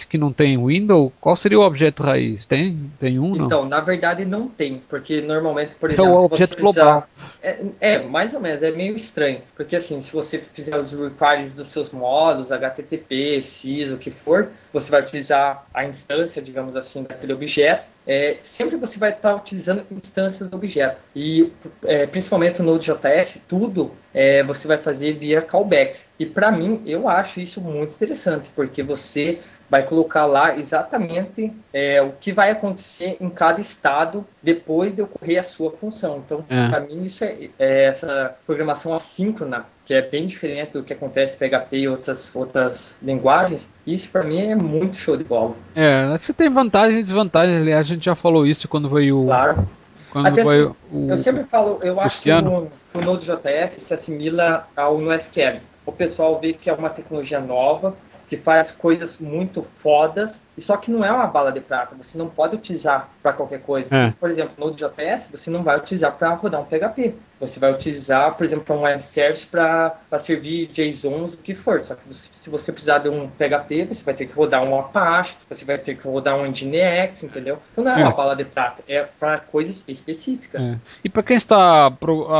que 0.05 0.17
não 0.17 0.33
tem 0.33 0.65
window, 0.65 1.13
qual 1.21 1.35
seria 1.35 1.59
o 1.59 1.63
objeto 1.63 2.05
raiz? 2.05 2.47
Tem, 2.47 2.89
tem 3.01 3.19
um? 3.19 3.35
Não? 3.35 3.47
Então, 3.47 3.69
na 3.69 3.81
verdade 3.81 4.25
não 4.25 4.47
tem, 4.47 4.81
porque 4.89 5.21
normalmente, 5.21 5.75
por 5.75 5.91
exemplo, 5.91 6.13
é 6.13 6.15
o 6.15 6.25
objeto 6.25 6.57
global. 6.57 7.09
É, 7.43 7.59
é, 7.81 7.99
mais 8.03 8.33
ou 8.33 8.41
menos, 8.41 8.63
é 8.63 8.71
meio 8.71 8.95
estranho, 8.95 9.41
porque 9.57 9.75
assim, 9.75 10.01
se 10.01 10.13
você 10.13 10.39
fizer 10.39 10.79
os 10.79 10.93
requires 10.93 11.53
dos 11.55 11.67
seus 11.67 11.91
módulos, 11.91 12.53
HTTP, 12.53 13.43
SYS, 13.43 13.91
o 13.91 13.99
que 13.99 14.13
for, 14.13 14.49
você 14.73 14.89
vai 14.89 15.03
utilizar 15.03 15.67
a 15.75 15.85
instância, 15.85 16.41
digamos 16.41 16.77
assim, 16.77 17.03
daquele 17.03 17.33
objeto, 17.33 17.89
é, 18.07 18.39
sempre 18.43 18.77
você 18.77 18.99
vai 18.99 19.11
estar 19.11 19.35
utilizando 19.35 19.85
instâncias 19.91 20.49
do 20.49 20.57
objeto. 20.57 21.01
E 21.15 21.53
é, 21.85 22.07
principalmente 22.07 22.61
no 22.61 22.73
Node.js, 22.73 23.41
tudo 23.49 23.93
é, 24.13 24.43
você 24.43 24.67
vai 24.67 24.79
fazer 24.79 25.15
via 25.15 25.41
callbacks. 25.41 26.09
E 26.19 26.27
para 26.27 26.51
mim, 26.51 26.83
eu 26.87 27.09
acho 27.09 27.41
isso 27.41 27.61
muito 27.61 27.95
interessante, 27.95 28.51
porque 28.55 28.83
você 28.83 29.41
vai 29.73 29.85
colocar 29.85 30.27
lá 30.27 30.55
exatamente 30.55 31.51
é, 31.73 32.03
o 32.03 32.13
que 32.13 32.31
vai 32.31 32.51
acontecer 32.51 33.17
em 33.19 33.31
cada 33.31 33.59
estado 33.59 34.27
depois 34.43 34.95
de 34.95 35.01
ocorrer 35.01 35.41
a 35.41 35.43
sua 35.43 35.71
função. 35.71 36.19
Então, 36.19 36.45
é. 36.47 36.69
para 36.69 36.81
mim, 36.81 37.05
isso 37.05 37.25
é, 37.25 37.49
é, 37.59 37.85
essa 37.87 38.37
programação 38.45 38.93
assíncrona, 38.95 39.65
que 39.85 39.95
é 39.95 40.03
bem 40.03 40.27
diferente 40.27 40.73
do 40.73 40.83
que 40.83 40.93
acontece 40.93 41.35
em 41.35 41.39
PHP 41.39 41.77
e 41.77 41.89
outras, 41.89 42.31
outras 42.35 42.95
linguagens, 43.03 43.69
isso 43.87 44.09
para 44.11 44.23
mim 44.23 44.41
é 44.41 44.55
muito 44.55 44.97
show 44.97 45.17
de 45.17 45.25
bola. 45.25 45.55
É, 45.75 46.07
você 46.17 46.33
tem 46.33 46.49
vantagens 46.49 47.01
e 47.01 47.03
desvantagens, 47.03 47.63
aliás, 47.63 47.81
a 47.81 47.95
gente 47.95 48.05
já 48.05 48.15
falou 48.15 48.47
isso 48.47 48.69
quando 48.69 48.89
veio 48.89 49.25
claro. 49.27 49.69
Quando 50.11 50.27
Até 50.27 50.43
assim, 50.43 50.75
o, 50.93 51.09
eu 51.11 51.19
sempre 51.19 51.45
falo, 51.45 51.79
eu 51.83 51.99
acho 51.99 52.23
que 52.23 52.31
o, 52.31 52.69
o 52.95 53.01
Node.js 53.01 53.83
se 53.83 53.95
assimila 53.95 54.69
ao 54.77 54.99
NoSQL. 54.99 55.61
O 55.87 55.91
pessoal 55.91 56.39
vê 56.39 56.53
que 56.53 56.69
é 56.69 56.73
uma 56.75 56.91
tecnologia 56.91 57.41
nova, 57.41 57.97
que 58.33 58.37
faz 58.39 58.73
coisas 58.73 59.19
muito 59.19 59.63
fodas, 59.83 60.43
e 60.57 60.63
só 60.63 60.79
que 60.79 60.91
não 60.91 61.05
é 61.05 61.13
uma 61.13 61.27
bala 61.27 61.53
de 61.53 61.61
prata, 61.61 61.95
você 61.95 62.17
não 62.17 62.31
pode 62.31 62.57
utilizar 62.57 63.11
para 63.23 63.35
qualquer 63.35 63.61
coisa. 63.61 63.95
É. 63.95 64.11
Por 64.19 64.31
exemplo, 64.31 64.55
no 64.57 64.69
Node.js, 64.69 65.29
você 65.31 65.51
não 65.51 65.63
vai 65.63 65.77
utilizar 65.77 66.17
para 66.17 66.33
rodar 66.33 66.63
um 66.63 66.65
PHP. 66.65 67.15
Você 67.39 67.61
vai 67.61 67.71
utilizar, 67.73 68.35
por 68.35 68.47
exemplo, 68.47 68.75
um 68.75 68.83
web 68.83 69.05
service 69.05 69.47
para 69.47 69.99
servir 70.21 70.69
JSONs, 70.69 71.35
o 71.35 71.39
que 71.39 71.55
for. 71.55 71.83
Só 71.83 71.95
que 71.95 72.09
você, 72.09 72.29
se 72.33 72.49
você 72.49 72.73
precisar 72.73 73.01
de 73.01 73.11
um 73.11 73.29
PHP, 73.29 73.87
você 73.87 74.03
vai 74.03 74.15
ter 74.15 74.25
que 74.25 74.33
rodar 74.33 74.63
um 74.63 74.79
Apache, 74.79 75.37
você 75.51 75.65
vai 75.67 75.77
ter 75.77 75.97
que 75.97 76.09
rodar 76.09 76.35
um 76.35 76.47
Nginx, 76.47 77.23
entendeu? 77.23 77.59
Então 77.73 77.85
não 77.85 77.93
é, 77.95 78.01
é. 78.01 78.05
uma 78.05 78.15
bala 78.15 78.35
de 78.35 78.47
prata, 78.47 78.83
é 78.89 79.03
para 79.03 79.41
coisas 79.41 79.85
específicas. 79.87 80.63
É. 80.63 80.79
E 81.05 81.11
para 81.11 81.23
quem 81.23 81.37
está 81.37 81.93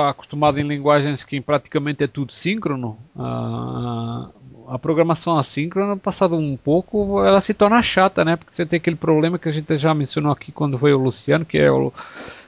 acostumado 0.09 0.59
em 0.59 0.67
linguagens 0.67 1.23
que 1.23 1.39
praticamente 1.39 2.03
é 2.03 2.07
tudo 2.07 2.33
síncrono, 2.33 2.97
uh, 3.15 4.33
a 4.69 4.79
programação 4.79 5.37
assíncrona, 5.37 5.97
passado 5.97 6.37
um 6.37 6.57
pouco, 6.57 7.23
ela 7.25 7.41
se 7.41 7.55
torna 7.55 7.83
chata, 7.83 8.25
né? 8.25 8.37
Porque 8.37 8.55
você 8.55 8.65
tem 8.65 8.77
aquele 8.77 8.97
problema 8.97 9.39
que 9.39 9.49
a 9.49 9.53
gente 9.53 9.77
já 9.77 9.95
mencionou 9.95 10.33
aqui 10.33 10.53
quando 10.53 10.79
foi 10.79 10.93
o 10.93 10.99
Luciano, 10.99 11.45
que 11.45 11.59
é 11.59 11.71
o, 11.71 11.93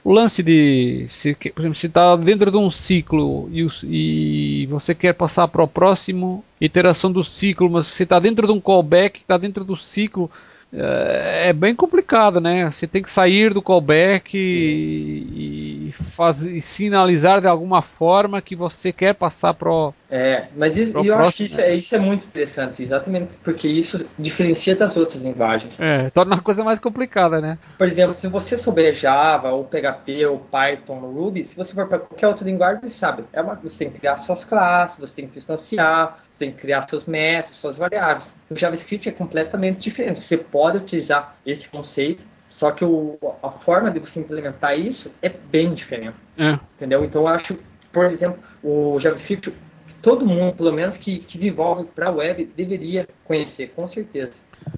o 0.03 0.11
lance 0.11 0.41
de, 0.41 1.05
se, 1.09 1.35
por 1.35 1.61
exemplo, 1.61 1.75
se 1.75 1.87
está 1.87 2.15
dentro 2.15 2.51
de 2.51 2.57
um 2.57 2.69
ciclo 2.69 3.49
e, 3.51 3.67
e 3.83 4.65
você 4.67 4.93
quer 4.93 5.13
passar 5.13 5.47
para 5.47 5.63
o 5.63 5.67
próximo 5.67 6.43
iteração 6.59 7.11
do 7.11 7.23
ciclo, 7.23 7.69
mas 7.69 7.87
se 7.87 8.03
está 8.03 8.19
dentro 8.19 8.47
de 8.47 8.53
um 8.53 8.59
callback, 8.59 9.19
está 9.19 9.37
dentro 9.37 9.63
do 9.63 9.75
ciclo, 9.75 10.29
é, 10.77 11.49
é 11.49 11.53
bem 11.53 11.73
complicado, 11.73 12.41
né? 12.41 12.69
Você 12.69 12.87
tem 12.87 13.01
que 13.01 13.09
sair 13.09 13.53
do 13.53 13.61
callback 13.61 14.37
e, 14.37 15.87
e, 15.87 15.91
fazer, 15.91 16.59
sinalizar 16.59 17.39
de 17.39 17.47
alguma 17.47 17.81
forma 17.81 18.41
que 18.41 18.55
você 18.55 18.91
quer 18.91 19.13
passar 19.13 19.53
pro. 19.53 19.93
É, 20.09 20.47
mas 20.55 20.77
isso, 20.77 20.97
eu 20.97 21.03
próximo. 21.03 21.27
acho 21.27 21.37
que 21.37 21.43
isso 21.45 21.61
é, 21.61 21.75
isso 21.75 21.95
é 21.95 21.99
muito 21.99 22.27
interessante, 22.27 22.83
exatamente 22.83 23.35
porque 23.43 23.67
isso 23.67 24.05
diferencia 24.19 24.75
das 24.75 24.95
outras 24.97 25.21
linguagens. 25.21 25.79
É, 25.79 26.09
torna 26.09 26.35
a 26.35 26.41
coisa 26.41 26.63
mais 26.63 26.79
complicada, 26.79 27.39
né? 27.39 27.57
Por 27.77 27.87
exemplo, 27.87 28.13
se 28.13 28.27
você 28.27 28.57
souber 28.57 28.93
Java, 28.93 29.51
ou 29.51 29.63
PHP, 29.63 30.25
ou 30.25 30.39
Python, 30.39 31.01
ou 31.01 31.11
Ruby, 31.11 31.45
se 31.45 31.55
você 31.55 31.73
for 31.73 31.87
para 31.87 31.99
qualquer 31.99 32.27
outra 32.27 32.45
linguagem, 32.45 32.81
você 32.81 32.89
sabe, 32.89 33.23
é 33.33 33.41
uma, 33.41 33.55
você 33.55 33.77
tem 33.77 33.89
que 33.89 33.99
criar 33.99 34.17
suas 34.17 34.43
classes, 34.43 34.99
você 34.99 35.15
tem 35.15 35.27
que 35.27 35.33
distanciar, 35.33 36.24
você 36.35 36.39
tem 36.39 36.51
que 36.51 36.57
criar 36.57 36.83
seus 36.83 37.05
métodos, 37.05 37.59
suas 37.59 37.77
variáveis. 37.77 38.35
O 38.49 38.55
JavaScript 38.55 39.07
é 39.07 39.11
completamente 39.11 39.79
diferente. 39.79 40.21
Você 40.21 40.37
pode 40.37 40.77
utilizar 40.77 41.37
esse 41.45 41.67
conceito, 41.69 42.25
só 42.47 42.71
que 42.71 42.83
o, 42.83 43.17
a 43.41 43.51
forma 43.51 43.89
de 43.89 43.99
você 43.99 44.19
implementar 44.19 44.77
isso 44.77 45.11
é 45.21 45.29
bem 45.29 45.73
diferente. 45.73 46.17
É. 46.37 46.59
Entendeu? 46.75 47.03
Então 47.05 47.21
eu 47.21 47.27
acho, 47.27 47.57
por 47.91 48.05
exemplo, 48.05 48.39
o 48.61 48.99
JavaScript, 48.99 49.53
todo 50.01 50.25
mundo, 50.25 50.55
pelo 50.55 50.73
menos 50.73 50.97
que, 50.97 51.19
que 51.19 51.37
desenvolve 51.37 51.85
para 51.95 52.09
a 52.09 52.11
web, 52.11 52.45
deveria 52.55 53.07
conhecer, 53.23 53.71
com 53.75 53.87
certeza. 53.87 54.33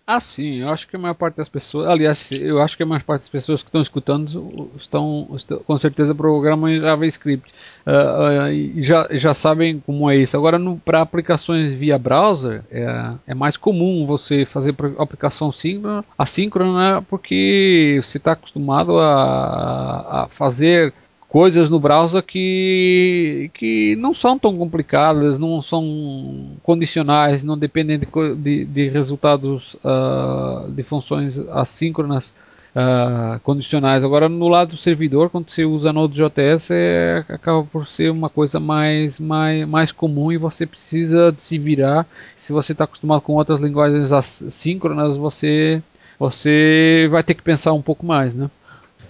Ah, 0.06 0.20
sim, 0.20 0.62
eu 0.62 0.70
acho 0.70 0.88
que 0.88 0.96
a 0.96 1.00
maior 1.00 1.16
parte 1.16 1.36
das 1.36 1.50
pessoas, 1.50 1.88
aliás, 1.88 2.32
eu 2.32 2.62
acho 2.62 2.78
que 2.78 2.84
a 2.84 2.86
maior 2.86 3.04
parte 3.04 3.22
das 3.22 3.30
pessoas 3.30 3.62
que 3.62 3.68
estão 3.68 3.82
escutando 3.82 4.72
estão, 4.78 5.28
estão 5.36 5.60
com 5.60 5.78
certeza 5.78 6.16
programam 6.16 6.70
em 6.70 6.80
JavaScript 6.80 7.52
uh, 7.86 8.46
uh, 8.46 8.52
e 8.52 8.82
já, 8.82 9.08
já 9.12 9.34
sabem 9.34 9.82
como 9.86 10.10
é 10.10 10.16
isso. 10.16 10.38
Agora, 10.38 10.58
para 10.86 11.02
aplicações 11.02 11.74
via 11.74 11.98
browser, 11.98 12.64
é, 12.72 13.14
é 13.28 13.34
mais 13.34 13.58
comum 13.58 14.06
você 14.06 14.46
fazer 14.46 14.74
aplicação 14.98 15.52
síncrona, 15.52 16.06
assíncrona, 16.18 17.02
porque 17.10 18.00
você 18.02 18.18
está 18.18 18.32
acostumado 18.32 18.98
a, 18.98 20.24
a 20.24 20.28
fazer 20.30 20.94
coisas 21.30 21.70
no 21.70 21.80
browser 21.80 22.24
que, 22.24 23.52
que 23.54 23.96
não 23.98 24.14
são 24.14 24.40
tão 24.40 24.58
complicadas, 24.58 25.38
não 25.38 25.62
são 25.62 26.52
condicionais, 26.64 27.44
não 27.44 27.58
dependem 27.58 28.00
de, 28.00 28.08
de, 28.36 28.66
de 28.66 28.90
resultados 28.90 29.76
uh, 29.76 30.72
de 30.72 30.84
funções 30.84 31.38
assíncronas 31.50 32.34
uh, 32.74 33.40
condicionais. 33.42 34.04
Agora, 34.04 34.30
no 34.30 34.48
lado 34.48 34.70
do 34.70 34.78
servidor, 34.78 35.30
quando 35.30 35.50
você 35.50 35.66
usa 35.66 35.92
Node.js, 35.92 36.72
é, 36.72 37.26
acaba 37.28 37.64
por 37.64 37.86
ser 37.86 38.10
uma 38.10 38.30
coisa 38.30 38.60
mais, 38.60 39.20
mais, 39.20 39.68
mais 39.68 39.92
comum 39.92 40.32
e 40.32 40.38
você 40.38 40.66
precisa 40.66 41.34
se 41.36 41.58
virar. 41.58 42.08
Se 42.38 42.54
você 42.54 42.72
está 42.72 42.86
acostumado 42.86 43.22
com 43.22 43.34
outras 43.34 43.60
linguagens 43.60 44.14
assíncronas, 44.14 45.18
você, 45.18 45.84
você 46.18 47.08
vai 47.12 47.22
ter 47.22 47.34
que 47.34 47.44
pensar 47.44 47.74
um 47.74 47.82
pouco 47.82 48.06
mais, 48.06 48.34
né? 48.34 48.50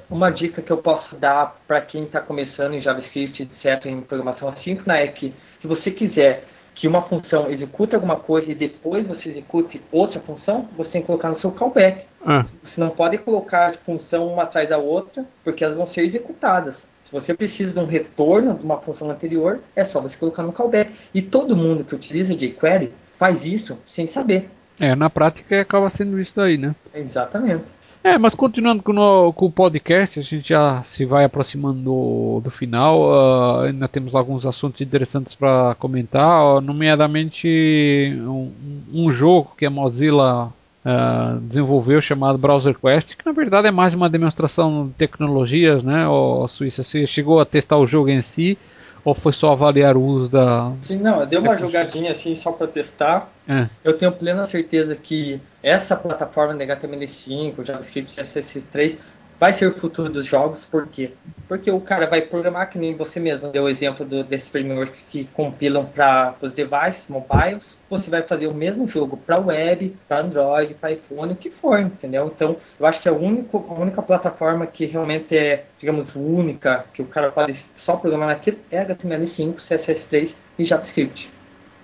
Uma 0.10 0.30
dica 0.30 0.62
que 0.62 0.72
eu 0.72 0.78
posso 0.78 1.16
dar 1.16 1.58
para 1.68 1.82
quem 1.82 2.04
está 2.04 2.22
começando 2.22 2.74
em 2.74 2.80
JavaScript, 2.80 3.44
etc., 3.44 3.88
em 3.88 4.02
programação 4.02 4.48
assíncrona, 4.48 4.98
é 5.00 5.08
que 5.08 5.34
se 5.60 5.68
você 5.68 5.92
quiser 5.92 6.46
que 6.74 6.88
uma 6.88 7.02
função 7.02 7.50
execute 7.50 7.96
alguma 7.96 8.16
coisa 8.16 8.52
e 8.52 8.56
depois 8.56 9.06
você 9.06 9.30
execute 9.30 9.82
outra 9.92 10.20
função, 10.20 10.70
você 10.78 10.92
tem 10.92 11.02
que 11.02 11.08
colocar 11.08 11.28
no 11.28 11.36
seu 11.36 11.52
callback. 11.52 12.06
Ah. 12.24 12.44
Você 12.64 12.80
não 12.80 12.92
pode 12.92 13.18
colocar 13.18 13.72
a 13.72 13.74
função 13.74 14.28
uma 14.28 14.44
atrás 14.44 14.70
da 14.70 14.78
outra, 14.78 15.26
porque 15.44 15.64
elas 15.64 15.76
vão 15.76 15.88
ser 15.88 16.02
executadas. 16.02 16.88
Se 17.02 17.12
você 17.12 17.34
precisa 17.34 17.74
de 17.74 17.80
um 17.80 17.86
retorno 17.86 18.54
de 18.54 18.64
uma 18.64 18.78
função 18.78 19.10
anterior, 19.10 19.60
é 19.76 19.84
só 19.84 20.00
você 20.00 20.16
colocar 20.16 20.44
no 20.44 20.54
callback. 20.54 20.92
E 21.14 21.22
todo 21.22 21.58
mundo 21.58 21.84
que 21.84 21.96
utiliza 21.96 22.36
jQuery 22.36 22.94
faz 23.18 23.44
isso 23.44 23.78
sem 23.86 24.06
saber. 24.06 24.48
É, 24.80 24.96
na 24.96 25.10
prática 25.10 25.60
acaba 25.60 25.90
sendo 25.90 26.20
isso 26.20 26.40
aí, 26.40 26.58
né? 26.58 26.76
Exatamente. 26.94 27.64
É, 28.08 28.18
mas 28.18 28.34
continuando 28.34 28.82
com, 28.82 28.94
no, 28.94 29.34
com, 29.34 29.48
o 29.48 29.52
podcast, 29.52 30.18
a 30.18 30.24
gente 30.24 30.48
já 30.48 30.82
se 30.82 31.04
vai 31.04 31.26
aproximando 31.26 31.80
do, 31.82 32.42
do 32.42 32.50
final. 32.50 33.02
Uh, 33.02 33.60
ainda 33.64 33.86
temos 33.90 34.16
alguns 34.16 34.46
assuntos 34.46 34.80
interessantes 34.80 35.36
para 35.36 35.76
comentar, 35.76 36.62
nomeadamente 36.62 38.18
um, 38.22 38.50
um, 38.94 39.12
jogo 39.12 39.52
que 39.58 39.66
a 39.66 39.70
Mozilla 39.70 40.46
uh, 40.46 41.40
desenvolveu 41.42 42.00
chamado 42.00 42.38
Browser 42.38 42.80
Quest, 42.80 43.18
que 43.18 43.26
na 43.26 43.34
verdade 43.34 43.68
é 43.68 43.72
mais 43.72 43.94
uma 43.94 44.10
demonstração 44.10 44.88
de 44.88 44.94
tecnologias, 44.94 45.84
né? 45.84 46.08
O 46.08 46.48
Suíça, 46.48 46.84
você 46.84 47.06
chegou 47.06 47.42
a 47.42 47.46
testar 47.46 47.78
o 47.78 47.86
jogo 47.86 48.10
em 48.10 48.22
si? 48.22 48.58
Ou 49.04 49.14
foi 49.14 49.34
só 49.34 49.52
avaliar 49.52 49.98
o 49.98 50.02
uso 50.02 50.30
da. 50.30 50.72
Sim, 50.84 50.98
não, 50.98 51.20
eu 51.20 51.28
dei 51.28 51.40
uma 51.40 51.58
jogadinha 51.58 52.14
assim 52.14 52.36
só 52.38 52.54
para 52.54 52.68
testar. 52.68 53.30
É. 53.48 53.70
Eu 53.84 53.98
tenho 53.98 54.12
plena 54.12 54.46
certeza 54.46 54.96
que 54.96 55.40
essa 55.64 55.96
plataforma 55.96 56.54
da 56.56 56.76
HTML5, 56.76 57.64
JavaScript, 57.64 58.14
CSS3 58.14 58.98
vai 59.40 59.54
ser 59.54 59.68
o 59.68 59.80
futuro 59.80 60.10
dos 60.10 60.26
jogos, 60.26 60.66
por 60.66 60.88
quê? 60.88 61.12
Porque 61.48 61.70
o 61.70 61.80
cara 61.80 62.08
vai 62.08 62.22
programar, 62.22 62.70
que 62.70 62.78
nem 62.78 62.96
você 62.96 63.20
mesmo 63.20 63.50
deu 63.50 63.64
o 63.64 63.70
exemplo 63.70 64.06
do, 64.06 64.24
desses 64.24 64.50
frameworks 64.50 65.06
que 65.10 65.26
compilam 65.26 65.86
para 65.86 66.36
os 66.42 66.56
devices 66.56 67.08
mobiles, 67.08 67.78
você 67.90 68.10
vai 68.10 68.24
fazer 68.24 68.48
o 68.48 68.54
mesmo 68.54 68.88
jogo 68.88 69.16
para 69.16 69.40
web, 69.40 69.96
para 70.08 70.22
Android, 70.22 70.74
para 70.74 70.92
iPhone, 70.92 71.34
o 71.34 71.36
que 71.36 71.52
for, 71.52 71.80
entendeu? 71.80 72.32
Então, 72.34 72.58
eu 72.80 72.86
acho 72.86 73.02
que 73.02 73.08
a, 73.08 73.14
único, 73.14 73.64
a 73.70 73.80
única 73.80 74.02
plataforma 74.02 74.66
que 74.66 74.86
realmente 74.86 75.38
é, 75.38 75.66
digamos, 75.80 76.08
única, 76.16 76.86
que 76.94 77.02
o 77.02 77.06
cara 77.06 77.32
pode 77.32 77.64
só 77.76 77.96
programar 77.96 78.30
naquilo, 78.30 78.58
é 78.72 78.84
HTML5, 78.84 79.56
CSS3 79.58 80.36
e 80.58 80.66
JavaScript. 80.66 81.30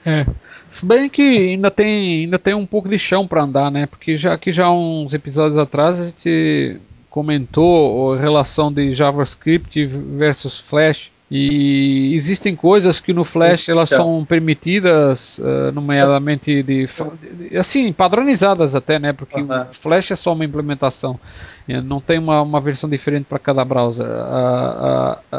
É. 0.06 0.26
Se 0.74 0.84
bem 0.84 1.08
que 1.08 1.22
ainda 1.22 1.70
tem, 1.70 2.24
ainda 2.24 2.40
tem 2.40 2.56
um 2.56 2.66
pouco 2.66 2.90
de 2.90 2.98
chão 2.98 3.28
para 3.28 3.44
andar, 3.44 3.70
né? 3.70 3.86
Porque 3.86 4.18
já 4.18 4.36
que 4.40 4.52
já 4.52 4.72
uns 4.72 5.14
episódios 5.14 5.56
atrás 5.56 6.00
a 6.00 6.06
gente 6.06 6.78
comentou 7.12 8.16
a 8.16 8.20
relação 8.20 8.74
de 8.74 8.92
JavaScript 8.92 9.86
versus 9.86 10.60
Flash. 10.60 11.12
E 11.30 12.16
existem 12.16 12.56
coisas 12.56 13.00
que 13.00 13.14
no 13.14 13.24
Flash 13.24 13.70
elas 13.70 13.90
são 13.90 14.26
permitidas, 14.26 15.38
uh, 15.38 15.72
nomeadamente 15.72 16.64
de, 16.64 16.88
de, 16.88 17.56
assim 17.56 17.94
padronizadas 17.94 18.74
até, 18.74 18.98
né? 18.98 19.14
Porque 19.14 19.40
o 19.42 19.74
Flash 19.80 20.10
é 20.10 20.16
só 20.16 20.34
uma 20.34 20.44
implementação, 20.44 21.20
não 21.68 22.02
tem 22.02 22.20
uma, 22.20 22.42
uma 22.42 22.60
versão 22.60 22.90
diferente 22.90 23.26
para 23.26 23.40
cada 23.40 23.64
browser. 23.64 24.06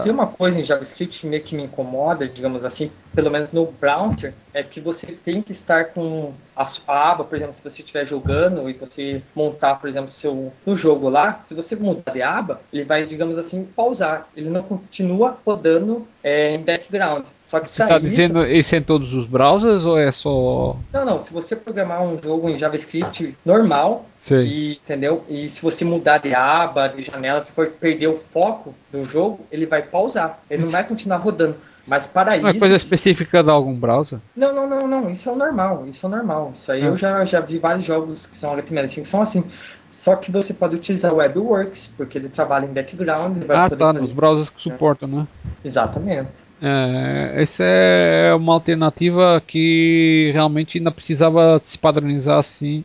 Tem 0.03 0.13
uma 0.13 0.27
coisa 0.27 0.59
em 0.59 0.65
JavaScript 0.65 1.27
meio 1.27 1.43
que 1.43 1.55
me 1.55 1.65
incomoda, 1.65 2.27
digamos 2.27 2.65
assim, 2.65 2.91
pelo 3.15 3.31
menos 3.31 3.53
no 3.53 3.67
browser, 3.67 4.35
é 4.53 4.63
que 4.63 4.81
você 4.81 5.07
tem 5.07 5.43
que 5.43 5.53
estar 5.53 5.87
com 5.87 6.33
a, 6.57 6.67
a 6.87 7.11
aba, 7.11 7.25
por 7.25 7.37
exemplo, 7.37 7.55
se 7.55 7.63
você 7.63 7.83
estiver 7.83 8.07
jogando 8.07 8.69
e 8.69 8.73
você 8.73 9.23
montar, 9.35 9.77
por 9.77 9.89
exemplo, 9.89 10.11
seu 10.11 10.53
no 10.65 10.75
jogo 10.77 11.09
lá, 11.09 11.41
se 11.45 11.55
você 11.55 11.77
mudar 11.77 12.13
de 12.13 12.23
aba, 12.23 12.61
ele 12.73 12.85
vai, 12.85 13.07
digamos 13.07 13.39
assim, 13.39 13.65
pausar. 13.65 14.29
Ele 14.37 14.49
não 14.49 14.63
continua 14.63 15.39
rodando 15.45 16.07
é, 16.23 16.55
em 16.55 16.63
background. 16.63 17.25
Só 17.55 17.61
que 17.61 17.71
você 17.71 17.83
está 17.85 17.99
dizendo 18.01 18.45
isso 18.45 18.75
em 18.75 18.83
todos 18.83 19.15
os 19.15 19.27
browsers 19.27 19.85
ou 19.85 19.97
é 19.97 20.11
só. 20.11 20.77
Não, 20.93 21.05
não. 21.05 21.25
Se 21.25 21.33
você 21.33 21.55
programar 21.55 22.03
um 22.03 22.19
jogo 22.21 22.49
em 22.49 22.59
JavaScript 22.59 23.37
normal, 23.45 24.07
e, 24.31 24.81
entendeu? 24.83 25.25
E 25.29 25.49
se 25.49 25.63
você 25.63 25.85
mudar 25.85 26.19
de 26.19 26.35
aba, 26.35 26.89
de 26.89 27.03
janela, 27.05 27.45
se 27.45 27.53
for 27.53 27.69
perder 27.69 28.09
o 28.09 28.21
foco 28.33 28.75
do 28.91 29.05
jogo, 29.05 29.47
ele 29.53 29.67
vai 29.67 29.83
pausar. 29.83 30.41
Ele 30.51 30.65
não 30.65 30.71
vai 30.71 30.83
continuar 30.83 31.19
rodando. 31.19 31.55
Mas 31.87 32.07
para 32.07 32.33
isso. 32.33 32.43
Não 32.43 32.49
é 32.49 32.55
coisa 32.55 32.75
específica 32.75 33.43
de 33.43 33.51
algum 33.51 33.75
browser? 33.75 34.19
Não, 34.35 34.53
não, 34.53 34.69
não, 34.69 34.89
não. 34.89 35.11
Isso 35.11 35.29
é 35.29 35.35
normal. 35.35 35.87
Isso 35.87 36.07
é 36.07 36.09
normal. 36.09 36.53
Isso 36.57 36.73
aí 36.73 36.83
é. 36.83 36.89
eu 36.89 36.97
já, 36.97 37.25
já 37.25 37.41
vi 37.41 37.59
vários 37.59 37.85
jogos 37.85 38.27
que 38.27 38.37
são 38.37 38.57
HTML5 38.57 39.03
que 39.03 39.09
são 39.09 39.23
assim. 39.23 39.45
Só 39.93 40.17
que 40.17 40.33
você 40.33 40.53
pode 40.53 40.75
utilizar 40.75 41.13
o 41.13 41.19
WebWorks, 41.19 41.91
porque 41.97 42.19
ele 42.19 42.29
trabalha 42.29 42.65
em 42.65 42.73
background. 42.73 43.45
ah, 43.49 43.71
tá. 43.71 43.93
Nos 43.93 44.11
browsers 44.11 44.51
que 44.51 44.61
suportam, 44.61 45.09
né? 45.09 45.27
Exatamente. 45.65 46.44
É, 46.63 47.43
essa 47.43 47.65
é 47.65 48.35
uma 48.35 48.55
alternativa 48.55 49.43
que 49.47 50.31
realmente 50.33 50.79
ainda 50.79 50.91
precisava 50.91 51.61
se 51.63 51.79
padronizar 51.79 52.39
assim. 52.39 52.85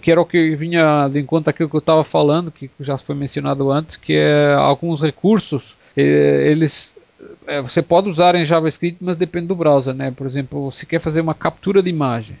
Que 0.00 0.12
era 0.12 0.20
o 0.20 0.26
que 0.26 0.54
vinha 0.54 1.08
de 1.08 1.18
encontro 1.18 1.50
aquilo 1.50 1.68
que 1.68 1.74
eu 1.74 1.80
estava 1.80 2.04
falando, 2.04 2.52
que 2.52 2.70
já 2.78 2.96
foi 2.96 3.16
mencionado 3.16 3.68
antes, 3.68 3.96
que 3.96 4.12
é 4.12 4.54
alguns 4.54 5.00
recursos, 5.00 5.74
eles 5.96 6.94
é, 7.46 7.60
você 7.60 7.82
pode 7.82 8.08
usar 8.08 8.34
em 8.34 8.44
JavaScript, 8.44 8.98
mas 9.00 9.16
depende 9.16 9.46
do 9.46 9.56
browser, 9.56 9.94
né? 9.94 10.10
Por 10.10 10.26
exemplo, 10.26 10.70
se 10.70 10.86
quer 10.86 11.00
fazer 11.00 11.20
uma 11.20 11.34
captura 11.34 11.82
de 11.82 11.90
imagem, 11.90 12.36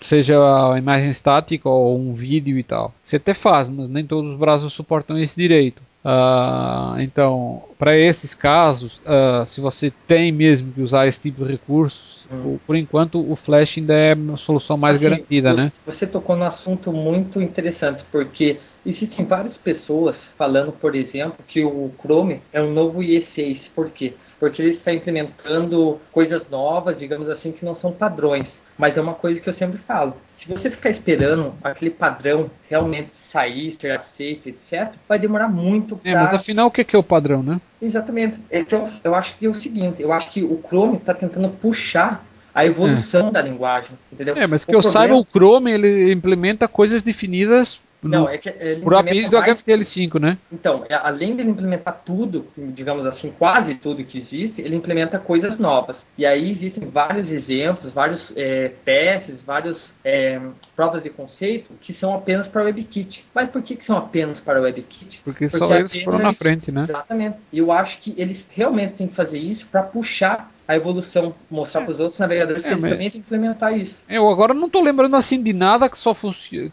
seja 0.00 0.38
a 0.72 0.78
imagem 0.78 1.10
estática 1.10 1.68
ou 1.68 1.98
um 1.98 2.12
vídeo 2.12 2.58
e 2.58 2.62
tal, 2.62 2.94
você 3.02 3.16
até 3.16 3.34
faz, 3.34 3.68
mas 3.68 3.88
nem 3.88 4.06
todos 4.06 4.32
os 4.32 4.38
browsers 4.38 4.72
suportam 4.72 5.18
esse 5.18 5.36
direito. 5.36 5.82
Uh, 6.08 6.98
então, 7.00 7.64
para 7.78 7.94
esses 7.94 8.34
casos, 8.34 8.98
uh, 9.00 9.44
se 9.44 9.60
você 9.60 9.92
tem 10.06 10.32
mesmo 10.32 10.72
que 10.72 10.80
usar 10.80 11.06
esse 11.06 11.20
tipo 11.20 11.44
de 11.44 11.52
recursos, 11.52 12.26
hum. 12.32 12.56
por 12.66 12.76
enquanto 12.76 13.30
o 13.30 13.36
Flash 13.36 13.76
ainda 13.76 13.92
é 13.92 14.12
a 14.12 14.36
solução 14.38 14.78
mais 14.78 14.96
assim, 14.96 15.04
garantida, 15.04 15.50
você, 15.50 15.60
né? 15.60 15.72
Você 15.84 16.06
tocou 16.06 16.34
num 16.34 16.44
assunto 16.44 16.90
muito 16.90 17.42
interessante, 17.42 18.02
porque 18.10 18.58
existem 18.86 19.26
várias 19.26 19.58
pessoas 19.58 20.32
falando, 20.38 20.72
por 20.72 20.96
exemplo, 20.96 21.44
que 21.46 21.62
o 21.62 21.90
Chrome 22.00 22.40
é 22.54 22.62
um 22.62 22.72
novo 22.72 23.00
IE6. 23.00 23.68
Por 23.74 23.90
quê? 23.90 24.14
Porque 24.16 24.27
ele 24.46 24.70
está 24.70 24.92
implementando 24.92 26.00
coisas 26.12 26.48
novas, 26.48 26.98
digamos 26.98 27.28
assim, 27.28 27.52
que 27.52 27.64
não 27.64 27.74
são 27.74 27.92
padrões. 27.92 28.60
Mas 28.76 28.96
é 28.96 29.00
uma 29.00 29.14
coisa 29.14 29.40
que 29.40 29.48
eu 29.48 29.52
sempre 29.52 29.78
falo. 29.78 30.14
Se 30.32 30.48
você 30.48 30.70
ficar 30.70 30.90
esperando 30.90 31.52
aquele 31.64 31.90
padrão 31.90 32.48
realmente 32.68 33.10
sair, 33.16 33.76
ser 33.80 33.90
aceito, 33.90 34.48
etc., 34.48 34.92
vai 35.08 35.18
demorar 35.18 35.48
muito 35.48 35.96
para... 35.96 36.10
É, 36.10 36.14
mas 36.14 36.32
afinal, 36.32 36.68
o 36.68 36.70
que 36.70 36.94
é 36.94 36.98
o 36.98 37.02
padrão, 37.02 37.42
né? 37.42 37.60
Exatamente. 37.82 38.38
Então, 38.50 38.86
eu 39.02 39.14
acho 39.14 39.36
que 39.36 39.46
é 39.46 39.48
o 39.48 39.54
seguinte, 39.54 40.00
eu 40.00 40.12
acho 40.12 40.30
que 40.30 40.44
o 40.44 40.62
Chrome 40.64 40.96
está 40.96 41.12
tentando 41.12 41.48
puxar 41.48 42.24
a 42.54 42.64
evolução 42.64 43.28
é. 43.28 43.30
da 43.32 43.42
linguagem, 43.42 43.90
entendeu? 44.12 44.36
É, 44.36 44.46
mas 44.46 44.64
que 44.64 44.70
o 44.70 44.74
eu 44.74 44.80
problema... 44.80 45.06
saiba, 45.06 45.14
o 45.16 45.24
Chrome 45.24 45.72
ele 45.72 46.12
implementa 46.12 46.66
coisas 46.68 47.02
definidas 47.02 47.80
não, 48.02 48.28
é 48.28 48.38
que 48.38 48.48
ele 48.48 48.80
por 48.80 48.94
APIs 48.94 49.30
do 49.30 49.36
HTML5, 49.38 50.20
né? 50.20 50.38
Então, 50.52 50.84
é, 50.88 50.94
além 50.94 51.34
de 51.34 51.42
ele 51.42 51.50
implementar 51.50 52.02
tudo, 52.04 52.46
digamos 52.56 53.04
assim, 53.04 53.32
quase 53.36 53.74
tudo 53.74 54.04
que 54.04 54.18
existe, 54.18 54.60
ele 54.62 54.76
implementa 54.76 55.18
coisas 55.18 55.58
novas. 55.58 56.06
E 56.16 56.24
aí 56.24 56.50
existem 56.50 56.88
vários 56.88 57.32
exemplos, 57.32 57.92
vários 57.92 58.32
é, 58.36 58.72
testes, 58.84 59.42
várias 59.42 59.92
é, 60.04 60.40
provas 60.76 61.02
de 61.02 61.10
conceito 61.10 61.72
que 61.80 61.92
são 61.92 62.14
apenas 62.14 62.46
para 62.46 62.62
WebKit. 62.62 63.24
Mas 63.34 63.50
por 63.50 63.62
que, 63.62 63.74
que 63.74 63.84
são 63.84 63.96
apenas 63.96 64.40
para 64.40 64.60
WebKit? 64.60 65.20
Porque, 65.24 65.48
Porque 65.48 65.48
só 65.48 65.74
eles 65.74 65.92
foram 66.02 66.20
na 66.20 66.32
frente, 66.32 66.70
né? 66.70 66.82
Exatamente. 66.82 67.38
E 67.52 67.58
eu 67.58 67.72
acho 67.72 67.98
que 67.98 68.14
eles 68.16 68.46
realmente 68.50 68.94
têm 68.94 69.08
que 69.08 69.14
fazer 69.14 69.38
isso 69.38 69.66
para 69.66 69.82
puxar 69.82 70.50
a 70.68 70.76
evolução, 70.76 71.34
mostrar 71.50 71.80
para 71.80 71.92
os 71.92 71.98
outros 71.98 72.18
navegadores 72.18 72.60
que 72.60 72.68
é, 72.68 72.72
eles 72.72 72.82
mas... 72.82 72.92
também 72.92 73.10
têm 73.10 73.22
que 73.22 73.26
implementar 73.26 73.74
isso. 73.74 74.02
Eu 74.06 74.28
agora 74.28 74.52
não 74.52 74.66
estou 74.66 74.82
lembrando 74.82 75.16
assim 75.16 75.42
de 75.42 75.54
nada 75.54 75.88
que 75.88 75.98
só 75.98 76.14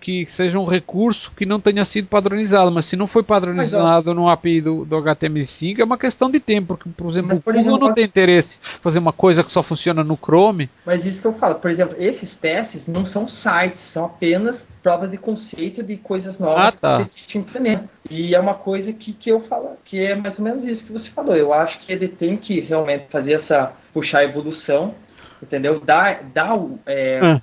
que 0.01 0.25
seja 0.25 0.59
um 0.59 0.65
recurso 0.65 1.31
que 1.33 1.45
não 1.45 1.61
tenha 1.61 1.85
sido 1.85 2.09
padronizado, 2.09 2.69
mas 2.73 2.83
se 2.83 2.97
não 2.97 3.07
foi 3.07 3.23
padronizado 3.23 4.07
mas, 4.07 4.15
no 4.17 4.27
API 4.27 4.59
do, 4.59 4.83
do, 4.83 4.97
HTML5 4.97 5.79
é 5.79 5.83
uma 5.85 5.97
questão 5.97 6.29
de 6.29 6.41
tempo, 6.41 6.75
porque 6.75 6.89
por 6.89 7.07
exemplo 7.07 7.29
mas, 7.29 7.39
por 7.39 7.55
o 7.55 7.57
Google 7.57 7.79
não 7.79 7.93
tem 7.93 8.03
interesse 8.03 8.59
em 8.61 8.81
fazer 8.81 8.99
uma 8.99 9.13
coisa 9.13 9.45
que 9.45 9.51
só 9.51 9.63
funciona 9.63 10.03
no 10.03 10.17
Chrome. 10.17 10.69
Mas 10.85 11.05
isso 11.05 11.21
que 11.21 11.27
eu 11.27 11.33
falo, 11.33 11.55
por 11.55 11.71
exemplo, 11.71 11.95
esses 11.97 12.35
testes 12.35 12.85
não 12.87 13.05
são 13.05 13.29
sites, 13.29 13.79
são 13.79 14.03
apenas 14.03 14.65
provas 14.83 15.11
de 15.11 15.17
conceito 15.17 15.81
de 15.81 15.97
coisas 15.97 16.37
novas 16.37 16.65
ah, 16.65 16.71
tá. 16.71 16.97
que 16.97 17.17
a 17.17 17.21
gente 17.21 17.37
implementa. 17.37 17.89
E 18.10 18.36
é 18.36 18.39
uma 18.39 18.53
coisa 18.53 18.93
que, 18.93 19.14
que 19.14 19.30
eu 19.30 19.41
falo, 19.41 19.78
que 19.84 19.99
é 19.99 20.16
mais 20.16 20.38
ou 20.38 20.45
menos 20.45 20.64
isso 20.64 20.86
que 20.86 20.91
você 20.91 21.10
falou. 21.10 21.36
Eu 21.36 21.51
acho 21.53 21.80
que 21.80 21.91
ele 21.91 22.08
tem 22.08 22.38
que 22.38 22.60
realmente 22.60 23.08
fazer 23.10 23.34
essa 23.34 23.74
puxar 23.91 24.20
a 24.20 24.24
evolução, 24.26 24.93
entendeu? 25.41 25.80
Dar, 25.80 26.24
dar 26.24 26.56
é, 26.86 27.20
ah. 27.22 27.41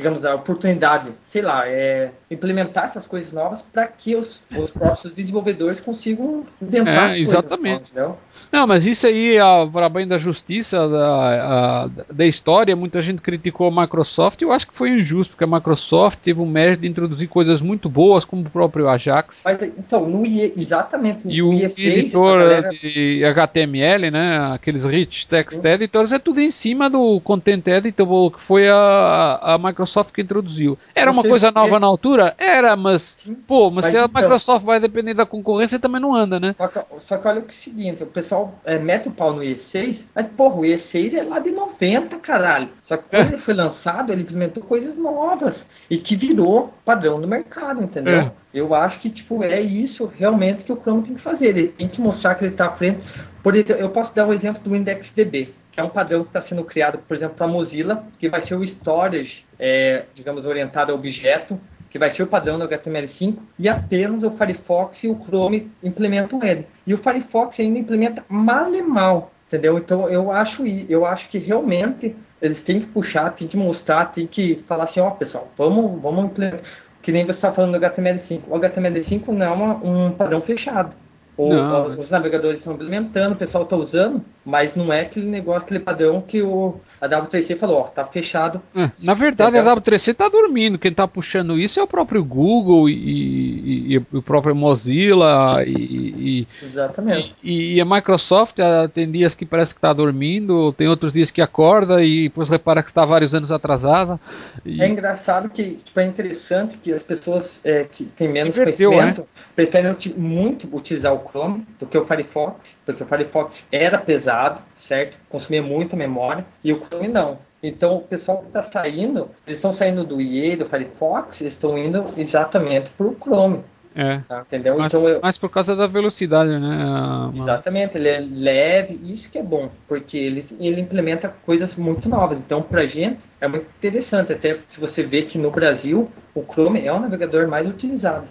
Digamos, 0.00 0.24
a 0.24 0.34
oportunidade, 0.34 1.12
sei 1.24 1.42
lá, 1.42 1.68
é, 1.68 2.10
implementar 2.30 2.84
essas 2.84 3.06
coisas 3.06 3.32
novas 3.32 3.60
para 3.60 3.86
que 3.86 4.16
os, 4.16 4.40
os 4.56 4.70
próprios 4.70 5.12
desenvolvedores 5.12 5.78
consigam 5.78 6.42
inventar 6.60 7.14
é, 7.14 7.20
exatamente. 7.20 7.94
Novas, 7.94 8.16
Não, 8.50 8.66
mas 8.66 8.86
isso 8.86 9.06
aí, 9.06 9.36
para 9.70 9.88
bem 9.90 10.08
da 10.08 10.16
justiça, 10.16 10.88
da, 10.88 11.84
a, 11.84 11.90
da 12.10 12.26
história, 12.26 12.74
muita 12.74 13.02
gente 13.02 13.20
criticou 13.20 13.68
a 13.68 13.82
Microsoft. 13.82 14.40
Eu 14.40 14.50
acho 14.50 14.66
que 14.66 14.74
foi 14.74 14.88
injusto, 14.88 15.34
porque 15.34 15.44
a 15.44 15.46
Microsoft 15.46 16.20
teve 16.20 16.40
o 16.40 16.46
mérito 16.46 16.82
de 16.82 16.88
introduzir 16.88 17.28
coisas 17.28 17.60
muito 17.60 17.88
boas, 17.88 18.24
como 18.24 18.42
o 18.42 18.50
próprio 18.50 18.88
Ajax. 18.88 19.42
Mas, 19.44 19.62
então, 19.62 20.08
no 20.08 20.24
IE, 20.24 20.54
exatamente. 20.56 21.26
No 21.26 21.30
e 21.30 21.42
o 21.42 21.50
IE6, 21.50 21.84
editor 21.84 22.38
galera... 22.38 22.70
de 22.70 23.22
HTML, 23.22 24.10
né, 24.10 24.50
aqueles 24.54 24.86
rich 24.86 25.28
text 25.28 25.62
editors, 25.62 26.10
é 26.10 26.18
tudo 26.18 26.40
em 26.40 26.50
cima 26.50 26.88
do 26.88 27.20
Content 27.20 27.66
Editor, 27.66 28.30
que 28.30 28.40
foi 28.40 28.66
a, 28.66 29.38
a 29.42 29.58
Microsoft 29.58 29.89
que 30.12 30.22
introduziu. 30.22 30.78
Era 30.94 31.10
uma 31.10 31.22
coisa 31.22 31.50
nova 31.50 31.78
na 31.78 31.86
altura? 31.86 32.34
Era, 32.38 32.76
mas, 32.76 33.18
pô, 33.46 33.70
mas, 33.70 33.84
mas 33.84 33.92
se 33.92 33.96
a 33.96 34.04
então, 34.04 34.22
Microsoft 34.22 34.64
vai 34.64 34.80
depender 34.80 35.14
da 35.14 35.26
concorrência, 35.26 35.78
também 35.78 36.00
não 36.00 36.14
anda, 36.14 36.38
né? 36.38 36.54
Só 36.56 36.68
que, 36.68 36.80
só 37.00 37.16
que 37.18 37.28
olha 37.28 37.40
o, 37.40 37.42
que 37.42 37.54
é 37.54 37.58
o 37.58 37.60
seguinte, 37.60 38.02
o 38.02 38.06
pessoal 38.06 38.54
é, 38.64 38.78
mete 38.78 39.08
o 39.08 39.12
pau 39.12 39.32
no 39.32 39.42
E6, 39.42 40.04
mas, 40.14 40.26
porra, 40.28 40.56
o 40.56 40.62
E6 40.62 41.14
é 41.14 41.22
lá 41.22 41.38
de 41.38 41.50
90, 41.50 42.16
caralho. 42.18 42.68
Só 42.82 42.96
que 42.96 43.04
quando 43.08 43.24
é. 43.24 43.28
ele 43.28 43.38
foi 43.38 43.54
lançado, 43.54 44.12
ele 44.12 44.22
implementou 44.22 44.62
coisas 44.62 44.96
novas 44.96 45.66
e 45.88 45.98
que 45.98 46.16
virou 46.16 46.72
padrão 46.84 47.20
do 47.20 47.28
mercado, 47.28 47.82
entendeu? 47.82 48.20
É. 48.20 48.32
Eu 48.52 48.74
acho 48.74 48.98
que, 48.98 49.08
tipo, 49.08 49.42
é 49.44 49.60
isso 49.60 50.10
realmente 50.16 50.64
que 50.64 50.72
o 50.72 50.76
Chrome 50.76 51.02
tem 51.02 51.14
que 51.14 51.20
fazer. 51.20 51.48
Ele 51.48 51.68
tem 51.68 51.88
que 51.88 52.00
mostrar 52.00 52.34
que 52.34 52.44
ele 52.44 52.52
está 52.52 52.66
à 52.66 52.72
frente. 52.72 53.00
Por 53.42 53.54
exemplo, 53.54 53.80
eu 53.80 53.90
posso 53.90 54.14
dar 54.14 54.26
um 54.26 54.32
exemplo 54.32 54.60
do 54.62 54.74
IndexDB 54.74 55.54
é 55.80 55.84
um 55.84 55.88
padrão 55.88 56.22
que 56.22 56.28
está 56.28 56.40
sendo 56.40 56.64
criado, 56.64 56.98
por 56.98 57.16
exemplo, 57.16 57.36
para 57.36 57.46
a 57.46 57.48
Mozilla, 57.48 58.04
que 58.18 58.28
vai 58.28 58.40
ser 58.42 58.54
o 58.54 58.62
storage, 58.62 59.44
é, 59.58 60.04
digamos, 60.14 60.46
orientado 60.46 60.92
a 60.92 60.94
objeto, 60.94 61.58
que 61.90 61.98
vai 61.98 62.10
ser 62.10 62.22
o 62.22 62.26
padrão 62.26 62.58
do 62.58 62.68
HTML5, 62.68 63.36
e 63.58 63.68
apenas 63.68 64.22
o 64.22 64.30
Firefox 64.30 65.02
e 65.02 65.08
o 65.08 65.18
Chrome 65.24 65.70
implementam 65.82 66.42
ele. 66.44 66.66
E 66.86 66.94
o 66.94 66.98
Firefox 66.98 67.58
ainda 67.58 67.78
implementa 67.78 68.24
mal 68.28 68.72
e 68.72 68.80
mal, 68.80 69.32
entendeu? 69.48 69.76
Então 69.76 70.08
eu 70.08 70.30
acho, 70.30 70.64
eu 70.64 71.04
acho 71.04 71.28
que 71.28 71.38
realmente 71.38 72.14
eles 72.40 72.62
têm 72.62 72.80
que 72.80 72.86
puxar, 72.86 73.30
têm 73.30 73.48
que 73.48 73.56
mostrar, 73.56 74.06
têm 74.12 74.26
que 74.26 74.62
falar 74.68 74.84
assim, 74.84 75.00
ó 75.00 75.08
oh, 75.08 75.10
pessoal, 75.12 75.50
vamos, 75.56 76.00
vamos 76.00 76.26
implementar. 76.26 76.60
Que 77.02 77.10
nem 77.10 77.24
você 77.24 77.32
está 77.32 77.50
falando 77.50 77.78
do 77.78 77.86
HTML5. 77.86 78.42
O 78.46 78.58
HTML5 78.58 79.28
não 79.28 79.46
é 79.46 79.50
uma, 79.50 79.74
um 79.76 80.12
padrão 80.12 80.42
fechado. 80.42 80.94
Ou, 81.40 81.98
os 81.98 82.10
navegadores 82.10 82.58
estão 82.58 82.74
implementando, 82.74 83.34
o 83.34 83.38
pessoal 83.38 83.64
está 83.64 83.74
usando, 83.74 84.22
mas 84.44 84.76
não 84.76 84.92
é 84.92 85.00
aquele 85.00 85.26
negócio, 85.26 85.62
aquele 85.62 85.80
padrão 85.80 86.20
que 86.20 86.42
o, 86.42 86.78
a 87.00 87.08
W3C 87.08 87.58
falou, 87.58 87.80
ó, 87.80 87.82
tá 87.84 88.04
fechado. 88.04 88.60
É, 88.74 88.90
na 89.02 89.14
verdade, 89.14 89.56
a 89.56 89.64
W3C 89.64 90.08
está 90.08 90.28
dormindo. 90.28 90.78
Quem 90.78 90.90
está 90.90 91.08
puxando 91.08 91.58
isso 91.58 91.80
é 91.80 91.82
o 91.82 91.86
próprio 91.86 92.22
Google 92.22 92.90
e, 92.90 92.92
e, 92.92 93.94
e 93.94 93.98
o 93.98 94.22
próprio 94.22 94.54
Mozilla 94.54 95.64
e, 95.66 96.46
Exatamente. 96.62 97.34
E, 97.42 97.80
a 97.80 97.84
Microsoft 97.86 98.58
tem 98.92 99.10
dias 99.10 99.34
que 99.34 99.46
parece 99.46 99.74
que 99.74 99.78
está 99.78 99.94
dormindo, 99.94 100.74
tem 100.74 100.88
outros 100.88 101.14
dias 101.14 101.30
que 101.30 101.40
acorda 101.40 102.04
e 102.04 102.24
depois 102.24 102.50
repara 102.50 102.82
que 102.82 102.90
está 102.90 103.06
vários 103.06 103.34
anos 103.34 103.50
atrasada. 103.50 104.20
É 104.66 104.86
engraçado 104.86 105.48
que 105.48 105.76
tipo, 105.76 106.00
é 106.00 106.06
interessante 106.06 106.76
que 106.78 106.92
as 106.92 107.02
pessoas 107.02 107.60
é, 107.64 107.84
que 107.84 108.04
têm 108.04 108.28
menos 108.28 108.56
Inverteu, 108.56 108.90
conhecimento 108.90 109.20
né? 109.22 109.26
preferem 109.56 109.96
muito 110.16 110.68
utilizar 110.74 111.14
o 111.14 111.20
Chrome 111.30 111.66
do 111.78 111.86
que 111.86 111.96
o 111.96 112.06
Firefox, 112.06 112.76
porque 112.84 113.02
o 113.02 113.06
Firefox 113.06 113.64
era 113.70 113.98
pesado, 113.98 114.60
certo? 114.74 115.18
Consumia 115.28 115.62
muita 115.62 115.96
memória 115.96 116.44
e 116.62 116.72
o 116.72 116.84
Chrome 116.84 117.08
não. 117.08 117.38
Então 117.62 117.96
o 117.96 118.02
pessoal 118.02 118.38
que 118.38 118.46
está 118.46 118.62
saindo, 118.62 119.30
eles 119.46 119.58
estão 119.58 119.72
saindo 119.72 120.04
do 120.04 120.20
IE, 120.20 120.56
do 120.56 120.66
Firefox, 120.66 121.40
eles 121.40 121.52
estão 121.52 121.76
indo 121.76 122.12
exatamente 122.16 122.90
para 122.90 123.06
o 123.06 123.16
Chrome. 123.16 123.62
É. 123.94 124.18
Tá, 124.28 124.42
entendeu? 124.42 124.78
Mas, 124.78 124.86
então, 124.86 125.08
eu... 125.08 125.20
mas 125.20 125.36
por 125.36 125.50
causa 125.50 125.74
da 125.74 125.86
velocidade, 125.86 126.50
né? 126.58 127.32
Exatamente, 127.34 127.96
ele 127.96 128.08
é 128.08 128.20
leve, 128.20 129.00
isso 129.02 129.28
que 129.28 129.38
é 129.38 129.42
bom, 129.42 129.68
porque 129.88 130.16
ele, 130.16 130.46
ele 130.60 130.80
implementa 130.80 131.28
coisas 131.44 131.74
muito 131.76 132.08
novas. 132.08 132.38
Então, 132.38 132.62
pra 132.62 132.86
gente, 132.86 133.18
é 133.40 133.48
muito 133.48 133.66
interessante. 133.78 134.32
Até 134.32 134.58
se 134.68 134.78
você 134.78 135.02
vê 135.02 135.22
que 135.22 135.38
no 135.38 135.50
Brasil, 135.50 136.08
o 136.34 136.42
Chrome 136.42 136.86
é 136.86 136.92
o 136.92 137.00
navegador 137.00 137.48
mais 137.48 137.68
utilizado. 137.68 138.28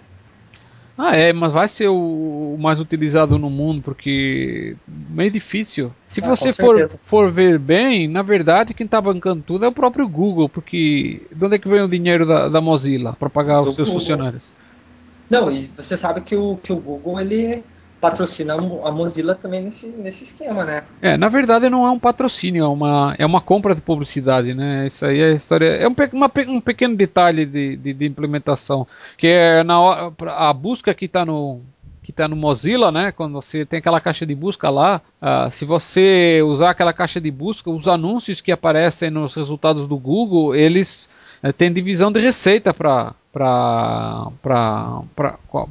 Ah, 0.96 1.16
é, 1.16 1.32
mas 1.32 1.52
vai 1.52 1.66
ser 1.66 1.88
o, 1.88 2.56
mais 2.58 2.78
utilizado 2.78 3.38
no 3.38 3.48
mundo 3.48 3.82
porque 3.82 4.76
meio 4.86 5.30
difícil. 5.30 5.92
Se 6.08 6.20
ah, 6.22 6.26
você 6.26 6.52
for, 6.52 6.90
for 7.00 7.30
ver 7.30 7.58
bem, 7.58 8.06
na 8.06 8.22
verdade 8.22 8.74
quem 8.74 8.84
está 8.84 9.00
bancando 9.00 9.42
tudo 9.46 9.64
é 9.64 9.68
o 9.68 9.72
próprio 9.72 10.06
Google, 10.08 10.48
porque 10.48 11.22
de 11.32 11.44
onde 11.44 11.56
é 11.56 11.58
que 11.58 11.68
vem 11.68 11.82
o 11.82 11.88
dinheiro 11.88 12.26
da, 12.26 12.48
da 12.48 12.60
Mozilla 12.60 13.16
para 13.18 13.30
pagar 13.30 13.62
Do 13.62 13.70
os 13.70 13.76
seus 13.76 13.88
Google. 13.88 14.00
funcionários? 14.00 14.52
Não, 15.30 15.48
e 15.48 15.70
você 15.76 15.96
sabe 15.96 16.20
que 16.22 16.34
o, 16.34 16.56
que 16.56 16.72
o 16.72 16.76
Google 16.76 17.20
ele 17.20 17.62
patrocina 18.00 18.54
a 18.54 18.90
Mozilla 18.90 19.34
também 19.34 19.62
nesse, 19.62 19.86
nesse 19.86 20.24
esquema, 20.24 20.64
né? 20.64 20.82
É, 21.02 21.16
na 21.16 21.28
verdade 21.28 21.68
não 21.68 21.86
é 21.86 21.90
um 21.90 21.98
patrocínio, 21.98 22.64
é 22.64 22.68
uma, 22.68 23.14
é 23.18 23.26
uma 23.26 23.40
compra 23.40 23.74
de 23.74 23.82
publicidade, 23.82 24.54
né? 24.54 24.86
Isso 24.86 25.04
aí 25.04 25.20
é 25.20 25.34
história. 25.34 25.66
É 25.66 25.86
um, 25.86 25.94
uma, 26.12 26.30
um 26.48 26.60
pequeno 26.60 26.96
detalhe 26.96 27.44
de, 27.44 27.76
de, 27.76 27.92
de, 27.92 28.06
implementação. 28.06 28.86
Que 29.16 29.26
é 29.26 29.62
na 29.62 29.78
hora, 29.78 30.12
a 30.28 30.52
busca 30.52 30.94
que 30.94 31.04
está 31.04 31.24
no. 31.24 31.60
Que 32.02 32.10
está 32.10 32.26
no 32.26 32.34
Mozilla, 32.34 32.90
né? 32.90 33.12
Quando 33.12 33.34
você 33.34 33.66
tem 33.66 33.78
aquela 33.78 34.00
caixa 34.00 34.24
de 34.24 34.34
busca 34.34 34.70
lá, 34.70 35.02
uh, 35.20 35.50
se 35.50 35.66
você 35.66 36.40
usar 36.42 36.70
aquela 36.70 36.94
caixa 36.94 37.20
de 37.20 37.30
busca, 37.30 37.70
os 37.70 37.86
anúncios 37.86 38.40
que 38.40 38.50
aparecem 38.50 39.10
nos 39.10 39.34
resultados 39.34 39.86
do 39.86 39.98
Google, 39.98 40.54
eles 40.54 41.10
têm 41.58 41.70
divisão 41.70 42.10
de 42.10 42.18
receita 42.18 42.72
para 42.72 43.14
para 43.32 44.26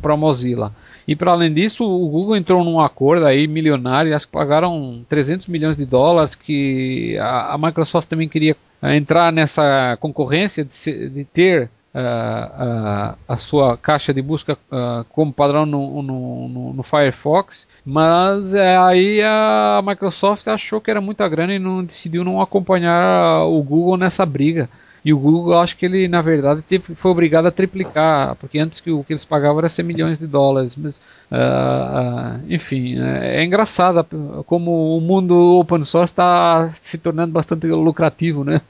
para 0.02 0.18
Mozilla. 0.18 0.74
E 1.10 1.16
para 1.16 1.32
além 1.32 1.52
disso, 1.52 1.84
o 1.84 2.08
Google 2.08 2.38
entrou 2.38 2.64
num 2.64 2.80
acordo 2.80 3.26
aí 3.26 3.48
milionário, 3.48 4.16
acho 4.16 4.28
que 4.28 4.32
pagaram 4.32 5.04
300 5.10 5.48
milhões 5.48 5.76
de 5.76 5.84
dólares, 5.84 6.36
que 6.36 7.18
a, 7.18 7.56
a 7.56 7.58
Microsoft 7.58 8.08
também 8.08 8.30
queria 8.30 8.56
eh, 8.80 8.96
entrar 8.96 9.34
nessa 9.34 9.98
concorrência 10.00 10.64
de, 10.64 11.10
de 11.10 11.26
ter 11.26 11.64
uh, 11.96 11.98
a, 11.98 13.16
a, 13.28 13.38
sua 13.38 13.76
caixa 13.76 14.14
de 14.14 14.22
busca 14.22 14.54
uh, 14.54 15.04
como 15.10 15.34
padrão 15.34 15.66
no, 15.66 16.04
no, 16.04 16.48
no, 16.48 16.74
no 16.74 16.84
Firefox, 16.84 17.68
mas 17.84 18.54
aí 18.54 19.20
a 19.24 19.82
Microsoft 19.84 20.48
achou 20.48 20.80
que 20.80 20.92
era 20.92 21.02
muita 21.02 21.28
grana 21.28 21.56
e 21.56 21.58
não 21.58 21.84
decidiu 21.84 22.24
não 22.24 22.40
acompanhar 22.40 23.46
o 23.46 23.64
Google 23.64 23.98
nessa 23.98 24.28
briga. 24.28 24.70
E 25.04 25.14
o 25.14 25.20
Google, 25.20 25.58
acho 25.60 25.78
que 25.78 25.86
ele, 25.86 26.08
na 26.08 26.22
verdade, 26.22 26.62
teve, 26.62 26.94
foi 26.94 27.12
obrigado 27.12 27.48
a 27.48 27.52
triplicar, 27.52 28.36
porque 28.36 28.60
antes 28.60 28.80
que 28.80 28.92
o 28.92 29.04
que 29.04 29.14
eles 29.14 29.24
pagavam 29.24 29.60
era 29.60 29.70
100 29.70 29.86
milhões 29.86 30.20
de 30.20 30.28
dólares. 30.28 30.76
Mas, 30.76 30.98
uh, 30.98 32.40
uh, 32.40 32.44
enfim, 32.50 33.02
é, 33.02 33.42
é 33.42 33.44
engraçado 33.46 34.04
como 34.46 34.98
o 34.98 35.02
mundo 35.02 35.60
open 35.60 35.84
source 35.84 36.12
está 36.12 36.70
se 36.74 36.98
tornando 36.98 37.32
bastante 37.32 37.68
lucrativo, 37.68 38.44
né? 38.44 38.62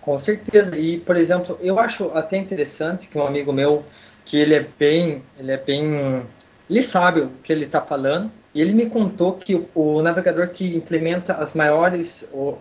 Com 0.00 0.18
certeza. 0.18 0.76
E, 0.76 0.98
por 0.98 1.16
exemplo, 1.16 1.58
eu 1.60 1.78
acho 1.78 2.10
até 2.14 2.36
interessante 2.36 3.06
que 3.06 3.16
um 3.16 3.26
amigo 3.26 3.52
meu, 3.52 3.84
que 4.24 4.36
ele 4.36 4.54
é 4.54 4.66
bem, 4.78 5.22
ele 5.38 5.52
é 5.52 5.56
bem, 5.56 6.22
ele 6.68 6.82
sabe 6.82 7.20
o 7.20 7.30
que 7.42 7.52
ele 7.52 7.64
está 7.64 7.80
falando. 7.80 8.30
E 8.54 8.60
ele 8.60 8.74
me 8.74 8.90
contou 8.90 9.34
que 9.34 9.54
o, 9.54 9.68
o, 9.74 10.02
navegador 10.02 10.48
que 10.48 10.76
implementa 10.76 11.34
as 11.34 11.54
maiores, 11.54 12.28
o, 12.32 12.58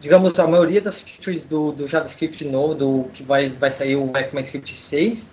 digamos, 0.00 0.38
a 0.38 0.46
maioria 0.46 0.80
das 0.80 1.00
features 1.00 1.44
do, 1.44 1.72
do 1.72 1.86
JavaScript 1.86 2.44
novo, 2.44 2.74
do, 2.74 3.04
que 3.12 3.22
vai, 3.22 3.48
vai 3.50 3.70
sair 3.70 3.96
o 3.96 4.16
ECMAScript 4.16 4.74
6, 4.74 5.30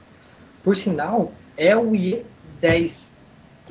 por 0.63 0.75
sinal, 0.75 1.31
é 1.57 1.75
o 1.75 1.91
IE10. 1.91 2.93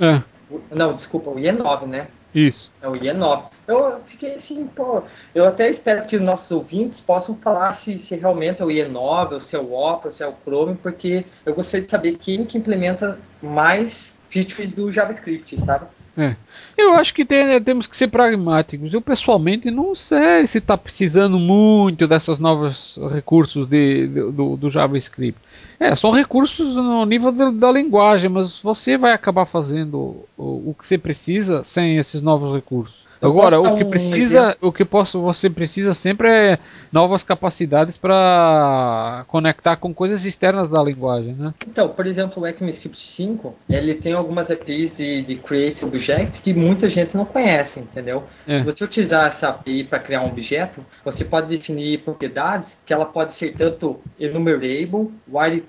É. 0.00 0.22
Não, 0.70 0.94
desculpa, 0.94 1.30
o 1.30 1.36
IE9, 1.36 1.86
né? 1.86 2.08
Isso. 2.34 2.70
É 2.80 2.88
o 2.88 2.92
IE9. 2.92 3.44
Eu 3.66 4.00
fiquei 4.06 4.34
assim, 4.34 4.66
pô. 4.66 5.02
Eu 5.34 5.46
até 5.46 5.70
espero 5.70 6.06
que 6.06 6.16
os 6.16 6.22
nossos 6.22 6.50
ouvintes 6.50 7.00
possam 7.00 7.36
falar 7.36 7.74
se, 7.74 7.98
se 7.98 8.16
realmente 8.16 8.62
é 8.62 8.64
o 8.64 8.68
IE9, 8.68 9.32
ou 9.32 9.40
se 9.40 9.54
é 9.54 9.58
o 9.58 9.72
Opera, 9.72 10.08
ou 10.08 10.12
se 10.12 10.22
é 10.22 10.26
o 10.26 10.34
Chrome, 10.44 10.76
porque 10.76 11.26
eu 11.44 11.54
gostaria 11.54 11.84
de 11.84 11.90
saber 11.90 12.16
quem 12.16 12.44
que 12.44 12.56
implementa 12.56 13.18
mais 13.42 14.14
features 14.28 14.72
do 14.72 14.90
JavaScript, 14.90 15.60
sabe? 15.62 15.86
É. 16.16 16.36
Eu 16.76 16.94
acho 16.94 17.14
que 17.14 17.24
tem, 17.24 17.60
temos 17.62 17.86
que 17.86 17.96
ser 17.96 18.08
pragmáticos. 18.08 18.92
Eu 18.92 19.00
pessoalmente 19.00 19.70
não 19.70 19.94
sei 19.94 20.46
se 20.46 20.58
está 20.58 20.76
precisando 20.76 21.38
muito 21.38 22.06
dessas 22.06 22.38
novos 22.38 22.98
recursos 23.10 23.66
de, 23.66 24.08
de 24.08 24.32
do, 24.32 24.56
do, 24.56 24.70
JavaScript. 24.70 25.40
É, 25.80 25.94
são 25.96 26.10
recursos 26.10 26.76
no 26.76 27.06
nível 27.06 27.32
de, 27.32 27.50
da 27.52 27.72
linguagem, 27.72 28.28
mas 28.28 28.60
você 28.60 28.98
vai 28.98 29.12
acabar 29.12 29.46
fazendo 29.46 30.26
o, 30.36 30.70
o 30.70 30.76
que 30.78 30.86
você 30.86 30.98
precisa 30.98 31.64
sem 31.64 31.96
esses 31.96 32.20
novos 32.20 32.52
recursos. 32.52 33.01
Agora, 33.22 33.60
o 33.60 33.76
que 33.76 33.84
precisa, 33.84 34.56
o 34.60 34.72
que 34.72 34.84
posso, 34.84 35.22
você 35.22 35.48
precisa 35.48 35.94
sempre 35.94 36.28
é 36.28 36.58
novas 36.90 37.22
capacidades 37.22 37.96
para 37.96 39.24
conectar 39.28 39.76
com 39.76 39.94
coisas 39.94 40.24
externas 40.24 40.68
da 40.68 40.82
linguagem, 40.82 41.34
né? 41.34 41.54
Então, 41.66 41.88
por 41.88 42.06
exemplo, 42.06 42.42
o 42.42 42.46
ECMAScript 42.46 43.00
5, 43.00 43.54
ele 43.68 43.94
tem 43.94 44.12
algumas 44.12 44.50
APIs 44.50 44.94
de, 44.94 45.22
de 45.22 45.36
Create 45.36 45.84
Object 45.84 46.42
que 46.42 46.52
muita 46.52 46.88
gente 46.88 47.16
não 47.16 47.24
conhece, 47.24 47.80
entendeu? 47.80 48.24
É. 48.46 48.58
Se 48.58 48.64
você 48.64 48.84
utilizar 48.84 49.28
essa 49.28 49.48
API 49.48 49.84
para 49.84 50.00
criar 50.00 50.22
um 50.22 50.26
objeto, 50.26 50.84
você 51.04 51.24
pode 51.24 51.46
definir 51.46 52.00
propriedades 52.00 52.76
que 52.84 52.92
ela 52.92 53.06
pode 53.06 53.34
ser 53.34 53.54
tanto 53.54 54.00
enumerable, 54.18 55.12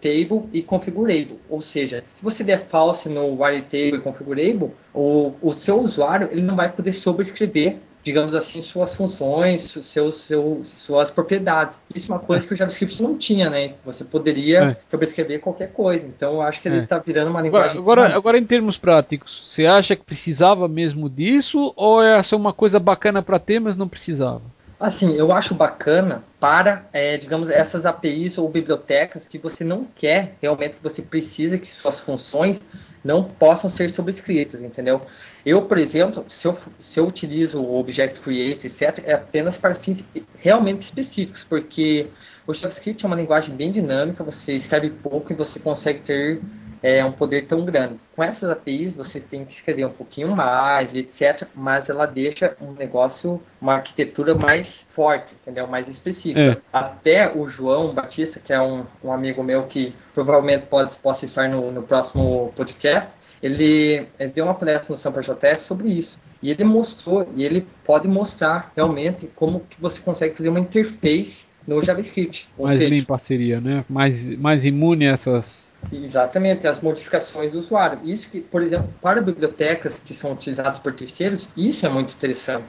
table 0.01 0.49
e 0.51 0.61
configurable. 0.63 1.39
Ou 1.49 1.61
seja, 1.61 2.03
se 2.13 2.23
você 2.23 2.43
der 2.43 2.65
false 2.67 3.07
no 3.07 3.37
table 3.37 3.97
e 3.97 4.01
configurable, 4.01 4.71
o, 4.93 5.33
o 5.41 5.51
seu 5.51 5.79
usuário 5.79 6.29
ele 6.31 6.41
não 6.41 6.55
vai 6.55 6.71
poder 6.71 6.93
sobrescrever 6.93 7.77
digamos 8.03 8.35
assim, 8.35 8.61
suas 8.61 8.93
funções, 8.93 9.71
seus, 9.81 10.23
seus, 10.23 10.67
suas 10.67 11.09
propriedades. 11.09 11.79
Isso 11.95 12.11
é 12.11 12.15
uma 12.15 12.21
coisa 12.21 12.45
que 12.45 12.53
o 12.53 12.55
JavaScript 12.57 13.01
não 13.01 13.17
tinha, 13.17 13.49
né? 13.49 13.75
Você 13.85 14.03
poderia 14.03 14.59
é. 14.71 14.77
sobrescrever 14.91 15.39
qualquer 15.39 15.71
coisa. 15.71 16.05
Então, 16.05 16.33
eu 16.33 16.41
acho 16.41 16.61
que 16.61 16.67
ele 16.67 16.79
está 16.79 16.97
é. 16.97 16.99
virando 16.99 17.31
uma 17.31 17.41
linguagem... 17.41 17.77
Agora, 17.77 18.01
agora, 18.01 18.17
agora, 18.17 18.37
em 18.37 18.45
termos 18.45 18.77
práticos, 18.77 19.45
você 19.47 19.65
acha 19.65 19.95
que 19.95 20.03
precisava 20.03 20.67
mesmo 20.67 21.09
disso 21.09 21.73
ou 21.77 22.03
é 22.03 22.17
essa 22.17 22.35
uma 22.35 22.51
coisa 22.51 22.77
bacana 22.77 23.23
para 23.23 23.39
ter, 23.39 23.61
mas 23.61 23.77
não 23.77 23.87
precisava? 23.87 24.41
Assim, 24.83 25.15
eu 25.15 25.31
acho 25.31 25.55
bacana 25.55 26.25
para, 26.41 26.85
é, 26.91 27.15
digamos, 27.15 27.49
essas 27.49 27.85
APIs 27.85 28.37
ou 28.37 28.49
bibliotecas 28.49 29.29
que 29.29 29.37
você 29.37 29.63
não 29.63 29.85
quer 29.95 30.35
realmente 30.41 30.75
que 30.75 30.83
você 30.83 31.01
precisa 31.01 31.57
que 31.57 31.65
suas 31.67 32.01
funções 32.01 32.59
não 33.01 33.23
possam 33.23 33.69
ser 33.69 33.89
sobrescritas, 33.91 34.61
entendeu? 34.61 35.01
Eu, 35.45 35.61
por 35.61 35.77
exemplo, 35.77 36.25
se 36.27 36.45
eu, 36.45 36.57
se 36.77 36.99
eu 36.99 37.07
utilizo 37.07 37.61
o 37.61 37.79
Object 37.79 38.19
Create, 38.19 38.67
etc., 38.67 39.01
é 39.05 39.13
apenas 39.13 39.57
para 39.57 39.73
fins 39.73 40.03
realmente 40.37 40.81
específicos, 40.81 41.45
porque 41.45 42.07
o 42.45 42.53
JavaScript 42.53 43.05
é 43.05 43.07
uma 43.07 43.15
linguagem 43.15 43.55
bem 43.55 43.71
dinâmica, 43.71 44.21
você 44.21 44.53
escreve 44.53 44.89
pouco 44.89 45.31
e 45.31 45.35
você 45.37 45.61
consegue 45.61 46.01
ter 46.01 46.41
é, 46.83 47.03
um 47.05 47.13
poder 47.13 47.47
tão 47.47 47.63
grande. 47.63 47.95
Com 48.13 48.21
essas 48.21 48.49
APIs, 48.51 48.93
você 48.93 49.21
tem 49.21 49.45
que 49.45 49.53
escrever 49.53 49.85
um 49.85 49.91
pouquinho 49.91 50.35
mais, 50.35 50.93
etc., 50.93 51.47
mas 51.55 51.89
ela 51.89 52.05
deixa 52.05 52.57
um 52.61 52.73
negócio, 52.73 53.41
uma 53.61 53.75
arquitetura 53.75 54.35
mais 54.35 54.85
forte, 54.89 55.33
entendeu? 55.41 55.65
Mais 55.65 55.87
específica. 55.87 56.41
É. 56.41 56.57
Até 56.73 57.33
o 57.33 57.47
João 57.47 57.93
Batista, 57.93 58.39
que 58.39 58.51
é 58.51 58.61
um, 58.61 58.85
um 59.01 59.13
amigo 59.13 59.41
meu 59.41 59.63
que 59.63 59.95
provavelmente 60.13 60.65
pode, 60.65 60.93
possa 60.97 61.23
estar 61.23 61.47
no, 61.47 61.71
no 61.71 61.83
próximo 61.83 62.51
podcast, 62.53 63.09
ele, 63.41 64.05
ele, 64.19 64.31
deu 64.31 64.45
uma 64.45 64.53
palestra 64.53 64.91
no 64.91 64.97
SamperJS 64.97 65.61
sobre 65.61 65.89
isso. 65.89 66.19
E 66.41 66.51
ele 66.51 66.65
mostrou, 66.65 67.27
e 67.35 67.43
ele 67.43 67.65
pode 67.85 68.07
mostrar 68.07 68.71
realmente 68.75 69.29
como 69.35 69.61
que 69.61 69.79
você 69.79 70.01
consegue 70.01 70.35
fazer 70.35 70.49
uma 70.49 70.59
interface 70.59 71.45
no 71.65 71.81
JavaScript. 71.81 72.47
mais 72.57 72.77
seja, 72.77 72.89
limpa 72.89 73.17
seria, 73.17 73.61
né? 73.61 73.85
Mais, 73.89 74.37
mais 74.37 74.65
imune 74.65 75.07
a 75.07 75.11
essas. 75.11 75.62
Exatamente, 75.91 76.67
as 76.67 76.81
modificações 76.81 77.51
do 77.51 77.59
usuário. 77.59 77.99
Isso 78.03 78.29
que, 78.29 78.41
por 78.41 78.61
exemplo, 78.61 78.89
para 79.01 79.21
bibliotecas 79.21 79.99
que 80.05 80.13
são 80.13 80.33
utilizadas 80.33 80.79
por 80.79 80.93
terceiros, 80.93 81.47
isso 81.55 81.85
é 81.85 81.89
muito 81.89 82.13
interessante. 82.13 82.65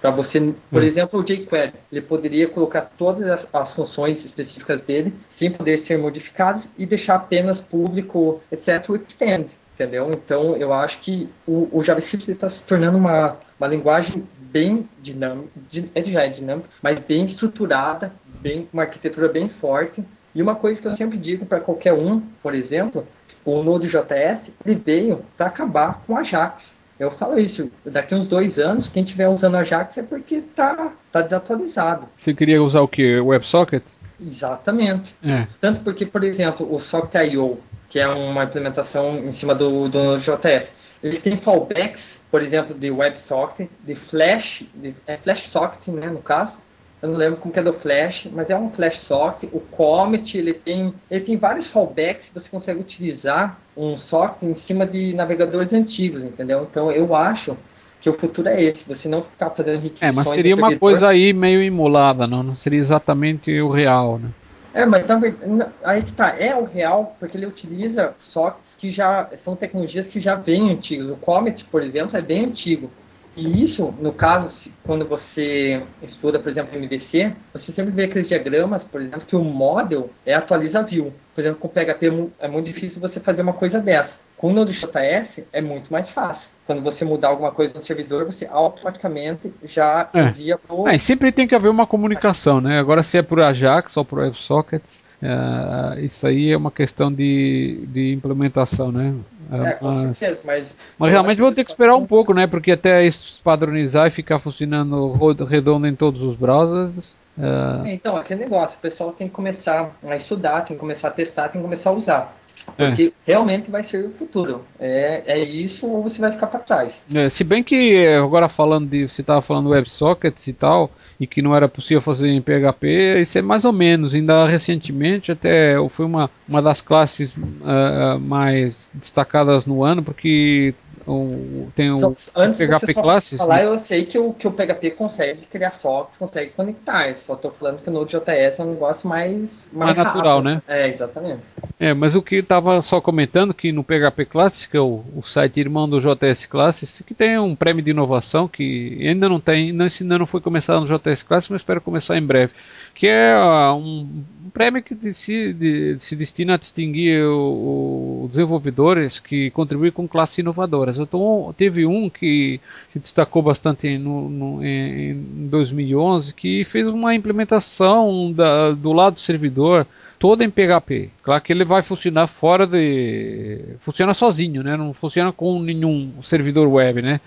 Para 0.00 0.10
você, 0.10 0.54
por 0.70 0.82
hum. 0.82 0.84
exemplo, 0.84 1.20
o 1.20 1.24
jQuery, 1.24 1.72
ele 1.90 2.02
poderia 2.02 2.48
colocar 2.48 2.82
todas 2.96 3.28
as, 3.28 3.48
as, 3.52 3.74
funções 3.74 4.24
específicas 4.24 4.80
dele 4.80 5.12
sem 5.28 5.50
poder 5.50 5.78
ser 5.78 5.98
modificadas 5.98 6.68
e 6.78 6.86
deixar 6.86 7.16
apenas 7.16 7.60
público, 7.60 8.40
etc., 8.50 8.90
o 8.90 8.96
extend, 8.96 9.48
entendeu? 9.74 10.10
Então, 10.12 10.56
eu 10.56 10.72
acho 10.72 11.00
que 11.00 11.28
o, 11.46 11.68
o 11.72 11.82
JavaScript 11.82 12.30
está 12.30 12.48
se 12.48 12.62
tornando 12.62 12.96
uma, 12.96 13.38
uma 13.58 13.66
linguagem 13.66 14.24
bem 14.38 14.88
dinâmica, 15.00 15.50
é 15.94 16.04
já 16.04 16.22
é 16.22 16.28
dinâmica, 16.28 16.68
mas 16.80 17.00
bem 17.00 17.24
estruturada, 17.24 18.12
bem 18.40 18.68
uma 18.72 18.82
arquitetura 18.82 19.28
bem 19.28 19.48
forte. 19.48 20.04
E 20.38 20.42
uma 20.42 20.54
coisa 20.54 20.80
que 20.80 20.86
eu 20.86 20.94
sempre 20.94 21.18
digo 21.18 21.44
para 21.44 21.58
qualquer 21.58 21.92
um, 21.92 22.20
por 22.40 22.54
exemplo, 22.54 23.04
o 23.44 23.60
Node.js 23.60 24.52
ele 24.64 24.76
veio 24.76 25.24
para 25.36 25.46
acabar 25.46 26.04
com 26.06 26.16
Ajax. 26.16 26.76
Eu 26.96 27.10
falo 27.10 27.40
isso, 27.40 27.68
daqui 27.84 28.14
uns 28.14 28.28
dois 28.28 28.56
anos, 28.56 28.88
quem 28.88 29.02
estiver 29.02 29.28
usando 29.28 29.56
Ajax 29.56 29.98
é 29.98 30.02
porque 30.04 30.40
tá, 30.54 30.92
tá 31.10 31.22
desatualizado. 31.22 32.08
Você 32.16 32.32
queria 32.32 32.62
usar 32.62 32.82
o 32.82 32.86
que? 32.86 33.18
WebSocket? 33.18 33.82
Exatamente. 34.20 35.12
É. 35.24 35.48
Tanto 35.60 35.80
porque, 35.80 36.06
por 36.06 36.22
exemplo, 36.22 36.72
o 36.72 36.78
Socket.io, 36.78 37.58
que 37.88 37.98
é 37.98 38.06
uma 38.06 38.44
implementação 38.44 39.18
em 39.18 39.32
cima 39.32 39.56
do, 39.56 39.88
do 39.88 39.98
Node.js, 40.00 40.68
ele 41.02 41.18
tem 41.18 41.36
fallbacks, 41.36 42.16
por 42.30 42.42
exemplo, 42.42 42.78
de 42.78 42.92
WebSocket, 42.92 43.68
de 43.84 43.96
Flash, 43.96 44.62
de, 44.72 44.94
é 45.04 45.16
Flash 45.16 45.48
Socket, 45.48 45.88
né, 45.88 46.06
no 46.06 46.22
caso, 46.22 46.56
eu 47.00 47.08
não 47.10 47.16
lembro 47.16 47.38
como 47.38 47.52
que 47.52 47.60
é 47.60 47.62
do 47.62 47.72
Flash, 47.72 48.28
mas 48.32 48.50
é 48.50 48.56
um 48.56 48.70
Flash 48.70 48.98
socket. 48.98 49.48
O 49.52 49.60
Comet, 49.60 50.36
ele 50.36 50.52
tem, 50.52 50.92
ele 51.10 51.24
tem 51.24 51.36
vários 51.36 51.68
fallbacks, 51.68 52.30
você 52.34 52.48
consegue 52.48 52.80
utilizar 52.80 53.58
um 53.76 53.96
socket 53.96 54.42
em 54.42 54.54
cima 54.54 54.84
de 54.84 55.14
navegadores 55.14 55.72
antigos, 55.72 56.24
entendeu? 56.24 56.66
Então 56.68 56.90
eu 56.90 57.14
acho 57.14 57.56
que 58.00 58.10
o 58.10 58.12
futuro 58.12 58.48
é 58.48 58.62
esse, 58.62 58.84
você 58.84 59.08
não 59.08 59.22
ficar 59.22 59.50
fazendo 59.50 59.80
requisições... 59.80 60.12
É, 60.12 60.14
mas 60.14 60.28
seria 60.28 60.54
uma 60.54 60.76
coisa 60.76 61.08
aí 61.08 61.32
meio 61.32 61.62
imolada, 61.62 62.26
não? 62.26 62.42
Não 62.42 62.54
seria 62.54 62.78
exatamente 62.78 63.60
o 63.60 63.70
real, 63.70 64.18
né? 64.18 64.30
É, 64.74 64.84
mas 64.84 65.06
na 65.06 65.16
verdade, 65.16 65.70
aí 65.82 66.02
que 66.02 66.12
tá, 66.12 66.36
é 66.38 66.54
o 66.54 66.64
real, 66.64 67.16
porque 67.18 67.36
ele 67.36 67.46
utiliza 67.46 68.14
sockets 68.18 68.76
que 68.76 68.90
já 68.90 69.28
são 69.36 69.56
tecnologias 69.56 70.06
que 70.06 70.20
já 70.20 70.34
vêm 70.34 70.70
antigas. 70.70 71.08
O 71.08 71.16
Comet, 71.16 71.64
por 71.64 71.82
exemplo, 71.82 72.16
é 72.16 72.20
bem 72.20 72.44
antigo. 72.44 72.90
E 73.38 73.62
isso, 73.62 73.94
no 74.00 74.12
caso, 74.12 74.68
quando 74.82 75.06
você 75.06 75.84
estuda, 76.02 76.40
por 76.40 76.48
exemplo, 76.48 76.76
MVC, 76.76 77.32
você 77.52 77.70
sempre 77.70 77.92
vê 77.92 78.04
aqueles 78.04 78.26
diagramas, 78.26 78.82
por 78.82 79.00
exemplo, 79.00 79.20
que 79.20 79.36
o 79.36 79.44
model 79.44 80.10
é 80.26 80.34
atualiza 80.34 80.82
view. 80.82 81.12
Por 81.36 81.40
exemplo, 81.42 81.60
com 81.60 81.68
PHP 81.68 82.32
é 82.40 82.48
muito 82.48 82.66
difícil 82.66 83.00
você 83.00 83.20
fazer 83.20 83.42
uma 83.42 83.52
coisa 83.52 83.78
dessa. 83.78 84.18
Com 84.36 84.48
o 84.48 84.52
Node.js 84.52 85.44
é 85.52 85.60
muito 85.60 85.92
mais 85.92 86.10
fácil. 86.10 86.48
Quando 86.66 86.82
você 86.82 87.04
mudar 87.04 87.28
alguma 87.28 87.52
coisa 87.52 87.74
no 87.74 87.80
servidor, 87.80 88.24
você 88.24 88.44
automaticamente 88.44 89.52
já 89.62 90.10
é. 90.12 90.20
envia 90.20 90.58
para 90.58 90.92
é, 90.92 90.98
sempre 90.98 91.30
tem 91.30 91.46
que 91.46 91.54
haver 91.54 91.70
uma 91.70 91.86
comunicação, 91.86 92.60
né? 92.60 92.80
Agora 92.80 93.04
se 93.04 93.18
é 93.18 93.22
por 93.22 93.40
Ajax 93.40 93.96
ou 93.96 94.04
por 94.04 94.18
WebSockets, 94.18 95.00
é, 95.22 96.00
isso 96.00 96.26
aí 96.26 96.52
é 96.52 96.56
uma 96.56 96.70
questão 96.70 97.12
de, 97.12 97.84
de 97.88 98.12
implementação, 98.12 98.92
né? 98.92 99.14
É, 99.50 99.72
com 99.72 99.86
mas, 99.86 100.18
certeza, 100.18 100.42
mas. 100.44 100.74
Mas 100.98 101.10
realmente 101.10 101.40
vou 101.40 101.52
ter 101.52 101.64
que 101.64 101.70
esperar 101.70 101.96
um 101.96 102.06
pouco, 102.06 102.34
né? 102.34 102.46
Porque 102.46 102.72
até 102.72 103.04
isso 103.04 103.40
padronizar 103.42 104.06
e 104.06 104.10
ficar 104.10 104.38
funcionando 104.38 105.12
redondo 105.44 105.86
em 105.86 105.94
todos 105.94 106.22
os 106.22 106.34
browsers, 106.34 107.14
Uh... 107.38 107.86
Então, 107.86 108.16
aquele 108.16 108.40
negócio, 108.40 108.76
o 108.76 108.80
pessoal 108.80 109.12
tem 109.12 109.28
que 109.28 109.34
começar 109.34 109.92
a 110.04 110.16
estudar, 110.16 110.62
tem 110.62 110.76
que 110.76 110.80
começar 110.80 111.06
a 111.06 111.12
testar, 111.12 111.48
tem 111.48 111.60
que 111.60 111.64
começar 111.64 111.90
a 111.90 111.92
usar. 111.92 112.37
Porque 112.76 113.04
é. 113.04 113.12
realmente 113.26 113.70
vai 113.70 113.82
ser 113.82 114.04
o 114.04 114.10
futuro. 114.10 114.64
É, 114.78 115.22
é 115.26 115.44
isso 115.44 115.86
ou 115.86 116.02
você 116.02 116.20
vai 116.20 116.32
ficar 116.32 116.46
para 116.46 116.60
trás. 116.60 116.92
É, 117.14 117.28
se 117.28 117.44
bem 117.44 117.62
que 117.62 118.06
agora 118.16 118.48
falando 118.48 118.88
de. 118.88 119.08
Você 119.08 119.20
estava 119.20 119.40
falando 119.40 119.70
WebSockets 119.70 120.46
e 120.46 120.52
tal, 120.52 120.90
e 121.18 121.26
que 121.26 121.42
não 121.42 121.54
era 121.54 121.68
possível 121.68 122.00
fazer 122.00 122.28
em 122.28 122.40
PHP, 122.40 123.20
isso 123.20 123.38
é 123.38 123.42
mais 123.42 123.64
ou 123.64 123.72
menos. 123.72 124.14
Ainda 124.14 124.46
recentemente, 124.46 125.32
até 125.32 125.76
foi 125.88 126.06
uma, 126.06 126.30
uma 126.48 126.62
das 126.62 126.80
classes 126.80 127.34
uh, 127.36 128.18
mais 128.20 128.88
destacadas 128.94 129.66
no 129.66 129.82
ano, 129.82 130.02
porque 130.02 130.74
o, 131.08 131.72
tem 131.74 131.90
o 131.90 132.14
antes 132.36 132.58
PHP 132.58 132.94
Classes. 132.94 133.38
Falar, 133.38 133.56
né? 133.56 133.66
eu 133.66 133.78
sei 133.78 134.04
que 134.04 134.18
o, 134.18 134.32
que 134.32 134.46
o 134.46 134.52
PHP 134.52 134.90
consegue 134.90 135.46
criar 135.46 135.72
sockets, 135.72 136.18
consegue 136.18 136.50
conectar. 136.52 137.16
Só 137.16 137.34
estou 137.34 137.50
falando 137.50 137.82
que 137.82 137.88
o 137.88 137.92
Node.js 137.92 138.58
é 138.58 138.62
um 138.62 138.72
negócio 138.72 139.08
mais, 139.08 139.68
mais, 139.72 139.96
mais 139.96 139.96
natural, 139.96 140.42
né? 140.42 140.62
É, 140.68 140.88
exatamente. 140.88 141.40
É, 141.80 141.94
mas 141.94 142.14
o 142.14 142.22
que 142.22 142.36
estava 142.36 142.82
só 142.82 143.00
comentando 143.00 143.54
que 143.54 143.72
no 143.72 143.84
PHP 143.84 144.26
Classes, 144.26 144.66
que 144.66 144.76
é 144.76 144.80
o, 144.80 145.02
o, 145.16 145.22
site 145.22 145.60
irmão 145.60 145.88
do 145.88 146.00
JS 146.00 146.46
Classes, 146.46 147.02
que 147.06 147.14
tem 147.14 147.38
um 147.38 147.54
prêmio 147.54 147.82
de 147.82 147.90
inovação 147.90 148.46
que 148.46 148.98
ainda 149.00 149.28
não 149.28 149.40
tem, 149.40 149.72
não, 149.72 149.86
ainda 149.86 150.18
não 150.18 150.26
foi 150.26 150.40
começado 150.40 150.84
no 150.84 150.98
JS 150.98 151.22
Classes, 151.22 151.48
mas 151.48 151.60
espero 151.60 151.80
começar 151.80 152.18
em 152.18 152.22
breve 152.22 152.52
que 152.98 153.06
é 153.06 153.38
um, 153.70 154.24
prêmio 154.58 154.82
que 154.82 155.14
se, 155.14 155.52
de, 155.52 155.96
se 156.00 156.16
destina 156.16 156.54
a 156.54 156.56
distinguir 156.56 157.24
os 157.24 158.28
desenvolvedores 158.28 159.20
que 159.20 159.52
contribuem 159.52 159.92
com 159.92 160.08
classes 160.08 160.38
inovadoras. 160.38 160.98
Então, 160.98 161.54
teve 161.56 161.86
um 161.86 162.10
que 162.10 162.60
se 162.88 162.98
destacou 162.98 163.40
bastante 163.40 163.96
no, 163.96 164.28
no, 164.28 164.64
em, 164.64 165.12
em 165.12 165.46
2011, 165.46 166.34
que 166.34 166.64
fez 166.64 166.88
uma 166.88 167.14
implementação 167.14 168.32
da, 168.32 168.72
do 168.72 168.92
lado 168.92 169.14
do 169.14 169.20
servidor 169.20 169.86
toda 170.18 170.42
em 170.42 170.50
PHP. 170.50 171.10
Claro 171.22 171.40
que 171.40 171.52
ele 171.52 171.64
vai 171.64 171.82
funcionar 171.82 172.26
fora 172.26 172.66
de. 172.66 173.76
funciona 173.78 174.12
sozinho, 174.12 174.64
né? 174.64 174.76
Não 174.76 174.92
funciona 174.92 175.30
com 175.30 175.62
nenhum 175.62 176.14
servidor 176.20 176.66
web, 176.66 177.00
né? 177.00 177.20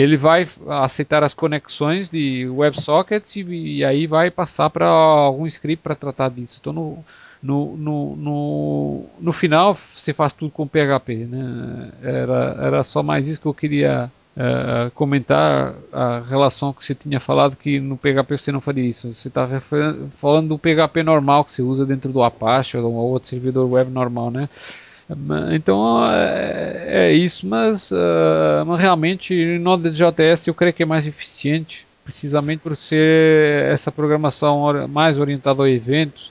Ele 0.00 0.16
vai 0.16 0.46
aceitar 0.68 1.24
as 1.24 1.34
conexões 1.34 2.08
de 2.08 2.48
WebSockets 2.48 3.34
e, 3.34 3.42
e 3.42 3.84
aí 3.84 4.06
vai 4.06 4.30
passar 4.30 4.70
para 4.70 4.86
algum 4.86 5.44
script 5.46 5.82
para 5.82 5.96
tratar 5.96 6.28
disso. 6.28 6.58
Então 6.60 6.72
no, 6.72 7.04
no, 7.42 7.76
no, 7.76 8.16
no, 8.16 9.06
no, 9.18 9.32
final 9.32 9.74
você 9.74 10.12
faz 10.12 10.32
tudo 10.32 10.52
com 10.52 10.68
PHP. 10.68 11.26
Né? 11.28 11.90
Era, 12.00 12.56
era 12.60 12.84
só 12.84 13.02
mais 13.02 13.26
isso 13.26 13.40
que 13.40 13.46
eu 13.46 13.54
queria 13.54 14.08
uh, 14.36 14.88
comentar 14.92 15.74
a 15.92 16.20
relação 16.20 16.72
que 16.72 16.84
você 16.84 16.94
tinha 16.94 17.18
falado 17.18 17.56
que 17.56 17.80
no 17.80 17.96
PHP 17.96 18.38
você 18.38 18.52
não 18.52 18.60
faria 18.60 18.88
isso. 18.88 19.12
Você 19.12 19.26
está 19.26 19.48
falando 20.12 20.50
do 20.50 20.58
PHP 20.58 21.02
normal 21.02 21.44
que 21.44 21.50
você 21.50 21.62
usa 21.62 21.84
dentro 21.84 22.12
do 22.12 22.22
Apache 22.22 22.76
ou 22.76 22.94
outro 22.94 23.28
servidor 23.28 23.68
web 23.68 23.90
normal, 23.90 24.30
né? 24.30 24.48
Então 25.52 26.04
é, 26.12 27.08
é 27.08 27.12
isso, 27.12 27.46
mas, 27.46 27.90
uh, 27.90 28.64
mas 28.66 28.80
realmente 28.80 29.58
Node.js 29.58 30.46
eu 30.46 30.54
creio 30.54 30.74
que 30.74 30.82
é 30.82 30.86
mais 30.86 31.06
eficiente, 31.06 31.86
precisamente 32.04 32.60
por 32.60 32.76
ser 32.76 33.70
essa 33.70 33.90
programação 33.90 34.86
mais 34.88 35.18
orientada 35.18 35.62
a 35.62 35.70
eventos, 35.70 36.30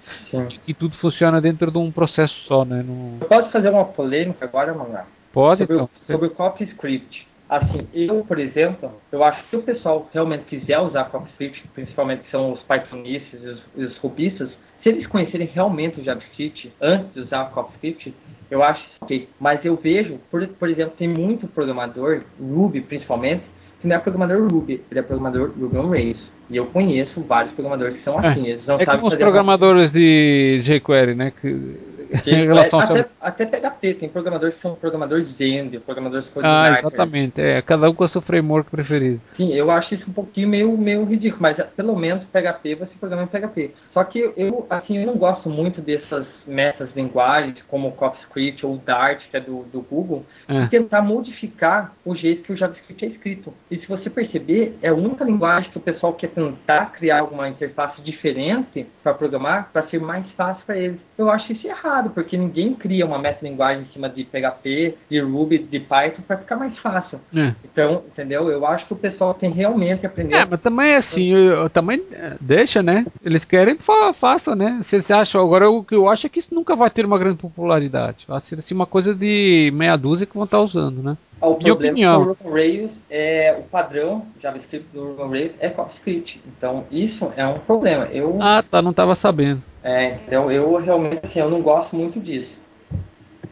e 0.68 0.74
tudo 0.74 0.96
funciona 0.96 1.42
dentro 1.42 1.72
de 1.72 1.78
um 1.78 1.92
processo 1.92 2.36
só, 2.42 2.64
né? 2.64 2.84
No... 2.84 3.26
Pode 3.26 3.52
fazer 3.52 3.70
uma 3.70 3.86
polêmica 3.86 4.46
agora, 4.46 4.74
Mangá? 4.74 5.06
Pode, 5.34 5.62
sobre, 5.62 5.76
então. 5.76 5.90
Sobre 6.06 6.28
o 6.28 6.32
CopyScript. 6.32 7.28
Assim, 7.50 7.88
eu, 7.94 8.26
por 8.26 8.40
exemplo, 8.40 8.92
eu 9.12 9.24
acho 9.24 9.42
que 9.44 9.50
se 9.52 9.56
o 9.56 9.62
pessoal 9.62 10.10
realmente 10.14 10.44
quiser 10.46 10.80
usar 10.80 11.06
CopyScript, 11.06 11.64
principalmente 11.74 12.24
que 12.24 12.32
são 12.32 12.52
os 12.52 12.60
Pythonistas 12.62 13.42
e 13.42 13.48
os, 13.48 13.92
os 13.92 13.98
Rubistas, 14.00 14.50
se 14.88 14.94
eles 14.94 15.08
conhecerem 15.08 15.50
realmente 15.54 16.00
o 16.00 16.04
JavaScript 16.04 16.72
antes 16.82 17.14
de 17.14 17.20
usar 17.20 17.44
o 17.44 17.52
CoffeeScript, 17.52 18.14
eu 18.50 18.64
acho 18.64 18.82
ok. 19.02 19.28
Mas 19.40 19.64
eu 19.66 19.76
vejo, 19.76 20.18
por, 20.32 20.48
por 20.48 20.70
exemplo, 20.70 20.94
tem 20.98 21.10
muito 21.10 21.46
programador, 21.48 22.22
Ruby 22.40 22.82
principalmente, 22.82 23.44
que 23.82 23.88
não 23.88 23.98
é 23.98 24.00
programador 24.00 24.50
Ruby, 24.50 24.82
ele 24.90 25.00
é 25.00 25.04
programador 25.04 25.52
Ruby 25.60 25.78
on 25.78 25.90
Rails. 25.90 26.20
E 26.50 26.56
eu 26.56 26.68
conheço 26.68 27.20
vários 27.22 27.54
programadores 27.54 27.98
que 27.98 28.04
são 28.06 28.22
é, 28.22 28.28
assim. 28.30 28.48
Eles 28.48 28.66
não 28.66 28.76
é 28.76 28.86
sabem 28.86 29.02
como 29.02 29.12
os 29.12 29.18
programadores 29.18 29.92
uma... 29.92 30.00
de 30.00 30.62
jQuery, 30.64 31.16
né? 31.16 31.32
Que 31.32 31.78
em 32.26 32.46
relação 32.46 32.80
até, 32.80 33.04
até 33.22 33.46
PHP, 33.46 33.94
tem 33.96 34.10
programadores 34.10 34.56
que 34.56 34.62
são 34.62 34.76
programadores 34.76 35.28
Zend, 35.38 35.80
programadores 35.80 36.28
Ah, 36.44 36.78
exatamente, 36.78 37.42
é, 37.42 37.62
cada 37.62 37.90
um 37.90 37.94
com 37.94 38.04
o 38.04 38.08
seu 38.08 38.22
framework 38.22 38.70
preferido. 38.70 39.22
Sim, 39.36 39.54
eu 39.54 39.70
acho 39.72 39.96
isso 39.96 40.10
um 40.10 40.14
pouquinho 40.14 40.48
meio, 40.48 40.78
meio 40.78 41.04
ridículo, 41.04 41.42
mas 41.42 41.58
pelo 41.76 41.96
menos 41.96 42.24
PHP 42.26 42.76
você 42.76 42.92
programa 43.00 43.24
em 43.24 43.28
PHP. 43.28 43.72
Só 43.94 44.04
que 44.04 44.32
eu, 44.36 44.66
assim, 44.70 44.98
eu 44.98 45.08
não 45.08 45.18
gosto 45.18 45.50
muito 45.50 45.82
dessas 45.82 46.26
metas 46.46 46.90
linguagens, 46.96 47.58
como 47.68 47.90
o 47.90 47.92
CoffeeScript 47.92 48.66
ou 48.66 48.76
o 48.76 48.78
Dart, 48.78 49.22
que 49.30 49.38
é 49.38 49.40
do, 49.40 49.64
do 49.64 49.82
Google, 49.82 50.26
é. 50.48 50.68
tentar 50.68 51.02
modificar 51.02 51.94
o 52.06 52.16
jeito 52.16 52.44
que 52.44 52.54
o 52.54 52.58
JavaScript 52.58 53.06
é 53.06 53.08
escrito. 53.10 53.54
E 53.70 53.78
se 53.78 53.88
você 53.88 54.10
perceber, 54.10 54.78
é 54.82 54.90
a 54.90 54.94
única 54.94 55.24
linguagem 55.24 55.70
que 55.72 55.78
o 55.78 55.82
pessoal 55.82 56.14
quer 56.14 56.30
tentar 56.30 56.92
criar 56.94 57.20
alguma 57.20 57.48
interface 57.48 58.02
diferente 58.02 58.88
para 59.04 59.14
programar, 59.14 59.70
para 59.72 59.88
ser 59.88 60.00
mais 60.00 60.26
fácil 60.32 60.64
para 60.66 60.78
eles. 60.78 61.00
Eu 61.18 61.30
acho 61.30 61.52
isso 61.52 61.68
errado 61.68 61.97
errado, 61.98 62.12
porque 62.12 62.38
ninguém 62.38 62.74
cria 62.74 63.06
uma 63.06 63.18
meta-linguagem 63.18 63.84
em 63.84 63.94
cima 63.94 64.10
de 64.10 64.24
PHP, 64.24 64.98
de 65.10 65.20
Ruby, 65.20 65.60
de 65.60 65.80
Python 65.80 66.22
para 66.28 66.38
ficar 66.38 66.56
mais 66.56 66.78
fácil. 66.78 67.20
É. 67.36 67.54
Então, 67.64 68.04
entendeu? 68.08 68.50
Eu 68.50 68.66
acho 68.66 68.86
que 68.86 68.94
o 68.94 68.98
pessoal 68.98 69.34
tem 69.34 69.52
realmente 69.52 70.00
que 70.00 70.06
aprender. 70.06 70.36
É, 70.36 70.46
mas 70.46 70.62
também 70.62 70.92
é 70.92 70.98
assim, 70.98 71.34
eu, 71.34 71.70
também 71.70 72.04
é, 72.12 72.38
deixa, 72.40 72.84
né? 72.84 73.06
Eles 73.24 73.44
querem, 73.44 73.78
fa 73.78 74.14
façam, 74.14 74.56
né? 74.56 74.80
Se 74.84 74.96
eles 74.96 75.10
acham, 75.10 75.42
agora 75.42 75.70
o 75.70 75.84
que 75.84 75.96
eu 75.96 76.08
acho 76.08 76.28
é 76.28 76.30
que 76.30 76.40
isso 76.40 76.54
nunca 76.54 76.76
vai 76.76 76.90
ter 76.90 77.06
uma 77.06 77.18
grande 77.18 77.38
popularidade. 77.38 78.26
Vai 78.28 78.40
ser 78.40 78.60
assim 78.60 78.76
uma 78.76 78.86
coisa 78.86 79.14
de 79.14 79.72
meia 79.74 79.98
dúzia 79.98 80.28
que 80.28 80.36
vão 80.36 80.46
estar 80.46 80.60
usando, 80.60 81.02
né? 81.02 81.18
O 81.40 81.58
Minha 81.58 81.74
opinião. 81.74 82.24
do 82.24 82.30
Ruby 82.34 82.50
Rails 82.50 82.92
é 83.10 83.56
o 83.60 83.64
padrão 83.64 84.26
JavaScript 84.42 84.88
do 84.92 85.14
Ruby 85.14 85.38
Rails 85.38 85.52
é 85.60 85.70
CoffeeScript. 85.70 86.42
Então 86.48 86.86
isso 86.92 87.32
é 87.36 87.46
um 87.46 87.60
problema. 87.60 88.06
Eu 88.06 88.38
Ah, 88.42 88.64
tá, 88.64 88.82
não 88.82 88.92
estava 88.92 89.14
sabendo. 89.14 89.62
É, 89.84 90.16
então 90.26 90.52
eu 90.52 90.76
realmente 90.78 91.26
assim, 91.26 91.40
eu 91.40 91.50
não 91.50 91.62
gosto 91.62 91.96
muito 91.96 92.20
disso. 92.20 92.52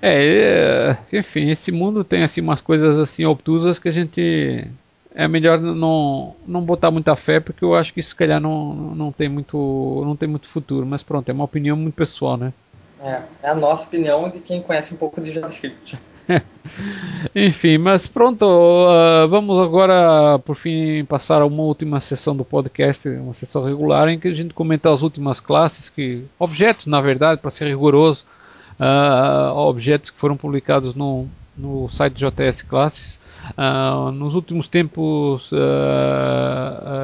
É, 0.01 0.97
é, 1.11 1.17
enfim, 1.17 1.49
esse 1.49 1.71
mundo 1.71 2.03
tem 2.03 2.23
assim 2.23 2.41
umas 2.41 2.59
coisas 2.59 2.97
assim 2.97 3.23
obtusas 3.25 3.79
que 3.79 3.87
a 3.87 3.91
gente 3.91 4.67
é 5.13 5.27
melhor 5.27 5.59
não, 5.59 6.35
não 6.45 6.61
botar 6.61 6.91
muita 6.91 7.15
fé 7.15 7.39
porque 7.39 7.63
eu 7.63 7.73
acho 7.73 7.93
que 7.93 8.01
isso 8.01 8.09
se 8.09 8.15
calhar 8.15 8.41
não, 8.41 8.73
não 8.73 9.11
tem 9.11 9.29
muito 9.29 10.03
não 10.05 10.15
tem 10.15 10.27
muito 10.27 10.47
futuro, 10.47 10.85
mas 10.85 11.03
pronto, 11.03 11.29
é 11.29 11.33
uma 11.33 11.45
opinião 11.45 11.77
muito 11.77 11.95
pessoal, 11.95 12.35
né? 12.35 12.51
É, 13.01 13.21
é 13.43 13.49
a 13.49 13.55
nossa 13.55 13.83
opinião 13.83 14.27
de 14.29 14.39
quem 14.39 14.61
conhece 14.61 14.93
um 14.93 14.97
pouco 14.97 15.21
de 15.21 15.31
JavaScript. 15.31 15.97
Enfim, 17.35 17.77
mas 17.77 18.07
pronto, 18.07 18.43
uh, 18.43 19.27
vamos 19.27 19.59
agora 19.59 20.39
por 20.39 20.55
fim 20.55 21.05
passar 21.05 21.41
a 21.41 21.45
uma 21.45 21.63
última 21.63 21.99
sessão 21.99 22.35
do 22.35 22.43
podcast, 22.43 23.07
uma 23.09 23.33
sessão 23.33 23.63
regular 23.63 24.07
em 24.09 24.19
que 24.19 24.27
a 24.27 24.33
gente 24.33 24.53
comenta 24.53 24.91
as 24.91 25.01
últimas 25.01 25.39
classes, 25.39 25.89
que 25.89 26.23
objetos, 26.39 26.87
na 26.87 27.01
verdade, 27.01 27.41
para 27.41 27.51
ser 27.51 27.67
rigoroso, 27.67 28.25
uh, 28.79 29.55
objetos 29.55 30.09
que 30.09 30.19
foram 30.19 30.35
publicados 30.35 30.95
no, 30.95 31.27
no 31.57 31.87
site 31.87 32.15
JS 32.15 32.63
Classes. 32.63 33.19
Uh, 33.51 34.11
nos 34.11 34.33
últimos 34.33 34.67
tempos 34.67 35.51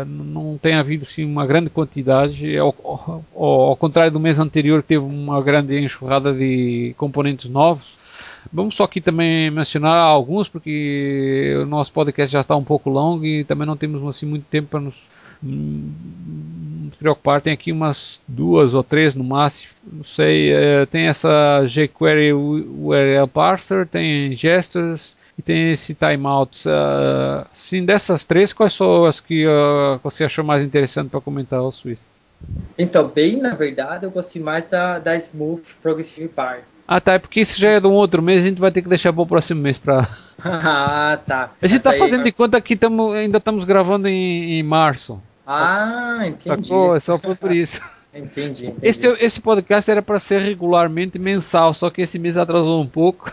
não 0.07 0.57
tem 0.59 0.73
havido 0.73 1.03
assim, 1.03 1.23
uma 1.23 1.45
grande 1.45 1.69
quantidade, 1.69 2.57
ao, 2.57 2.75
ao, 2.83 3.23
ao, 3.35 3.77
contrário 3.77 4.11
do 4.11 4.19
mês 4.19 4.39
anterior 4.39 4.81
que 4.81 4.87
teve 4.87 5.05
uma 5.05 5.39
grande 5.43 5.79
enxurrada 5.79 6.33
de 6.33 6.95
componentes 6.97 7.47
novos. 7.47 8.00
Vamos 8.51 8.75
só 8.75 8.83
aqui 8.83 9.01
também 9.01 9.51
mencionar 9.51 9.95
alguns, 9.95 10.49
porque 10.49 11.53
o 11.61 11.65
nosso 11.65 11.91
podcast 11.91 12.31
já 12.31 12.41
está 12.41 12.55
um 12.55 12.63
pouco 12.63 12.89
longo 12.89 13.25
e 13.25 13.43
também 13.43 13.67
não 13.67 13.77
temos 13.77 14.05
assim 14.07 14.25
muito 14.25 14.45
tempo 14.49 14.69
para 14.69 14.79
nos, 14.79 15.01
hum, 15.43 15.91
nos 16.85 16.95
preocupar. 16.95 17.41
Tem 17.41 17.53
aqui 17.53 17.71
umas 17.71 18.21
duas 18.27 18.73
ou 18.73 18.83
três 18.83 19.15
no 19.15 19.23
máximo. 19.23 19.73
Não 19.91 20.03
sei, 20.03 20.51
é, 20.51 20.85
tem 20.85 21.07
essa 21.07 21.65
jQuery 21.65 22.33
URL 22.33 23.27
parser, 23.31 23.87
tem 23.87 24.33
gestures 24.33 25.15
e 25.37 25.41
tem 25.41 25.71
esse 25.71 25.93
timeout. 25.93 26.67
Uh, 26.67 27.47
sim, 27.51 27.85
dessas 27.85 28.25
três, 28.25 28.53
quais 28.53 28.73
são 28.73 29.05
as 29.05 29.19
que 29.19 29.45
uh, 29.47 29.99
você 30.03 30.23
achou 30.23 30.43
mais 30.43 30.63
interessante 30.63 31.09
para 31.09 31.21
comentar, 31.21 31.61
o 31.61 31.71
Suíço? 31.71 32.03
Então, 32.77 33.07
bem, 33.07 33.37
na 33.37 33.53
verdade, 33.53 34.05
eu 34.05 34.11
gostei 34.11 34.41
mais 34.41 34.67
da, 34.67 34.99
da 34.99 35.15
Smooth 35.15 35.63
Progressive 35.81 36.29
Bar. 36.35 36.61
Ah, 36.93 36.99
tá. 36.99 37.13
É 37.13 37.19
porque 37.19 37.39
isso 37.39 37.57
já 37.57 37.69
é 37.69 37.79
de 37.79 37.87
um 37.87 37.93
outro 37.93 38.21
mês, 38.21 38.43
a 38.43 38.49
gente 38.49 38.59
vai 38.59 38.69
ter 38.69 38.81
que 38.81 38.89
deixar 38.89 39.13
para 39.13 39.21
o 39.21 39.25
próximo 39.25 39.61
mês 39.61 39.79
para. 39.79 40.05
ah, 40.43 41.17
tá. 41.25 41.51
A 41.61 41.65
gente 41.65 41.77
está 41.77 41.93
fazendo 41.93 42.25
de 42.25 42.33
conta 42.33 42.59
que 42.59 42.75
tamo, 42.75 43.13
ainda 43.13 43.37
estamos 43.37 43.63
gravando 43.63 44.09
em, 44.09 44.59
em, 44.59 44.63
março. 44.63 45.21
Ah, 45.47 46.19
entendi. 46.25 46.67
Sacou? 46.67 46.93
É 46.93 46.99
só 46.99 47.17
foi 47.17 47.33
por 47.33 47.53
isso. 47.53 47.81
entendi, 48.13 48.65
entendi. 48.65 48.79
Esse, 48.83 49.07
esse 49.23 49.39
podcast 49.39 49.89
era 49.89 50.01
para 50.01 50.19
ser 50.19 50.41
regularmente 50.41 51.17
mensal, 51.17 51.73
só 51.73 51.89
que 51.89 52.01
esse 52.01 52.19
mês 52.19 52.35
atrasou 52.35 52.81
um 52.81 52.87
pouco. 52.87 53.31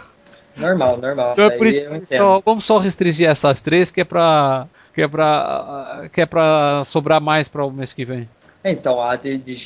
Normal, 0.56 0.96
normal. 0.98 1.32
Então 1.32 1.46
é 1.46 1.50
por 1.50 1.66
isso 1.66 1.82
que 1.82 2.14
só, 2.14 2.40
vamos 2.46 2.64
só 2.64 2.78
restringir 2.78 3.28
essas 3.28 3.60
três, 3.60 3.90
que 3.90 4.02
é 4.02 4.04
para 4.04 4.68
que 4.94 5.02
é 5.02 5.08
para 5.08 6.08
que 6.12 6.20
é 6.20 6.26
para 6.26 6.84
sobrar 6.84 7.20
mais 7.20 7.48
para 7.48 7.64
o 7.64 7.72
mês 7.72 7.92
que 7.92 8.04
vem. 8.04 8.28
Então, 8.64 9.02
a 9.02 9.16
de, 9.16 9.36
de 9.36 9.56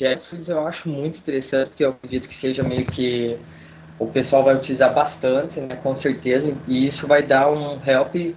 eu 0.47 0.65
acho 0.65 0.89
muito 0.89 1.19
interessante, 1.19 1.69
porque 1.69 1.85
eu 1.85 1.91
acredito 1.91 2.27
que 2.27 2.35
seja 2.35 2.63
meio 2.63 2.87
que 2.87 3.37
o 3.99 4.07
pessoal 4.07 4.43
vai 4.43 4.55
utilizar 4.55 4.93
bastante, 4.93 5.59
né, 5.59 5.75
com 5.81 5.95
certeza, 5.95 6.53
e 6.67 6.85
isso 6.85 7.07
vai 7.07 7.23
dar 7.23 7.49
um 7.51 7.79
help 7.85 8.35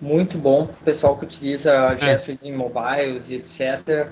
muito 0.00 0.36
bom 0.36 0.66
para 0.66 0.74
o 0.74 0.84
pessoal 0.84 1.16
que 1.16 1.24
utiliza 1.24 1.70
é. 1.72 1.96
gestos 1.98 2.44
em 2.44 2.52
mobiles 2.52 3.30
e 3.30 3.36
etc 3.36 4.08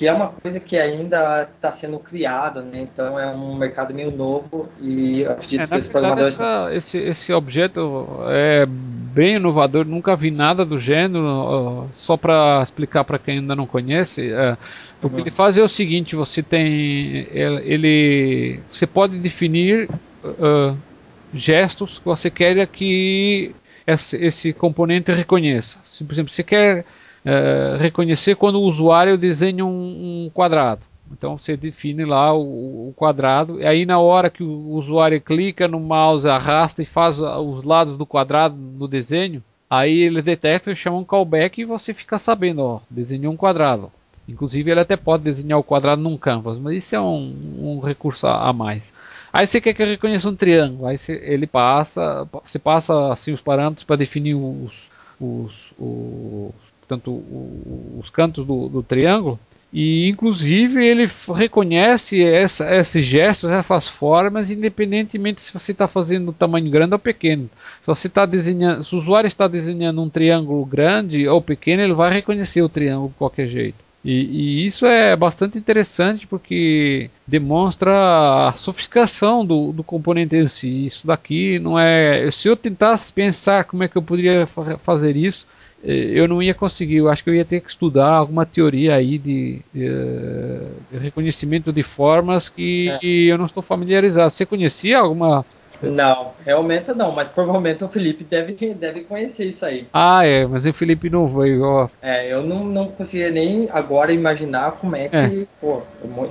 que 0.00 0.08
é 0.08 0.14
uma 0.14 0.28
coisa 0.28 0.58
que 0.58 0.78
ainda 0.78 1.46
está 1.54 1.72
sendo 1.72 1.98
criada, 1.98 2.62
né? 2.62 2.88
Então 2.90 3.20
é 3.20 3.26
um 3.36 3.54
mercado 3.54 3.92
meio 3.92 4.10
novo 4.10 4.66
e 4.80 5.26
acredito 5.26 5.60
é, 5.60 5.66
que 5.66 5.76
os 5.76 5.86
programadores... 5.88 6.32
Essa, 6.32 6.74
esse, 6.74 6.98
esse 6.98 7.32
objeto 7.34 8.08
é 8.28 8.64
bem 8.64 9.34
inovador, 9.34 9.84
nunca 9.84 10.16
vi 10.16 10.30
nada 10.30 10.64
do 10.64 10.78
gênero, 10.78 11.86
só 11.92 12.16
para 12.16 12.62
explicar 12.64 13.04
para 13.04 13.18
quem 13.18 13.40
ainda 13.40 13.54
não 13.54 13.66
conhece, 13.66 14.32
é, 14.32 14.56
o 15.02 15.06
uhum. 15.06 15.16
que 15.16 15.20
ele 15.20 15.30
faz 15.30 15.58
é 15.58 15.62
o 15.62 15.68
seguinte, 15.68 16.16
você 16.16 16.42
tem, 16.42 17.28
ele, 17.34 18.58
você 18.70 18.86
pode 18.86 19.18
definir 19.18 19.86
uh, 20.24 20.74
gestos 21.34 21.98
que 21.98 22.06
você 22.06 22.30
quer 22.30 22.66
que 22.68 23.54
esse, 23.86 24.16
esse 24.16 24.54
componente 24.54 25.12
reconheça. 25.12 25.78
Se, 25.84 26.02
por 26.02 26.14
exemplo, 26.14 26.32
você 26.32 26.42
quer 26.42 26.86
é, 27.24 27.76
reconhecer 27.78 28.36
quando 28.36 28.56
o 28.56 28.64
usuário 28.64 29.18
desenha 29.18 29.64
um, 29.64 30.26
um 30.26 30.30
quadrado. 30.32 30.82
Então 31.12 31.36
você 31.36 31.56
define 31.56 32.04
lá 32.04 32.32
o, 32.32 32.88
o, 32.88 32.94
quadrado, 32.94 33.60
e 33.60 33.66
aí 33.66 33.84
na 33.84 33.98
hora 33.98 34.30
que 34.30 34.44
o 34.44 34.68
usuário 34.68 35.20
clica 35.20 35.66
no 35.66 35.80
mouse, 35.80 36.28
arrasta 36.28 36.82
e 36.82 36.86
faz 36.86 37.18
os 37.18 37.64
lados 37.64 37.96
do 37.96 38.06
quadrado 38.06 38.54
no 38.54 38.86
desenho, 38.86 39.42
aí 39.68 39.98
ele 40.02 40.22
detecta 40.22 40.74
chama 40.74 40.98
um 40.98 41.04
callback 41.04 41.60
e 41.60 41.64
você 41.64 41.92
fica 41.92 42.16
sabendo, 42.16 42.62
ó, 42.62 42.80
desenhou 42.88 43.32
um 43.32 43.36
quadrado. 43.36 43.90
Inclusive 44.28 44.70
ele 44.70 44.80
até 44.80 44.96
pode 44.96 45.24
desenhar 45.24 45.58
o 45.58 45.64
quadrado 45.64 46.00
num 46.00 46.16
canvas, 46.16 46.58
mas 46.58 46.76
isso 46.76 46.94
é 46.94 47.00
um, 47.00 47.34
um 47.58 47.80
recurso 47.80 48.28
a, 48.28 48.48
a, 48.48 48.52
mais. 48.52 48.92
Aí 49.32 49.44
você 49.44 49.60
quer 49.60 49.74
que 49.74 49.84
reconheça 49.84 50.28
um 50.28 50.36
triângulo, 50.36 50.86
aí 50.86 50.96
você, 50.96 51.14
ele 51.24 51.48
passa, 51.48 52.26
você 52.44 52.58
passa 52.58 53.12
assim 53.12 53.32
os 53.32 53.40
parâmetros 53.40 53.84
para 53.84 53.96
definir 53.96 54.34
os, 54.34 54.88
os, 55.20 55.72
os 55.76 56.69
portanto, 56.90 57.12
o, 57.12 57.98
os 58.00 58.10
cantos 58.10 58.44
do, 58.44 58.68
do, 58.68 58.82
triângulo, 58.82 59.38
e 59.72 60.08
inclusive 60.08 60.84
ele 60.84 61.06
reconhece 61.32 62.24
essa, 62.24 62.74
esses 62.74 63.06
gestos, 63.06 63.50
essas 63.50 63.88
formas, 63.88 64.50
independentemente 64.50 65.40
se 65.40 65.52
você 65.52 65.70
está 65.70 65.86
fazendo 65.86 66.32
tamanho 66.32 66.68
grande 66.68 66.94
ou 66.94 66.98
pequeno. 66.98 67.48
Se 67.80 67.86
você 67.86 68.08
está 68.08 68.26
desenhando, 68.26 68.82
se 68.82 68.92
o 68.94 68.98
usuário 68.98 69.28
está 69.28 69.46
desenhando 69.46 70.02
um 70.02 70.10
triângulo 70.10 70.64
grande 70.64 71.28
ou 71.28 71.40
pequeno, 71.40 71.82
ele 71.82 71.94
vai 71.94 72.12
reconhecer 72.12 72.62
o 72.62 72.68
triângulo 72.68 73.10
de 73.10 73.14
qualquer 73.14 73.46
jeito. 73.46 73.78
E, 74.02 74.12
e, 74.12 74.66
isso 74.66 74.86
é 74.86 75.14
bastante 75.14 75.58
interessante 75.58 76.26
porque 76.26 77.10
demonstra 77.26 78.48
a 78.48 78.52
sofisticação 78.52 79.44
do, 79.44 79.72
do, 79.72 79.84
componente 79.84 80.34
em 80.34 80.48
si. 80.48 80.86
Isso 80.86 81.06
daqui 81.06 81.58
não 81.58 81.78
é. 81.78 82.28
Se 82.30 82.48
eu 82.48 82.56
tentasse 82.56 83.12
pensar 83.12 83.64
como 83.64 83.84
é 83.84 83.88
que 83.88 83.96
eu 83.96 84.02
poderia 84.02 84.46
fazer 84.78 85.16
isso, 85.16 85.46
eu 85.82 86.28
não 86.28 86.42
ia 86.42 86.54
conseguir. 86.54 86.96
Eu 86.96 87.08
acho 87.08 87.24
que 87.24 87.30
eu 87.30 87.34
ia 87.34 87.44
ter 87.44 87.60
que 87.60 87.70
estudar 87.70 88.10
alguma 88.10 88.44
teoria 88.44 88.94
aí 88.94 89.18
de, 89.18 89.60
de, 89.72 89.88
de 90.92 90.98
reconhecimento 90.98 91.72
de 91.72 91.82
formas 91.82 92.48
que 92.48 92.90
é. 92.90 92.98
eu 93.02 93.38
não 93.38 93.46
estou 93.46 93.62
familiarizado. 93.62 94.30
Você 94.30 94.44
conhecia 94.44 94.98
alguma 94.98 95.44
não, 95.82 96.32
realmente 96.44 96.92
não, 96.92 97.12
mas 97.12 97.28
provavelmente 97.28 97.82
o 97.82 97.88
Felipe 97.88 98.24
deve, 98.24 98.74
deve 98.74 99.00
conhecer 99.02 99.44
isso 99.46 99.64
aí. 99.64 99.86
Ah, 99.92 100.24
é, 100.24 100.46
mas 100.46 100.66
o 100.66 100.72
Felipe 100.72 101.08
não 101.08 101.26
veio, 101.26 101.62
ó. 101.62 101.88
É, 102.02 102.32
eu 102.32 102.42
não, 102.42 102.64
não 102.64 102.88
conseguia 102.88 103.30
nem 103.30 103.68
agora 103.70 104.12
imaginar 104.12 104.72
como 104.72 104.96
é 104.96 105.08
que, 105.08 105.16
é. 105.16 105.46
pô, 105.60 105.82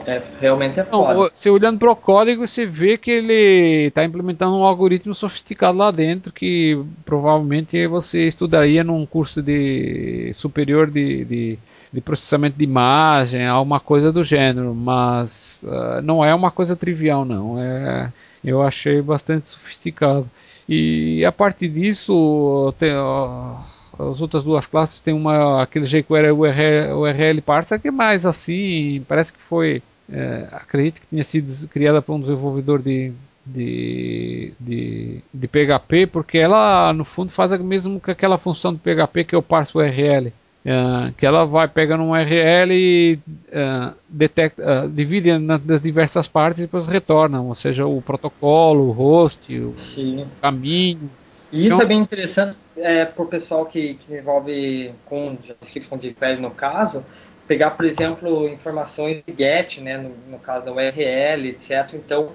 é, 0.06 0.22
realmente 0.40 0.80
é 0.80 0.84
foda. 0.84 1.14
Não, 1.14 1.30
você 1.30 1.50
olhando 1.50 1.80
pro 1.80 1.96
código, 1.96 2.46
você 2.46 2.66
vê 2.66 2.98
que 2.98 3.12
ele 3.12 3.88
está 3.88 4.04
implementando 4.04 4.56
um 4.56 4.64
algoritmo 4.64 5.16
sofisticado 5.16 5.78
lá 5.78 5.92
dentro 5.92 6.32
que 6.32 6.80
provavelmente 7.06 7.88
você 7.88 8.28
estudaria 8.28 8.84
num 8.84 9.06
curso 9.06 9.42
de 9.42 10.32
superior 10.34 10.90
de, 10.90 11.26
de 11.26 11.60
de 11.92 12.02
processamento 12.02 12.58
de 12.58 12.64
imagem, 12.64 13.46
alguma 13.46 13.80
coisa 13.80 14.12
do 14.12 14.24
gênero, 14.24 14.76
mas 14.76 15.62
uh, 15.64 16.02
não 16.04 16.24
é 16.24 16.34
uma 16.34 16.52
coisa 16.52 16.76
trivial 16.76 17.26
não. 17.26 17.60
É, 17.60 18.12
eu 18.44 18.62
achei 18.62 19.02
bastante 19.02 19.50
sofisticado. 19.50 20.30
E 20.68 21.26
a 21.26 21.32
partir 21.32 21.68
disso, 21.70 22.74
tem, 22.78 22.94
uh, 22.94 23.58
as 23.98 24.22
outras 24.22 24.44
duas 24.44 24.68
classes 24.68 25.00
tem 25.00 25.14
uma 25.14 25.64
aquele 25.64 25.86
jQuery 25.86 26.32
URL, 26.32 26.94
URL 26.94 27.42
parser 27.42 27.80
que 27.80 27.88
é 27.88 27.92
mais 27.92 28.26
assim, 28.26 29.04
parece 29.08 29.34
que 29.34 29.42
foi, 29.42 29.82
é, 30.12 30.48
acredito 30.52 31.02
que 31.02 31.08
tinha 31.08 31.24
sido 31.24 31.68
criada 31.70 32.02
por 32.02 32.14
um 32.14 32.20
desenvolvedor 32.20 32.82
de 32.82 33.14
de, 33.46 34.54
de, 34.60 35.22
de 35.34 35.48
PHP, 35.48 36.08
porque 36.08 36.38
ela 36.38 36.94
no 36.94 37.04
fundo 37.04 37.32
faz 37.32 37.52
o 37.52 37.64
mesmo 37.64 38.00
que 38.00 38.12
aquela 38.12 38.38
função 38.38 38.74
do 38.74 38.80
PHP 38.80 39.24
que 39.24 39.36
eu 39.36 39.42
parse 39.42 39.76
URL. 39.76 40.32
Uh, 40.70 41.12
que 41.14 41.26
ela 41.26 41.48
vai 41.48 41.68
pegando 41.68 42.04
um 42.04 42.12
URL 42.12 42.72
e 42.72 43.20
uh, 43.48 43.96
detecta, 44.08 44.86
uh, 44.86 44.90
divide 44.90 45.36
nas 45.40 45.82
diversas 45.82 46.28
partes 46.28 46.60
e 46.60 46.66
depois 46.66 46.86
retorna, 46.86 47.42
ou 47.42 47.56
seja, 47.56 47.88
o 47.88 48.00
protocolo, 48.04 48.90
o 48.90 48.92
host, 48.92 49.52
o 49.58 49.74
Sim. 49.80 50.28
caminho. 50.40 51.10
E 51.52 51.66
isso 51.66 51.68
então, 51.74 51.82
é 51.82 51.86
bem 51.86 51.98
interessante 51.98 52.56
é, 52.78 53.04
para 53.04 53.24
o 53.24 53.26
pessoal 53.26 53.66
que, 53.66 53.96
que 53.96 54.14
envolve 54.14 54.92
com 55.06 55.36
JavaScript, 55.42 55.90
com 55.90 55.98
jQuery 55.98 56.40
no 56.40 56.52
caso, 56.52 57.04
pegar, 57.48 57.72
por 57.72 57.86
exemplo, 57.86 58.48
informações 58.48 59.24
de 59.26 59.34
GET, 59.36 59.82
né, 59.82 59.98
no, 59.98 60.12
no 60.30 60.38
caso 60.38 60.68
da 60.68 60.72
URL, 60.72 61.48
etc. 61.48 61.96
Então, 61.96 62.32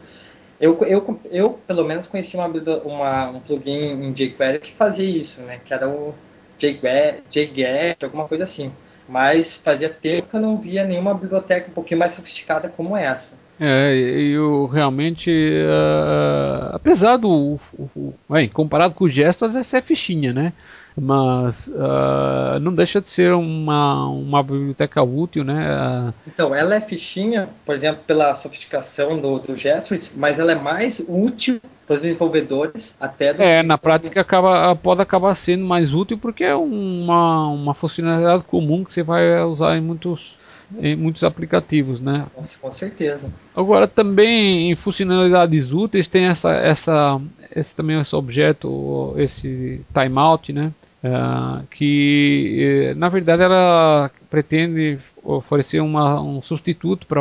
eu, 0.61 0.77
eu, 0.83 1.21
eu 1.31 1.51
pelo 1.69 1.85
menos 1.85 2.09
conheci 2.09 2.35
uma, 2.35 2.49
uma, 2.49 3.31
um 3.31 3.39
plugin 3.39 3.93
em 3.93 4.13
jQuery 4.13 4.59
que 4.59 4.73
fazia 4.73 5.09
isso, 5.09 5.41
né, 5.43 5.61
que 5.65 5.73
era 5.73 5.89
o 5.89 6.13
JGet, 6.59 8.05
alguma 8.05 8.27
coisa 8.29 8.45
assim. 8.45 8.73
Mas 9.09 9.57
fazia 9.57 9.91
tempo 9.91 10.29
que 10.29 10.37
eu 10.37 10.41
não 10.41 10.59
via 10.59 10.85
nenhuma 10.85 11.15
biblioteca 11.15 11.71
um 11.71 11.75
pouquinho 11.75 12.01
mais 12.01 12.15
sofisticada 12.15 12.69
como 12.69 12.97
essa. 12.97 13.35
É, 13.61 13.95
eu 13.95 14.67
realmente, 14.67 15.31
uh, 15.31 16.75
apesar 16.75 17.17
do, 17.17 17.31
o, 17.31 17.61
o, 17.95 18.15
bem, 18.29 18.49
comparado 18.49 18.95
com 18.95 19.05
o 19.05 19.09
Gestos, 19.09 19.55
essa 19.55 19.79
é 19.79 19.83
fichinha, 19.83 20.33
né? 20.33 20.53
Mas 20.97 21.69
uh, 21.69 22.59
não 22.61 22.75
deixa 22.75 23.01
de 23.01 23.07
ser 23.07 23.33
uma, 23.33 24.09
uma 24.09 24.43
biblioteca 24.43 25.03
útil, 25.03 25.45
né? 25.45 26.13
Então, 26.27 26.55
ela 26.55 26.75
é 26.75 26.81
fichinha, 26.81 27.49
por 27.65 27.75
exemplo, 27.75 28.03
pela 28.07 28.35
sofisticação 28.37 29.21
do, 29.21 29.39
do 29.39 29.55
Gestures, 29.55 30.11
mas 30.17 30.39
ela 30.39 30.53
é 30.53 30.57
mais 30.57 31.01
útil 31.07 31.61
para 31.87 31.97
os 31.97 32.03
desenvolvedores 32.03 32.93
até 32.99 33.35
É, 33.39 33.63
na 33.63 33.77
prática 33.77 34.21
acaba, 34.21 34.75
pode 34.77 35.03
acabar 35.03 35.35
sendo 35.35 35.65
mais 35.65 35.93
útil 35.93 36.19
porque 36.19 36.45
é 36.45 36.55
uma, 36.55 37.49
uma 37.49 37.75
funcionalidade 37.75 38.45
comum 38.45 38.85
que 38.85 38.93
você 38.93 39.03
vai 39.03 39.43
usar 39.43 39.77
em 39.77 39.81
muitos 39.81 40.37
em 40.79 40.97
muitos 40.97 41.23
aplicativos, 41.23 42.01
né? 42.01 42.27
Com 42.61 42.73
certeza. 42.73 43.31
Agora 43.55 43.87
também 43.87 44.71
em 44.71 44.75
funcionalidades 44.75 45.73
úteis 45.73 46.09
tem 46.09 46.25
essa, 46.25 46.53
essa, 46.53 47.21
esse 47.55 47.77
também 47.77 48.01
esse 48.01 48.17
objeto, 48.17 49.15
esse 49.17 49.85
timeout, 49.93 50.53
né? 50.53 50.73
Uh, 51.05 51.67
que 51.67 52.89
eh, 52.91 52.95
na 52.95 53.11
verdade 53.11 53.43
ela 53.43 54.11
pretende 54.31 54.97
oferecer 55.23 55.81
uma, 55.81 56.19
um 56.23 56.41
substituto 56.41 57.07
para 57.07 57.21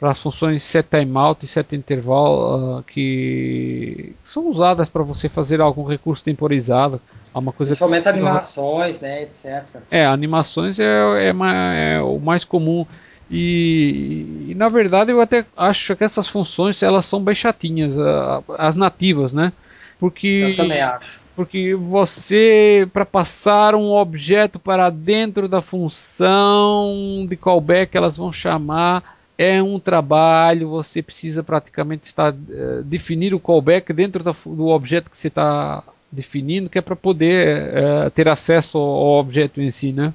para 0.00 0.10
as 0.10 0.18
funções 0.18 0.62
set 0.62 0.88
timeout 0.88 1.44
e 1.44 1.48
set 1.48 1.76
interval 1.76 2.78
uh, 2.78 2.82
que 2.82 4.14
são 4.24 4.48
usadas 4.48 4.88
para 4.88 5.02
você 5.02 5.28
fazer 5.28 5.60
algum 5.60 5.84
recurso 5.84 6.24
temporizado 6.24 7.00
uma 7.38 7.52
coisa 7.52 7.76
Principalmente 7.76 8.08
animações, 8.08 9.00
né, 9.00 9.22
etc. 9.22 9.64
É, 9.90 10.04
animações 10.04 10.78
é, 10.78 10.84
é, 10.84 11.94
é 11.94 12.02
o 12.02 12.18
mais 12.18 12.44
comum. 12.44 12.84
E, 13.30 14.48
e, 14.48 14.54
na 14.56 14.68
verdade 14.68 15.12
eu 15.12 15.20
até 15.20 15.46
acho 15.56 15.94
que 15.94 16.02
essas 16.02 16.26
funções 16.26 16.82
elas 16.82 17.06
são 17.06 17.22
bem 17.22 17.34
chatinhas, 17.34 17.96
as 18.58 18.74
nativas, 18.74 19.32
né? 19.32 19.52
Porque 20.00 20.26
eu 20.26 20.56
também 20.56 20.80
acho. 20.80 21.20
Porque 21.36 21.76
você 21.76 22.88
para 22.92 23.06
passar 23.06 23.76
um 23.76 23.92
objeto 23.92 24.58
para 24.58 24.90
dentro 24.90 25.48
da 25.48 25.62
função 25.62 27.24
de 27.28 27.36
callback 27.36 27.96
elas 27.96 28.16
vão 28.16 28.32
chamar 28.32 29.19
é 29.42 29.62
um 29.62 29.80
trabalho, 29.80 30.68
você 30.68 31.02
precisa 31.02 31.42
praticamente 31.42 32.06
estar 32.06 32.30
uh, 32.34 32.82
definir 32.84 33.32
o 33.32 33.40
callback 33.40 33.90
dentro 33.90 34.22
da, 34.22 34.34
do 34.44 34.66
objeto 34.66 35.10
que 35.10 35.16
você 35.16 35.28
está 35.28 35.82
definindo, 36.12 36.68
que 36.68 36.76
é 36.76 36.82
para 36.82 36.94
poder 36.94 37.72
é, 37.72 38.10
ter 38.10 38.28
acesso 38.28 38.76
ao 38.76 39.18
objeto 39.20 39.62
em 39.62 39.70
si, 39.70 39.92
né? 39.92 40.12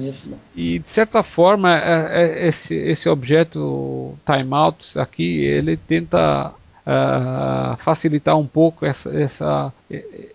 Isso. 0.00 0.32
E 0.54 0.80
de 0.80 0.88
certa 0.90 1.22
forma 1.22 1.72
é, 1.72 2.22
é, 2.22 2.48
esse, 2.48 2.74
esse 2.74 3.08
objeto 3.08 4.18
timeout 4.26 4.98
aqui 4.98 5.44
ele 5.44 5.76
tenta 5.76 6.48
uh, 6.48 7.76
facilitar 7.78 8.36
um 8.36 8.46
pouco 8.46 8.84
essa, 8.84 9.08
essa, 9.16 9.72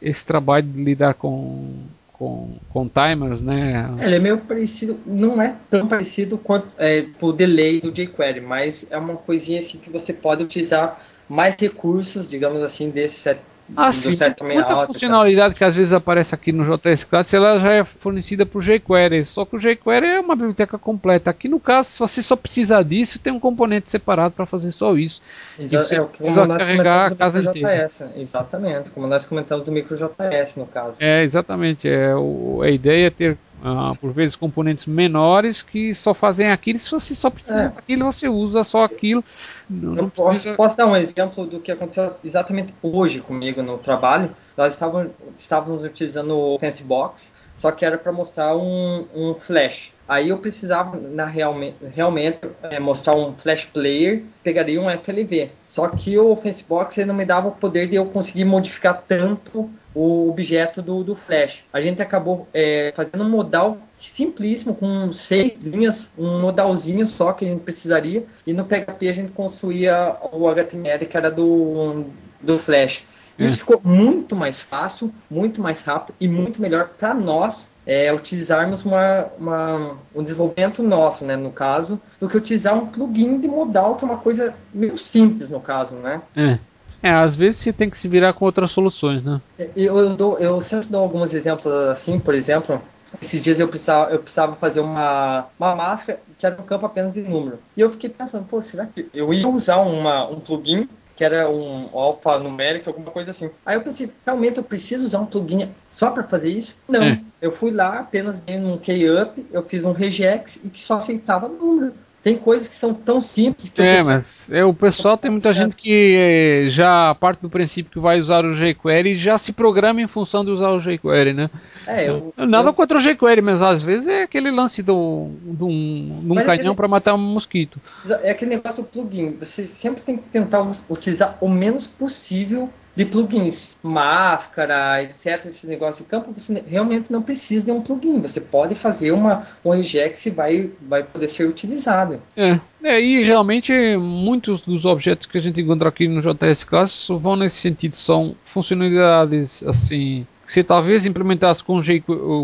esse 0.01 0.25
trabalho 0.25 0.65
de 0.65 0.81
lidar 0.81 1.13
com, 1.15 1.83
com 2.25 2.49
com, 2.69 2.89
timers, 2.89 3.41
né? 3.41 3.89
Ele 4.01 4.15
é 4.15 4.19
meio 4.19 4.37
parecido, 4.39 4.99
não 5.05 5.41
é 5.41 5.55
tão 5.69 5.87
parecido 5.87 6.37
quanto 6.37 6.67
é, 6.77 7.05
o 7.21 7.31
delay 7.31 7.79
do 7.79 7.91
jQuery, 7.91 8.41
mas 8.41 8.85
é 8.89 8.97
uma 8.97 9.15
coisinha 9.15 9.61
assim 9.61 9.77
que 9.77 9.89
você 9.89 10.11
pode 10.11 10.43
utilizar 10.43 11.01
mais 11.29 11.55
recursos, 11.55 12.29
digamos 12.29 12.61
assim, 12.61 12.89
desse 12.89 13.15
set, 13.15 13.39
ah, 13.75 13.91
sim. 13.91 14.15
Muita 14.43 14.73
alta, 14.73 14.87
funcionalidade 14.87 15.55
que 15.55 15.63
às 15.63 15.75
vezes 15.75 15.91
aparece 15.91 16.35
aqui 16.35 16.51
no 16.51 16.63
JS 16.63 17.03
Classic, 17.05 17.35
ela 17.35 17.59
já 17.59 17.73
é 17.73 17.83
fornecida 17.83 18.45
por 18.45 18.61
jQuery. 18.61 19.25
Só 19.25 19.43
que 19.45 19.55
o 19.55 19.59
jQuery 19.59 20.05
é 20.05 20.19
uma 20.19 20.35
biblioteca 20.35 20.77
completa. 20.77 21.31
Aqui 21.31 21.49
no 21.49 21.59
caso, 21.59 21.89
se 21.89 21.99
você 21.99 22.21
só 22.21 22.35
precisar 22.35 22.83
disso, 22.83 23.17
tem 23.17 23.33
um 23.33 23.39
componente 23.39 23.89
separado 23.89 24.35
para 24.35 24.45
fazer 24.45 24.71
só 24.71 24.95
isso. 24.95 25.21
Exa 25.57 25.95
é, 25.95 25.97
como 25.97 26.09
precisa 26.09 26.47
carregar 26.47 27.11
a 27.11 27.15
casa 27.15 27.41
inteira. 27.41 27.91
Exatamente, 28.15 28.91
como 28.91 29.07
nós 29.07 29.25
comentamos 29.25 29.65
do 29.65 29.71
microJS 29.71 30.55
no 30.57 30.67
caso. 30.67 30.97
É, 30.99 31.23
exatamente. 31.23 31.87
É, 31.87 32.15
o, 32.15 32.61
a 32.61 32.69
ideia 32.69 33.07
é 33.07 33.09
ter 33.09 33.37
Uh, 33.63 33.95
por 33.95 34.11
vezes 34.11 34.35
componentes 34.35 34.85
menores 34.85 35.61
que 35.61 35.95
só 35.95 36.13
fazem 36.13 36.51
aquilo. 36.51 36.77
Se 36.77 36.91
você 36.91 37.15
só 37.15 37.29
precisa 37.29 37.63
é. 37.63 37.69
daquilo, 37.69 38.05
você 38.05 38.27
usa 38.27 38.63
só 38.63 38.83
aquilo. 38.83 39.23
Não, 39.69 39.95
não 39.95 40.09
posso, 40.09 40.29
precisa... 40.29 40.55
posso, 40.55 40.77
dar 40.77 40.85
um 40.85 40.95
exemplo 40.95 41.47
do 41.47 41.59
que 41.59 41.71
aconteceu 41.71 42.13
exatamente 42.23 42.73
hoje 42.83 43.21
comigo 43.21 43.63
no 43.63 43.77
trabalho. 43.77 44.35
Nós 44.55 44.73
estávamos, 44.73 45.11
estávamos 45.37 45.83
utilizando 45.83 46.37
o 46.37 46.59
Fancebox, 46.59 47.31
só 47.55 47.71
que 47.71 47.85
era 47.85 47.97
para 47.97 48.11
mostrar 48.11 48.55
um, 48.55 49.07
um 49.15 49.33
flash. 49.35 49.91
Aí 50.07 50.29
eu 50.29 50.37
precisava 50.37 50.97
na 50.97 51.25
realmente, 51.25 51.77
realmente 51.95 52.39
é, 52.63 52.79
mostrar 52.79 53.15
um 53.15 53.33
flash 53.33 53.65
player, 53.65 54.23
pegaria 54.43 54.79
um 54.79 54.89
FLV. 54.89 55.49
Só 55.65 55.87
que 55.87 56.17
o 56.19 56.35
Fancebox 56.35 56.97
não 56.97 57.15
me 57.15 57.25
dava 57.25 57.47
o 57.47 57.51
poder 57.51 57.87
de 57.87 57.95
eu 57.95 58.05
conseguir 58.05 58.45
modificar 58.45 59.01
tanto 59.07 59.69
o 59.95 60.29
objeto 60.29 60.81
do, 60.81 61.03
do 61.03 61.15
Flash. 61.15 61.63
A 61.71 61.81
gente 61.81 62.01
acabou 62.01 62.47
é, 62.53 62.93
fazendo 62.95 63.23
um 63.23 63.29
modal 63.29 63.77
simplíssimo, 63.99 64.75
com 64.75 65.11
seis 65.11 65.57
linhas, 65.63 66.11
um 66.17 66.41
modalzinho 66.41 67.07
só 67.07 67.31
que 67.31 67.45
a 67.45 67.47
gente 67.47 67.61
precisaria, 67.61 68.25
e 68.45 68.53
no 68.53 68.65
PHP 68.65 69.07
a 69.07 69.13
gente 69.13 69.31
construía 69.31 70.17
o 70.33 70.47
HTML 70.49 71.05
que 71.05 71.15
era 71.15 71.31
do, 71.31 72.05
do 72.41 72.59
Flash. 72.59 73.05
Isso 73.39 73.55
é. 73.55 73.59
ficou 73.59 73.81
muito 73.83 74.35
mais 74.35 74.59
fácil, 74.59 75.13
muito 75.29 75.61
mais 75.61 75.81
rápido 75.83 76.15
e 76.19 76.27
muito 76.27 76.61
melhor 76.61 76.89
para 76.89 77.13
nós 77.13 77.67
é, 77.85 78.11
utilizarmos 78.11 78.83
uma, 78.83 79.27
uma, 79.37 79.97
um 80.13 80.23
desenvolvimento 80.23 80.81
nosso, 80.81 81.23
né, 81.23 81.35
no 81.35 81.51
caso, 81.51 82.01
do 82.19 82.27
que 82.27 82.37
utilizar 82.37 82.73
um 82.73 82.87
plugin 82.87 83.39
de 83.39 83.47
modal, 83.47 83.95
que 83.95 84.03
é 84.03 84.07
uma 84.07 84.17
coisa 84.17 84.53
meio 84.73 84.97
simples 84.97 85.49
no 85.49 85.59
caso, 85.59 85.95
né? 85.95 86.21
É. 86.35 86.57
É, 87.01 87.11
às 87.11 87.35
vezes 87.35 87.61
você 87.61 87.71
tem 87.71 87.89
que 87.89 87.97
se 87.97 88.07
virar 88.07 88.33
com 88.33 88.45
outras 88.45 88.71
soluções, 88.71 89.23
né? 89.23 89.39
Eu, 89.59 89.99
eu, 89.99 90.15
dou, 90.15 90.39
eu 90.39 90.59
sempre 90.61 90.87
dou 90.87 91.01
alguns 91.01 91.33
exemplos 91.33 91.71
assim, 91.71 92.17
por 92.17 92.33
exemplo, 92.33 92.81
esses 93.21 93.43
dias 93.43 93.59
eu 93.59 93.67
precisava, 93.67 94.11
eu 94.11 94.19
precisava 94.19 94.55
fazer 94.55 94.79
uma, 94.79 95.45
uma 95.59 95.75
máscara 95.75 96.19
que 96.37 96.45
era 96.45 96.59
um 96.59 96.65
campo 96.65 96.85
apenas 96.85 97.13
de 97.13 97.21
número. 97.21 97.59
E 97.77 97.81
eu 97.81 97.89
fiquei 97.89 98.09
pensando, 98.09 98.45
pô, 98.45 98.61
será 98.61 98.85
que 98.85 99.07
eu 99.13 99.33
ia 99.33 99.47
usar 99.47 99.77
uma, 99.77 100.27
um 100.27 100.39
plugin 100.39 100.87
que 101.15 101.23
era 101.23 101.49
um 101.49 101.89
alfanumérico, 101.97 102.89
alguma 102.89 103.09
coisa 103.09 103.31
assim. 103.31 103.49
Aí 103.65 103.77
eu 103.77 103.81
pensei, 103.81 104.11
realmente 104.25 104.57
eu 104.57 104.63
preciso 104.63 105.05
usar 105.05 105.19
um 105.19 105.25
plugin 105.25 105.69
só 105.89 106.11
para 106.11 106.23
fazer 106.23 106.49
isso? 106.49 106.75
Não. 106.89 107.03
É. 107.03 107.21
Eu 107.41 107.51
fui 107.51 107.71
lá, 107.71 107.99
apenas 107.99 108.39
dei 108.39 108.57
um 108.57 108.77
key-up, 108.77 109.45
eu 109.51 109.63
fiz 109.63 109.83
um 109.85 109.93
regex 109.93 110.57
e 110.63 110.69
que 110.69 110.79
só 110.79 110.95
aceitava 110.95 111.47
número. 111.47 111.93
Tem 112.25 112.35
coisas 112.35 112.67
que 112.67 112.73
são 112.73 112.91
tão 112.91 113.21
simples 113.21 113.69
que 113.69 113.79
É, 113.79 114.01
mas 114.01 114.49
é, 114.49 114.65
o 114.65 114.73
pessoal 114.73 115.15
tem 115.15 115.29
muita 115.29 115.53
gente 115.53 115.75
que 115.75 116.15
é, 116.17 116.65
já 116.69 117.13
parte 117.13 117.43
do 117.43 117.51
princípio 117.51 117.91
que 117.91 117.99
vai 117.99 118.19
usar 118.19 118.43
o 118.43 118.55
jQuery 118.55 119.11
e 119.11 119.15
já 119.15 119.37
se 119.37 119.53
programa 119.53 120.01
em 120.01 120.07
função 120.07 120.43
de 120.43 120.49
usar 120.49 120.71
o 120.71 120.79
jQuery, 120.79 121.33
né? 121.33 121.51
É, 121.85 122.09
eu, 122.09 122.33
Nada 122.35 122.69
eu... 122.69 122.73
contra 122.73 122.97
o 122.97 122.99
jQuery, 122.99 123.43
mas 123.43 123.61
às 123.61 123.83
vezes 123.83 124.07
é 124.07 124.23
aquele 124.23 124.49
lance 124.49 124.81
do, 124.81 125.29
do 125.39 125.67
um, 125.67 126.21
de 126.23 126.31
um 126.31 126.35
canhão 126.37 126.53
aquele... 126.53 126.73
para 126.73 126.87
matar 126.87 127.13
um 127.13 127.19
mosquito. 127.19 127.79
É 128.23 128.31
aquele 128.31 128.55
negócio 128.55 128.81
do 128.81 128.89
plugin. 128.89 129.37
Você 129.37 129.67
sempre 129.67 130.01
tem 130.01 130.17
que 130.17 130.23
tentar 130.23 130.65
utilizar 130.89 131.37
o 131.39 131.47
menos 131.47 131.85
possível 131.85 132.71
de 132.95 133.05
plugins, 133.05 133.69
máscara, 133.83 135.03
etc, 135.03 135.45
esses 135.45 135.63
negócios 135.65 135.97
de 135.97 136.05
campo, 136.05 136.31
você 136.31 136.63
realmente 136.65 137.11
não 137.11 137.21
precisa 137.21 137.65
de 137.65 137.71
um 137.71 137.81
plugin. 137.81 138.19
Você 138.21 138.39
pode 138.39 138.73
fazer 138.73 139.11
uma, 139.11 139.47
um 139.63 139.71
regex 139.71 140.25
e 140.25 140.29
vai, 140.29 140.69
vai 140.81 141.03
poder 141.03 141.27
ser 141.27 141.47
utilizado. 141.47 142.21
É, 142.37 142.59
é, 142.83 143.01
e 143.01 143.23
realmente 143.23 143.73
muitos 143.97 144.61
dos 144.61 144.85
objetos 144.85 145.25
que 145.25 145.37
a 145.37 145.41
gente 145.41 145.59
encontra 145.59 145.89
aqui 145.89 146.07
no 146.07 146.21
JS 146.21 146.63
Class 146.63 147.07
vão 147.09 147.35
nesse 147.35 147.57
sentido, 147.57 147.95
são 147.95 148.35
funcionalidades 148.43 149.63
assim 149.63 150.25
que 150.45 150.51
você 150.51 150.63
talvez 150.63 151.05
implementasse 151.07 151.63
com, 151.63 151.81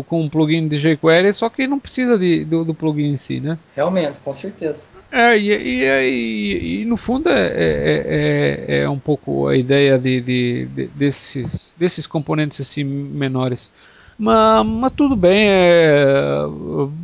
com 0.08 0.22
um 0.22 0.28
plugin 0.28 0.66
de 0.66 0.76
jQuery, 0.78 1.32
só 1.32 1.48
que 1.48 1.68
não 1.68 1.78
precisa 1.78 2.18
de, 2.18 2.44
do, 2.44 2.64
do 2.64 2.74
plugin 2.74 3.12
em 3.12 3.16
si, 3.16 3.38
né? 3.38 3.56
Realmente, 3.76 4.18
com 4.18 4.34
certeza. 4.34 4.82
É, 5.14 5.36
e, 5.36 5.50
e, 5.50 5.84
e, 5.84 6.80
e, 6.80 6.84
no 6.86 6.96
fundo 6.96 7.28
é, 7.28 7.46
é, 7.48 8.66
é, 8.70 8.78
é, 8.78 8.88
um 8.88 8.98
pouco 8.98 9.46
a 9.46 9.54
ideia 9.54 9.98
de, 9.98 10.22
de, 10.22 10.64
de, 10.64 10.86
desses, 10.86 11.74
desses 11.78 12.06
componentes 12.06 12.58
assim 12.62 12.82
menores. 12.82 13.70
Mas, 14.18 14.64
mas 14.64 14.92
tudo 14.92 15.14
bem, 15.14 15.48
é 15.50 16.46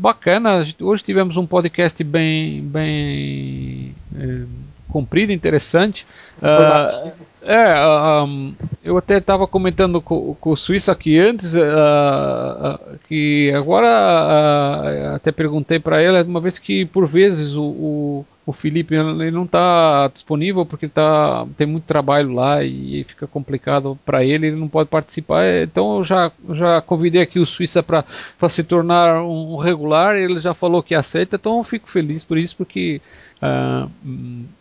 bacana. 0.00 0.66
Hoje 0.80 1.02
tivemos 1.02 1.36
um 1.36 1.46
podcast 1.46 2.02
bem, 2.02 2.62
bem 2.62 3.94
é, 4.16 4.44
comprido, 4.88 5.32
interessante. 5.32 6.06
Uh, 6.38 7.12
é, 7.42 8.24
um, 8.24 8.54
eu 8.82 8.98
até 8.98 9.18
estava 9.18 9.46
comentando 9.46 10.00
com, 10.00 10.34
com, 10.34 10.50
o 10.50 10.56
Suíça 10.56 10.92
aqui 10.92 11.18
antes, 11.18 11.54
uh, 11.54 11.58
uh, 11.58 12.98
que 13.08 13.52
agora 13.54 15.14
até 15.14 15.30
perguntei 15.32 15.78
para 15.78 16.02
ele, 16.02 16.20
uma 16.22 16.40
vez 16.40 16.58
que 16.58 16.84
por 16.84 17.06
vezes 17.06 17.54
o, 17.54 17.62
o, 17.62 18.26
o 18.46 18.52
Felipe 18.52 18.94
ele 18.94 19.30
não 19.30 19.44
está 19.44 20.08
disponível 20.08 20.64
porque 20.64 20.88
tá, 20.88 21.46
tem 21.56 21.66
muito 21.66 21.84
trabalho 21.84 22.32
lá 22.32 22.64
e 22.64 23.04
fica 23.04 23.26
complicado 23.26 23.98
para 24.06 24.24
ele, 24.24 24.46
ele 24.46 24.56
não 24.56 24.68
pode 24.68 24.88
participar. 24.88 25.44
Então 25.62 25.98
eu 25.98 26.04
já, 26.04 26.32
já 26.50 26.80
convidei 26.80 27.22
aqui 27.22 27.38
o 27.38 27.46
Suíça 27.46 27.82
para 27.82 28.04
se 28.48 28.64
tornar 28.64 29.22
um 29.22 29.56
regular, 29.56 30.16
ele 30.16 30.40
já 30.40 30.54
falou 30.54 30.82
que 30.82 30.94
aceita, 30.94 31.36
então 31.36 31.58
eu 31.58 31.64
fico 31.64 31.88
feliz 31.88 32.24
por 32.24 32.38
isso, 32.38 32.56
porque 32.56 33.00
Uh, 33.42 33.90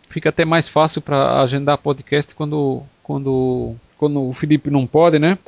fica 0.08 0.28
até 0.28 0.44
mais 0.44 0.68
fácil 0.68 1.00
para 1.00 1.40
agendar 1.40 1.78
podcast 1.78 2.34
quando, 2.34 2.82
quando, 3.02 3.74
quando 3.96 4.22
o 4.22 4.32
Felipe 4.32 4.70
não 4.70 4.86
pode, 4.86 5.18
né? 5.18 5.38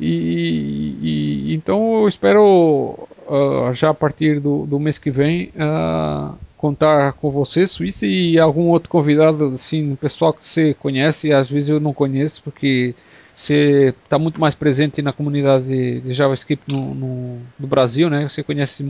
E, 0.00 0.96
e 1.00 1.54
então 1.54 2.00
eu 2.00 2.08
espero 2.08 3.08
uh, 3.28 3.72
já 3.72 3.90
a 3.90 3.94
partir 3.94 4.40
do, 4.40 4.66
do 4.66 4.80
mês 4.80 4.98
que 4.98 5.10
vem 5.10 5.52
uh, 5.54 6.36
contar 6.56 7.12
com 7.12 7.30
você, 7.30 7.66
Suíça, 7.66 8.06
e 8.06 8.38
algum 8.38 8.68
outro 8.68 8.88
convidado, 8.88 9.52
assim, 9.54 9.94
pessoal 9.96 10.32
que 10.32 10.44
você 10.44 10.74
conhece, 10.74 11.32
às 11.32 11.50
vezes 11.50 11.68
eu 11.68 11.78
não 11.78 11.92
conheço, 11.92 12.42
porque 12.42 12.94
você 13.34 13.94
está 14.04 14.18
muito 14.18 14.40
mais 14.40 14.54
presente 14.54 15.02
na 15.02 15.12
comunidade 15.12 16.00
de, 16.00 16.12
JavaScript 16.12 16.64
no, 16.72 16.94
no, 16.94 17.38
no, 17.58 17.66
Brasil, 17.66 18.08
né? 18.08 18.28
Você 18.28 18.42
conhece 18.42 18.84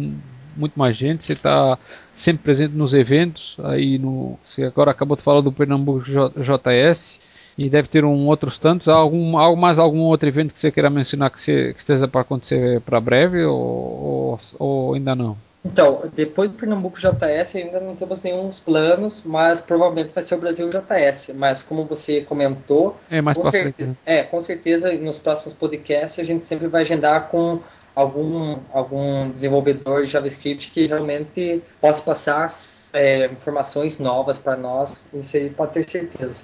muito 0.56 0.78
mais 0.78 0.96
gente, 0.96 1.24
você 1.24 1.32
está 1.32 1.78
sempre 2.12 2.44
presente 2.44 2.74
nos 2.74 2.94
eventos. 2.94 3.56
Aí 3.62 3.98
no, 3.98 4.38
você 4.42 4.64
agora 4.64 4.90
acabou 4.90 5.16
de 5.16 5.22
falar 5.22 5.40
do 5.40 5.52
Pernambuco 5.52 6.04
JS 6.04 7.20
e 7.56 7.70
deve 7.70 7.88
ter 7.88 8.04
um 8.04 8.26
outros 8.26 8.58
tantos. 8.58 8.88
Algum, 8.88 9.38
há 9.38 9.54
mais 9.56 9.78
algum 9.78 10.00
outro 10.00 10.28
evento 10.28 10.52
que 10.52 10.58
você 10.58 10.70
queira 10.70 10.90
mencionar 10.90 11.30
que, 11.30 11.40
você, 11.40 11.72
que 11.72 11.78
esteja 11.78 12.08
para 12.08 12.22
acontecer 12.22 12.80
para 12.80 13.00
breve 13.00 13.44
ou, 13.44 13.58
ou, 13.58 14.38
ou, 14.58 14.94
ainda 14.94 15.14
não? 15.14 15.36
Então, 15.64 16.02
depois 16.14 16.50
do 16.50 16.56
Pernambuco 16.58 16.98
JS 16.98 17.56
ainda 17.56 17.80
não 17.80 17.96
temos 17.96 18.22
nenhum 18.22 18.50
planos, 18.62 19.22
mas 19.24 19.62
provavelmente 19.62 20.12
vai 20.14 20.22
ser 20.22 20.34
o 20.34 20.38
Brasil 20.38 20.68
JS. 20.68 21.30
Mas 21.34 21.62
como 21.62 21.84
você 21.84 22.20
comentou, 22.20 22.96
é 23.10 23.22
mais 23.22 23.36
com 23.36 23.50
certeza, 23.50 23.90
né? 23.90 23.96
é, 24.04 24.22
com 24.22 24.40
certeza 24.42 24.92
nos 24.92 25.18
próximos 25.18 25.54
podcasts 25.54 26.18
a 26.18 26.24
gente 26.24 26.44
sempre 26.44 26.68
vai 26.68 26.82
agendar 26.82 27.28
com 27.28 27.60
algum, 27.94 28.58
algum 28.72 29.30
desenvolvedor 29.30 30.04
JavaScript 30.04 30.70
que 30.70 30.86
realmente 30.86 31.62
possa 31.80 32.02
passar 32.02 32.50
é, 32.92 33.26
informações 33.26 33.98
novas 33.98 34.38
para 34.38 34.56
nós, 34.56 35.04
isso 35.12 35.36
aí 35.36 35.50
pode 35.50 35.72
ter 35.72 35.88
certeza. 35.88 36.42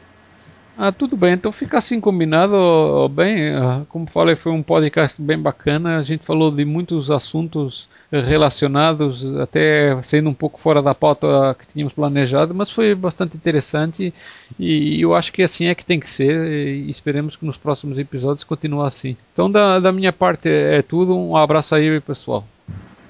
Ah, 0.79 0.91
tudo 0.91 1.17
bem, 1.17 1.33
então 1.33 1.53
fica 1.53 1.79
assim 1.79 2.01
combinado. 2.01 3.09
Bem, 3.11 3.55
ah, 3.55 3.85
como 3.89 4.09
falei, 4.09 4.35
foi 4.35 4.51
um 4.51 4.63
podcast 4.63 5.21
bem 5.21 5.39
bacana. 5.39 5.99
A 5.99 6.03
gente 6.03 6.25
falou 6.25 6.51
de 6.51 6.65
muitos 6.65 7.11
assuntos 7.11 7.87
relacionados, 8.12 9.24
até 9.37 10.01
saindo 10.03 10.28
um 10.28 10.35
pouco 10.35 10.59
fora 10.61 10.82
da 10.82 10.95
pauta 10.95 11.55
que 11.59 11.66
tínhamos 11.66 11.93
planejado, 11.93 12.55
mas 12.55 12.70
foi 12.70 12.95
bastante 12.95 13.37
interessante 13.37 14.12
e 14.59 15.01
eu 15.01 15.15
acho 15.15 15.32
que 15.32 15.43
assim 15.43 15.66
é 15.66 15.74
que 15.74 15.85
tem 15.85 16.01
que 16.01 16.11
ser 16.11 16.35
e 16.47 16.91
esperemos 16.91 17.37
que 17.37 17.47
nos 17.47 17.57
próximos 17.57 17.99
episódios 17.99 18.43
continue 18.43 18.87
assim. 18.87 19.16
Então, 19.32 19.51
da, 19.51 19.78
da 19.78 19.93
minha 19.93 20.12
parte 20.12 20.49
é 20.49 20.82
tudo. 20.82 21.16
Um 21.16 21.37
abraço 21.37 21.74
aí, 21.74 22.01
pessoal. 22.01 22.45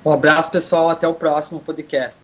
Um 0.05 0.13
abraço, 0.13 0.51
pessoal. 0.51 0.91
Até 0.91 1.09
o 1.09 1.15
próximo 1.15 1.61
podcast. 1.61 2.19